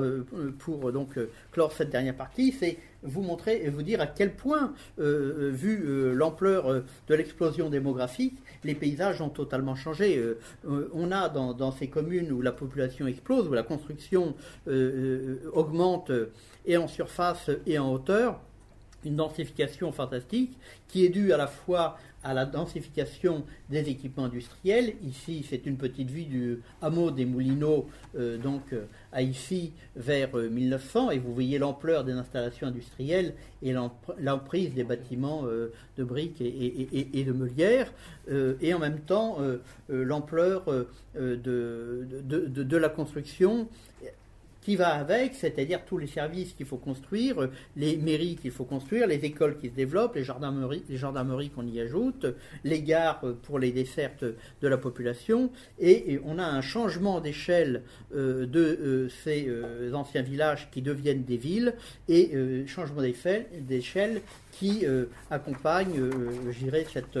pour 0.59 0.91
donc 0.91 1.17
clore 1.51 1.71
cette 1.71 1.89
dernière 1.89 2.15
partie, 2.15 2.51
c'est 2.51 2.77
vous 3.03 3.21
montrer 3.21 3.61
et 3.63 3.69
vous 3.69 3.83
dire 3.83 4.01
à 4.01 4.07
quel 4.07 4.33
point, 4.33 4.73
euh, 4.99 5.03
euh, 5.03 5.49
vu 5.51 5.83
euh, 5.85 6.13
l'ampleur 6.13 6.83
de 7.07 7.15
l'explosion 7.15 7.69
démographique, 7.69 8.37
les 8.63 8.75
paysages 8.75 9.21
ont 9.21 9.29
totalement 9.29 9.75
changé. 9.75 10.21
on 10.65 11.11
a 11.11 11.29
dans, 11.29 11.71
ces 11.71 11.87
communes 11.87 12.31
où 12.31 12.41
la 12.41 12.53
population 12.53 13.07
explose, 13.07 13.47
où 13.47 13.53
la 13.53 13.63
construction 13.63 14.35
augmente 15.51 16.11
et 16.65 16.77
en 16.77 16.87
surface 16.87 17.49
et 17.67 17.77
en 17.77 17.91
hauteur, 17.91 18.39
une 19.03 19.17
densification 19.17 19.91
fantastique 19.91 20.57
qui 20.87 21.05
est 21.05 21.09
due 21.09 21.33
à 21.33 21.37
la 21.37 21.47
fois 21.47 21.97
à 22.23 22.33
la 22.33 22.45
densification 22.45 23.43
des 23.69 23.89
équipements 23.89 24.25
industriels. 24.25 24.93
Ici, 25.05 25.45
c'est 25.49 25.65
une 25.65 25.77
petite 25.77 26.09
vue 26.09 26.23
du 26.23 26.59
hameau 26.81 27.11
des 27.11 27.25
Moulineaux, 27.25 27.87
euh, 28.17 28.37
donc 28.37 28.73
euh, 28.73 28.85
à 29.11 29.21
ici 29.21 29.71
vers 29.95 30.35
1900, 30.35 31.07
euh, 31.07 31.11
et 31.11 31.19
vous 31.19 31.33
voyez 31.33 31.57
l'ampleur 31.57 32.03
des 32.03 32.13
installations 32.13 32.67
industrielles 32.67 33.33
et 33.61 33.73
l'emprise 34.19 34.73
des 34.73 34.83
bâtiments 34.83 35.43
de 35.43 36.03
briques 36.03 36.41
et, 36.41 37.23
de 37.23 37.31
meulières, 37.31 37.91
et 38.29 38.73
en 38.73 38.79
même 38.79 38.99
temps 38.99 39.37
l'ampleur 39.87 40.65
de, 41.15 42.77
la 42.77 42.89
construction 42.89 43.67
qui 44.63 44.75
va 44.75 44.93
avec, 44.93 45.35
c'est-à-dire 45.35 45.83
tous 45.85 45.97
les 45.97 46.07
services 46.07 46.53
qu'il 46.53 46.65
faut 46.65 46.77
construire, 46.77 47.49
les 47.75 47.97
mairies 47.97 48.35
qu'il 48.35 48.51
faut 48.51 48.63
construire, 48.63 49.07
les 49.07 49.25
écoles 49.25 49.57
qui 49.57 49.69
se 49.69 49.73
développent, 49.73 50.15
les 50.15 50.23
gendarmeries, 50.23 50.83
les 50.89 50.97
gendarmeries 50.97 51.49
qu'on 51.49 51.67
y 51.67 51.79
ajoute, 51.79 52.25
les 52.63 52.81
gares 52.81 53.21
pour 53.43 53.59
les 53.59 53.71
dessertes 53.71 54.23
de 54.23 54.67
la 54.67 54.77
population, 54.77 55.51
et, 55.79 56.19
on 56.25 56.39
a 56.39 56.45
un 56.45 56.61
changement 56.61 57.19
d'échelle 57.19 57.83
euh, 58.15 58.45
de 58.45 58.59
euh, 58.59 59.09
ces 59.23 59.45
euh, 59.47 59.93
anciens 59.93 60.21
villages 60.21 60.69
qui 60.71 60.81
deviennent 60.81 61.23
des 61.23 61.37
villes, 61.37 61.73
et 62.07 62.31
changement 62.67 63.01
d'échelle 63.01 64.21
qui 64.51 64.85
accompagne, 65.29 65.93
je 66.51 66.83
cette 66.91 67.19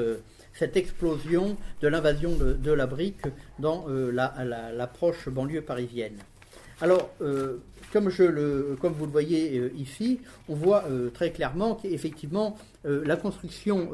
cette 0.53 0.77
explosion 0.77 1.57
de 1.81 1.87
l'invasion 1.87 2.31
de, 2.35 2.71
la 2.71 2.85
brique 2.85 3.25
dans 3.59 3.85
l'approche 3.87 5.27
banlieue 5.29 5.61
parisienne. 5.61 6.17
Alors, 6.81 7.11
euh, 7.21 7.59
comme, 7.91 8.09
vous 8.09 9.05
le 9.05 9.11
voyez 9.11 9.57
euh, 9.59 9.71
ici, 9.77 10.19
on 10.49 10.55
voit 10.55 10.85
euh, 10.85 11.09
très 11.09 11.31
clairement 11.31 11.75
qu'effectivement, 11.75 12.57
la 12.83 13.15
construction 13.15 13.91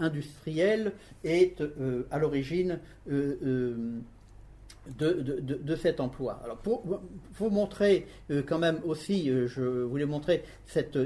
industrielle 0.00 0.94
est 1.22 1.62
à 2.10 2.18
l'origine 2.18 2.80
de, 3.06 3.76
cet 5.80 6.00
emploi. 6.00 6.40
Alors 6.42 6.56
pour, 6.56 6.82
vous 7.38 7.50
montrer 7.50 8.08
quand 8.48 8.58
même 8.58 8.80
aussi, 8.84 9.28
je 9.28 9.84
voulais 9.84 10.06
montrer 10.06 10.42
cette 10.66 10.98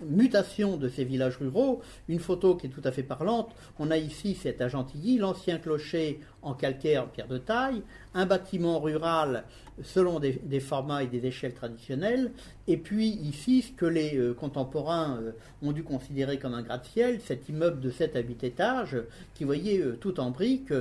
mutation 0.00 0.76
de 0.76 0.88
ces 0.88 1.04
villages 1.04 1.36
ruraux, 1.36 1.82
une 2.08 2.18
photo 2.18 2.56
qui 2.56 2.66
est 2.66 2.70
tout 2.70 2.82
à 2.82 2.90
fait 2.90 3.04
parlante. 3.04 3.54
On 3.78 3.92
a 3.92 3.96
ici, 3.96 4.36
c'est 4.40 4.60
à 4.60 4.66
Gentilly, 4.66 5.18
l'ancien 5.18 5.58
clocher 5.58 6.18
en 6.46 6.54
calcaire 6.54 7.04
en 7.04 7.06
pierre 7.08 7.28
de 7.28 7.38
taille, 7.38 7.82
un 8.14 8.24
bâtiment 8.24 8.80
rural 8.80 9.44
selon 9.82 10.20
des, 10.20 10.60
formats 10.60 11.02
et 11.02 11.06
des 11.06 11.26
échelles 11.26 11.52
traditionnelles. 11.52 12.30
Et 12.66 12.76
puis 12.76 13.08
ici, 13.08 13.62
ce 13.62 13.72
que 13.72 13.84
les 13.84 14.16
euh, 14.16 14.32
contemporains 14.32 15.18
euh, 15.20 15.32
ont 15.62 15.72
dû 15.72 15.82
considérer 15.82 16.38
comme 16.38 16.54
un 16.54 16.62
gratte-ciel, 16.62 17.20
cet 17.20 17.48
immeuble 17.48 17.80
de 17.80 17.90
7 17.90 18.16
à 18.16 18.20
8 18.20 18.44
étages, 18.44 18.96
qui, 19.34 19.44
voyez, 19.44 19.80
euh, 19.80 19.98
tout 20.00 20.18
en 20.18 20.30
briques, 20.30 20.72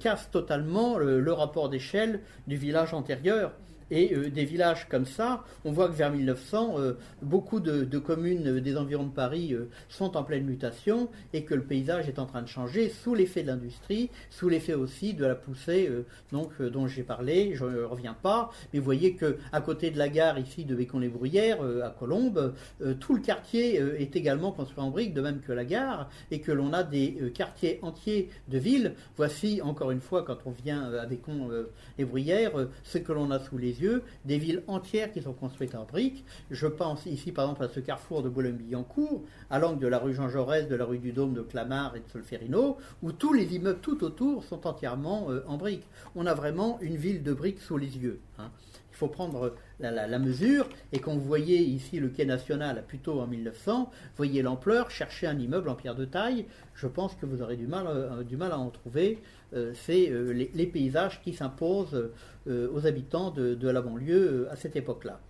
casse 0.00 0.30
totalement 0.30 0.96
le 0.98 1.32
rapport 1.32 1.68
d'échelle 1.68 2.20
du 2.46 2.56
village 2.56 2.94
antérieur. 2.94 3.52
Et 3.90 4.14
euh, 4.14 4.30
des 4.30 4.44
villages 4.44 4.88
comme 4.88 5.06
ça, 5.06 5.44
on 5.64 5.72
voit 5.72 5.88
que 5.88 5.94
vers 5.94 6.12
1900, 6.12 6.76
euh, 6.78 6.92
beaucoup 7.22 7.60
de, 7.60 7.98
communes 7.98 8.46
euh, 8.46 8.60
des 8.60 8.76
environs 8.76 9.04
de 9.04 9.12
Paris 9.12 9.54
sont 9.88 10.16
en 10.16 10.22
pleine 10.22 10.44
mutation 10.44 11.08
et 11.32 11.44
que 11.44 11.54
le 11.54 11.62
paysage 11.62 12.08
est 12.08 12.18
en 12.18 12.26
train 12.26 12.42
de 12.42 12.48
changer 12.48 12.88
sous 12.88 13.14
l'effet 13.14 13.42
de 13.42 13.48
l'industrie, 13.48 14.10
sous 14.30 14.48
l'effet 14.48 14.74
aussi 14.74 15.14
de 15.14 15.24
la 15.24 15.34
poussée 15.34 15.90
donc, 16.32 16.60
dont 16.62 16.86
j'ai 16.86 17.02
parlé. 17.02 17.54
Je 17.54 17.64
ne 17.64 17.82
reviens 17.82 18.14
pas, 18.14 18.50
mais 18.72 18.78
vous 18.78 18.84
voyez 18.84 19.14
que 19.14 19.38
à 19.52 19.60
côté 19.60 19.90
de 19.90 19.98
la 19.98 20.08
gare 20.08 20.38
ici 20.38 20.64
de 20.64 20.74
Bécon-les-Bruyères, 20.74 21.62
à 21.84 21.90
Colombes, 21.90 22.54
tout 23.00 23.14
le 23.14 23.20
quartier 23.20 23.76
est 23.76 24.16
également 24.16 24.52
construit 24.52 24.82
en 24.82 24.90
briques, 24.90 25.14
de 25.14 25.20
même 25.20 25.40
que 25.40 25.52
la 25.52 25.64
gare, 25.64 26.08
et 26.30 26.40
que 26.40 26.52
l'on 26.52 26.72
a 26.72 26.82
des 26.82 27.32
quartiers 27.34 27.78
entiers 27.82 28.30
de 28.48 28.58
villes. 28.58 28.94
Voici 29.16 29.60
encore 29.62 29.90
une 29.90 30.00
fois, 30.00 30.22
quand 30.22 30.38
on 30.46 30.50
vient 30.50 30.92
à 30.92 31.06
Bécon-les-Bruyères, 31.06 32.68
ce 32.84 32.98
que 32.98 33.12
l'on 33.12 33.30
a 33.30 33.38
sous 33.38 33.58
les 33.58 33.79
des 34.24 34.38
villes 34.38 34.62
entières 34.66 35.12
qui 35.12 35.22
sont 35.22 35.32
construites 35.32 35.74
en 35.74 35.84
briques. 35.84 36.24
Je 36.50 36.66
pense 36.66 37.06
ici 37.06 37.32
par 37.32 37.44
exemple 37.46 37.64
à 37.64 37.68
ce 37.68 37.80
carrefour 37.80 38.22
de 38.22 38.28
Boulogne-Billancourt, 38.28 39.22
à 39.50 39.58
l'angle 39.58 39.80
de 39.80 39.86
la 39.86 39.98
rue 39.98 40.14
Jean 40.14 40.28
Jaurès, 40.28 40.68
de 40.68 40.76
la 40.76 40.84
rue 40.84 40.98
du 40.98 41.12
Dôme, 41.12 41.34
de 41.34 41.42
Clamart 41.42 41.96
et 41.96 42.00
de 42.00 42.08
Solferino, 42.08 42.78
où 43.02 43.12
tous 43.12 43.32
les 43.32 43.54
immeubles 43.54 43.80
tout 43.80 44.02
autour 44.04 44.44
sont 44.44 44.66
entièrement 44.66 45.30
euh, 45.30 45.42
en 45.46 45.56
briques. 45.56 45.86
On 46.14 46.26
a 46.26 46.34
vraiment 46.34 46.78
une 46.80 46.96
ville 46.96 47.22
de 47.22 47.32
briques 47.32 47.60
sous 47.60 47.76
les 47.76 47.98
yeux. 47.98 48.20
Hein. 48.38 48.50
Il 48.92 48.96
faut 48.96 49.08
prendre 49.08 49.54
la, 49.78 50.18
mesure, 50.18 50.68
et 50.92 50.98
quand 50.98 51.14
vous 51.14 51.24
voyez 51.24 51.58
ici 51.58 52.00
le 52.00 52.10
quai 52.10 52.26
national 52.26 52.84
plutôt 52.86 53.20
en 53.20 53.26
1900, 53.26 53.90
voyez 54.16 54.42
l'ampleur, 54.42 54.90
cherchez 54.90 55.26
un 55.26 55.38
immeuble 55.38 55.70
en 55.70 55.74
pierre 55.74 55.94
de 55.94 56.04
taille, 56.04 56.44
je 56.74 56.86
pense 56.86 57.14
que 57.14 57.24
vous 57.24 57.40
aurez 57.40 57.56
du 57.56 57.66
mal, 57.66 57.86
euh, 57.86 58.22
du 58.24 58.36
mal 58.36 58.52
à 58.52 58.58
en 58.58 58.68
trouver. 58.68 59.22
Euh, 59.52 59.72
c'est 59.74 60.12
les, 60.54 60.66
paysages 60.66 61.20
qui 61.22 61.32
s'imposent 61.32 62.10
euh, 62.46 62.68
aux 62.72 62.86
habitants 62.86 63.30
de, 63.30 63.68
la 63.68 63.82
banlieue 63.82 64.44
euh, 64.44 64.52
à 64.52 64.56
cette 64.56 64.76
époque-là. 64.76 65.20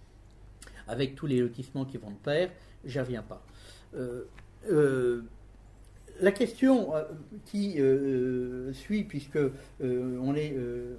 Avec 0.89 1.14
tous 1.14 1.27
les 1.27 1.41
lotissements 1.41 1.85
qui 1.85 1.97
vont 1.97 2.11
de 2.11 2.16
pair, 2.16 2.51
j'y 2.85 3.01
reviens 3.01 3.23
pas. 3.23 3.43
Euh, 6.21 6.25
la 6.25 6.33
question 6.33 6.93
qui 7.47 7.79
suit, 8.73 9.05
puisque 9.05 9.39
on 9.81 10.35
est 10.35 10.55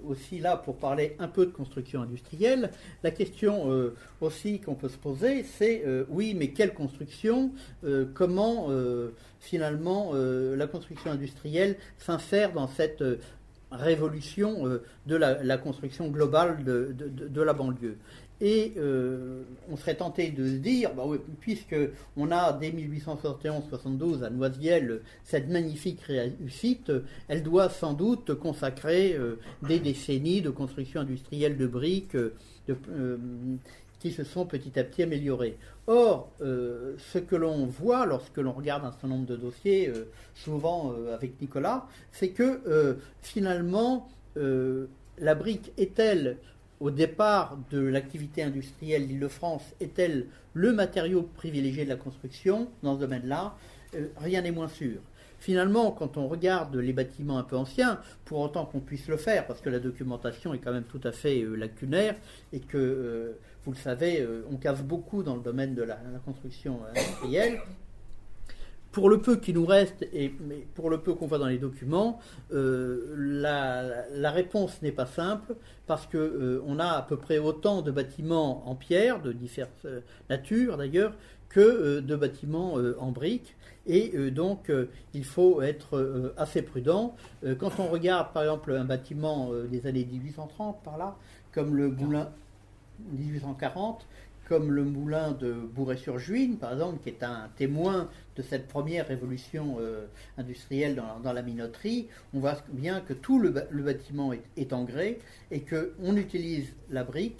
aussi 0.05 0.39
là 0.39 0.57
pour 0.57 0.77
parler 0.77 1.15
un 1.19 1.27
peu 1.27 1.45
de 1.45 1.51
construction 1.51 2.01
industrielle, 2.01 2.71
la 3.03 3.11
question 3.11 3.91
aussi 4.19 4.59
qu'on 4.59 4.75
peut 4.75 4.89
se 4.89 4.97
poser, 4.97 5.43
c'est 5.43 5.83
oui, 6.09 6.33
mais 6.33 6.49
quelle 6.49 6.73
construction 6.73 7.51
Comment 8.13 8.69
finalement 9.39 10.13
la 10.13 10.67
construction 10.67 11.11
industrielle 11.11 11.77
s'insère 11.97 12.53
dans 12.53 12.67
cette 12.67 13.03
révolution 13.71 14.67
euh, 14.67 14.83
de 15.05 15.15
la, 15.15 15.57
construction 15.57 16.09
globale 16.09 16.63
de, 16.63 17.41
la 17.41 17.53
banlieue. 17.53 17.97
Et 18.41 18.73
euh, 18.77 19.43
on 19.69 19.77
serait 19.77 19.93
tenté 19.93 20.31
de 20.31 20.45
se 20.47 20.55
dire, 20.55 20.95
bah 20.95 21.03
puisque 21.39 21.75
on 22.17 22.31
a 22.31 22.53
dès 22.53 22.71
1871-72 22.71 24.23
à 24.23 24.31
Noisiel 24.31 25.01
cette 25.23 25.47
magnifique 25.47 26.01
réussite, 26.01 26.91
elle 27.27 27.43
doit 27.43 27.69
sans 27.69 27.93
doute 27.93 28.33
consacrer 28.33 29.13
euh, 29.13 29.39
des 29.61 29.79
décennies 29.79 30.41
de 30.41 30.49
construction 30.49 31.01
industrielle 31.01 31.55
de 31.55 31.67
briques 31.67 32.17
qui 33.99 34.11
se 34.11 34.23
sont 34.23 34.47
petit 34.47 34.79
à 34.79 34.83
petit 34.83 35.03
améliorées. 35.03 35.57
Or, 35.85 36.31
ce 36.39 37.17
que 37.17 37.35
l'on 37.35 37.65
voit 37.65 38.05
lorsque 38.05 38.37
l'on 38.37 38.53
regarde 38.53 38.85
un 38.85 38.91
certain 38.91 39.09
nombre 39.09 39.25
de 39.25 39.35
dossiers, 39.35 39.91
souvent 40.33 40.95
avec 41.13 41.39
Nicolas, 41.41 41.87
c'est 42.11 42.29
que 42.29 42.97
finalement, 43.21 44.09
la 44.35 45.35
brique 45.35 45.73
est-elle 45.77 46.37
au 46.81 46.89
départ 46.89 47.57
de 47.69 47.79
l'activité 47.79 48.41
industrielle 48.41 49.07
d'Île-de-France 49.07 49.63
est-elle 49.79 50.25
le 50.53 50.73
matériau 50.73 51.21
privilégié 51.21 51.85
de 51.85 51.89
la 51.89 51.95
construction 51.95 52.67
dans 52.81 52.95
ce 52.95 52.99
domaine-là? 52.99 53.55
Euh, 53.95 54.07
Rien 54.17 54.41
n'est 54.41 54.51
moins 54.51 54.67
sûr. 54.67 54.99
Finalement, 55.39 55.91
quand 55.91 56.17
on 56.17 56.27
regarde 56.27 56.75
les 56.75 56.91
bâtiments 56.91 57.37
un 57.37 57.43
peu 57.43 57.55
anciens, 57.55 57.99
pour 58.25 58.39
autant 58.39 58.65
qu'on 58.65 58.79
puisse 58.79 59.07
le 59.07 59.17
faire, 59.17 59.45
parce 59.45 59.61
que 59.61 59.69
la 59.69 59.79
documentation 59.79 60.53
est 60.53 60.59
quand 60.59 60.73
même 60.73 60.83
tout 60.83 61.01
à 61.03 61.11
fait 61.11 61.41
euh, 61.41 61.55
lacunaire 61.55 62.15
et 62.51 62.59
que, 62.59 62.77
euh, 62.77 63.31
vous 63.63 63.71
le 63.71 63.77
savez, 63.77 64.27
on 64.51 64.57
casse 64.57 64.81
beaucoup 64.81 65.21
dans 65.21 65.35
le 65.35 65.41
domaine 65.41 65.75
de 65.75 65.83
la 65.83 65.99
construction 66.25 66.79
industrielle, 66.89 67.59
pour 68.91 69.09
le 69.09 69.19
peu 69.19 69.37
qui 69.37 69.53
nous 69.53 69.65
reste, 69.65 70.05
et 70.13 70.29
pour 70.75 70.89
le 70.89 70.99
peu 70.99 71.13
qu'on 71.13 71.27
voit 71.27 71.37
dans 71.37 71.47
les 71.47 71.57
documents, 71.57 72.19
euh, 72.53 73.15
la, 73.17 74.31
réponse 74.31 74.81
n'est 74.81 74.91
pas 74.91 75.05
simple 75.05 75.55
parce 75.87 76.05
qu'on 76.05 76.17
euh, 76.17 76.63
on 76.65 76.79
a 76.79 76.87
à 76.87 77.01
peu 77.01 77.17
près 77.17 77.37
autant 77.37 77.81
de 77.81 77.91
bâtiments 77.91 78.67
en 78.69 78.75
pierre, 78.75 79.21
de 79.21 79.31
diverses 79.31 79.69
euh, 79.85 80.01
natures 80.29 80.77
d'ailleurs, 80.77 81.13
que 81.49 81.99
de 81.99 82.15
bâtiments 82.15 82.75
en 82.97 83.11
briques. 83.11 83.57
Et 83.85 84.31
donc, 84.31 84.71
il 85.13 85.25
faut 85.25 85.61
être 85.61 86.33
assez 86.37 86.61
prudent. 86.61 87.13
quand 87.59 87.77
on 87.79 87.89
regarde, 87.89 88.31
par 88.31 88.43
exemple, 88.43 88.71
un 88.71 88.85
bâtiment 88.85 89.51
des 89.69 89.85
années 89.85 90.07
1830, 90.09 90.81
par 90.81 90.97
là, 90.97 91.17
comme 91.51 91.75
le 91.75 91.89
Moulin 91.89 92.29
1840, 93.11 94.07
comme 94.51 94.73
le 94.73 94.83
moulin 94.83 95.31
de 95.31 95.53
Bourret-sur-Juine, 95.53 96.57
par 96.57 96.73
exemple, 96.73 97.01
qui 97.01 97.07
est 97.07 97.23
un 97.23 97.47
témoin 97.55 98.09
de 98.35 98.41
cette 98.41 98.67
première 98.67 99.07
révolution 99.07 99.77
euh, 99.79 100.07
industrielle 100.37 101.01
dans, 101.23 101.31
la 101.31 101.41
minoterie, 101.41 102.09
on 102.33 102.41
voit 102.41 102.57
bien 102.73 102.99
que 102.99 103.13
tout 103.13 103.39
le, 103.39 103.49
bâtiment 103.49 104.33
est, 104.57 104.73
en 104.73 104.83
grès 104.83 105.19
et 105.51 105.61
qu'on 105.61 106.17
utilise 106.17 106.67
la 106.89 107.05
brique 107.05 107.39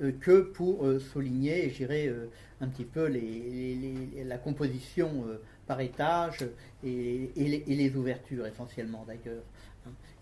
euh, 0.00 0.12
que 0.20 0.42
pour 0.42 0.86
euh, 0.86 1.00
souligner, 1.00 1.68
j'irai 1.70 2.14
un 2.60 2.68
petit 2.68 2.84
peu 2.84 3.12
la 4.24 4.38
composition 4.38 5.24
par 5.66 5.80
étage 5.80 6.46
et, 6.84 7.28
les, 7.34 7.96
ouvertures 7.96 8.46
essentiellement 8.46 9.04
d'ailleurs. 9.04 9.42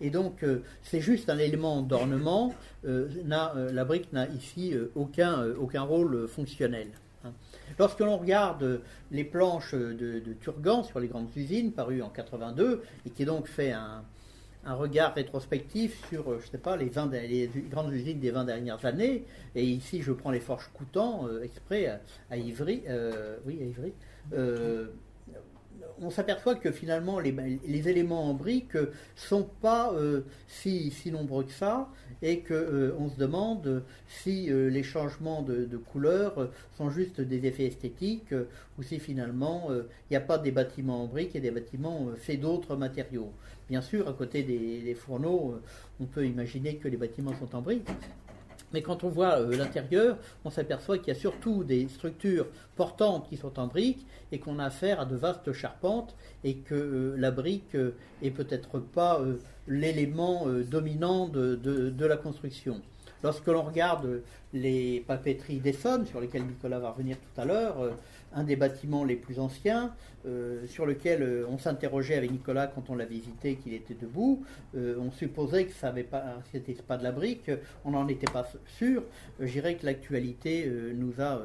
Et 0.01 0.09
donc, 0.09 0.43
euh, 0.43 0.63
c'est 0.81 0.99
juste 0.99 1.29
un 1.29 1.37
élément 1.37 1.81
d'ornement. 1.81 2.53
Euh, 2.85 3.07
euh, 3.29 3.71
la 3.71 3.85
brique 3.85 4.11
n'a 4.11 4.27
ici 4.29 4.73
aucun, 4.95 5.45
aucun 5.59 5.83
rôle 5.83 6.27
fonctionnel. 6.27 6.87
Hein. 7.23 7.31
Lorsque 7.77 7.99
l'on 7.99 8.17
regarde 8.17 8.81
les 9.11 9.23
planches 9.23 9.75
de, 9.75 10.21
Turgan 10.41 10.83
sur 10.83 10.99
les 10.99 11.07
grandes 11.07 11.29
usines, 11.35 11.71
parues 11.71 12.01
en 12.01 12.09
82, 12.09 12.81
et 13.05 13.09
qui 13.11 13.25
donc 13.25 13.47
fait 13.47 13.71
un, 13.71 14.03
regard 14.65 15.13
rétrospectif 15.13 16.07
sur, 16.09 16.39
je 16.39 16.47
sais 16.47 16.57
pas, 16.57 16.75
les, 16.77 16.91
les, 17.27 17.49
grandes 17.69 17.93
usines 17.93 18.19
des 18.19 18.31
20 18.31 18.45
dernières 18.45 18.83
années, 18.85 19.23
et 19.55 19.63
ici 19.63 20.01
je 20.01 20.11
prends 20.11 20.31
les 20.31 20.39
forges 20.39 20.69
Coutan, 20.73 21.27
exprès 21.41 21.99
à, 22.29 22.37
Ivry, 22.37 22.83
oui, 23.45 23.59
à 23.61 23.65
Ivry, 23.65 23.93
on 26.01 26.09
s'aperçoit 26.09 26.55
que 26.55 26.71
finalement 26.71 27.19
les, 27.19 27.89
éléments 27.89 28.29
en 28.29 28.33
briques 28.33 28.77
sont 29.15 29.47
pas 29.61 29.93
euh, 29.93 30.21
si, 30.47 30.91
nombreux 31.11 31.43
que 31.43 31.51
ça 31.51 31.89
et 32.21 32.39
qu'on 32.39 32.53
euh, 32.53 33.09
se 33.13 33.19
demande 33.19 33.83
si 34.07 34.51
euh, 34.51 34.69
les 34.69 34.83
changements 34.83 35.41
de, 35.43 35.77
couleur 35.77 36.49
sont 36.77 36.89
juste 36.89 37.21
des 37.21 37.45
effets 37.45 37.65
esthétiques 37.65 38.33
ou 38.77 38.83
si 38.83 38.99
finalement 38.99 39.69
il 39.71 40.11
n'y 40.11 40.17
a 40.17 40.21
pas 40.21 40.37
des 40.37 40.51
bâtiments 40.51 41.03
en 41.03 41.07
briques 41.07 41.35
et 41.35 41.39
des 41.39 41.51
bâtiments 41.51 42.07
faits 42.17 42.39
d'autres 42.39 42.75
matériaux. 42.75 43.31
Bien 43.69 43.81
sûr, 43.81 44.07
à 44.07 44.13
côté 44.13 44.43
des 44.43 44.95
fourneaux, 44.95 45.61
on 45.99 46.05
peut 46.05 46.25
imaginer 46.25 46.75
que 46.75 46.87
les 46.87 46.97
bâtiments 46.97 47.33
sont 47.39 47.55
en 47.55 47.61
briques, 47.61 47.87
mais 48.73 48.81
quand 48.81 49.03
on 49.03 49.09
voit 49.09 49.39
euh, 49.39 49.55
l'intérieur, 49.55 50.17
on 50.45 50.49
s'aperçoit 50.49 50.97
qu'il 50.97 51.09
y 51.09 51.17
a 51.17 51.19
surtout 51.19 51.63
des 51.63 51.87
structures 51.87 52.47
portantes 52.75 53.27
qui 53.29 53.37
sont 53.37 53.59
en 53.59 53.67
briques 53.67 54.05
et 54.31 54.39
qu'on 54.39 54.59
a 54.59 54.65
affaire 54.65 54.99
à 54.99 55.05
de 55.05 55.15
vastes 55.15 55.51
charpentes 55.51 56.15
et 56.43 56.55
que 56.55 56.75
euh, 56.75 57.15
la 57.17 57.31
brique 57.31 57.75
euh, 57.75 57.95
est 58.21 58.31
peut-être 58.31 58.79
pas 58.79 59.21
l'élément 59.67 60.45
dominant 60.47 61.27
de, 61.27 62.05
la 62.05 62.17
construction. 62.17 62.81
Lorsque 63.23 63.47
l'on 63.47 63.61
regarde 63.61 64.21
les 64.53 65.03
papeteries 65.05 65.59
d'Essonne, 65.59 66.05
sur 66.05 66.19
lesquelles 66.19 66.45
Nicolas 66.45 66.79
va 66.79 66.91
revenir 66.91 67.17
tout 67.17 67.41
à 67.41 67.45
l'heure, 67.45 67.77
un 68.33 68.43
des 68.43 68.55
bâtiments 68.55 69.03
les 69.03 69.15
plus 69.15 69.39
anciens, 69.39 69.93
euh, 70.25 70.67
sur 70.67 70.85
lequel 70.85 71.23
euh, 71.23 71.45
on 71.49 71.57
s'interrogeait 71.57 72.15
avec 72.15 72.31
Nicolas 72.31 72.67
quand 72.67 72.89
on 72.89 72.95
l'a 72.95 73.05
visité, 73.05 73.55
qu'il 73.55 73.73
était 73.73 73.95
debout. 73.95 74.43
Euh, 74.75 74.95
on 74.99 75.11
supposait 75.11 75.65
que 75.65 75.73
ça 75.73 75.91
n'était 75.91 76.09
pas, 76.09 76.41
pas 76.87 76.97
de 76.97 77.03
la 77.03 77.11
brique, 77.11 77.49
on 77.85 77.91
n'en 77.91 78.07
était 78.07 78.31
pas 78.31 78.47
sûr. 78.77 79.03
je 79.39 79.51
dirais 79.51 79.75
que 79.75 79.85
l'actualité 79.85 80.71
nous 80.95 81.19
a 81.19 81.41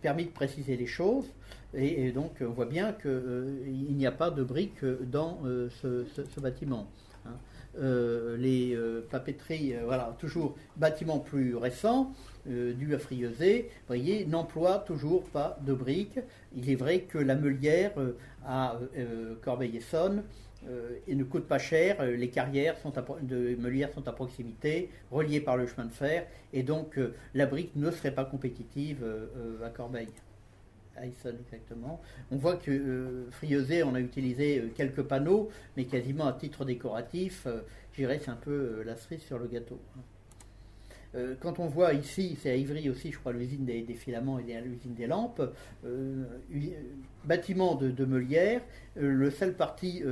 permis 0.00 0.26
de 0.26 0.30
préciser 0.30 0.76
les 0.76 0.86
choses. 0.86 1.26
Et, 1.74 2.10
donc 2.12 2.36
on 2.40 2.50
voit 2.50 2.66
bien 2.66 2.92
qu'il 2.92 3.96
n'y 3.96 4.06
a 4.06 4.12
pas 4.12 4.30
de 4.30 4.42
brique 4.42 4.84
dans 4.84 5.40
ce, 5.82 6.40
bâtiment. 6.40 6.88
Hein. 7.78 8.36
les 8.38 8.76
papeteries, 9.10 9.74
voilà, 9.84 10.16
toujours 10.18 10.56
bâtiment 10.76 11.18
plus 11.18 11.56
récent, 11.56 12.12
euh, 12.48 12.72
du 12.72 12.94
à 12.94 12.98
Frieuset, 12.98 13.68
voyez, 13.86 14.24
n'emploie 14.24 14.78
toujours 14.78 15.24
pas 15.24 15.58
de 15.60 15.74
briques. 15.74 16.18
Il 16.56 16.70
est 16.70 16.74
vrai 16.74 17.00
que 17.00 17.18
la 17.18 17.34
meulière 17.34 17.92
euh, 17.98 18.16
à 18.46 18.78
euh, 18.96 19.34
Corbeil-Essonne 19.42 20.24
et 21.06 21.14
ne 21.14 21.24
coûte 21.24 21.48
pas 21.48 21.58
cher. 21.58 22.04
Les 22.04 22.28
carrières 22.28 22.76
sont 22.76 22.92
de 23.22 23.56
sont 23.94 24.06
à 24.06 24.12
proximité, 24.12 24.90
reliées 25.10 25.40
par 25.40 25.56
le 25.56 25.66
chemin 25.66 25.86
de 25.86 25.92
fer, 25.92 26.26
et 26.52 26.62
donc 26.62 27.00
la 27.32 27.46
brique 27.46 27.74
ne 27.76 27.90
serait 27.90 28.10
pas 28.10 28.26
compétitive 28.26 29.02
à 29.64 29.70
Corbeil. 29.70 30.08
On 32.30 32.36
voit 32.36 32.56
que 32.56 33.26
Frieuset, 33.30 33.82
on 33.82 33.94
a 33.94 34.00
utilisé 34.00 34.70
quelques 34.74 35.02
panneaux, 35.02 35.48
mais 35.76 35.84
quasiment 35.84 36.26
à 36.26 36.32
titre 36.32 36.64
décoratif. 36.64 37.46
J'irais, 37.92 38.18
c'est 38.18 38.30
un 38.30 38.36
peu 38.36 38.82
la 38.84 38.96
cerise 38.96 39.22
sur 39.22 39.38
le 39.38 39.46
gâteau. 39.46 39.80
Euh, 41.14 41.34
quand 41.40 41.58
on 41.58 41.66
voit 41.66 41.92
ici, 41.92 42.38
c'est 42.40 42.50
à 42.50 42.56
Ivry 42.56 42.88
aussi, 42.88 43.10
je 43.10 43.18
crois, 43.18 43.32
l'usine 43.32 43.64
des, 43.64 43.82
filaments 43.94 44.38
et 44.38 44.60
l'usine 44.60 44.94
des 44.94 45.06
lampes, 45.06 45.42
euh, 45.84 46.24
bâtiment 47.24 47.74
de, 47.74 48.04
Meulière, 48.04 48.60
euh, 48.96 49.10
le 49.10 49.30
seul 49.30 49.54
parti 49.54 50.02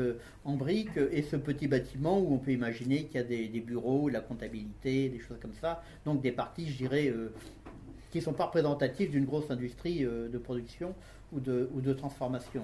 en 0.45 0.57
briques 0.57 0.97
est 0.97 1.23
ce 1.23 1.37
petit 1.37 1.69
bâtiment 1.69 2.19
où 2.19 2.35
on 2.35 2.39
peut 2.39 2.53
imaginer 2.53 3.05
qu'il 3.05 3.21
y 3.21 3.25
a 3.25 3.27
des, 3.27 3.61
bureaux, 3.61 4.09
la 4.09 4.21
comptabilité, 4.21 5.09
des 5.09 5.21
choses 5.21 5.39
comme 5.41 5.55
ça. 5.55 5.83
Donc 6.05 6.21
des 6.21 6.33
parties, 6.33 6.69
je 6.69 6.77
dirais, 6.77 7.13
qui 8.11 8.19
ne 8.19 8.23
sont 8.23 8.33
pas 8.33 8.47
représentatives 8.47 9.11
d'une 9.11 9.25
grosse 9.25 9.51
industrie 9.51 10.01
de 10.05 10.39
production 10.39 10.95
ou 11.33 11.41
de 11.41 11.93
transformation. 11.93 12.63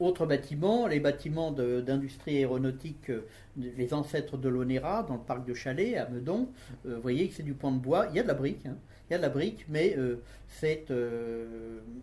Autre 0.00 0.26
bâtiment, 0.26 0.86
les 0.86 1.00
bâtiments 1.00 1.50
d'industrie 1.50 2.36
aéronautique, 2.36 3.10
euh, 3.10 3.26
les 3.56 3.92
ancêtres 3.92 4.36
de 4.36 4.48
l'ONERA, 4.48 5.02
dans 5.02 5.14
le 5.14 5.20
parc 5.20 5.44
de 5.44 5.54
Chalet, 5.54 5.96
à 5.96 6.08
Meudon. 6.08 6.48
Euh, 6.86 6.94
vous 6.96 7.02
voyez 7.02 7.28
que 7.28 7.34
c'est 7.34 7.42
du 7.42 7.54
pan 7.54 7.72
de 7.72 7.80
bois. 7.80 8.06
Il 8.10 8.16
y 8.16 8.20
a 8.20 8.22
de 8.22 8.28
la 8.28 8.34
brique, 8.34 8.64
hein. 8.66 8.76
il 9.08 9.14
y 9.14 9.14
a 9.14 9.18
de 9.18 9.22
la 9.22 9.28
brique, 9.28 9.66
mais 9.68 9.96
euh, 9.98 10.22
c'est 10.46 10.86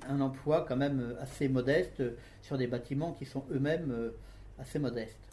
un 0.09 0.19
emploi 0.19 0.65
quand 0.67 0.76
même 0.76 1.15
assez 1.21 1.47
modeste 1.47 2.03
sur 2.41 2.57
des 2.57 2.67
bâtiments 2.67 3.13
qui 3.13 3.26
sont 3.26 3.45
eux-mêmes 3.51 4.11
assez 4.59 4.78
modestes. 4.78 5.24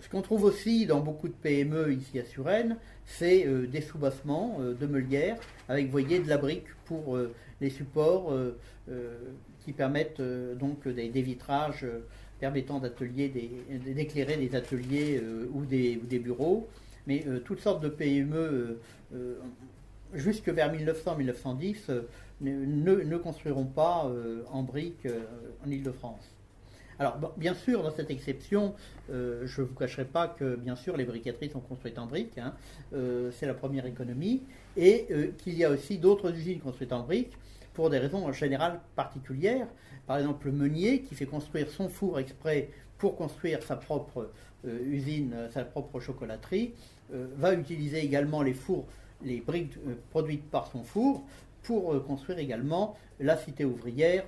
Ce 0.00 0.08
qu'on 0.08 0.22
trouve 0.22 0.44
aussi 0.44 0.86
dans 0.86 1.00
beaucoup 1.00 1.28
de 1.28 1.34
PME 1.34 1.92
ici 1.92 2.18
à 2.18 2.24
Suresnes, 2.24 2.76
c'est 3.04 3.46
des 3.68 3.80
soubassements 3.80 4.58
de 4.60 4.86
meulières 4.86 5.36
avec, 5.68 5.90
voyez, 5.90 6.18
de 6.18 6.28
la 6.28 6.38
brique 6.38 6.66
pour 6.86 7.18
les 7.60 7.70
supports 7.70 8.32
qui 9.64 9.72
permettent 9.72 10.20
euh, 10.20 10.54
donc 10.54 10.86
des, 10.86 11.08
vitrages 11.08 11.84
euh, 11.84 12.00
permettant 12.38 12.80
d'éclairer 12.80 14.36
des, 14.36 14.54
ateliers 14.54 15.20
euh, 15.22 15.48
ou 15.52 15.64
des, 15.64 15.96
bureaux. 16.18 16.68
Mais 17.06 17.24
toutes 17.44 17.60
sortes 17.60 17.82
de 17.82 17.90
PME, 17.90 18.78
jusque 20.14 20.48
vers 20.48 20.72
1900-1910, 20.72 22.02
ne, 22.40 23.16
construiront 23.18 23.66
pas 23.66 24.10
en 24.50 24.62
briques 24.62 25.06
en 25.66 25.70
Ile-de-France. 25.70 26.33
Alors, 26.98 27.18
bien 27.36 27.54
sûr, 27.54 27.82
dans 27.82 27.90
cette 27.90 28.10
exception, 28.10 28.74
je 29.08 29.60
ne 29.60 29.66
vous 29.66 29.74
cacherai 29.74 30.04
pas 30.04 30.28
que, 30.28 30.56
bien 30.56 30.76
sûr, 30.76 30.96
les 30.96 31.04
briqueteries 31.04 31.50
sont 31.50 31.60
construites 31.60 31.98
en 31.98 32.06
briques, 32.06 32.38
hein. 32.38 32.54
c'est 32.92 33.46
la 33.46 33.54
première 33.54 33.86
économie, 33.86 34.42
et 34.76 35.08
qu'il 35.38 35.54
y 35.54 35.64
a 35.64 35.70
aussi 35.70 35.98
d'autres 35.98 36.32
usines 36.32 36.60
construites 36.60 36.92
en 36.92 37.02
briques, 37.02 37.36
pour 37.74 37.90
des 37.90 37.98
raisons 37.98 38.24
en 38.24 38.32
général 38.32 38.80
particulières. 38.96 39.66
Par 40.06 40.18
exemple, 40.18 40.46
le 40.46 40.52
meunier 40.52 41.02
qui 41.02 41.14
fait 41.14 41.26
construire 41.26 41.68
son 41.68 41.88
four 41.88 42.18
exprès 42.18 42.70
pour 42.96 43.16
construire 43.16 43.62
sa 43.62 43.76
propre 43.76 44.30
euh, 44.66 44.78
usine, 44.86 45.34
sa 45.52 45.64
propre 45.64 46.00
chocolaterie, 46.00 46.72
euh, 47.12 47.26
va 47.36 47.52
utiliser 47.52 48.02
également 48.02 48.42
les 48.42 48.54
fours 48.54 48.86
les 49.22 49.40
briques 49.40 49.78
produites 50.10 50.50
par 50.50 50.66
son 50.70 50.82
four 50.82 51.24
pour 51.62 52.04
construire 52.04 52.38
également 52.38 52.94
la 53.20 53.38
cité 53.38 53.64
ouvrière 53.64 54.24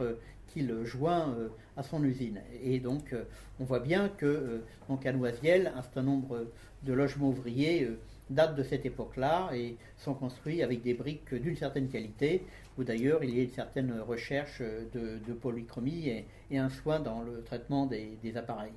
qu'il 0.49 0.85
joint 0.85 1.35
à 1.77 1.83
son 1.83 2.03
usine. 2.05 2.41
Et 2.63 2.81
donc, 2.81 3.15
on 3.61 3.65
voit 3.65 3.81
bien 3.81 4.09
que 4.09 4.63
donc 4.89 5.05
à 5.05 5.13
Noisiel, 5.13 5.73
un 5.77 5.83
certain 5.83 6.03
nombre 6.03 6.47
de 6.83 6.93
logements 6.93 7.29
ouvriers 7.29 7.89
datent 8.31 8.57
de 8.57 8.63
cette 8.63 8.85
époque-là 8.87 9.51
et 9.55 9.77
sont 9.97 10.15
construits 10.15 10.63
avec 10.63 10.83
des 10.83 10.95
briques 10.95 11.35
d'une 11.35 11.57
certaine 11.57 11.89
qualité, 11.89 12.43
où 12.79 12.85
d'ailleurs 12.85 13.23
il 13.23 13.35
y 13.35 13.41
a 13.41 13.43
une 13.43 13.51
certaine 13.51 14.01
recherche 14.01 14.61
de, 14.61 15.33
polychromie 15.41 16.25
et, 16.51 16.59
un 16.59 16.69
soin 16.69 17.01
dans 17.01 17.23
le 17.23 17.43
traitement 17.43 17.87
des, 17.87 18.37
appareils. 18.37 18.73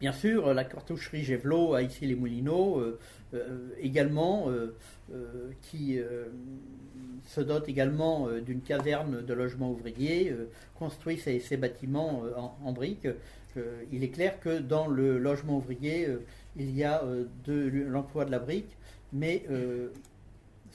Bien 0.00 0.12
sûr, 0.12 0.52
la 0.52 0.64
cartoucherie 0.64 1.24
Gévelot 1.24 1.72
à 1.72 1.82
ici 1.82 2.06
les 2.06 2.14
Moulineaux, 2.14 2.80
euh, 2.80 2.82
euh, 2.82 3.25
également, 3.78 4.46
euh, 4.48 5.52
qui 5.62 5.98
se 7.24 7.40
dote 7.40 7.68
également 7.68 8.28
d'une 8.44 8.60
caserne 8.60 9.24
de 9.24 9.34
logement 9.34 9.70
ouvrier, 9.70 10.34
construit 10.78 11.18
ces, 11.18 11.56
bâtiments 11.56 12.22
en, 12.64 12.72
briques. 12.72 13.08
il 13.92 14.04
est 14.04 14.10
clair 14.10 14.38
que 14.40 14.58
dans 14.58 14.86
le 14.86 15.18
logement 15.18 15.58
ouvrier, 15.58 16.08
il 16.56 16.76
y 16.76 16.84
a 16.84 17.02
de 17.44 17.84
l'emploi 17.88 18.24
de 18.24 18.30
la 18.30 18.38
brique, 18.38 18.76
mais 19.12 19.44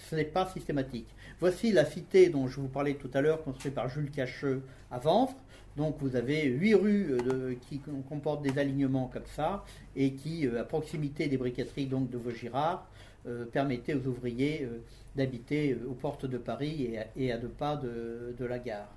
ce 0.09 0.15
n'est 0.15 0.25
pas 0.25 0.47
systématique. 0.47 1.07
Voici 1.39 1.71
la 1.71 1.85
cité 1.85 2.29
dont 2.29 2.47
je 2.47 2.59
vous 2.59 2.67
parlais 2.67 2.93
tout 2.93 3.09
à 3.13 3.21
l'heure, 3.21 3.43
construite 3.43 3.73
par 3.73 3.89
Jules 3.89 4.11
Cacheux 4.11 4.61
à 4.91 4.99
Venfre. 4.99 5.35
Donc 5.77 5.95
vous 5.99 6.15
avez 6.15 6.45
huit 6.45 6.75
rues 6.75 7.17
euh, 7.31 7.55
qui 7.69 7.81
comportent 8.09 8.41
des 8.41 8.59
alignements 8.59 9.09
comme 9.11 9.25
ça 9.25 9.63
et 9.95 10.13
qui, 10.13 10.45
euh, 10.47 10.61
à 10.61 10.63
proximité 10.63 11.27
des 11.27 11.37
briqueteries 11.37 11.85
donc 11.85 12.09
de 12.09 12.17
Vaugirard, 12.17 12.87
euh, 13.25 13.45
permettaient 13.45 13.93
aux 13.93 14.07
ouvriers 14.07 14.67
d'habiter 15.15 15.77
aux 15.87 15.93
portes 15.93 16.25
de 16.25 16.37
Paris 16.37 16.95
et 17.15 17.31
à, 17.31 17.37
deux 17.37 17.47
pas 17.47 17.75
de 17.75 18.45
la 18.45 18.59
gare. 18.59 18.89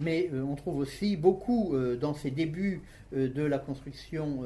Mais 0.00 0.30
on 0.32 0.54
trouve 0.54 0.78
aussi 0.78 1.16
beaucoup 1.16 1.74
dans 2.00 2.14
ces 2.14 2.30
débuts 2.30 2.82
de 3.10 3.42
la 3.42 3.58
construction 3.58 4.44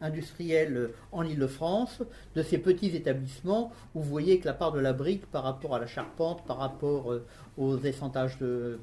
industrielle 0.00 0.90
en 1.10 1.24
Ile-de-France, 1.24 2.02
de 2.36 2.42
ces 2.42 2.58
petits 2.58 2.94
établissements 2.94 3.72
où 3.96 4.02
vous 4.02 4.08
voyez 4.08 4.38
que 4.38 4.44
la 4.44 4.52
part 4.52 4.70
de 4.70 4.78
la 4.78 4.92
brique 4.92 5.26
par 5.32 5.42
rapport 5.42 5.74
à 5.74 5.80
la 5.80 5.88
charpente, 5.88 6.44
par 6.44 6.58
rapport 6.58 7.12
aux 7.56 7.78
essantages 7.78 8.38
de, 8.38 8.78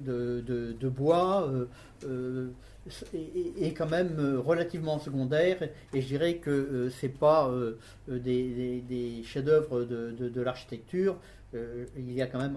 de, 0.00 0.88
bois, 0.88 1.50
est, 3.14 3.72
quand 3.76 3.88
même 3.88 4.40
relativement 4.44 4.98
secondaire 4.98 5.62
et 5.94 6.00
je 6.00 6.06
dirais 6.06 6.36
que 6.36 6.88
ce 6.90 7.06
n'est 7.06 7.12
pas 7.12 7.52
des, 8.08 9.22
chefs-d'œuvre 9.24 9.84
de, 9.84 10.40
l'architecture. 10.40 11.16
il 11.52 12.12
y 12.12 12.22
a 12.22 12.26
quand 12.26 12.38
même 12.38 12.56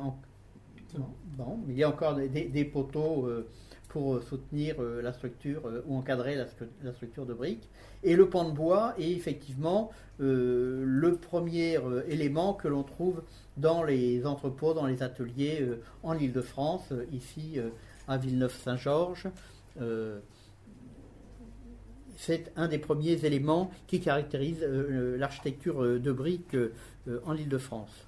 Bon, 1.37 1.59
il 1.67 1.75
y 1.75 1.83
a 1.83 1.89
encore 1.89 2.15
des, 2.15 2.65
poteaux 2.65 3.25
euh, 3.25 3.47
pour 3.89 4.21
soutenir 4.21 4.75
euh, 4.79 5.01
la 5.01 5.13
structure 5.13 5.65
euh, 5.65 5.83
ou 5.87 5.97
encadrer 5.97 6.35
la, 6.35 6.93
structure 6.93 7.25
de 7.25 7.33
briques. 7.33 7.67
Et 8.03 8.15
le 8.15 8.29
pan 8.29 8.49
de 8.49 8.55
bois 8.55 8.93
est 8.99 9.11
effectivement 9.11 9.91
le 10.19 11.15
premier 11.15 11.79
élément 12.07 12.53
que 12.53 12.67
l'on 12.67 12.83
trouve 12.83 13.23
dans 13.57 13.83
les 13.83 14.25
entrepôts, 14.25 14.73
dans 14.73 14.87
les 14.87 15.03
ateliers 15.03 15.67
en 16.01 16.17
Ile-de-France, 16.17 16.93
ici 17.11 17.59
à 18.07 18.17
Villeneuve-Saint-Georges. 18.17 19.27
c'est 22.17 22.51
un 22.55 22.67
des 22.67 22.79
premiers 22.79 23.25
éléments 23.25 23.71
qui 23.87 23.99
caractérise 23.99 24.63
l'architecture 24.63 25.99
de 25.99 26.11
briques 26.11 26.57
en 27.25 27.35
Ile-de-France. 27.35 28.07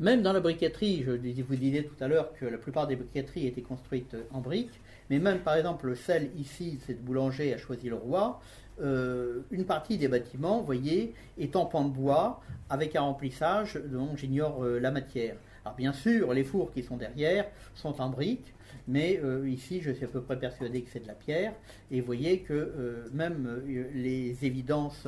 Même 0.00 0.22
dans 0.22 0.32
la 0.32 0.38
briqueterie, 0.38 1.02
je 1.02 1.42
vous 1.42 1.56
disais 1.56 1.82
tout 1.82 2.04
à 2.04 2.06
l'heure 2.06 2.32
que 2.34 2.44
la 2.44 2.58
plupart 2.58 2.86
des 2.86 2.94
briqueteries 2.94 3.48
étaient 3.48 3.62
construites 3.62 4.16
en 4.30 4.40
briques, 4.40 4.80
mais 5.10 5.18
même 5.18 5.40
par 5.40 5.56
exemple 5.56 5.88
le 5.88 5.96
sel 5.96 6.30
ici, 6.38 6.78
cette 6.86 7.04
boulanger 7.04 7.52
a 7.52 7.58
choisi 7.58 7.88
le 7.88 7.96
roi, 7.96 8.40
euh, 8.80 9.40
une 9.50 9.64
partie 9.64 9.98
des 9.98 10.08
bâtiments, 10.08 10.58
vous 10.60 10.66
voyez, 10.66 11.14
est 11.38 11.56
en 11.56 11.66
pan 11.66 11.84
de 11.84 11.90
bois 11.90 12.40
avec 12.70 12.96
un 12.96 13.02
remplissage 13.02 13.78
dont 13.86 14.16
j'ignore 14.16 14.64
euh, 14.64 14.78
la 14.78 14.90
matière. 14.90 15.36
Alors 15.64 15.76
bien 15.76 15.92
sûr, 15.92 16.32
les 16.32 16.44
fours 16.44 16.72
qui 16.72 16.82
sont 16.82 16.96
derrière 16.96 17.46
sont 17.74 18.00
en 18.00 18.08
briques, 18.08 18.54
mais 18.86 19.20
euh, 19.22 19.48
ici, 19.48 19.80
je 19.82 19.90
suis 19.90 20.04
à 20.04 20.08
peu 20.08 20.22
près 20.22 20.38
persuadé 20.38 20.82
que 20.82 20.90
c'est 20.90 21.00
de 21.00 21.06
la 21.06 21.14
pierre. 21.14 21.52
Et 21.90 22.00
vous 22.00 22.06
voyez 22.06 22.40
que 22.40 22.52
euh, 22.52 23.08
même 23.12 23.62
les 23.66 24.44
évidences 24.44 25.06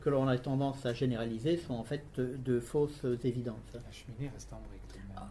que 0.00 0.10
l'on 0.10 0.26
a 0.28 0.38
tendance 0.38 0.84
à 0.86 0.92
généraliser 0.92 1.56
sont 1.56 1.74
en 1.74 1.84
fait 1.84 2.04
de, 2.16 2.60
fausses 2.60 3.04
évidences. 3.24 3.56
La 3.74 3.92
cheminée 3.92 4.30
reste 4.32 4.52
en 4.52 4.60
brique. 4.68 5.00
Ah, 5.16 5.28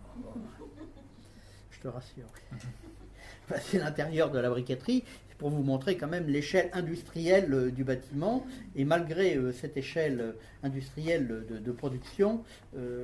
je 1.72 1.80
te 1.80 1.88
rassure. 1.88 2.28
c'est 3.62 3.80
l'intérieur 3.80 4.32
de 4.32 4.40
la 4.40 4.50
briqueterie 4.50 5.04
pour 5.42 5.50
vous 5.50 5.64
montrer 5.64 5.98
quand 5.98 6.08
même 6.08 6.28
l'échelle 6.28 6.70
industrielle 6.72 7.72
du 7.74 7.84
bâtiment. 7.84 8.46
Et 8.78 8.86
malgré 8.86 9.38
cette 9.52 9.76
échelle 9.76 10.36
industrielle 10.62 11.44
de, 11.50 11.72
production, 11.72 12.44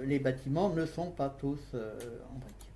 les 0.05 0.19
bâtiments 0.19 0.69
ne 0.69 0.85
sont 0.85 1.09
pas 1.09 1.35
tous 1.39 1.59
en 1.73 2.39
briques. 2.39 2.67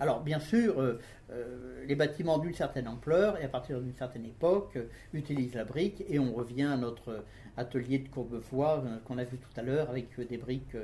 Alors 0.00 0.20
bien 0.20 0.40
sûr, 0.40 0.80
euh, 0.80 0.98
euh, 1.30 1.84
les 1.86 1.94
bâtiments 1.94 2.38
d'une 2.38 2.54
certaine 2.54 2.88
ampleur 2.88 3.40
et 3.40 3.44
à 3.44 3.48
partir 3.48 3.80
d'une 3.80 3.94
certaine 3.94 4.24
époque 4.24 4.76
euh, 4.76 4.88
utilisent 5.12 5.54
la 5.54 5.64
brique 5.64 6.04
et 6.08 6.18
on 6.18 6.34
revient 6.34 6.64
à 6.64 6.76
notre 6.76 7.24
atelier 7.56 7.98
de 7.98 8.08
Courbevoie 8.08 8.82
qu'on 9.04 9.18
a 9.18 9.24
vu 9.24 9.38
tout 9.38 9.60
à 9.60 9.62
l'heure 9.62 9.88
avec 9.88 10.08
des 10.28 10.36
briques 10.38 10.76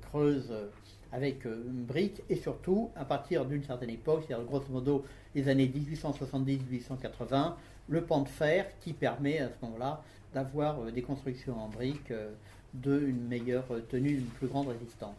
creuses 0.00 0.52
avec 1.12 1.44
une 1.44 1.84
brique 1.84 2.22
et 2.30 2.36
surtout 2.36 2.90
à 2.96 3.04
partir 3.04 3.44
d'une 3.44 3.62
certaine 3.62 3.90
époque, 3.90 4.24
c'est-à-dire 4.26 4.46
grosso 4.46 4.66
modo 4.70 5.04
les 5.36 5.48
années 5.48 5.70
1870-1880, 5.72 7.52
le 7.88 8.00
pan 8.02 8.22
de 8.22 8.28
fer 8.28 8.66
qui 8.80 8.92
permet 8.92 9.38
à 9.38 9.48
ce 9.48 9.64
moment-là 9.64 10.02
d'avoir 10.34 10.90
des 10.90 11.02
constructions 11.02 11.56
en 11.62 11.68
briques 11.68 12.12
d'une 12.74 13.28
meilleure 13.28 13.66
tenue, 13.88 14.16
d'une 14.16 14.26
plus 14.26 14.48
grande 14.48 14.68
résistance. 14.68 15.14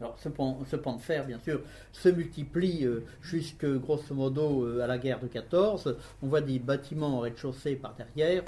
Alors 0.00 0.18
ce 0.18 0.28
pan, 0.28 0.96
de 0.96 1.00
fer, 1.00 1.26
bien 1.26 1.38
sûr, 1.38 1.60
se 1.92 2.08
multiplie 2.08 2.84
euh, 2.84 3.04
jusque 3.22 3.66
grosso 3.78 4.14
modo 4.14 4.64
euh, 4.64 4.82
à 4.82 4.86
la 4.86 4.98
guerre 4.98 5.20
de 5.20 5.28
14. 5.28 5.96
On 6.22 6.26
voit 6.26 6.40
des 6.40 6.58
bâtiments 6.58 7.18
en 7.18 7.20
rez-de-chaussée 7.20 7.76
par 7.76 7.94
derrière, 7.94 8.42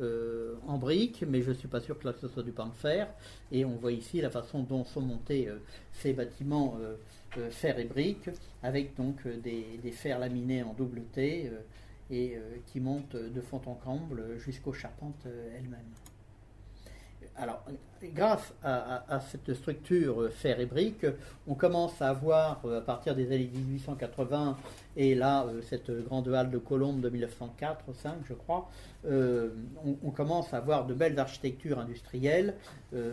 euh, 0.00 0.54
en 0.66 0.78
briques, 0.78 1.24
mais 1.26 1.42
je 1.42 1.50
ne 1.50 1.54
suis 1.54 1.68
pas 1.68 1.80
sûr 1.80 1.98
que 1.98 2.06
là 2.06 2.14
ce 2.20 2.28
soit 2.28 2.42
du 2.42 2.52
pan 2.52 2.66
de 2.66 2.74
fer. 2.74 3.08
Et 3.50 3.64
on 3.64 3.76
voit 3.76 3.92
ici 3.92 4.20
la 4.20 4.30
façon 4.30 4.62
dont 4.62 4.84
sont 4.84 5.00
montés 5.00 5.48
ces 5.92 6.12
bâtiments 6.12 6.78
fer 7.50 7.78
et 7.78 7.84
briques, 7.84 8.30
avec 8.62 8.94
donc 8.96 9.26
des, 9.26 9.78
des, 9.82 9.92
fers 9.92 10.18
laminés 10.18 10.62
en 10.62 10.72
double 10.72 11.02
T 11.12 11.50
et 12.10 12.38
qui 12.66 12.80
montent 12.80 13.16
de 13.16 13.40
fond 13.40 13.60
en 13.66 13.74
comble 13.74 14.38
jusqu'aux 14.38 14.72
charpentes 14.72 15.26
elles-mêmes. 15.56 15.80
Alors, 17.36 17.64
grâce 18.14 18.52
à, 18.62 19.20
cette 19.30 19.54
structure 19.54 20.30
fer 20.32 20.60
et 20.60 20.66
brique, 20.66 21.06
on 21.46 21.54
commence 21.54 22.00
à 22.02 22.10
avoir, 22.10 22.60
euh, 22.64 22.78
à 22.78 22.80
partir 22.82 23.14
des 23.14 23.26
années 23.32 23.50
1880, 23.54 24.58
et 24.96 25.14
là, 25.14 25.46
euh, 25.46 25.62
cette 25.62 25.90
grande 25.90 26.28
halle 26.28 26.50
de 26.50 26.58
Colombe 26.58 27.00
de 27.00 27.08
1904-5, 27.08 27.76
je 28.28 28.34
crois, 28.34 28.68
euh, 29.06 29.50
on, 30.04 30.10
commence 30.10 30.52
à 30.52 30.58
avoir 30.58 30.84
de 30.86 30.92
belles 30.92 31.18
architectures 31.18 31.78
industrielles 31.78 32.54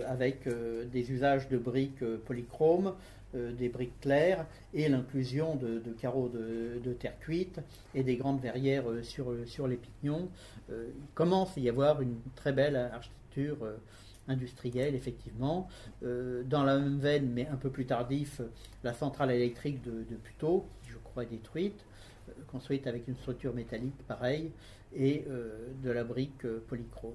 avec 0.07 0.47
des 0.91 1.11
usages 1.11 1.47
de 1.47 1.57
briques 1.57 2.03
polychromes, 2.25 2.93
des 3.33 3.69
briques 3.69 3.99
claires 4.01 4.45
et 4.73 4.89
l'inclusion 4.89 5.55
de, 5.55 5.81
carreaux 6.01 6.29
de, 6.29 6.93
terre 6.93 7.19
cuite 7.19 7.59
et 7.93 8.03
des 8.03 8.15
grandes 8.15 8.41
verrières 8.41 8.85
sur, 9.03 9.33
sur 9.45 9.67
les 9.67 9.77
pignons. 9.77 10.29
il 10.69 10.75
commence 11.13 11.57
à 11.57 11.59
y 11.61 11.69
avoir 11.69 12.01
une 12.01 12.17
très 12.35 12.53
belle 12.53 12.75
architecture 12.75 13.57
industrielle, 14.29 14.95
effectivement. 14.95 15.67
Euh, 16.03 16.43
dans 16.43 16.63
la 16.63 16.77
même 16.77 16.99
veine, 16.99 17.31
mais 17.33 17.47
un 17.47 17.57
peu 17.57 17.69
plus 17.69 17.85
tardif, 17.85 18.41
la 18.83 18.93
centrale 18.93 19.31
électrique 19.31 19.81
de, 19.83 20.03
de 20.09 20.15
Puteaux, 20.15 20.65
qui 20.83 20.91
je 20.91 20.97
crois 20.97 21.23
est 21.23 21.27
détruite, 21.31 21.83
euh, 22.29 22.33
construite 22.47 22.87
avec 22.87 23.07
une 23.07 23.15
structure 23.15 23.53
métallique 23.53 23.97
pareille, 24.07 24.51
et 24.95 25.25
euh, 25.29 25.67
de 25.83 25.89
la 25.89 26.03
brique 26.03 26.47
polychrome. 26.67 27.13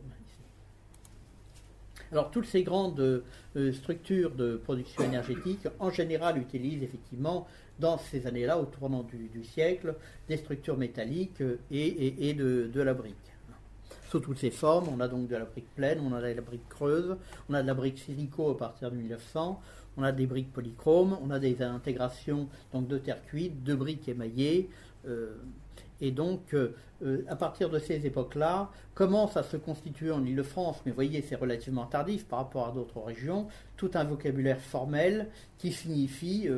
Alors, 2.15 2.31
toutes 2.31 2.47
ces 2.47 2.63
grandes 2.63 3.25
structures 3.73 4.31
de 4.31 4.55
production 4.55 5.03
énergétique, 5.03 5.67
en 5.81 5.91
général, 5.91 6.39
utilisent 6.39 6.85
effectivement, 6.85 7.49
dans 7.81 7.99
ces 7.99 8.29
années-là, 8.29 8.57
au 8.57 8.67
tournant 8.67 9.03
du, 9.03 9.43
siècle, 9.43 9.97
des 10.29 10.37
structures 10.37 10.77
métalliques 10.77 11.43
et, 11.73 12.29
et 12.31 12.35
de, 12.35 12.71
de 12.73 12.81
la 12.81 12.95
brique 12.95 13.17
sous 14.09 14.21
toutes 14.21 14.39
ses 14.39 14.53
formes. 14.53 14.87
On 14.89 15.01
a 15.01 15.09
donc 15.09 15.27
de 15.27 15.35
la 15.35 15.45
brique 15.45 15.75
pleine, 15.75 15.99
on 15.99 16.13
a 16.13 16.21
de 16.21 16.37
la 16.37 16.41
brique 16.41 16.69
creuse, 16.69 17.17
on 17.49 17.55
a 17.55 17.63
de 17.63 17.67
la 17.67 17.75
brique 17.75 17.99
silico 17.99 18.53
à 18.53 18.57
partir 18.57 18.93
de 18.93 18.97
1900, 18.97 19.61
on 19.97 20.05
a 20.05 20.13
des 20.13 20.27
briques 20.27 20.53
polychromes, 20.53 21.19
on 21.21 21.31
a 21.31 21.41
des 21.41 21.61
intégrations 21.63 22.49
donc 22.73 22.87
de 22.87 22.99
terre 22.99 23.25
cuite, 23.27 23.65
de 23.65 23.75
briques 23.75 24.09
émaillées. 24.09 24.71
Et 26.01 26.11
donc, 26.11 26.57
à 27.29 27.37
partir 27.37 27.71
de 27.71 27.79
ces 27.79 28.07
époques-là, 28.07 28.71
commence 28.95 29.37
à 29.37 29.43
se 29.43 29.57
constituer 29.57 30.11
en 30.11 30.25
Ile-de-France, 30.25 30.83
mais 30.85 30.93
voyez, 30.93 31.23
c'est 31.23 31.37
relativement 31.37 31.87
tardif 31.87 32.27
par 32.27 32.41
rapport 32.41 32.69
à 32.69 32.73
d'autres 32.73 33.01
régions, 33.01 33.47
tout 33.77 33.91
un 33.95 34.05
vocabulaire 34.05 34.61
formel 34.61 35.29
qui 35.59 35.73
signifie 35.73 36.49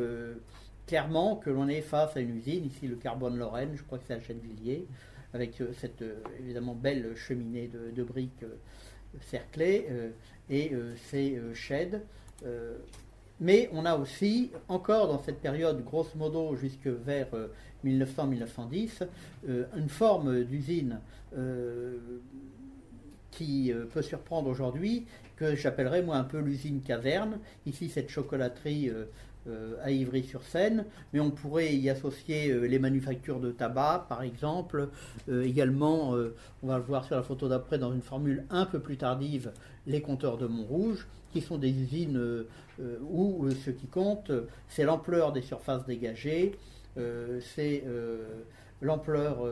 clairement 0.87 1.37
que 1.37 1.51
l'on 1.51 1.69
est 1.69 1.83
face 1.83 2.17
à 2.17 2.21
une 2.21 2.37
usine, 2.37 2.67
ici 2.67 2.87
le 2.87 2.97
Carbone 2.97 3.37
Lorraine, 3.37 3.73
je 3.75 3.83
crois 3.83 3.99
que 3.99 4.05
c'est 4.07 4.15
à 4.15 4.21
Gennevilliers, 4.21 4.87
avec 5.35 5.61
euh, 5.61 5.73
cette 5.79 6.03
euh, 6.03 6.21
évidemment 6.39 6.75
belle 6.75 7.15
cheminée 7.17 7.69
de, 7.69 8.03
briques 8.03 8.43
euh, 8.45 8.57
cerclées 9.21 9.87
et 10.51 10.73
ces 11.11 11.41
sheds. 11.55 12.03
Mais 13.41 13.69
on 13.73 13.85
a 13.85 13.97
aussi, 13.97 14.51
encore 14.69 15.09
dans 15.09 15.23
cette 15.23 15.41
période, 15.41 15.85
grosso 15.85 16.11
modo 16.17 16.57
jusque 16.57 16.87
vers 16.87 17.29
1900-1910, 17.85 19.07
une 19.47 19.89
forme 19.89 20.45
d'usine 20.45 21.01
qui 23.31 23.73
peut 23.93 24.03
surprendre 24.03 24.49
aujourd'hui, 24.49 25.07
que 25.37 25.55
j'appellerais 25.55 26.03
moi 26.03 26.17
un 26.17 26.25
peu 26.25 26.39
l'usine 26.39 26.81
caverne. 26.81 27.39
Ici, 27.67 27.91
cette 27.91 28.09
chocolaterie 28.09 28.91
euh, 29.49 29.75
à 29.85 29.93
Ivry-sur-Seine, 29.93 30.87
mais 31.13 31.21
on 31.21 31.31
pourrait 31.31 31.73
y 31.73 31.89
associer 31.89 32.51
euh, 32.51 32.67
les 32.67 32.81
manufactures 32.81 33.39
de 33.39 33.53
tabac, 33.53 34.07
par 34.09 34.23
exemple. 34.23 34.89
Euh, 35.29 35.45
également, 35.45 36.17
on 36.65 36.67
va 36.67 36.79
le 36.79 36.83
voir 36.83 37.05
sur 37.05 37.15
la 37.15 37.23
photo 37.23 37.49
d'après, 37.49 37.79
dans 37.79 37.93
une 37.93 38.03
formule 38.03 38.45
un 38.51 38.67
peu 38.67 38.81
plus 38.81 38.97
tardive, 38.97 39.53
les 39.87 40.01
compteurs 40.01 40.37
de 40.37 40.49
Montrouge, 40.49 41.07
qui 41.41 41.47
sont 41.47 41.59
des 41.59 41.71
usines 41.71 42.45
où 43.11 43.49
ce 43.51 43.71
qui 43.71 43.87
compte, 43.87 44.31
c'est 44.69 44.85
l'ampleur 44.85 45.33
des 45.33 45.43
surfaces 45.43 45.87
dégagées, 45.87 46.59
c'est 47.41 47.85
l'ampleur, 48.83 49.47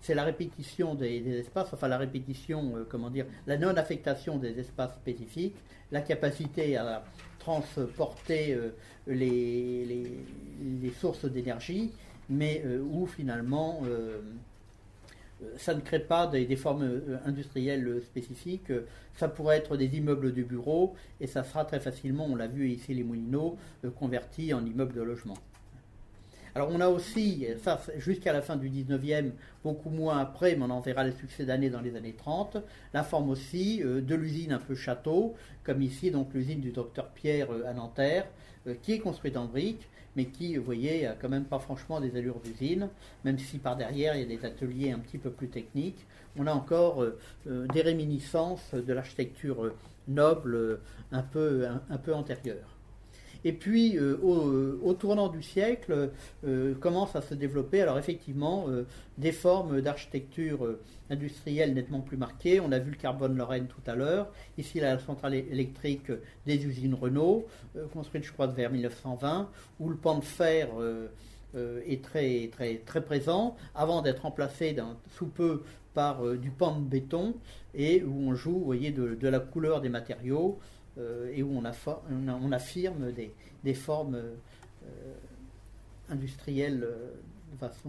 c'est 0.00 0.14
la 0.14 0.24
répétition 0.24 0.94
des, 0.94 1.38
espaces, 1.38 1.72
enfin 1.72 1.88
la 1.88 1.98
répétition, 1.98 2.74
comment 2.88 3.10
dire, 3.10 3.26
la 3.46 3.56
non-affectation 3.56 4.38
des 4.38 4.58
espaces 4.58 4.94
spécifiques, 4.94 5.56
la 5.90 6.00
capacité 6.00 6.76
à 6.76 7.04
transporter 7.42 8.54
euh, 8.54 8.70
les, 9.06 9.84
les, 10.80 10.90
sources 10.90 11.24
d'énergie, 11.24 11.90
mais 12.30 12.62
euh, 12.64 12.80
où 12.80 13.06
finalement 13.06 13.82
euh, 13.84 14.20
ça 15.56 15.74
ne 15.74 15.80
crée 15.80 16.00
pas 16.00 16.26
des, 16.26 16.56
formes 16.56 17.00
industrielles 17.24 18.00
spécifiques. 18.04 18.72
Ça 19.14 19.28
pourrait 19.28 19.58
être 19.58 19.76
des 19.76 19.96
immeubles 19.96 20.32
de 20.32 20.42
bureaux 20.42 20.94
et 21.20 21.26
ça 21.26 21.44
sera 21.44 21.64
très 21.64 21.80
facilement, 21.80 22.26
on 22.26 22.36
l'a 22.36 22.46
vu 22.46 22.68
ici 22.68 22.94
les 22.94 23.04
Moulineaux, 23.04 23.56
convertis 23.98 24.54
en 24.54 24.64
immeubles 24.64 24.94
de 24.94 25.02
logement. 25.02 25.36
Alors 26.54 26.68
on 26.70 26.80
a 26.80 26.88
aussi, 26.88 27.46
ça 27.64 27.80
jusqu'à 27.96 28.32
la 28.32 28.42
fin 28.42 28.56
du 28.56 28.68
19e, 28.68 29.30
beaucoup 29.64 29.88
moins 29.88 30.18
après, 30.18 30.54
mais 30.54 30.64
on 30.64 30.70
en 30.70 30.80
verra 30.80 31.02
les 31.02 31.12
succès 31.12 31.46
d'années 31.46 31.70
dans 31.70 31.80
les 31.80 31.96
années 31.96 32.12
30, 32.12 32.58
la 32.92 33.02
forme 33.02 33.30
aussi 33.30 33.82
euh, 33.82 34.02
de 34.02 34.14
l'usine 34.14 34.52
un 34.52 34.58
peu 34.58 34.74
château, 34.74 35.34
comme 35.64 35.80
ici 35.80 36.10
donc 36.10 36.34
l'usine 36.34 36.60
du 36.60 36.70
docteur 36.70 37.08
Pierre 37.08 37.50
euh, 37.50 37.66
à 37.66 37.72
Nanterre, 37.72 38.26
euh, 38.66 38.74
qui 38.82 38.92
est 38.92 38.98
construite 38.98 39.38
en 39.38 39.46
briques, 39.46 39.88
mais 40.16 40.26
qui, 40.26 40.56
vous 40.56 40.64
voyez, 40.64 41.06
a 41.06 41.14
quand 41.14 41.28
même 41.28 41.44
pas 41.44 41.58
franchement 41.58 42.00
des 42.00 42.16
allures 42.16 42.40
d'usine, 42.40 42.88
même 43.24 43.38
si 43.38 43.58
par 43.58 43.76
derrière 43.76 44.14
il 44.14 44.20
y 44.20 44.24
a 44.24 44.36
des 44.36 44.44
ateliers 44.44 44.90
un 44.92 44.98
petit 44.98 45.18
peu 45.18 45.30
plus 45.30 45.48
techniques. 45.48 46.06
On 46.36 46.46
a 46.46 46.52
encore 46.52 47.04
des 47.46 47.82
réminiscences 47.82 48.74
de 48.74 48.92
l'architecture 48.92 49.72
noble 50.08 50.80
un 51.10 51.22
peu, 51.22 51.66
un 51.66 51.98
peu 51.98 52.14
antérieure. 52.14 52.71
Et 53.44 53.52
puis, 53.52 53.98
euh, 53.98 54.16
au, 54.22 54.92
tournant 54.94 55.28
du 55.28 55.42
siècle, 55.42 56.10
euh, 56.46 56.74
commencent 56.74 57.16
à 57.16 57.22
se 57.22 57.34
développer, 57.34 57.82
alors 57.82 57.98
effectivement, 57.98 58.66
euh, 58.68 58.86
des 59.18 59.32
formes 59.32 59.80
d'architecture 59.80 60.76
industrielle 61.10 61.74
nettement 61.74 62.00
plus 62.00 62.16
marquées. 62.16 62.60
On 62.60 62.72
a 62.72 62.78
vu 62.78 62.92
le 62.92 62.96
carbone 62.96 63.36
Lorraine 63.36 63.66
tout 63.66 63.90
à 63.90 63.94
l'heure. 63.94 64.28
Ici, 64.58 64.80
la 64.80 64.98
centrale 64.98 65.34
électrique 65.34 66.12
des 66.46 66.64
usines 66.64 66.94
Renault, 66.94 67.46
construite, 67.92 68.24
je 68.24 68.32
crois, 68.32 68.46
vers 68.46 68.70
1920, 68.70 69.48
où 69.80 69.88
le 69.88 69.96
pan 69.96 70.18
de 70.18 70.24
fer 70.24 70.68
est 71.54 72.02
très, 72.02 72.48
très, 72.50 72.76
très 72.76 73.02
présent, 73.02 73.56
avant 73.74 74.00
d'être 74.00 74.22
remplacé 74.22 74.74
sous 75.10 75.26
peu 75.26 75.62
par 75.92 76.24
du 76.36 76.50
pan 76.50 76.80
de 76.80 76.84
béton, 76.86 77.34
et 77.74 78.02
où 78.02 78.30
on 78.30 78.34
joue, 78.34 78.52
vous 78.52 78.64
voyez, 78.64 78.90
de 78.92 79.28
la 79.28 79.40
couleur 79.40 79.82
des 79.82 79.90
matériaux. 79.90 80.58
Euh, 80.98 81.32
et 81.34 81.42
où 81.42 81.50
on, 81.56 82.52
affirme 82.52 83.12
des, 83.12 83.74
formes 83.74 84.16
euh, 84.16 85.14
industrielles 86.10 86.84
euh, 86.84 87.12
de 87.50 87.56
façon 87.58 87.88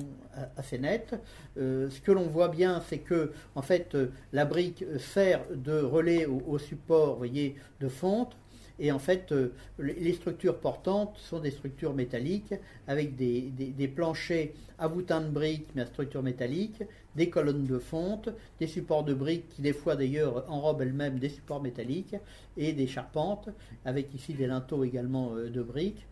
assez 0.56 0.78
nette. 0.78 1.14
ce 1.58 2.00
que 2.00 2.12
l'on 2.14 2.28
voit 2.28 2.48
bien, 2.48 2.82
c'est 2.88 3.00
que 3.00 3.34
en 3.56 3.62
fait, 3.62 3.98
la 4.32 4.46
brique 4.46 4.86
sert 5.00 5.42
de 5.54 5.82
relais 5.82 6.26
au, 6.26 6.58
support, 6.60 7.18
voyez, 7.18 7.56
de 7.82 7.90
fonte. 7.90 8.38
Et 8.80 8.92
en 8.92 9.00
fait, 9.00 9.34
les 9.78 10.14
structures 10.14 10.58
portantes 10.58 11.16
sont 11.18 11.40
des 11.40 11.52
structures 11.52 11.94
métalliques 11.94 12.56
avec 12.88 13.16
des, 13.16 13.92
planchers 13.96 14.50
à 14.80 14.88
boutins 14.88 15.22
de 15.22 15.30
briques, 15.30 15.68
mais 15.76 15.84
à 15.84 15.86
structure 15.86 16.24
métallique, 16.24 16.82
des 17.16 17.30
colonnes 17.30 17.66
de 17.66 17.78
fonte, 17.78 18.30
des 18.60 18.68
supports 18.68 19.04
de 19.04 19.14
briques 19.14 19.48
qui 19.50 19.62
des 19.62 19.74
fois 19.74 19.96
d'ailleurs 19.96 20.50
enrobent 20.52 20.82
elles-mêmes 20.82 21.20
des 21.20 21.30
supports 21.30 21.62
métalliques 21.62 22.16
et 22.58 22.74
des 22.74 22.88
charpentes, 22.88 23.50
avec 23.86 24.14
ici 24.16 24.34
des 24.34 24.48
linteaux 24.48 24.84
également 24.84 25.36
euh, 25.36 25.50
de 25.50 25.62
briques. 25.62 26.06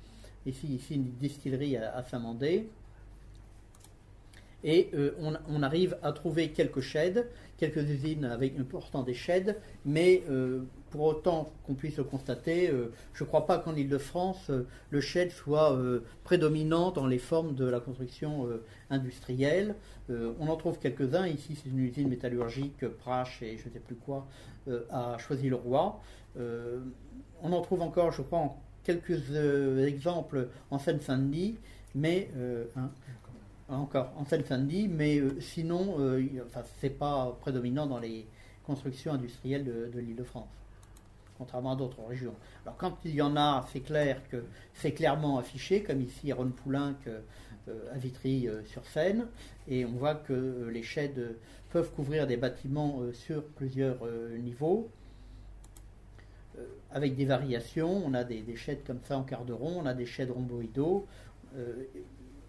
Ici, 0.45 0.67
ici 0.67 0.95
une 0.95 1.11
distillerie 1.19 1.77
à, 1.77 2.03
Saint-Mandé. 2.03 2.67
Et 4.63 4.89
euh, 4.93 5.11
on, 5.49 5.63
arrive 5.63 5.97
à 6.03 6.11
trouver 6.11 6.49
quelques 6.49 6.81
sheds, 6.81 7.23
quelques 7.57 7.89
usines 7.89 8.25
avec 8.25 8.55
portant 8.67 9.01
des 9.01 9.15
sheds, 9.15 9.55
mais 9.85 10.21
euh, 10.29 10.61
pour 10.91 11.03
autant 11.03 11.49
qu'on 11.65 11.73
puisse 11.73 11.97
le 11.97 12.03
constater, 12.03 12.69
euh, 12.69 12.91
je 13.13 13.23
ne 13.23 13.27
crois 13.27 13.47
pas 13.47 13.57
qu'en 13.57 13.75
Ile-de-France, 13.75 14.49
euh, 14.49 14.67
le 14.89 15.01
shed 15.01 15.31
soit 15.31 15.73
euh, 15.73 16.01
prédominant 16.23 16.91
dans 16.91 17.07
les 17.07 17.17
formes 17.17 17.55
de 17.55 17.65
la 17.65 17.79
construction 17.79 18.47
industrielle. 18.89 19.75
on 20.09 20.47
en 20.47 20.55
trouve 20.57 20.77
quelques-uns. 20.79 21.25
Ici, 21.25 21.55
c'est 21.55 21.69
une 21.69 21.79
usine 21.79 22.09
métallurgique, 22.09 22.85
Prache 22.99 23.41
et 23.41 23.57
je 23.57 23.69
ne 23.69 23.73
sais 23.73 23.79
plus 23.79 23.95
quoi, 23.95 24.27
à 24.89 25.17
Choisy-le-Roi. 25.17 26.01
on 26.37 27.53
en 27.53 27.61
trouve 27.61 27.81
encore, 27.81 28.11
je 28.11 28.21
crois, 28.21 28.55
quelques 28.83 29.31
exemples 29.79 30.49
en 30.69 30.79
Seine-Saint-Denis, 30.79 31.57
mais 31.95 32.29
hein, 32.75 32.91
encore 33.69 34.11
en 34.17 34.25
Seine-Saint-Denis, 34.25 34.89
mais 34.89 35.21
sinon, 35.39 35.95
enfin, 36.45 36.63
c'est 36.81 36.97
pas 36.97 37.37
prédominant 37.39 37.87
dans 37.87 37.99
les 37.99 38.27
constructions 38.65 39.13
industrielles 39.13 39.65
de 39.65 39.99
l'Île-de-France 39.99 40.60
contrairement 41.41 41.71
à 41.71 41.75
d'autres 41.75 42.03
régions. 42.07 42.35
Alors 42.63 42.77
quand 42.77 42.99
il 43.03 43.15
y 43.15 43.21
en 43.21 43.35
a, 43.35 43.65
c'est 43.73 43.79
clair 43.79 44.21
que 44.29 44.43
c'est 44.75 44.91
clairement 44.91 45.39
affiché, 45.39 45.81
comme 45.81 45.99
ici 45.99 46.31
à 46.31 46.35
Ron 46.35 46.51
Poulenc 46.51 46.93
euh, 47.07 47.21
à 47.91 47.97
Vitry-sur-Seine, 47.97 49.25
et 49.67 49.83
on 49.83 49.93
voit 49.93 50.13
que 50.13 50.33
euh, 50.33 50.69
les 50.69 50.83
sheds 50.83 51.35
peuvent 51.71 51.91
couvrir 51.93 52.27
des 52.27 52.37
bâtiments 52.37 52.99
euh, 53.01 53.11
sur 53.11 53.43
plusieurs 53.43 53.99
niveaux, 54.37 54.89
avec 56.91 57.15
des 57.15 57.25
variations. 57.25 58.03
On 58.05 58.13
a 58.13 58.23
des, 58.23 58.41
des, 58.41 58.55
comme 58.85 58.99
ça 59.07 59.17
en 59.17 59.23
quart 59.23 59.45
de 59.45 59.53
rond, 59.53 59.81
on 59.81 59.85
a 59.87 59.95
des 59.95 60.05
sheds 60.05 60.29
rhomboïdaux. 60.29 61.07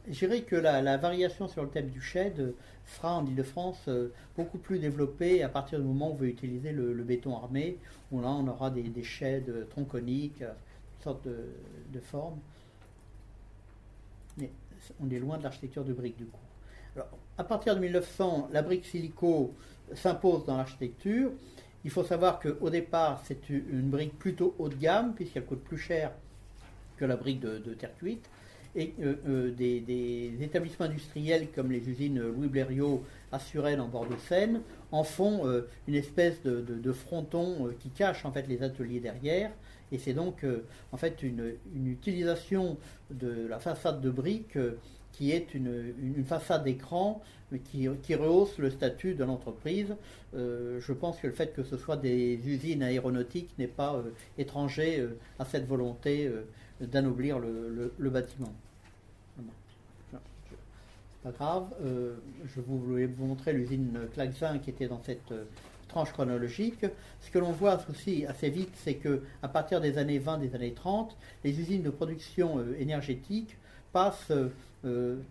Je 0.09 0.27
dirais 0.27 0.43
que 0.43 0.57
la, 0.57 0.97
variation 0.97 1.49
sur 1.49 1.63
le 1.63 1.69
thème 1.69 1.89
du 1.89 2.01
shed 2.01 2.55
sera 2.87 3.17
en 3.17 3.27
Ile-de-France 3.27 3.89
beaucoup 4.37 4.59
plus 4.59 4.79
développée 4.79 5.43
à 5.43 5.49
partir 5.49 5.79
du 5.79 5.85
moment 5.85 6.11
où 6.11 6.13
on 6.13 6.17
veut 6.17 6.29
utiliser 6.29 6.73
le 6.73 7.03
béton 7.05 7.37
armé 7.37 7.79
où 8.13 8.21
là 8.21 8.29
on 8.29 8.47
aura 8.47 8.71
des, 8.71 8.83
des 8.83 9.41
de 9.41 9.67
tronconiques, 9.71 10.43
euh, 10.43 10.53
toutes 10.95 11.05
sortes 11.05 11.27
de, 11.27 12.01
formes. 12.01 12.39
Mais 14.37 14.51
on 15.01 15.11
est 15.11 15.19
loin 15.19 15.39
de 15.39 15.43
l'architecture 15.43 15.85
de 15.85 15.93
brique 15.93 16.19
du 16.19 16.27
coup. 16.27 16.39
Alors, 16.95 17.09
à 17.39 17.45
partir 17.45 17.75
de 17.75 17.81
1900, 17.81 18.51
la 18.53 18.63
brique 18.63 18.85
silico 18.85 19.55
s'impose 19.95 20.45
dans 20.45 20.59
l'architecture. 20.59 21.33
Il 21.85 21.91
faut 21.91 22.05
savoir 22.05 22.39
qu'au 22.39 22.71
départ, 22.71 23.23
c'est 23.25 23.49
une 23.49 23.91
brique 23.91 24.17
plutôt 24.19 24.55
haut 24.59 24.69
de 24.69 24.77
gamme, 24.77 25.15
puisqu'elle 25.15 25.45
coûte 25.45 25.65
plus 25.65 25.79
cher 25.79 26.13
que 26.97 27.05
la 27.05 27.17
brique 27.17 27.41
de, 27.41 27.75
terre 27.75 27.97
cuite. 27.99 28.29
Et 28.75 28.95
euh, 29.03 29.17
euh, 29.29 29.51
des, 29.51 30.33
établissements 30.41 30.87
industriels 30.87 31.49
comme 31.55 31.71
les 31.71 31.87
usines 31.89 32.21
Louis 32.21 32.49
Blériot 32.49 33.05
à 33.31 33.39
Suresnes 33.39 33.81
en 33.81 33.89
bord 33.89 34.07
de 34.07 34.17
Seine, 34.17 34.63
en 34.93 35.05
font 35.05 35.45
une 35.89 35.95
espèce 35.95 36.43
de, 36.43 36.93
fronton 36.93 37.71
qui 37.81 37.89
cache 37.89 38.25
en 38.25 38.33
fait 38.33 38.47
les 38.47 38.63
ateliers 38.63 39.01
derrière. 39.01 39.51
Et 39.91 39.99
c'est 39.99 40.13
donc 40.13 40.45
en 40.91 40.97
fait 40.97 41.23
une, 41.23 41.55
utilisation 41.87 42.77
de 43.11 43.47
la 43.49 43.59
façade 43.59 44.01
de 44.03 44.11
briques 44.11 44.59
qui 45.13 45.31
est 45.31 45.55
une, 45.55 46.25
façade 46.27 46.65
d'écran 46.65 47.23
qui, 47.65 48.15
rehausse 48.15 48.59
le 48.59 48.71
statut 48.71 49.15
de 49.15 49.25
l'entreprise. 49.25 49.97
je 50.35 50.93
pense 50.93 51.19
que 51.19 51.27
le 51.27 51.33
fait 51.33 51.55
que 51.55 51.63
ce 51.63 51.79
soit 51.79 51.97
des 51.97 52.39
usines 52.47 52.83
aéronautiques 52.83 53.55
n'est 53.59 53.67
pas 53.67 54.03
étranger 54.37 55.09
à 55.39 55.47
cette 55.47 55.67
volonté 55.67 56.31
d'anoblir 56.87 57.39
le, 57.39 58.11
bâtiment. 58.11 58.53
C'est 60.11 60.19
pas 61.23 61.31
grave. 61.31 61.67
Euh, 61.85 62.15
je 62.55 62.61
voulais 62.61 63.07
vous 63.07 63.27
montrer 63.27 63.53
l'usine 63.53 63.97
Claxin 64.13 64.59
qui 64.59 64.71
était 64.71 64.89
dans 64.89 65.01
cette 65.03 65.31
euh, 65.31 65.45
tranche 65.89 66.13
chronologique. 66.13 66.85
Ce 67.21 67.31
que 67.31 67.39
l'on 67.39 67.53
voit 67.53 67.79
aussi 67.89 68.27
assez 68.27 68.51
vite, 68.51 68.73
c'est 68.75 68.95
que 68.95 69.23
à 69.43 69.49
partir 69.49 69.81
des 69.81 69.99
années 69.99 70.19
20, 70.19 70.39
des 70.39 70.55
années 70.55 70.73
30, 70.73 71.17
les 71.45 71.61
usines 71.61 71.83
de 71.83 71.91
production 71.91 72.59
euh, 72.59 72.77
énergétique 72.79 73.57
passent 73.93 74.33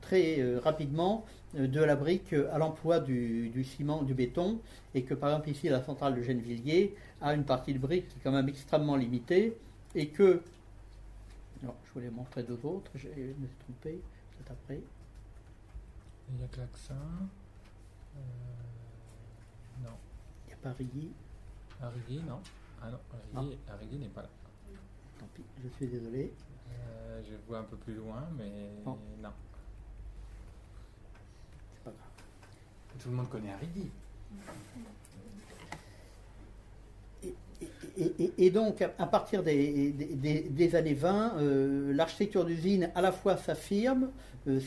très 0.01 0.39
rapidement 0.63 1.25
de 1.55 1.83
la 1.83 1.95
brique 1.97 2.33
à 2.53 2.59
l'emploi 2.59 2.99
du, 2.99 3.49
du, 3.49 3.63
ciment, 3.63 4.03
du 4.03 4.13
béton, 4.13 4.59
et 4.93 5.01
que 5.01 5.15
par 5.15 5.31
exemple 5.31 5.49
ici 5.49 5.67
la 5.67 5.83
centrale 5.83 6.15
de 6.15 6.21
Gennevilliers 6.21 6.93
a 7.21 7.33
une 7.33 7.43
partie 7.43 7.73
de 7.73 7.79
brique 7.79 8.07
qui 8.07 8.19
est 8.19 8.21
quand 8.23 8.31
même 8.31 8.47
extrêmement 8.47 8.95
limitée, 8.95 9.57
et 9.95 10.07
que 10.07 10.41
non, 11.63 11.75
je 11.85 11.91
voulais 11.93 12.09
montrer 12.09 12.43
deux 12.43 12.59
autres, 12.65 12.91
je 12.95 13.07
me 13.07 13.47
suis 13.47 13.57
trompé, 13.59 14.01
c'est 14.37 14.51
après. 14.51 14.81
Il 16.29 16.41
y 16.41 16.43
a 16.43 16.47
Klaxin. 16.47 16.95
Euh, 18.15 18.19
non. 19.83 19.95
Il 20.45 20.47
n'y 20.47 20.53
a 20.53 20.57
pas 20.57 20.71
Rigui. 20.71 21.11
Rigui, 21.81 22.21
non. 22.23 22.39
Ah 22.81 22.89
non, 23.33 23.49
Rigui, 23.79 23.97
n'est 23.97 24.07
pas 24.07 24.23
là. 24.23 24.29
Tant 25.19 25.27
pis, 25.35 25.43
je 25.63 25.69
suis 25.69 25.87
désolé. 25.87 26.33
Euh, 26.69 27.21
je 27.29 27.35
vois 27.47 27.59
un 27.59 27.63
peu 27.63 27.77
plus 27.77 27.93
loin, 27.95 28.27
mais 28.37 28.71
non. 28.85 28.97
C'est 31.73 31.83
pas 31.83 31.91
grave. 31.91 32.09
Tout 32.99 33.09
le 33.09 33.15
monde 33.15 33.29
connaît 33.29 33.55
Rigui. 33.55 33.91
Et, 38.37 38.49
donc, 38.51 38.81
à 38.81 39.05
partir 39.05 39.43
des, 39.43 40.71
années 40.73 40.93
20, 40.93 41.33
euh, 41.37 41.93
l'architecture 41.93 42.45
d'usine 42.45 42.89
à 42.95 43.01
la 43.01 43.11
fois 43.11 43.37
s'affirme, 43.37 44.09
euh, 44.47 44.59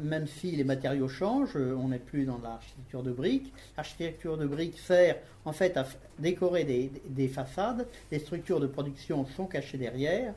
même 0.00 0.26
si 0.26 0.50
les 0.50 0.64
matériaux 0.64 1.08
changent, 1.08 1.56
euh, 1.56 1.74
on 1.76 1.88
n'est 1.88 1.98
plus 1.98 2.24
dans 2.24 2.38
l'architecture 2.38 3.02
de 3.02 3.12
briques. 3.12 3.52
L'architecture 3.76 4.36
de 4.36 4.46
briques 4.46 4.78
sert 4.78 5.16
en 5.44 5.52
fait 5.52 5.76
à 5.76 5.86
décorer 6.18 6.64
des, 6.64 7.28
façades, 7.28 7.86
les 8.10 8.18
structures 8.18 8.60
de 8.60 8.66
production 8.66 9.24
sont 9.26 9.46
cachées 9.46 9.78
derrière, 9.78 10.34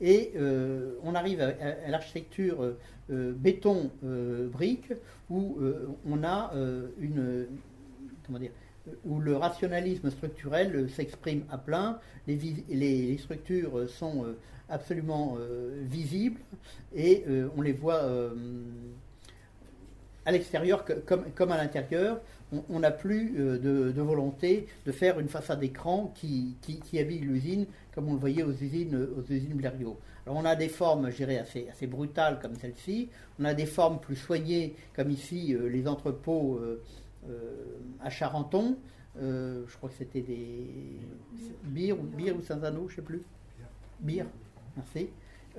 et 0.00 0.32
on 1.04 1.14
arrive 1.14 1.40
à, 1.40 1.88
l'architecture 1.88 2.74
béton-brique 3.08 4.92
où 5.30 5.56
on 6.08 6.24
a 6.24 6.52
une. 6.98 7.46
Comment 8.26 8.40
dire 8.40 8.50
où 9.04 9.20
le 9.20 9.36
rationalisme 9.36 10.10
structurel 10.10 10.88
s'exprime 10.90 11.44
à 11.50 11.58
plein, 11.58 11.98
les, 12.26 13.18
structures 13.18 13.88
sont 13.88 14.24
euh, 14.24 14.36
absolument 14.68 15.36
euh, 15.38 15.82
visibles 15.82 16.40
et 16.94 17.24
euh, 17.28 17.48
on 17.56 17.62
les 17.62 17.72
voit 17.72 18.02
à 20.26 20.32
l'extérieur 20.32 20.84
comme, 21.06 21.52
à 21.52 21.56
l'intérieur. 21.56 22.20
On 22.70 22.78
n'a 22.78 22.92
plus 22.92 23.30
de, 23.30 24.00
volonté 24.00 24.68
de 24.86 24.92
faire 24.92 25.18
une 25.18 25.28
façade 25.28 25.60
d'écran 25.60 26.12
qui, 26.14 26.56
habille 26.98 27.18
l'usine 27.20 27.66
comme 27.94 28.08
on 28.08 28.14
le 28.14 28.18
voyait 28.18 28.42
aux 28.42 28.52
usines, 28.52 28.94
aux 28.94 29.54
Blériot. 29.54 29.98
Alors 30.26 30.38
on 30.38 30.44
a 30.44 30.54
des 30.56 30.68
formes, 30.68 31.10
je 31.10 31.16
dirais, 31.16 31.38
assez 31.38 31.86
brutales 31.86 32.38
comme 32.40 32.54
celle-ci. 32.54 33.08
On 33.40 33.44
a 33.44 33.54
des 33.54 33.66
formes 33.66 33.98
plus 33.98 34.16
soignées 34.16 34.76
comme 34.94 35.10
ici 35.10 35.56
les 35.68 35.88
entrepôts 35.88 36.60
à 38.00 38.10
Charenton. 38.10 38.76
Euh, 39.20 39.62
je 39.68 39.76
crois 39.76 39.88
que 39.88 39.94
c'était 39.96 40.22
des 40.22 40.66
Bire 41.64 41.96
ou, 41.98 42.06
ou 42.38 42.42
Saint-Zano, 42.42 42.88
je 42.88 42.92
ne 42.92 42.96
sais 42.96 43.02
plus. 43.02 43.22
Bire, 44.00 44.26
merci. 44.76 45.08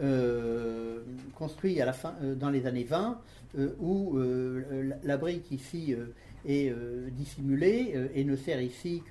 Euh, 0.02 1.02
construit 1.36 1.80
à 1.80 1.86
la 1.86 1.94
fin, 1.94 2.16
euh, 2.22 2.36
dans 2.36 2.50
les 2.50 2.68
années 2.68 2.84
20, 2.84 3.22
où 3.80 4.18
la 5.04 5.16
brique 5.16 5.50
ici 5.52 5.96
est 6.46 6.76
dissimulée 7.12 8.10
et 8.14 8.26
ne 8.26 8.36
sert 8.36 8.62
ici 8.62 9.02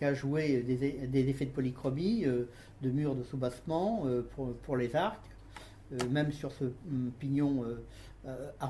qu'à 0.00 0.14
jouer 0.14 0.62
des, 0.62 1.28
effets 1.28 1.44
de 1.44 1.50
polychromie, 1.50 2.24
de 2.24 2.90
murs 2.90 3.14
de 3.14 3.22
soubassement 3.22 4.04
pour, 4.34 4.52
pour, 4.56 4.76
les 4.76 4.96
arcs, 4.96 5.30
même 6.10 6.32
sur 6.32 6.50
ce 6.50 6.64
hum, 6.64 7.12
pignon 7.20 7.64
à. 8.58 8.66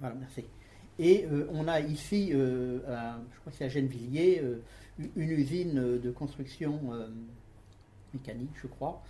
Voilà, 0.00 0.14
merci. 0.16 0.44
Et 0.98 1.26
euh, 1.30 1.48
on 1.52 1.66
a 1.66 1.80
ici, 1.80 2.30
euh, 2.32 2.78
je 2.78 3.40
crois 3.40 3.52
que 3.52 3.58
c'est 3.58 3.64
à 3.64 3.68
Gennevilliers, 3.68 4.40
euh, 4.42 4.62
une 5.16 5.30
usine 5.30 5.98
de 5.98 6.10
construction 6.10 6.80
mécanique, 8.12 8.52
je 8.62 8.68
crois, 8.68 9.02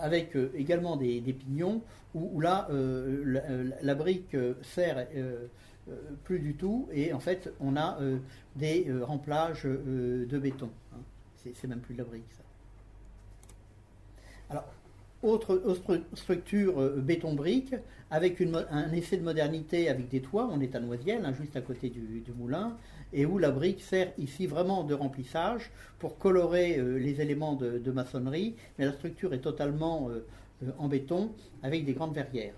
avec 0.00 0.36
également 0.56 0.96
des, 0.96 1.20
pignons, 1.20 1.82
où, 2.14 2.40
là, 2.40 2.66
la, 3.80 3.94
brique 3.94 4.36
sert 4.62 5.06
plus 6.24 6.40
du 6.40 6.56
tout, 6.56 6.88
et 6.90 7.12
en 7.12 7.20
fait, 7.20 7.52
on 7.60 7.76
a 7.76 7.96
des 8.56 8.92
remplages 9.02 9.62
de 9.62 10.38
béton. 10.40 10.70
Hein. 10.92 10.98
C'est 11.36 11.68
même 11.68 11.78
plus 11.78 11.94
de 11.94 11.98
la 11.98 12.04
brique, 12.04 12.32
ça. 12.36 12.42
Alors, 14.48 14.64
autre, 15.22 15.60
structure 16.14 16.80
euh, 16.80 16.96
béton-brique, 16.96 17.74
avec 18.10 18.40
un 18.40 18.92
effet 18.92 19.18
de 19.18 19.22
modernité 19.22 19.88
avec 19.88 20.08
des 20.08 20.20
toits, 20.20 20.48
on 20.50 20.60
est 20.60 20.74
à 20.74 20.80
Noisiel, 20.80 21.24
hein, 21.24 21.32
juste 21.32 21.54
à 21.56 21.60
côté 21.60 21.90
du, 21.90 22.24
moulin, 22.36 22.76
et 23.12 23.24
où 23.24 23.38
la 23.38 23.50
brique 23.50 23.82
sert 23.82 24.12
ici 24.18 24.46
vraiment 24.46 24.82
de 24.82 24.94
remplissage 24.94 25.70
pour 25.98 26.18
colorer 26.18 26.78
euh, 26.78 26.98
les 26.98 27.20
éléments 27.20 27.54
de, 27.54 27.90
maçonnerie, 27.90 28.54
mais 28.78 28.86
la 28.86 28.92
structure 28.92 29.32
est 29.34 29.40
totalement 29.40 30.08
euh, 30.10 30.24
en 30.78 30.88
béton 30.88 31.30
avec 31.62 31.84
des 31.84 31.92
grandes 31.92 32.14
verrières. 32.14 32.54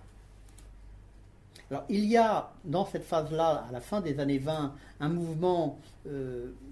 Alors, 1.71 1.85
il 1.89 2.05
y 2.05 2.17
a 2.19 2.51
dans 2.65 2.85
cette 2.85 3.05
phase-là, 3.05 3.67
à 3.69 3.73
la 3.73 3.81
fin 3.81 4.01
des 4.01 4.21
années 4.21 4.39
20, 4.39 4.75
un 5.01 5.09
mouvement 5.09 5.79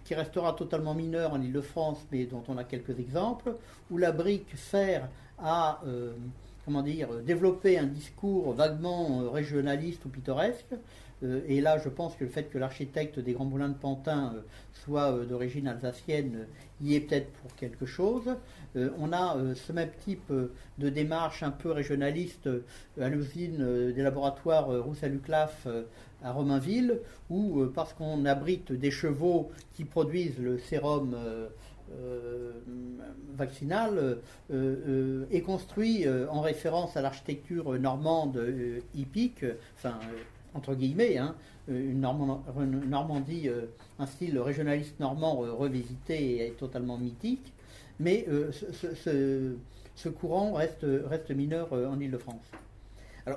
qui 0.04 0.14
restera 0.14 0.52
totalement 0.52 0.92
mineur 0.92 1.32
en 1.32 1.40
Ile-de-France, 1.40 2.04
mais 2.12 2.26
dont 2.26 2.42
on 2.48 2.58
a 2.58 2.64
quelques 2.64 2.98
exemples, 2.98 3.54
où 3.90 3.96
la 3.96 4.12
brique 4.12 4.54
sert 4.56 5.08
à 5.42 5.80
euh, 5.86 6.12
comment 6.64 6.82
dire, 6.82 7.08
développer 7.24 7.78
un 7.78 7.86
discours 7.86 8.52
vaguement 8.52 9.22
euh, 9.22 9.30
régionaliste 9.30 10.04
ou 10.04 10.08
pittoresque. 10.08 10.74
Euh, 11.22 11.40
et 11.48 11.60
là, 11.60 11.78
je 11.78 11.88
pense 11.88 12.14
que 12.16 12.24
le 12.24 12.30
fait 12.30 12.44
que 12.44 12.58
l'architecte 12.58 13.18
des 13.18 13.32
Grands 13.32 13.44
Moulins 13.44 13.68
de 13.68 13.74
Pantin 13.74 14.34
soit 14.72 15.12
d'origine 15.26 15.68
alsacienne 15.68 16.46
y 16.82 16.94
est 16.94 17.00
peut-être 17.00 17.30
pour 17.42 17.54
quelque 17.56 17.84
chose. 17.84 18.24
on 18.74 19.12
a 19.12 19.36
ce 19.54 19.72
même 19.72 19.90
type 20.02 20.32
de 20.78 20.88
démarche 20.88 21.42
un 21.42 21.50
peu 21.50 21.72
régionaliste 21.72 22.48
à 22.98 23.10
l'usine 23.10 23.92
des 23.92 24.02
laboratoires 24.02 24.68
Rousseau-Luclaf 24.82 25.66
à 26.22 26.32
Romainville, 26.32 27.00
où 27.28 27.66
parce 27.74 27.92
qu'on 27.92 28.24
abrite 28.24 28.72
des 28.72 28.90
chevaux 28.90 29.50
qui 29.74 29.84
produisent 29.84 30.38
le 30.38 30.58
sérum 30.58 31.14
euh, 31.98 32.52
vaccinal 33.36 33.98
euh, 33.98 34.14
euh, 34.52 35.24
est 35.30 35.40
construit 35.40 36.06
en 36.30 36.40
référence 36.40 36.96
à 36.96 37.00
l'architecture 37.00 37.78
normande 37.78 38.38
hippique, 38.94 39.44
enfin 39.76 39.98
entre 40.52 40.74
guillemets, 40.74 41.16
hein, 41.16 41.34
une 41.68 42.00
Normandie, 42.00 43.48
un 43.98 44.06
style 44.06 44.38
régionaliste 44.38 44.98
normand 45.00 45.36
revisité 45.36 46.46
et 46.46 46.50
totalement 46.50 46.98
mythique, 46.98 47.52
mais 47.98 48.26
ce, 48.82 50.08
courant 50.08 50.52
reste, 50.54 50.84
reste 51.06 51.30
mineur 51.30 51.72
en 51.72 51.98
Ile-de-France. 51.98 52.50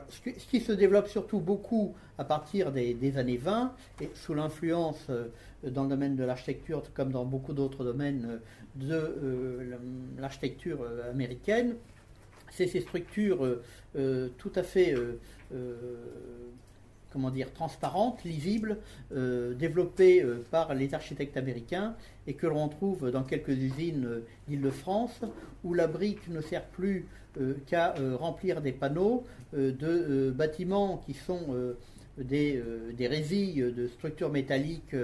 Ce, 0.09 0.19
qui 0.21 0.59
se 0.59 0.71
développe 0.71 1.07
surtout 1.07 1.39
beaucoup 1.39 1.95
à 2.17 2.23
partir 2.23 2.71
des, 2.71 3.17
années 3.17 3.37
20, 3.37 3.73
et 4.01 4.09
sous 4.13 4.33
l'influence 4.33 5.07
euh, 5.09 5.27
dans 5.63 5.83
le 5.83 5.89
domaine 5.89 6.15
de 6.15 6.23
l'architecture, 6.23 6.83
comme 6.93 7.11
dans 7.11 7.25
beaucoup 7.25 7.53
d'autres 7.53 7.83
domaines 7.83 8.25
euh, 8.25 8.37
de 8.75 8.95
euh, 8.95 9.77
l'architecture 10.19 10.85
américaine, 11.09 11.75
c'est 12.51 12.67
ces 12.67 12.81
structures 12.81 13.59
tout 14.37 14.51
à 14.55 14.61
fait 14.61 14.95
comment 17.11 17.31
dire, 17.31 17.51
transparente, 17.51 18.21
par 20.51 20.75
les 20.75 20.93
architectes 20.93 21.37
américains 21.37 21.95
et 22.27 22.35
que 22.35 22.45
l'on 22.45 22.67
trouve 22.67 23.09
dans 23.09 23.23
quelques 23.23 23.49
usines 23.49 24.21
d'Île-de-France, 24.47 25.21
où 25.63 25.73
la 25.73 25.87
brique 25.87 26.27
ne 26.27 26.41
sert 26.41 26.65
plus 26.65 27.07
qu'à 27.67 27.95
remplir 28.19 28.61
des 28.61 28.71
panneaux 28.71 29.23
de 29.53 30.31
bâtiments 30.36 31.01
qui 31.05 31.13
sont 31.13 31.55
des, 32.17 32.61
des 32.95 33.07
résilles 33.07 33.73
de 33.75 33.88
structures 33.88 34.31
métalliques 34.31 34.95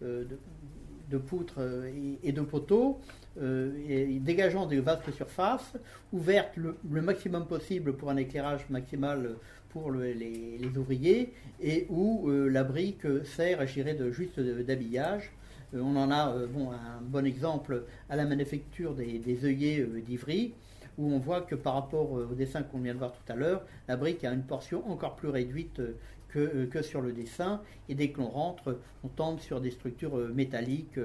de, 0.00 1.18
poutres 1.18 1.60
et 2.22 2.32
de 2.32 2.40
poteaux 2.40 2.98
euh, 3.38 4.18
dégageant 4.20 4.64
des 4.64 4.80
vastes 4.80 5.10
surfaces, 5.10 5.74
ouvertes 6.10 6.56
le, 6.56 7.02
maximum 7.02 7.46
possible 7.46 7.92
pour 7.92 8.08
un 8.08 8.16
éclairage 8.16 8.64
maximal 8.70 9.34
pour 9.68 9.92
les, 9.92 10.58
ouvriers, 10.74 11.34
et 11.62 11.86
où 11.90 12.30
euh, 12.30 12.48
la 12.48 12.64
brique 12.64 13.06
sert, 13.24 13.60
à 13.60 13.66
de 13.66 14.10
juste 14.10 14.40
d'habillage. 14.40 15.32
Euh, 15.74 15.80
on 15.82 15.96
en 15.96 16.10
a 16.10 16.34
un 16.34 17.02
bon 17.02 17.26
exemple 17.26 17.84
à 18.08 18.16
la 18.16 18.24
manufacture 18.24 18.94
des, 18.94 19.44
œillets 19.44 19.86
d'Ivry, 20.06 20.54
où 20.98 21.12
on 21.12 21.18
voit 21.18 21.42
que 21.42 21.54
par 21.54 21.74
rapport 21.74 22.10
au 22.12 22.34
dessin 22.34 22.62
qu'on 22.62 22.78
vient 22.78 22.94
de 22.94 22.98
voir 22.98 23.12
tout 23.12 23.32
à 23.32 23.36
l'heure, 23.36 23.64
la 23.88 23.96
brique 23.96 24.24
a 24.24 24.32
une 24.32 24.42
portion 24.42 24.88
encore 24.90 25.16
plus 25.16 25.28
réduite 25.28 25.80
que, 26.28 26.64
que, 26.66 26.82
sur 26.82 27.00
le 27.00 27.12
dessin, 27.12 27.62
et 27.88 27.94
dès 27.94 28.10
que 28.10 28.18
l'on 28.20 28.28
rentre, 28.28 28.78
on 29.04 29.08
tombe 29.08 29.38
sur 29.40 29.60
des 29.60 29.70
structures 29.70 30.16
métalliques 30.34 31.00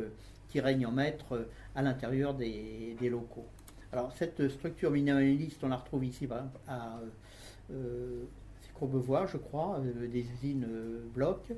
qui 0.50 0.60
règnent 0.60 0.86
en 0.86 0.92
maître 0.92 1.48
à 1.76 1.82
l'intérieur 1.82 2.34
des, 2.34 2.96
locaux. 3.10 3.46
Alors 3.92 4.12
cette 4.14 4.50
structure 4.50 4.92
minimaliste, 4.92 5.64
on 5.64 5.70
la 5.70 5.78
retrouve 5.78 6.06
ici 6.06 6.28
à 6.68 7.00
euh, 7.72 8.24
Courbevoie, 8.82 9.28
je 9.28 9.38
crois, 9.38 9.80
euh, 9.80 10.08
des 10.08 10.22
usines 10.22 10.66
euh, 10.68 11.02
blocs. 11.14 11.54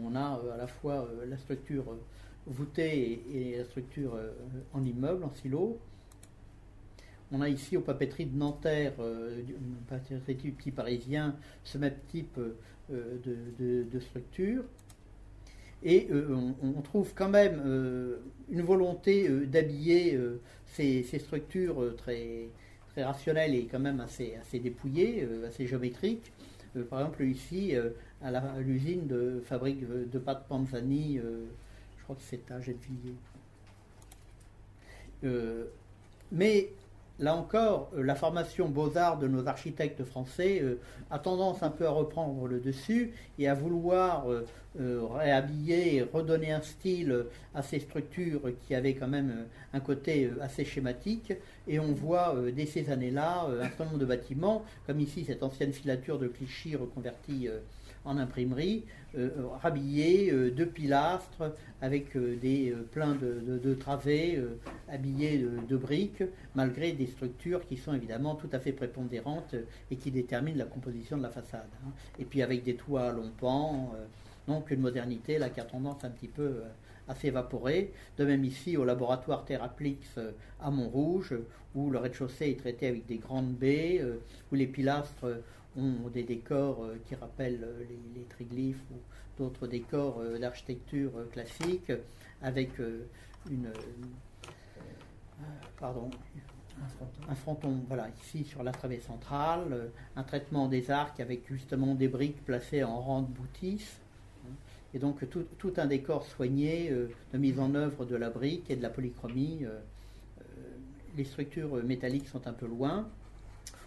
On 0.00 0.14
a 0.14 0.38
euh, 0.38 0.54
à 0.54 0.56
la 0.56 0.68
fois 0.68 1.08
la 1.26 1.36
structure 1.36 1.96
voûtée 2.46 3.24
et, 3.28 3.58
la 3.58 3.64
structure 3.64 4.16
en 4.72 4.84
immeuble, 4.84 5.24
en 5.24 5.32
silo. 5.34 5.80
On 7.32 7.40
a 7.40 7.48
ici 7.48 7.76
aux 7.76 7.80
papeteries 7.82 8.26
de 8.26 8.36
Nanterre, 8.36 8.94
papeterie 9.88 10.50
petit 10.50 10.72
parisien, 10.72 11.36
ce 11.64 11.78
même 11.78 11.94
type 12.08 12.40
de 12.90 14.00
structure. 14.00 14.64
Et 15.82 16.08
euh, 16.10 16.52
on, 16.62 16.82
trouve 16.82 17.12
quand 17.14 17.30
même 17.30 17.62
euh, 17.64 18.18
une 18.50 18.60
volonté 18.60 19.26
euh, 19.28 19.46
d'habiller 19.46 20.18
ces, 20.66 21.02
structures 21.18 21.96
très, 21.96 22.48
rationnelles 22.96 23.54
et 23.54 23.64
quand 23.64 23.78
même 23.78 24.00
assez, 24.00 24.36
dépouillées, 24.52 25.26
assez 25.46 25.66
géométriques. 25.66 26.32
par 26.90 27.00
exemple, 27.00 27.24
ici, 27.24 27.74
à 28.22 28.60
l'usine 28.60 29.06
de 29.06 29.40
fabrique 29.42 29.88
de 29.88 30.18
pâtes 30.18 30.46
Panzani, 30.48 31.18
je 31.18 32.02
crois 32.02 32.16
que 32.16 32.22
c'est 32.22 32.50
à 32.50 32.60
Gennevilliers. 32.60 33.14
mais 36.30 36.68
là 37.20 37.36
encore, 37.36 37.90
euh, 37.96 38.02
la 38.02 38.14
formation 38.14 38.68
beaux-arts 38.68 39.18
de 39.18 39.28
nos 39.28 39.46
architectes 39.46 40.04
français 40.04 40.60
euh, 40.62 40.80
a 41.10 41.18
tendance 41.18 41.62
un 41.62 41.70
peu 41.70 41.86
à 41.86 41.90
reprendre 41.90 42.46
le 42.48 42.58
dessus 42.58 43.12
et 43.38 43.48
à 43.48 43.54
vouloir 43.54 44.26
euh, 44.30 44.44
réhabiller 45.12 46.02
redonner 46.12 46.52
un 46.52 46.62
style 46.62 47.26
à 47.54 47.62
ces 47.62 47.80
structures 47.80 48.40
qui 48.66 48.74
avaient 48.74 48.94
quand 48.94 49.08
même 49.08 49.46
un 49.72 49.80
côté 49.80 50.30
assez 50.40 50.64
schématique. 50.64 51.32
Et 51.66 51.80
on 51.80 51.92
voit 51.92 52.36
dès 52.54 52.66
ces 52.66 52.90
années-là 52.90 53.48
un 53.60 53.62
certain 53.64 53.86
nombre 53.86 53.98
de 53.98 54.04
bâtiments, 54.04 54.64
comme 54.86 55.00
ici 55.00 55.24
cette 55.24 55.42
ancienne 55.42 55.72
filature 55.72 56.20
de 56.20 56.28
Clichy 56.28 56.76
reconvertie 56.76 57.48
en 58.04 58.18
imprimerie, 58.18 58.84
euh, 59.16 59.30
rhabillé 59.62 60.30
euh, 60.32 60.50
de 60.50 60.64
pilastres 60.64 61.52
avec 61.80 62.16
euh, 62.16 62.36
des 62.36 62.74
pleins 62.92 63.14
de, 63.14 63.74
travées 63.74 64.42
habillés 64.88 65.44
de, 65.68 65.76
briques, 65.76 66.22
malgré 66.54 66.92
des 66.92 67.06
structures 67.06 67.66
qui 67.66 67.76
sont 67.76 67.94
évidemment 67.94 68.34
tout 68.34 68.48
à 68.52 68.58
fait 68.58 68.72
prépondérantes 68.72 69.54
et 69.90 69.96
qui 69.96 70.10
déterminent 70.10 70.58
la 70.58 70.64
composition 70.64 71.16
de 71.16 71.22
la 71.22 71.30
façade. 71.30 71.68
Hein. 71.84 71.90
Et 72.18 72.24
puis 72.24 72.42
avec 72.42 72.62
des 72.62 72.74
toits 72.74 73.08
à 73.08 73.12
long 73.12 73.30
pan, 73.38 73.92
donc 74.46 74.70
une 74.70 74.80
modernité 74.80 75.38
là 75.38 75.48
qui 75.48 75.60
a 75.60 75.64
tendance 75.64 76.04
un 76.04 76.10
petit 76.10 76.28
peu 76.28 76.62
à 77.08 77.14
s'évaporer. 77.14 77.92
De 78.18 78.24
même 78.24 78.44
ici 78.44 78.76
au 78.76 78.84
laboratoire 78.84 79.44
Theraplix 79.44 80.18
à 80.60 80.70
Montrouge, 80.70 81.34
où 81.74 81.90
le 81.90 81.98
rez-de-chaussée 81.98 82.50
est 82.50 82.58
traité 82.58 82.88
avec 82.88 83.06
des 83.06 83.16
grandes 83.16 83.54
baies, 83.54 84.04
où 84.52 84.54
les 84.54 84.66
pilastres 84.66 85.26
ont 85.76 86.08
des 86.12 86.22
décors 86.22 86.82
euh, 86.84 87.00
qui 87.06 87.14
rappellent 87.14 87.64
euh, 87.64 87.84
les, 88.14 88.24
triglyphes 88.24 88.82
ou 88.90 88.96
d'autres 89.38 89.66
décors 89.66 90.20
euh, 90.20 90.38
d'architecture 90.38 91.12
classique, 91.32 91.92
avec 92.42 92.70
une, 93.50 93.70
pardon, 95.78 96.10
un 97.28 97.34
fronton. 97.34 97.80
voilà, 97.86 98.08
ici 98.22 98.44
sur 98.44 98.62
la 98.62 98.72
travée 98.72 99.00
centrale, 99.00 99.90
un 100.16 100.22
traitement 100.22 100.68
des 100.68 100.90
arcs 100.90 101.20
avec 101.20 101.46
justement 101.48 101.94
des 101.94 102.08
briques 102.08 102.42
placées 102.44 102.82
en 102.82 102.98
rang 103.00 103.22
de 103.22 103.28
boutis, 103.28 103.84
et 104.94 104.98
donc 104.98 105.28
tout, 105.28 105.72
un 105.76 105.86
décor 105.86 106.24
soigné 106.24 106.90
de 106.90 107.38
mise 107.38 107.60
en 107.60 107.74
œuvre 107.74 108.06
de 108.06 108.16
la 108.16 108.30
brique 108.30 108.70
et 108.70 108.76
de 108.76 108.82
la 108.82 108.90
polychromie. 108.90 109.66
les 111.16 111.24
structures 111.24 111.74
métalliques 111.84 112.28
sont 112.28 112.46
un 112.46 112.54
peu 112.54 112.66
loin. 112.66 113.06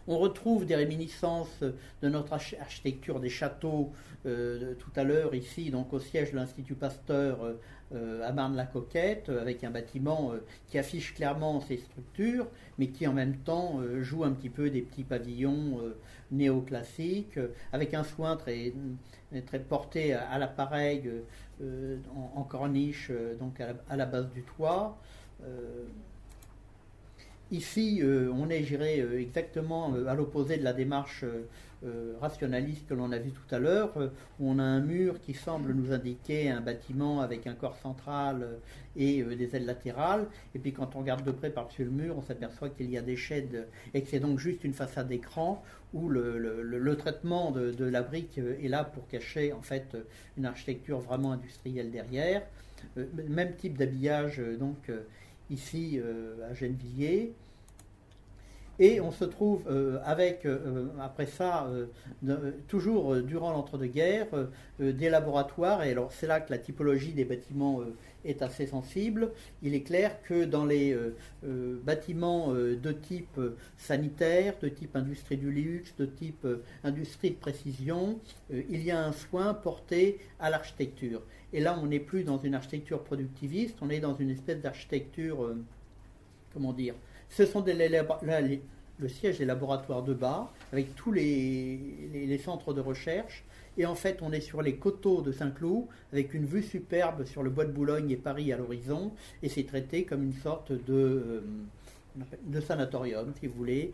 On 0.08 0.18
retrouve 0.18 0.66
des 0.66 0.76
réminiscences 0.76 1.64
de 2.02 2.10
notre 2.10 2.34
architecture 2.34 3.20
des 3.20 3.30
châteaux 3.30 3.92
euh, 4.26 4.74
tout 4.76 4.92
à 4.96 5.04
l'heure 5.04 5.36
ici, 5.36 5.70
donc 5.70 5.92
au 5.92 6.00
siège 6.00 6.32
de 6.32 6.38
l'Institut 6.38 6.76
Pasteur 6.76 7.40
euh, 7.94 8.22
à 8.28 8.32
Marne-la-Coquette, 8.32 9.30
avec 9.30 9.64
un 9.64 9.70
bâtiment 9.70 10.32
euh, 10.32 10.38
qui 10.68 10.78
affiche 10.78 11.14
clairement 11.14 11.60
ses 11.60 11.78
structures, 11.78 12.48
mais 12.78 12.88
qui 12.88 13.06
en 13.06 13.14
même 13.14 13.38
temps 13.38 13.82
joue 14.02 14.24
un 14.24 14.32
petit 14.32 14.50
peu 14.50 14.70
des 14.70 14.82
petits 14.82 15.04
pavillons 15.04 15.80
néoclassiques, 16.32 17.40
avec 17.72 17.94
un 17.94 18.04
soin 18.04 18.38
très, 18.38 18.74
très 19.46 19.60
porté 19.60 20.14
à, 20.14 20.38
l'appareil 20.38 21.10
en, 21.62 22.44
corniche, 22.44 23.12
donc 23.40 23.60
à 23.62 23.96
la, 23.96 24.06
base 24.06 24.30
du 24.32 24.44
toit. 24.44 24.98
Ici, 27.54 28.00
euh, 28.02 28.32
on 28.34 28.50
est, 28.50 28.64
j'irai, 28.64 29.00
euh, 29.00 29.22
exactement 29.22 29.94
euh, 29.94 30.08
à 30.08 30.16
l'opposé 30.16 30.58
de 30.58 30.64
la 30.64 30.74
démarche 30.74 31.24
rationaliste 32.22 32.88
que 32.88 32.94
l'on 32.94 33.12
a 33.12 33.18
vu 33.18 33.32
tout 33.32 33.54
à 33.54 33.60
l'heure, 33.60 33.92
où 34.40 34.50
on 34.50 34.58
a 34.58 34.64
un 34.64 34.80
mur 34.80 35.20
qui 35.20 35.34
semble 35.34 35.74
nous 35.74 35.92
indiquer 35.92 36.50
un 36.50 36.62
bâtiment 36.62 37.20
avec 37.20 37.46
un 37.46 37.56
corps 37.56 37.76
central 37.76 38.48
et 38.96 39.22
des 39.22 39.54
ailes 39.54 39.66
latérales. 39.66 40.28
Et 40.56 40.60
puis 40.60 40.72
quand 40.72 40.96
on 40.96 41.00
regarde 41.00 41.26
de 41.26 41.32
près 41.32 41.50
par-dessus 41.50 41.84
le 41.84 41.92
mur, 41.92 42.16
on 42.18 42.22
s'aperçoit 42.22 42.70
qu'il 42.70 42.90
y 42.90 42.98
a 42.98 43.02
des 43.02 43.18
sheds 43.18 43.66
et 43.94 44.02
que 44.02 44.08
c'est 44.08 44.22
donc 44.22 44.40
juste 44.40 44.64
une 44.64 44.72
façade 44.72 45.10
d'écran 45.10 45.62
où 45.94 46.08
le, 46.08 46.96
traitement 46.98 47.52
de, 47.52 47.84
la 47.84 48.02
brique 48.02 48.38
est 48.38 48.70
là 48.70 48.86
pour 48.86 49.06
cacher 49.10 49.52
en 49.52 49.62
fait 49.62 49.98
une 50.38 50.46
architecture 50.46 51.00
vraiment 51.00 51.34
industrielle 51.34 51.92
derrière. 51.92 52.44
même 53.28 53.58
type 53.58 53.78
d'habillage 53.78 54.42
donc 54.58 54.90
ici 55.50 56.00
à 56.50 56.54
Gennevilliers. 56.54 57.34
Et 58.80 59.00
on 59.00 59.12
se 59.12 59.24
trouve 59.24 59.66
euh, 59.68 60.00
avec, 60.04 60.46
euh, 60.46 60.88
après 61.00 61.28
ça, 61.28 61.68
euh, 62.26 62.52
toujours 62.68 63.18
durant 63.18 63.52
l'entre-deux-guerres, 63.52 64.28
des 64.80 65.10
laboratoires. 65.10 65.84
Et 65.84 65.92
alors 65.92 66.12
c'est 66.12 66.26
là 66.26 66.40
que 66.40 66.52
la 66.52 66.58
typologie 66.58 67.12
des 67.12 67.26
bâtiments 67.26 67.82
est 68.26 68.42
assez 68.42 68.66
sensible. 68.66 69.32
Il 69.62 69.76
est 69.76 69.84
clair 69.84 70.22
que 70.24 70.46
dans 70.46 70.66
les 70.66 70.98
bâtiments 71.44 72.54
de 72.54 72.92
type 72.92 73.40
sanitaire, 73.78 74.56
de 74.62 74.70
type 74.70 74.96
industrie 74.96 75.38
du 75.38 75.52
luxe, 75.52 75.94
de 75.98 76.06
type 76.06 76.48
industrie 76.84 77.32
de 77.32 77.36
précision, 77.36 78.20
il 78.52 78.84
y 78.84 78.92
a 78.92 79.04
un 79.04 79.12
soin 79.12 79.54
porté 79.54 80.20
à 80.40 80.50
l'architecture. 80.50 81.22
Et 81.52 81.60
là, 81.60 81.78
on 81.82 81.86
n'est 81.86 82.00
plus 82.00 82.24
dans 82.24 82.40
une 82.40 82.56
architecture 82.56 83.04
productiviste, 83.04 83.78
on 83.82 83.90
est 83.90 84.00
dans 84.00 84.16
une 84.16 84.32
espèce 84.32 84.60
d'architecture, 84.60 85.56
comment 86.54 86.74
dire, 86.74 86.96
ce 87.36 87.46
sont 87.46 87.66
le 87.66 89.08
siège 89.10 89.40
des 89.40 89.46
laboratoires 89.46 90.04
de 90.04 90.14
bas, 90.14 90.52
avec 90.72 90.96
tous 90.96 91.12
les, 91.12 92.40
centres 92.44 92.74
de 92.74 92.82
recherche. 92.82 93.44
Et 93.78 93.88
en 93.88 93.96
fait, 93.96 94.20
on 94.22 94.32
est 94.32 94.40
sur 94.40 94.62
les 94.62 94.76
coteaux 94.76 95.22
de 95.22 95.32
Saint-Cloud, 95.32 95.86
avec 96.12 96.36
une 96.36 96.46
vue 96.46 96.62
superbe 96.62 97.26
sur 97.26 97.42
le 97.42 97.50
bois 97.50 97.66
de 97.66 97.72
Boulogne 97.72 98.12
et 98.12 98.18
Paris 98.18 98.54
à 98.54 98.58
l'horizon. 98.58 99.12
Et 99.42 99.50
c'est 99.50 99.64
traité 99.64 100.06
comme 100.06 100.24
une 100.24 100.34
sorte 100.34 100.72
de, 100.72 101.42
euh, 102.54 102.62
sanatorium, 102.62 103.34
si 103.40 103.48
vous 103.48 103.56
voulez. 103.56 103.94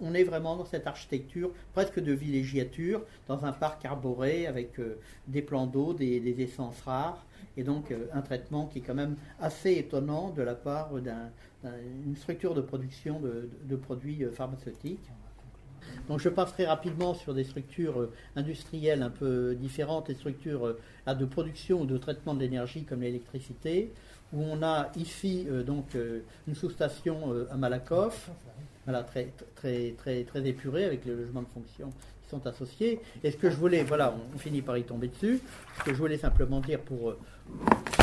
On, 0.00 0.14
est 0.14 0.24
vraiment 0.24 0.56
dans 0.56 0.64
cette 0.64 0.86
architecture 0.86 1.50
presque 1.74 2.00
de 2.00 2.12
villégiature, 2.12 3.02
dans 3.26 3.44
un 3.44 3.52
parc 3.52 3.84
arboré 3.84 4.46
avec 4.46 4.78
euh, 4.78 4.98
des 5.26 5.42
plans 5.42 5.66
d'eau, 5.66 5.92
des, 5.92 6.40
essences 6.40 6.80
rares 6.80 7.26
et 7.58 7.64
donc 7.64 7.90
euh, 7.90 8.06
un 8.14 8.22
traitement 8.22 8.66
qui 8.66 8.78
est 8.78 8.82
quand 8.82 8.94
même 8.94 9.16
assez 9.40 9.72
étonnant 9.72 10.30
de 10.30 10.42
la 10.42 10.54
part 10.54 10.90
d'une 11.64 12.16
structure 12.16 12.54
de 12.54 12.60
production 12.60 13.20
de, 13.20 13.76
produits 13.76 14.24
euh, 14.24 14.30
pharmaceutiques. 14.30 15.10
Donc 16.08 16.20
je 16.20 16.28
passerai 16.28 16.66
rapidement 16.66 17.14
sur 17.14 17.34
des 17.34 17.44
structures 17.44 18.00
euh, 18.00 18.12
industrielles 18.36 19.02
un 19.02 19.10
peu 19.10 19.54
différentes, 19.54 20.08
des 20.08 20.14
structures 20.14 20.66
euh, 20.66 21.14
de 21.14 21.24
production 21.24 21.82
ou 21.82 21.86
de 21.86 21.98
traitement 21.98 22.34
de 22.34 22.40
l'énergie 22.40 22.84
comme 22.84 23.00
l'électricité, 23.00 23.92
où 24.32 24.42
on 24.42 24.62
a 24.62 24.90
ici 24.96 25.46
euh, 25.48 25.62
donc 25.62 25.96
une 26.46 26.54
sous-station 26.54 27.46
à 27.50 27.56
Malakoff, 27.56 28.30
voilà, 28.84 29.02
très, 29.02 29.32
très, 29.54 29.94
très, 29.98 30.24
très 30.24 30.46
épurée 30.46 30.84
avec 30.84 31.04
les 31.04 31.14
logements 31.14 31.42
de 31.42 31.48
fonction 31.48 31.90
qui 32.22 32.30
sont 32.30 32.46
associés. 32.46 33.00
Et 33.22 33.30
ce 33.30 33.36
que 33.36 33.50
je 33.50 33.56
voulais, 33.56 33.82
voilà, 33.84 34.14
on, 34.34 34.38
finit 34.38 34.62
par 34.62 34.78
y 34.78 34.82
tomber 34.82 35.08
dessus, 35.08 35.40
ce 35.78 35.84
que 35.84 35.92
je 35.92 35.98
voulais 35.98 36.16
simplement 36.16 36.60
dire 36.60 36.80
pour 36.80 37.14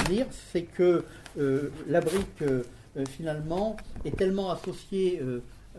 finir, 0.05 0.27
c'est 0.51 0.63
que 0.63 1.03
la 1.87 2.01
brique 2.01 2.43
finalement 3.09 3.75
est 4.05 4.15
tellement 4.15 4.51
associée 4.51 5.21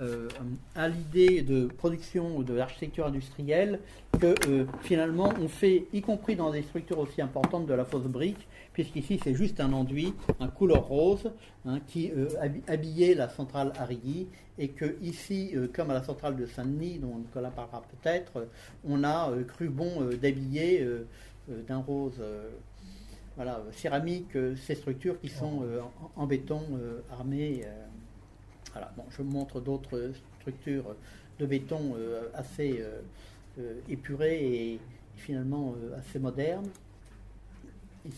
euh, 0.02 0.28
à 0.74 0.88
l'idée 0.88 1.40
de 1.40 1.68
production 1.68 2.36
ou 2.36 2.44
de 2.44 2.52
l'architecture 2.52 3.06
industrielle 3.06 3.80
que 4.20 4.34
euh, 4.46 4.66
finalement 4.82 5.32
on 5.40 5.48
fait, 5.48 5.86
y 5.94 6.02
compris 6.02 6.36
dans 6.36 6.50
des 6.50 6.60
structures 6.60 6.98
aussi 6.98 7.22
importantes 7.22 7.64
de 7.64 7.72
la 7.72 7.86
fausse 7.86 8.04
brique, 8.04 8.46
puisqu'ici 8.74 9.18
c'est 9.24 9.34
juste 9.34 9.58
un 9.58 9.72
enduit, 9.72 10.12
un 10.38 10.48
couleur 10.48 10.86
rose, 10.86 11.30
hein, 11.64 11.80
qui 11.86 12.10
euh, 12.14 12.28
habillait 12.68 13.14
la 13.14 13.30
centrale 13.30 13.72
Arrigui, 13.78 14.26
et 14.58 14.68
que 14.68 14.96
ici, 15.02 15.54
comme 15.74 15.90
à 15.90 15.94
la 15.94 16.02
centrale 16.02 16.36
de 16.36 16.44
Saint-Denis, 16.44 16.98
dont 16.98 17.16
Nicolas 17.16 17.50
parlera 17.50 17.82
peut-être, 17.82 18.48
on 18.86 19.02
a 19.04 19.30
cru 19.48 19.68
bon 19.68 20.10
d'habiller 20.20 20.86
d'un 21.68 21.76
rose 21.76 22.22
voilà, 23.36 23.62
céramique 23.72 24.36
ces 24.56 24.74
structures 24.74 25.20
qui 25.20 25.28
sont 25.28 25.62
en, 26.16 26.22
en, 26.22 26.26
béton 26.26 26.62
armé. 27.12 27.64
Voilà. 28.72 28.92
Bon, 28.96 29.04
je 29.10 29.22
montre 29.22 29.60
d'autres 29.60 30.12
structures 30.40 30.96
de 31.38 31.46
béton 31.46 31.94
euh, 31.96 32.28
assez 32.34 32.80
euh, 32.80 33.00
euh, 33.58 33.80
épurées 33.88 34.44
et 34.44 34.80
finalement 35.16 35.74
assez 35.96 36.18
modernes. 36.18 36.68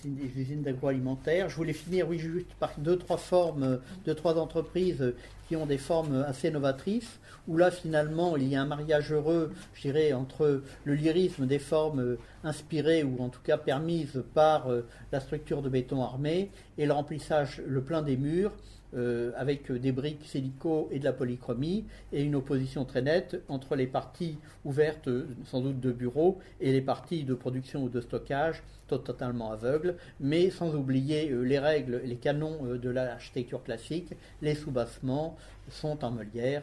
Des 0.05 0.41
usines 0.41 0.63
d'agroalimentaire. 0.63 1.49
Je 1.49 1.57
voulais 1.57 1.73
finir, 1.73 2.13
juste 2.13 2.53
par 2.61 2.73
deux, 2.79 2.99
trois 2.99 3.17
formes, 3.17 3.81
deux, 4.05 4.15
trois 4.15 4.39
entreprises 4.39 5.15
qui 5.49 5.57
ont 5.57 5.65
des 5.65 5.79
formes 5.79 6.25
assez 6.29 6.51
novatrices, 6.51 7.19
où 7.47 7.57
là, 7.57 7.71
finalement, 7.71 8.37
il 8.37 8.49
y 8.49 8.57
a 8.57 8.61
un 8.61 8.67
mariage 8.67 9.13
heureux, 9.13 9.53
je 9.73 9.83
dirais, 9.83 10.13
entre 10.13 10.63
le 10.85 10.95
lyrisme 10.95 11.47
des 11.47 11.59
formes 11.59 12.17
inspirées 12.45 13.03
ou 13.03 13.23
en 13.23 13.31
tout 13.31 13.41
cas 13.43 13.57
permises 13.57 14.23
par 14.35 14.69
la 15.11 15.21
structure 15.21 15.63
de 15.63 15.71
béton 15.71 16.03
armé 16.03 16.51
et 16.77 16.85
le 16.85 16.93
remplissage, 16.93 17.63
le 17.67 17.81
plein 17.81 18.03
des 18.03 18.19
murs, 18.19 18.53
euh, 18.95 19.33
avec 19.37 19.71
des 19.71 19.93
briques 19.93 20.25
silico 20.25 20.89
et 20.91 20.99
de 20.99 21.05
la 21.05 21.13
polychromie, 21.13 21.85
et 22.11 22.23
une 22.23 22.35
opposition 22.35 22.87
très 22.87 23.03
nette 23.03 23.43
entre 23.49 23.77
les 23.77 23.87
parties 23.87 24.39
ouvertes, 24.65 25.11
sans 25.45 25.61
doute 25.61 25.79
de 25.79 25.93
bureaux, 25.93 26.39
et 26.63 26.73
les 26.73 26.81
parties 26.81 27.25
de 27.25 27.35
production 27.35 27.83
ou 27.83 27.91
de 27.91 28.01
stockage, 28.01 28.63
totalement 28.87 29.53
aveugles, 29.53 29.97
mais 30.21 30.49
sans 30.49 30.75
oublier 30.75 31.31
euh, 31.31 31.43
les 31.43 31.59
règles, 31.59 32.01
les 32.03 32.17
canons 32.17 32.65
euh, 32.65 32.79
de 32.79 32.89
l'architecture 32.89 33.63
classique, 33.63 34.15
les 34.41 34.55
soubassements 34.55 35.37
sont 35.69 36.03
en 36.03 36.11
meulière, 36.11 36.63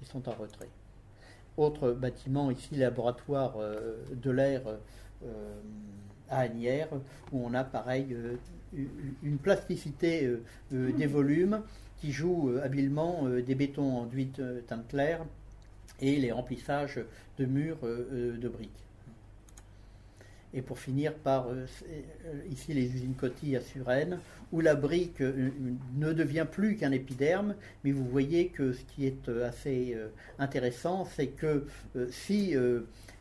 ils 0.00 0.06
sont 0.06 0.26
en 0.26 0.32
retrait. 0.32 0.70
Autre 1.58 1.90
bâtiment 1.90 2.50
ici, 2.50 2.76
laboratoire 2.76 3.56
de 4.12 4.30
l'air 4.30 4.62
à 6.30 6.38
Agnières, 6.38 6.88
où 7.32 7.44
on 7.44 7.52
a 7.52 7.64
pareil 7.64 8.16
une 9.22 9.38
plasticité 9.38 10.24
euh, 10.24 10.42
euh, 10.72 10.92
des 10.92 11.06
volumes 11.06 11.62
qui 12.00 12.12
joue 12.12 12.50
euh, 12.50 12.62
habilement 12.62 13.28
des 13.28 13.54
bétons 13.54 13.98
enduits 13.98 14.32
teinte 14.66 14.88
claire 14.88 15.24
et 16.00 16.16
les 16.16 16.30
remplissages 16.30 17.00
de 17.38 17.44
murs 17.44 17.78
de 17.82 18.48
briques. 18.48 18.70
Et 20.54 20.62
pour 20.62 20.78
finir 20.78 21.12
par 21.12 21.48
ici 22.50 22.72
les 22.72 22.84
usines 22.94 23.14
Coty 23.14 23.56
à 23.56 23.60
Suresnes, 23.60 24.18
où 24.52 24.60
la 24.60 24.76
brique 24.76 25.20
ne 25.20 26.12
devient 26.12 26.46
plus 26.50 26.76
qu'un 26.76 26.92
épiderme, 26.92 27.54
mais 27.82 27.90
vous 27.90 28.04
voyez 28.04 28.48
que 28.48 28.72
ce 28.72 28.82
qui 28.84 29.06
est 29.06 29.28
assez 29.28 29.96
intéressant, 30.38 31.04
c'est 31.04 31.26
que 31.26 31.66
si 32.10 32.54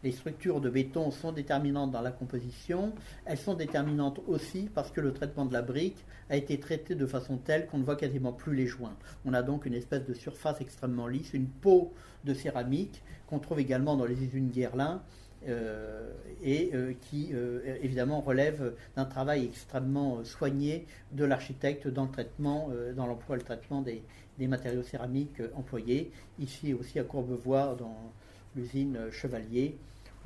les 0.07 0.13
structures 0.13 0.61
de 0.61 0.69
béton 0.69 1.11
sont 1.11 1.33
déterminantes 1.33 1.91
dans 1.91 1.99
la 1.99 2.11
composition, 2.11 2.93
elles 3.25 3.37
sont 3.37 3.55
déterminantes 3.55 4.21
aussi 4.25 4.69
parce 4.73 4.89
que 4.89 5.01
le 5.01 5.11
traitement 5.11 5.45
de 5.45 5.51
la 5.51 5.61
brique 5.61 6.05
a 6.29 6.37
été 6.37 6.57
traité 6.61 6.95
de 6.95 7.05
façon 7.05 7.35
telle 7.35 7.67
qu'on 7.67 7.79
ne 7.79 7.83
voit 7.83 7.97
quasiment 7.97 8.31
plus 8.31 8.55
les 8.55 8.67
joints. 8.67 8.95
On 9.25 9.33
a 9.33 9.43
donc 9.43 9.65
une 9.65 9.73
espèce 9.73 10.05
de 10.05 10.13
surface 10.13 10.61
extrêmement 10.61 11.07
lisse, 11.07 11.33
une 11.33 11.47
peau 11.47 11.91
de 12.23 12.33
céramique 12.33 13.03
qu'on 13.27 13.39
trouve 13.39 13.59
également 13.59 13.97
dans 13.97 14.05
les 14.05 14.23
usines 14.23 14.49
Guerlain 14.49 15.01
euh, 15.45 16.09
et 16.41 16.71
euh, 16.73 16.93
qui 17.09 17.31
euh, 17.33 17.75
évidemment 17.81 18.21
relève 18.21 18.75
d'un 18.95 19.05
travail 19.05 19.43
extrêmement 19.43 20.23
soigné 20.23 20.85
de 21.11 21.25
l'architecte 21.25 21.89
dans 21.89 22.05
le 22.05 22.11
traitement, 22.11 22.69
dans 22.95 23.07
l'emploi 23.07 23.35
et 23.35 23.39
le 23.39 23.45
traitement 23.45 23.81
des, 23.81 24.03
des 24.39 24.47
matériaux 24.47 24.83
céramiques 24.83 25.41
employés. 25.53 26.13
Ici 26.39 26.73
aussi 26.73 26.97
à 26.97 27.03
Courbevoie, 27.03 27.75
dans 27.77 28.13
l'usine 28.55 28.97
Chevalier, 29.11 29.77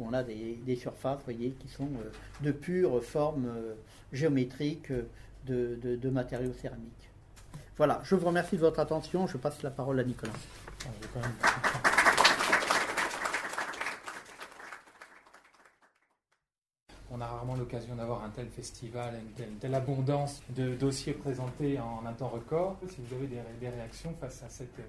on 0.02 0.14
a 0.14 0.23
des, 0.23 0.76
surfaces 0.76 1.19
voyez, 1.23 1.52
qui 1.52 1.68
sont 1.68 1.86
euh, 1.86 2.11
de 2.41 2.52
pure 2.52 3.03
forme 3.03 3.45
euh, 3.48 3.73
géométrique 4.11 4.91
euh, 4.91 5.07
de, 5.45 6.10
matériaux 6.10 6.53
céramiques. 6.53 7.10
Voilà, 7.78 8.02
je 8.03 8.15
vous 8.15 8.28
remercie 8.28 8.56
de 8.56 8.61
votre 8.61 8.80
attention. 8.80 9.28
Je 9.28 9.38
passe 9.38 9.61
la 9.64 9.72
parole 9.72 9.99
à 9.99 10.03
Nicolas. 10.03 10.34
On 17.14 17.19
a 17.19 17.28
rarement 17.28 17.56
l'occasion 17.56 17.95
d'avoir 17.95 18.23
un 18.23 18.30
tel 18.30 18.48
festival, 18.48 19.15
une 19.38 19.57
telle, 19.57 19.76
abondance 19.76 20.41
de 20.49 20.76
dossiers 20.76 21.14
présentés 21.14 21.80
en 21.80 22.06
un 22.06 22.14
temps 22.14 22.30
record. 22.30 22.78
Si 22.88 22.98
vous 23.02 23.15
avez 23.15 23.28
des 23.60 23.69
réactions 23.69 24.14
face 24.19 24.44
à 24.44 24.49
cette 24.49 24.80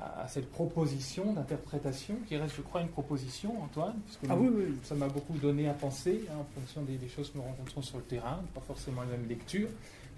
à, 0.00 0.26
cette 0.28 0.50
proposition 0.50 1.32
d'interprétation, 1.32 2.16
qui 2.26 2.36
reste, 2.36 2.56
je 2.56 2.62
crois, 2.62 2.80
une 2.80 2.88
proposition, 2.88 3.62
Antoine, 3.62 3.94
puisque 4.06 4.24
ah 4.28 4.36
oui, 4.36 4.48
oui. 4.52 4.74
ça 4.84 4.94
m'a 4.94 5.08
beaucoup 5.08 5.36
donné 5.38 5.68
à 5.68 5.74
penser 5.74 6.24
hein, 6.30 6.36
en 6.40 6.60
fonction 6.60 6.82
des, 6.82 6.98
choses 7.08 7.30
que 7.30 7.38
nous 7.38 7.44
rencontrons 7.44 7.82
sur 7.82 7.98
le 7.98 8.04
terrain, 8.04 8.40
pas 8.54 8.60
forcément 8.60 9.02
la 9.02 9.08
même 9.08 9.28
lecture. 9.28 9.68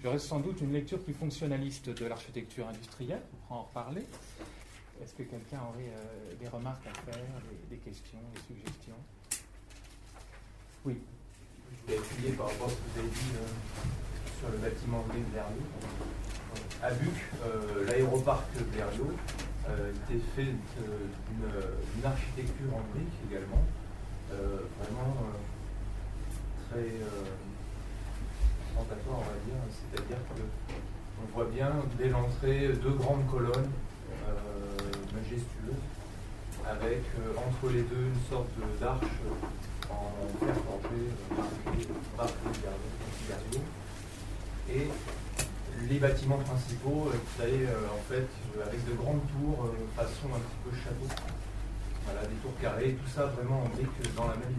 Je 0.03 0.07
reste 0.07 0.27
sans 0.27 0.39
doute 0.39 0.61
une 0.61 0.73
lecture 0.73 0.99
plus 0.99 1.13
fonctionnaliste 1.13 1.89
de 1.89 2.05
l'architecture 2.05 2.67
industrielle, 2.67 3.21
on 3.33 3.47
pourra 3.47 3.59
en 3.59 3.63
reparler. 3.63 4.03
Est-ce 5.03 5.13
que 5.13 5.23
quelqu'un 5.23 5.59
aurait 5.69 5.91
euh, 5.91 6.35
des 6.39 6.47
remarques 6.47 6.85
à 6.87 7.11
faire, 7.11 7.21
des, 7.69 7.77
questions, 7.77 8.19
des 8.33 8.55
suggestions? 8.55 8.95
Oui. 10.85 10.97
Je 11.71 11.81
voulais 11.81 11.97
appuyer 11.97 12.31
par 12.31 12.47
rapport 12.47 12.67
à 12.67 12.69
ce 12.69 12.75
que 12.75 12.81
vous 12.93 12.99
avez 12.99 13.09
dit 13.09 13.35
euh, 13.35 14.39
sur 14.39 14.49
le 14.51 14.57
bâtiment 14.57 15.03
de 15.07 15.31
Blériot. 15.31 16.05
À 16.81 16.91
Buc, 16.91 17.09
euh, 17.43 17.85
l'aéroparc 17.87 18.45
euh, 18.57 18.61
était 19.69 20.21
fait 20.35 20.51
d'une 20.51 22.05
architecture 22.05 22.73
en 22.73 22.83
briques 22.93 23.19
également, 23.29 23.63
euh, 24.31 24.59
vraiment 24.79 25.15
euh, 25.21 26.69
très 26.69 26.91
tentatoire, 28.75 29.19
on 29.19 29.23
va 29.23 29.39
dire. 29.45 29.59
C'est-à-dire 29.71 30.17
qu'on 30.27 31.35
voit 31.35 31.49
bien 31.51 31.71
dès 31.97 32.09
l'entrée 32.09 32.69
deux 32.81 32.93
grandes 32.93 33.27
colonnes 33.27 33.71
majestueuses, 35.13 35.83
avec 36.69 37.03
entre 37.37 37.73
les 37.73 37.81
deux 37.81 38.05
une 38.07 38.21
sorte 38.29 38.49
d'arche 38.79 39.15
en 39.89 40.45
fer 40.45 40.55
forgé, 40.55 41.01
marqué, 42.17 43.59
et 44.67 44.89
les 45.89 45.99
bâtiments 45.99 46.37
principaux, 46.37 47.11
vous 47.11 47.35
savez, 47.37 47.67
en 47.67 48.01
fait, 48.09 48.27
avec 48.63 48.79
de 48.87 48.93
grandes 48.93 49.21
tours, 49.35 49.67
euh, 49.67 49.85
façon 49.95 50.31
un 50.33 50.39
petit 50.39 50.59
peu 50.63 50.71
château. 50.71 51.09
Voilà, 52.05 52.21
des 52.27 52.35
tours 52.37 52.55
carrées, 52.61 52.93
tout 52.93 53.09
ça 53.09 53.25
vraiment 53.33 53.63
en 53.63 53.69
brique 53.69 53.97
dans 54.15 54.27
la 54.27 54.37
même, 54.37 54.57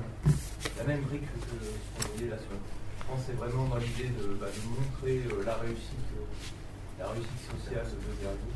la 0.77 0.85
même 0.85 1.03
brique 1.03 1.27
que 1.31 1.41
ce 1.41 1.79
qu'on 1.95 2.13
voyait 2.13 2.31
là 2.31 2.39
sur. 2.39 2.51
Je 2.53 3.05
pense 3.07 3.21
c'est 3.25 3.39
vraiment 3.39 3.71
dans 3.71 3.79
l'idée 3.79 4.11
de, 4.19 4.35
bah, 4.35 4.51
montrer 4.67 5.23
euh, 5.31 5.45
la 5.47 5.55
réussite, 5.63 6.11
euh, 6.19 6.27
la 6.99 7.07
réussite 7.15 7.43
sociale 7.47 7.87
de 7.87 8.11
Verdi 8.19 8.51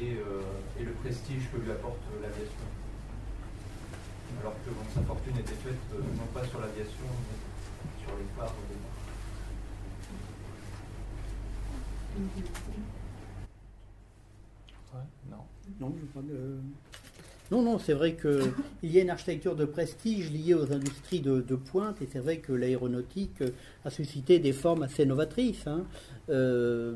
et, 0.00 0.16
et, 0.80 0.84
le 0.84 0.92
prestige 1.02 1.50
que 1.50 1.58
lui 1.58 1.70
apporte 1.72 1.98
l'aviation. 2.22 2.68
Alors 4.40 4.54
que 4.64 4.70
sa 4.94 5.02
fortune 5.02 5.36
était 5.36 5.58
faite 5.58 5.82
non 5.92 6.30
pas 6.32 6.46
sur 6.46 6.60
l'aviation, 6.60 7.10
mais 7.10 7.36
sur 8.00 8.14
les 8.16 8.24
phares 8.38 8.54
non. 15.80 15.92
Non, 17.50 17.62
non, 17.62 17.78
c'est 17.80 17.94
vrai 17.94 18.14
qu'il 18.14 18.90
y 18.90 18.98
a 18.98 19.02
une 19.02 19.10
architecture 19.10 19.56
de 19.56 19.64
prestige 19.64 20.30
liée 20.30 20.54
aux 20.54 20.72
industries 20.72 21.20
de, 21.20 21.40
pointe, 21.56 22.00
et 22.00 22.08
c'est 22.10 22.20
vrai 22.20 22.36
que 22.38 22.52
l'aéronautique 22.52 23.42
a 23.84 23.90
suscité 23.90 24.38
des 24.38 24.52
formes 24.52 24.84
assez 24.84 25.04
novatrices. 25.04 25.66
Hein. 25.66 25.84
Euh, 26.28 26.94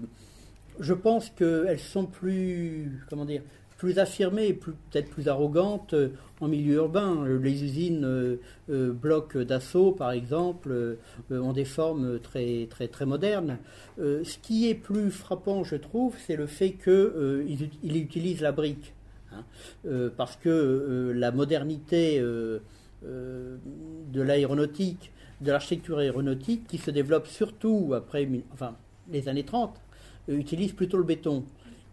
je 0.79 0.95
pense 0.95 1.31
qu'elles 1.31 1.81
sont 1.81 2.07
plus, 2.07 3.05
comment 3.11 3.25
dire, 3.25 3.43
plus 3.85 3.99
affirmée, 3.99 4.55
peut-être 4.55 5.11
plus 5.11 5.29
arrogante 5.29 5.95
en 6.41 6.49
milieu 6.49 6.77
urbain. 6.77 7.27
Les 7.27 7.63
usines 7.65 8.39
blocs 8.67 9.37
d'assaut, 9.37 9.93
par 9.93 10.13
exemple, 10.13 10.97
ont 11.31 11.53
des 11.53 11.67
formes 11.67 12.19
très, 12.19 12.67
très, 12.71 12.89
très 12.89 13.05
modernes. 13.05 13.59
ce 13.99 14.39
qui 14.39 14.71
est 14.71 14.75
plus 14.75 15.11
frappant, 15.11 15.65
je 15.65 15.77
trouve, 15.77 16.15
c'est 16.27 16.37
le 16.37 16.47
fait 16.47 16.71
qu'ils 16.83 17.99
utilisent 17.99 18.41
la 18.41 18.53
brique. 18.53 18.95
Hein. 19.33 19.45
parce 20.17 20.37
que 20.37 21.13
la 21.15 21.31
modernité 21.31 22.21
de 23.03 23.61
l'aéronautique, 24.15 25.13
de 25.43 25.53
l'architecture 25.53 25.99
aéronautique, 25.99 26.67
qui 26.67 26.79
se 26.79 26.91
développe 26.91 27.27
surtout 27.27 27.93
après 27.95 28.27
les 29.13 29.29
années 29.29 29.45
30, 29.45 29.79
utilise 30.29 30.73
plutôt 30.73 30.97
le 30.97 31.05
béton. 31.05 31.45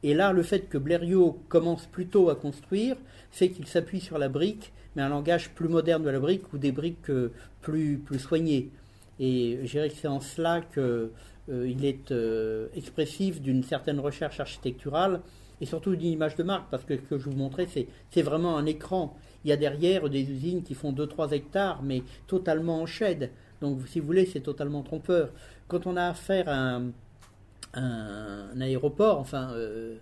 Et 0.04 0.14
là, 0.14 0.34
le 0.34 0.44
fait 0.44 0.68
que 0.68 0.78
Blériot 0.78 1.40
commence 1.48 1.86
plutôt 1.86 2.30
à 2.30 2.36
construire 2.36 2.96
fait 3.32 3.50
qu'il 3.50 3.68
s'appuie 3.68 4.02
sur 4.02 4.18
la 4.18 4.30
brique, 4.30 4.74
mais 4.96 5.02
un 5.02 5.10
langage 5.10 5.52
plus 5.52 5.70
moderne 5.70 6.04
de 6.04 6.10
la 6.10 6.20
brique 6.20 6.52
ou 6.54 6.58
des 6.58 6.72
briques 6.72 7.10
euh, 7.10 7.32
plus, 7.62 7.98
plus 7.98 8.20
soignées. 8.20 8.70
Et 9.20 9.60
je 9.64 9.72
dirais 9.72 9.90
que 9.90 9.96
c'est 9.96 10.08
en 10.08 10.20
cela 10.20 10.62
qu'il 10.62 10.82
euh, 10.82 11.84
est 11.84 12.12
euh, 12.12 12.68
expressif 12.76 13.42
d'une 13.42 13.64
certaine 13.64 14.00
recherche 14.00 14.40
architecturale 14.40 15.22
et 15.62 15.66
surtout 15.66 15.96
d'une 15.96 16.12
image 16.12 16.36
de 16.36 16.44
marque, 16.44 16.70
parce 16.72 16.84
que 16.84 16.98
ce 16.98 17.02
que 17.02 17.20
je 17.20 17.30
vous 17.30 17.36
montrais, 17.36 17.68
c'est 17.68 18.22
vraiment 18.24 18.58
un 18.58 18.66
écran. 18.66 19.16
Il 19.46 19.50
y 19.50 19.54
a 19.54 19.58
derrière 19.58 20.10
des 20.10 20.24
usines 20.30 20.64
qui 20.64 20.74
font 20.74 20.92
2-3 20.92 21.34
hectares, 21.34 21.84
mais 21.84 22.02
totalement 22.26 22.82
en 22.82 22.88
shed. 22.88 23.30
Donc, 23.62 23.80
si 23.88 24.00
vous 24.00 24.08
voulez, 24.08 24.26
c'est 24.26 24.42
totalement 24.42 24.82
trompeur. 24.82 25.30
Quand 25.68 25.86
on 25.86 25.98
a 25.98 26.06
affaire 26.06 26.50
à 26.50 26.78
un, 26.78 26.92
un, 27.74 28.62
aéroport, 28.62 29.20
enfin 29.20 29.52
euh, 29.54 29.96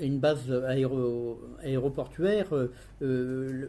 une 0.00 0.18
base 0.18 0.52
aéroportuaire, 1.62 2.48
euh, 3.02 3.68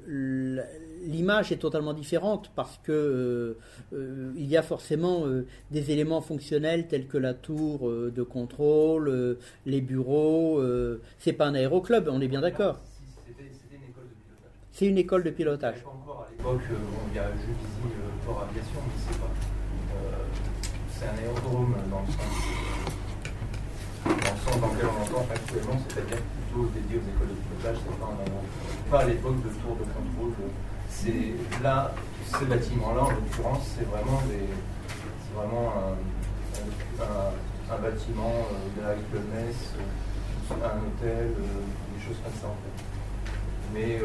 l'image 1.04 1.52
est 1.52 1.58
totalement 1.58 1.94
différente 1.94 2.52
parce 2.56 2.80
que 2.84 3.58
euh, 3.94 4.34
il 4.36 4.46
y 4.46 4.58
a 4.58 4.62
forcément 4.62 5.26
des 5.72 5.92
éléments 5.92 6.22
fonctionnels 6.22 6.88
tels 6.88 7.08
que 7.08 7.18
la 7.18 7.34
tour 7.34 7.90
de 7.90 8.24
contrôle, 8.24 9.38
les 9.66 9.82
bureaux. 9.82 10.62
c'est 11.20 11.34
pas 11.34 11.48
un 11.48 11.56
aéroclub, 11.56 12.08
on 12.10 12.22
est 12.22 12.28
bien 12.28 12.42
d'accord. 12.42 12.80
C'est 14.74 14.86
une 14.88 14.98
école 14.98 15.24
de 15.24 15.32
pilotage. 15.32 15.84
encore 15.86 16.26
à 16.28 16.32
l'époque, 16.32 16.62
il 17.10 17.16
y 17.16 17.20
a 17.20 17.30
Juvisy 17.34 17.96
Port 18.26 18.48
Aviation, 18.50 18.80
mais 18.88 18.94
c'est 18.98 19.20
pas. 19.20 19.32
c'est 20.90 21.06
un 21.06 21.24
aérodrome 21.24 21.76
dans 21.90 22.02
le 22.02 22.08
sens 22.08 22.91
dans 24.06 24.12
le 24.12 24.40
sens 24.42 24.62
dans 24.62 24.68
lequel 24.68 24.90
on 24.90 25.02
entend 25.02 25.26
actuellement, 25.34 25.78
c'est-à-dire 25.88 26.18
plutôt 26.18 26.70
dédié 26.74 26.98
aux 26.98 27.08
écoles 27.08 27.34
de 27.34 27.40
pilotage, 27.46 27.78
c'est 27.84 28.90
pas, 28.90 29.00
à 29.00 29.06
l'époque 29.06 29.38
de 29.44 29.50
tour 29.62 29.76
de 29.78 29.86
contrôle. 29.88 30.34
C'est 30.90 31.34
là, 31.64 31.94
ces 32.26 32.46
bâtiments-là, 32.46 33.02
en 33.04 33.12
l'occurrence, 33.12 33.76
c'est 33.78 33.88
vraiment 33.88 34.22
des, 34.28 34.48
c'est 35.32 35.36
vraiment 35.36 35.74
un, 35.80 37.78
bâtiment 37.78 38.36
euh, 38.52 38.92
avec 38.92 39.06
le 39.14 39.20
euh, 39.20 40.52
un 40.52 40.78
hôtel, 40.84 41.32
euh, 41.32 41.64
des 41.96 42.04
choses 42.04 42.20
comme 42.22 42.36
ça 42.36 42.48
en 42.48 42.60
fait. 42.60 42.78
Mais 43.74 44.02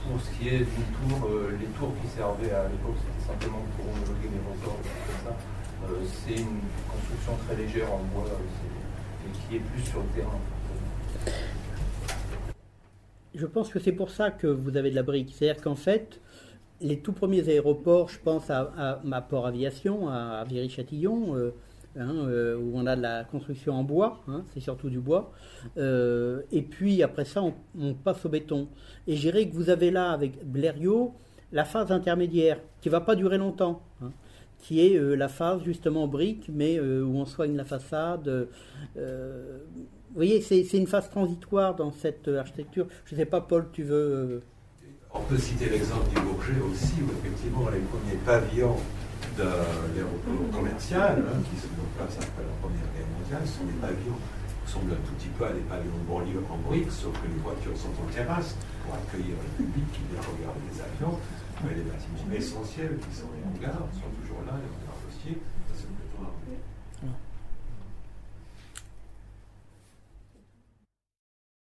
pour 0.00 0.16
ce 0.18 0.30
qui 0.32 0.48
est 0.48 0.64
d'une 0.64 0.88
tour, 0.96 1.28
les 1.60 1.66
tours 1.76 1.92
qui 2.00 2.08
servaient 2.08 2.56
à 2.56 2.64
l'époque, 2.72 2.96
c'était 2.96 3.28
simplement 3.28 3.60
pour 3.76 3.84
homologuer 3.84 4.32
les 4.32 4.40
ressorts, 4.48 4.80
comme 4.80 5.22
ça. 5.28 5.36
c'est 6.24 6.40
une 6.40 6.64
construction 6.88 7.36
très 7.44 7.56
légère 7.60 7.92
en 7.92 8.00
bois. 8.16 8.24
Plus 9.58 9.82
sur 9.82 10.00
le 10.00 10.06
terrain. 10.14 10.38
Je 13.34 13.46
pense 13.46 13.68
que 13.68 13.78
c'est 13.78 13.92
pour 13.92 14.10
ça 14.10 14.30
que 14.30 14.46
vous 14.46 14.76
avez 14.76 14.90
de 14.90 14.96
la 14.96 15.02
brique. 15.02 15.32
C'est-à-dire 15.34 15.62
qu'en 15.62 15.76
fait, 15.76 16.20
les 16.80 16.98
tout 16.98 17.12
premiers 17.12 17.48
aéroports, 17.48 18.08
je 18.08 18.18
pense 18.18 18.50
à, 18.50 19.00
ma 19.04 19.20
Port 19.20 19.46
Aviation, 19.46 20.08
à, 20.08 20.44
Viry-Châtillon, 20.44 21.36
euh, 21.36 21.54
hein, 21.96 22.14
euh, 22.26 22.56
où 22.56 22.72
on 22.74 22.86
a 22.86 22.96
de 22.96 23.02
la 23.02 23.24
construction 23.24 23.74
en 23.74 23.84
bois, 23.84 24.20
hein, 24.28 24.44
c'est 24.52 24.60
surtout 24.60 24.90
du 24.90 24.98
bois. 24.98 25.32
Euh, 25.78 26.42
et 26.50 26.62
puis 26.62 27.02
après 27.02 27.24
ça, 27.24 27.42
on, 27.42 27.94
passe 27.94 28.24
au 28.24 28.28
béton. 28.28 28.68
Et 29.06 29.16
je 29.16 29.20
dirais 29.20 29.48
que 29.48 29.54
vous 29.54 29.70
avez 29.70 29.90
là, 29.90 30.10
avec 30.10 30.44
Blériot, 30.44 31.14
la 31.52 31.64
phase 31.64 31.92
intermédiaire, 31.92 32.58
qui 32.80 32.88
ne 32.88 32.92
va 32.92 33.00
pas 33.00 33.14
durer 33.14 33.38
longtemps. 33.38 33.82
Hein 34.02 34.10
qui 34.60 34.80
est 34.80 34.96
euh, 34.96 35.14
la 35.14 35.28
phase 35.28 35.62
justement 35.64 36.06
brique, 36.06 36.50
mais 36.52 36.78
euh, 36.78 37.02
où 37.02 37.16
on 37.16 37.24
soigne 37.24 37.56
la 37.56 37.64
façade. 37.64 38.48
Euh, 38.96 39.58
vous 40.10 40.14
voyez, 40.14 40.40
c'est 40.40 40.62
une 40.72 40.86
phase 40.86 41.08
transitoire 41.08 41.76
dans 41.76 41.92
cette 41.92 42.28
architecture. 42.28 42.86
Je 43.04 43.14
ne 43.14 43.20
sais 43.20 43.26
pas, 43.26 43.40
Paul, 43.40 43.68
tu 43.72 43.84
veux... 43.84 44.42
On 45.12 45.22
peut 45.22 45.38
citer 45.38 45.68
l'exemple 45.68 46.08
du 46.10 46.20
Bourget 46.20 46.60
aussi, 46.70 46.94
où 47.02 47.10
effectivement 47.18 47.66
les 47.70 47.82
premiers 47.90 48.18
pavillons 48.24 48.76
de 49.38 49.42
l'aéroport 49.42 50.50
commercial, 50.52 51.18
hein, 51.18 51.38
qui 51.50 51.56
se 51.60 51.66
mettent 51.66 51.82
en 51.82 51.92
place 51.98 52.14
après 52.18 52.42
la 52.42 52.54
Première 52.62 52.86
Guerre 52.94 53.10
mondiale, 53.18 53.46
sont 53.46 53.66
des 53.66 53.78
pavillons 53.78 54.18
qui 54.18 54.54
ressemblent 54.66 54.94
un 54.94 55.02
tout 55.06 55.14
petit 55.14 55.30
peu 55.38 55.46
à 55.46 55.52
des 55.54 55.66
pavillons 55.66 56.46
en 56.50 56.58
briques, 56.68 56.90
sauf 56.90 57.14
que 57.22 57.26
les 57.26 57.38
voitures 57.42 57.76
sont 57.78 57.94
en 58.02 58.06
terrasse 58.10 58.54
pour 58.82 58.94
accueillir 58.94 59.34
le 59.34 59.50
public 59.62 59.86
qui 59.94 60.02
vient 60.10 60.22
regarder 60.22 60.62
les 60.70 60.78
avions. 60.78 61.18
Mais 61.62 61.74
les 61.74 61.84
bâtiments 61.84 62.32
essentiels 62.34 62.96
qui 62.98 63.12
sont 63.14 63.28
les 63.36 63.44
hangars 63.44 63.86
toujours 64.50 64.56
là, 64.56 64.58
et 64.58 64.68
on 64.86 64.90
a 64.90 65.59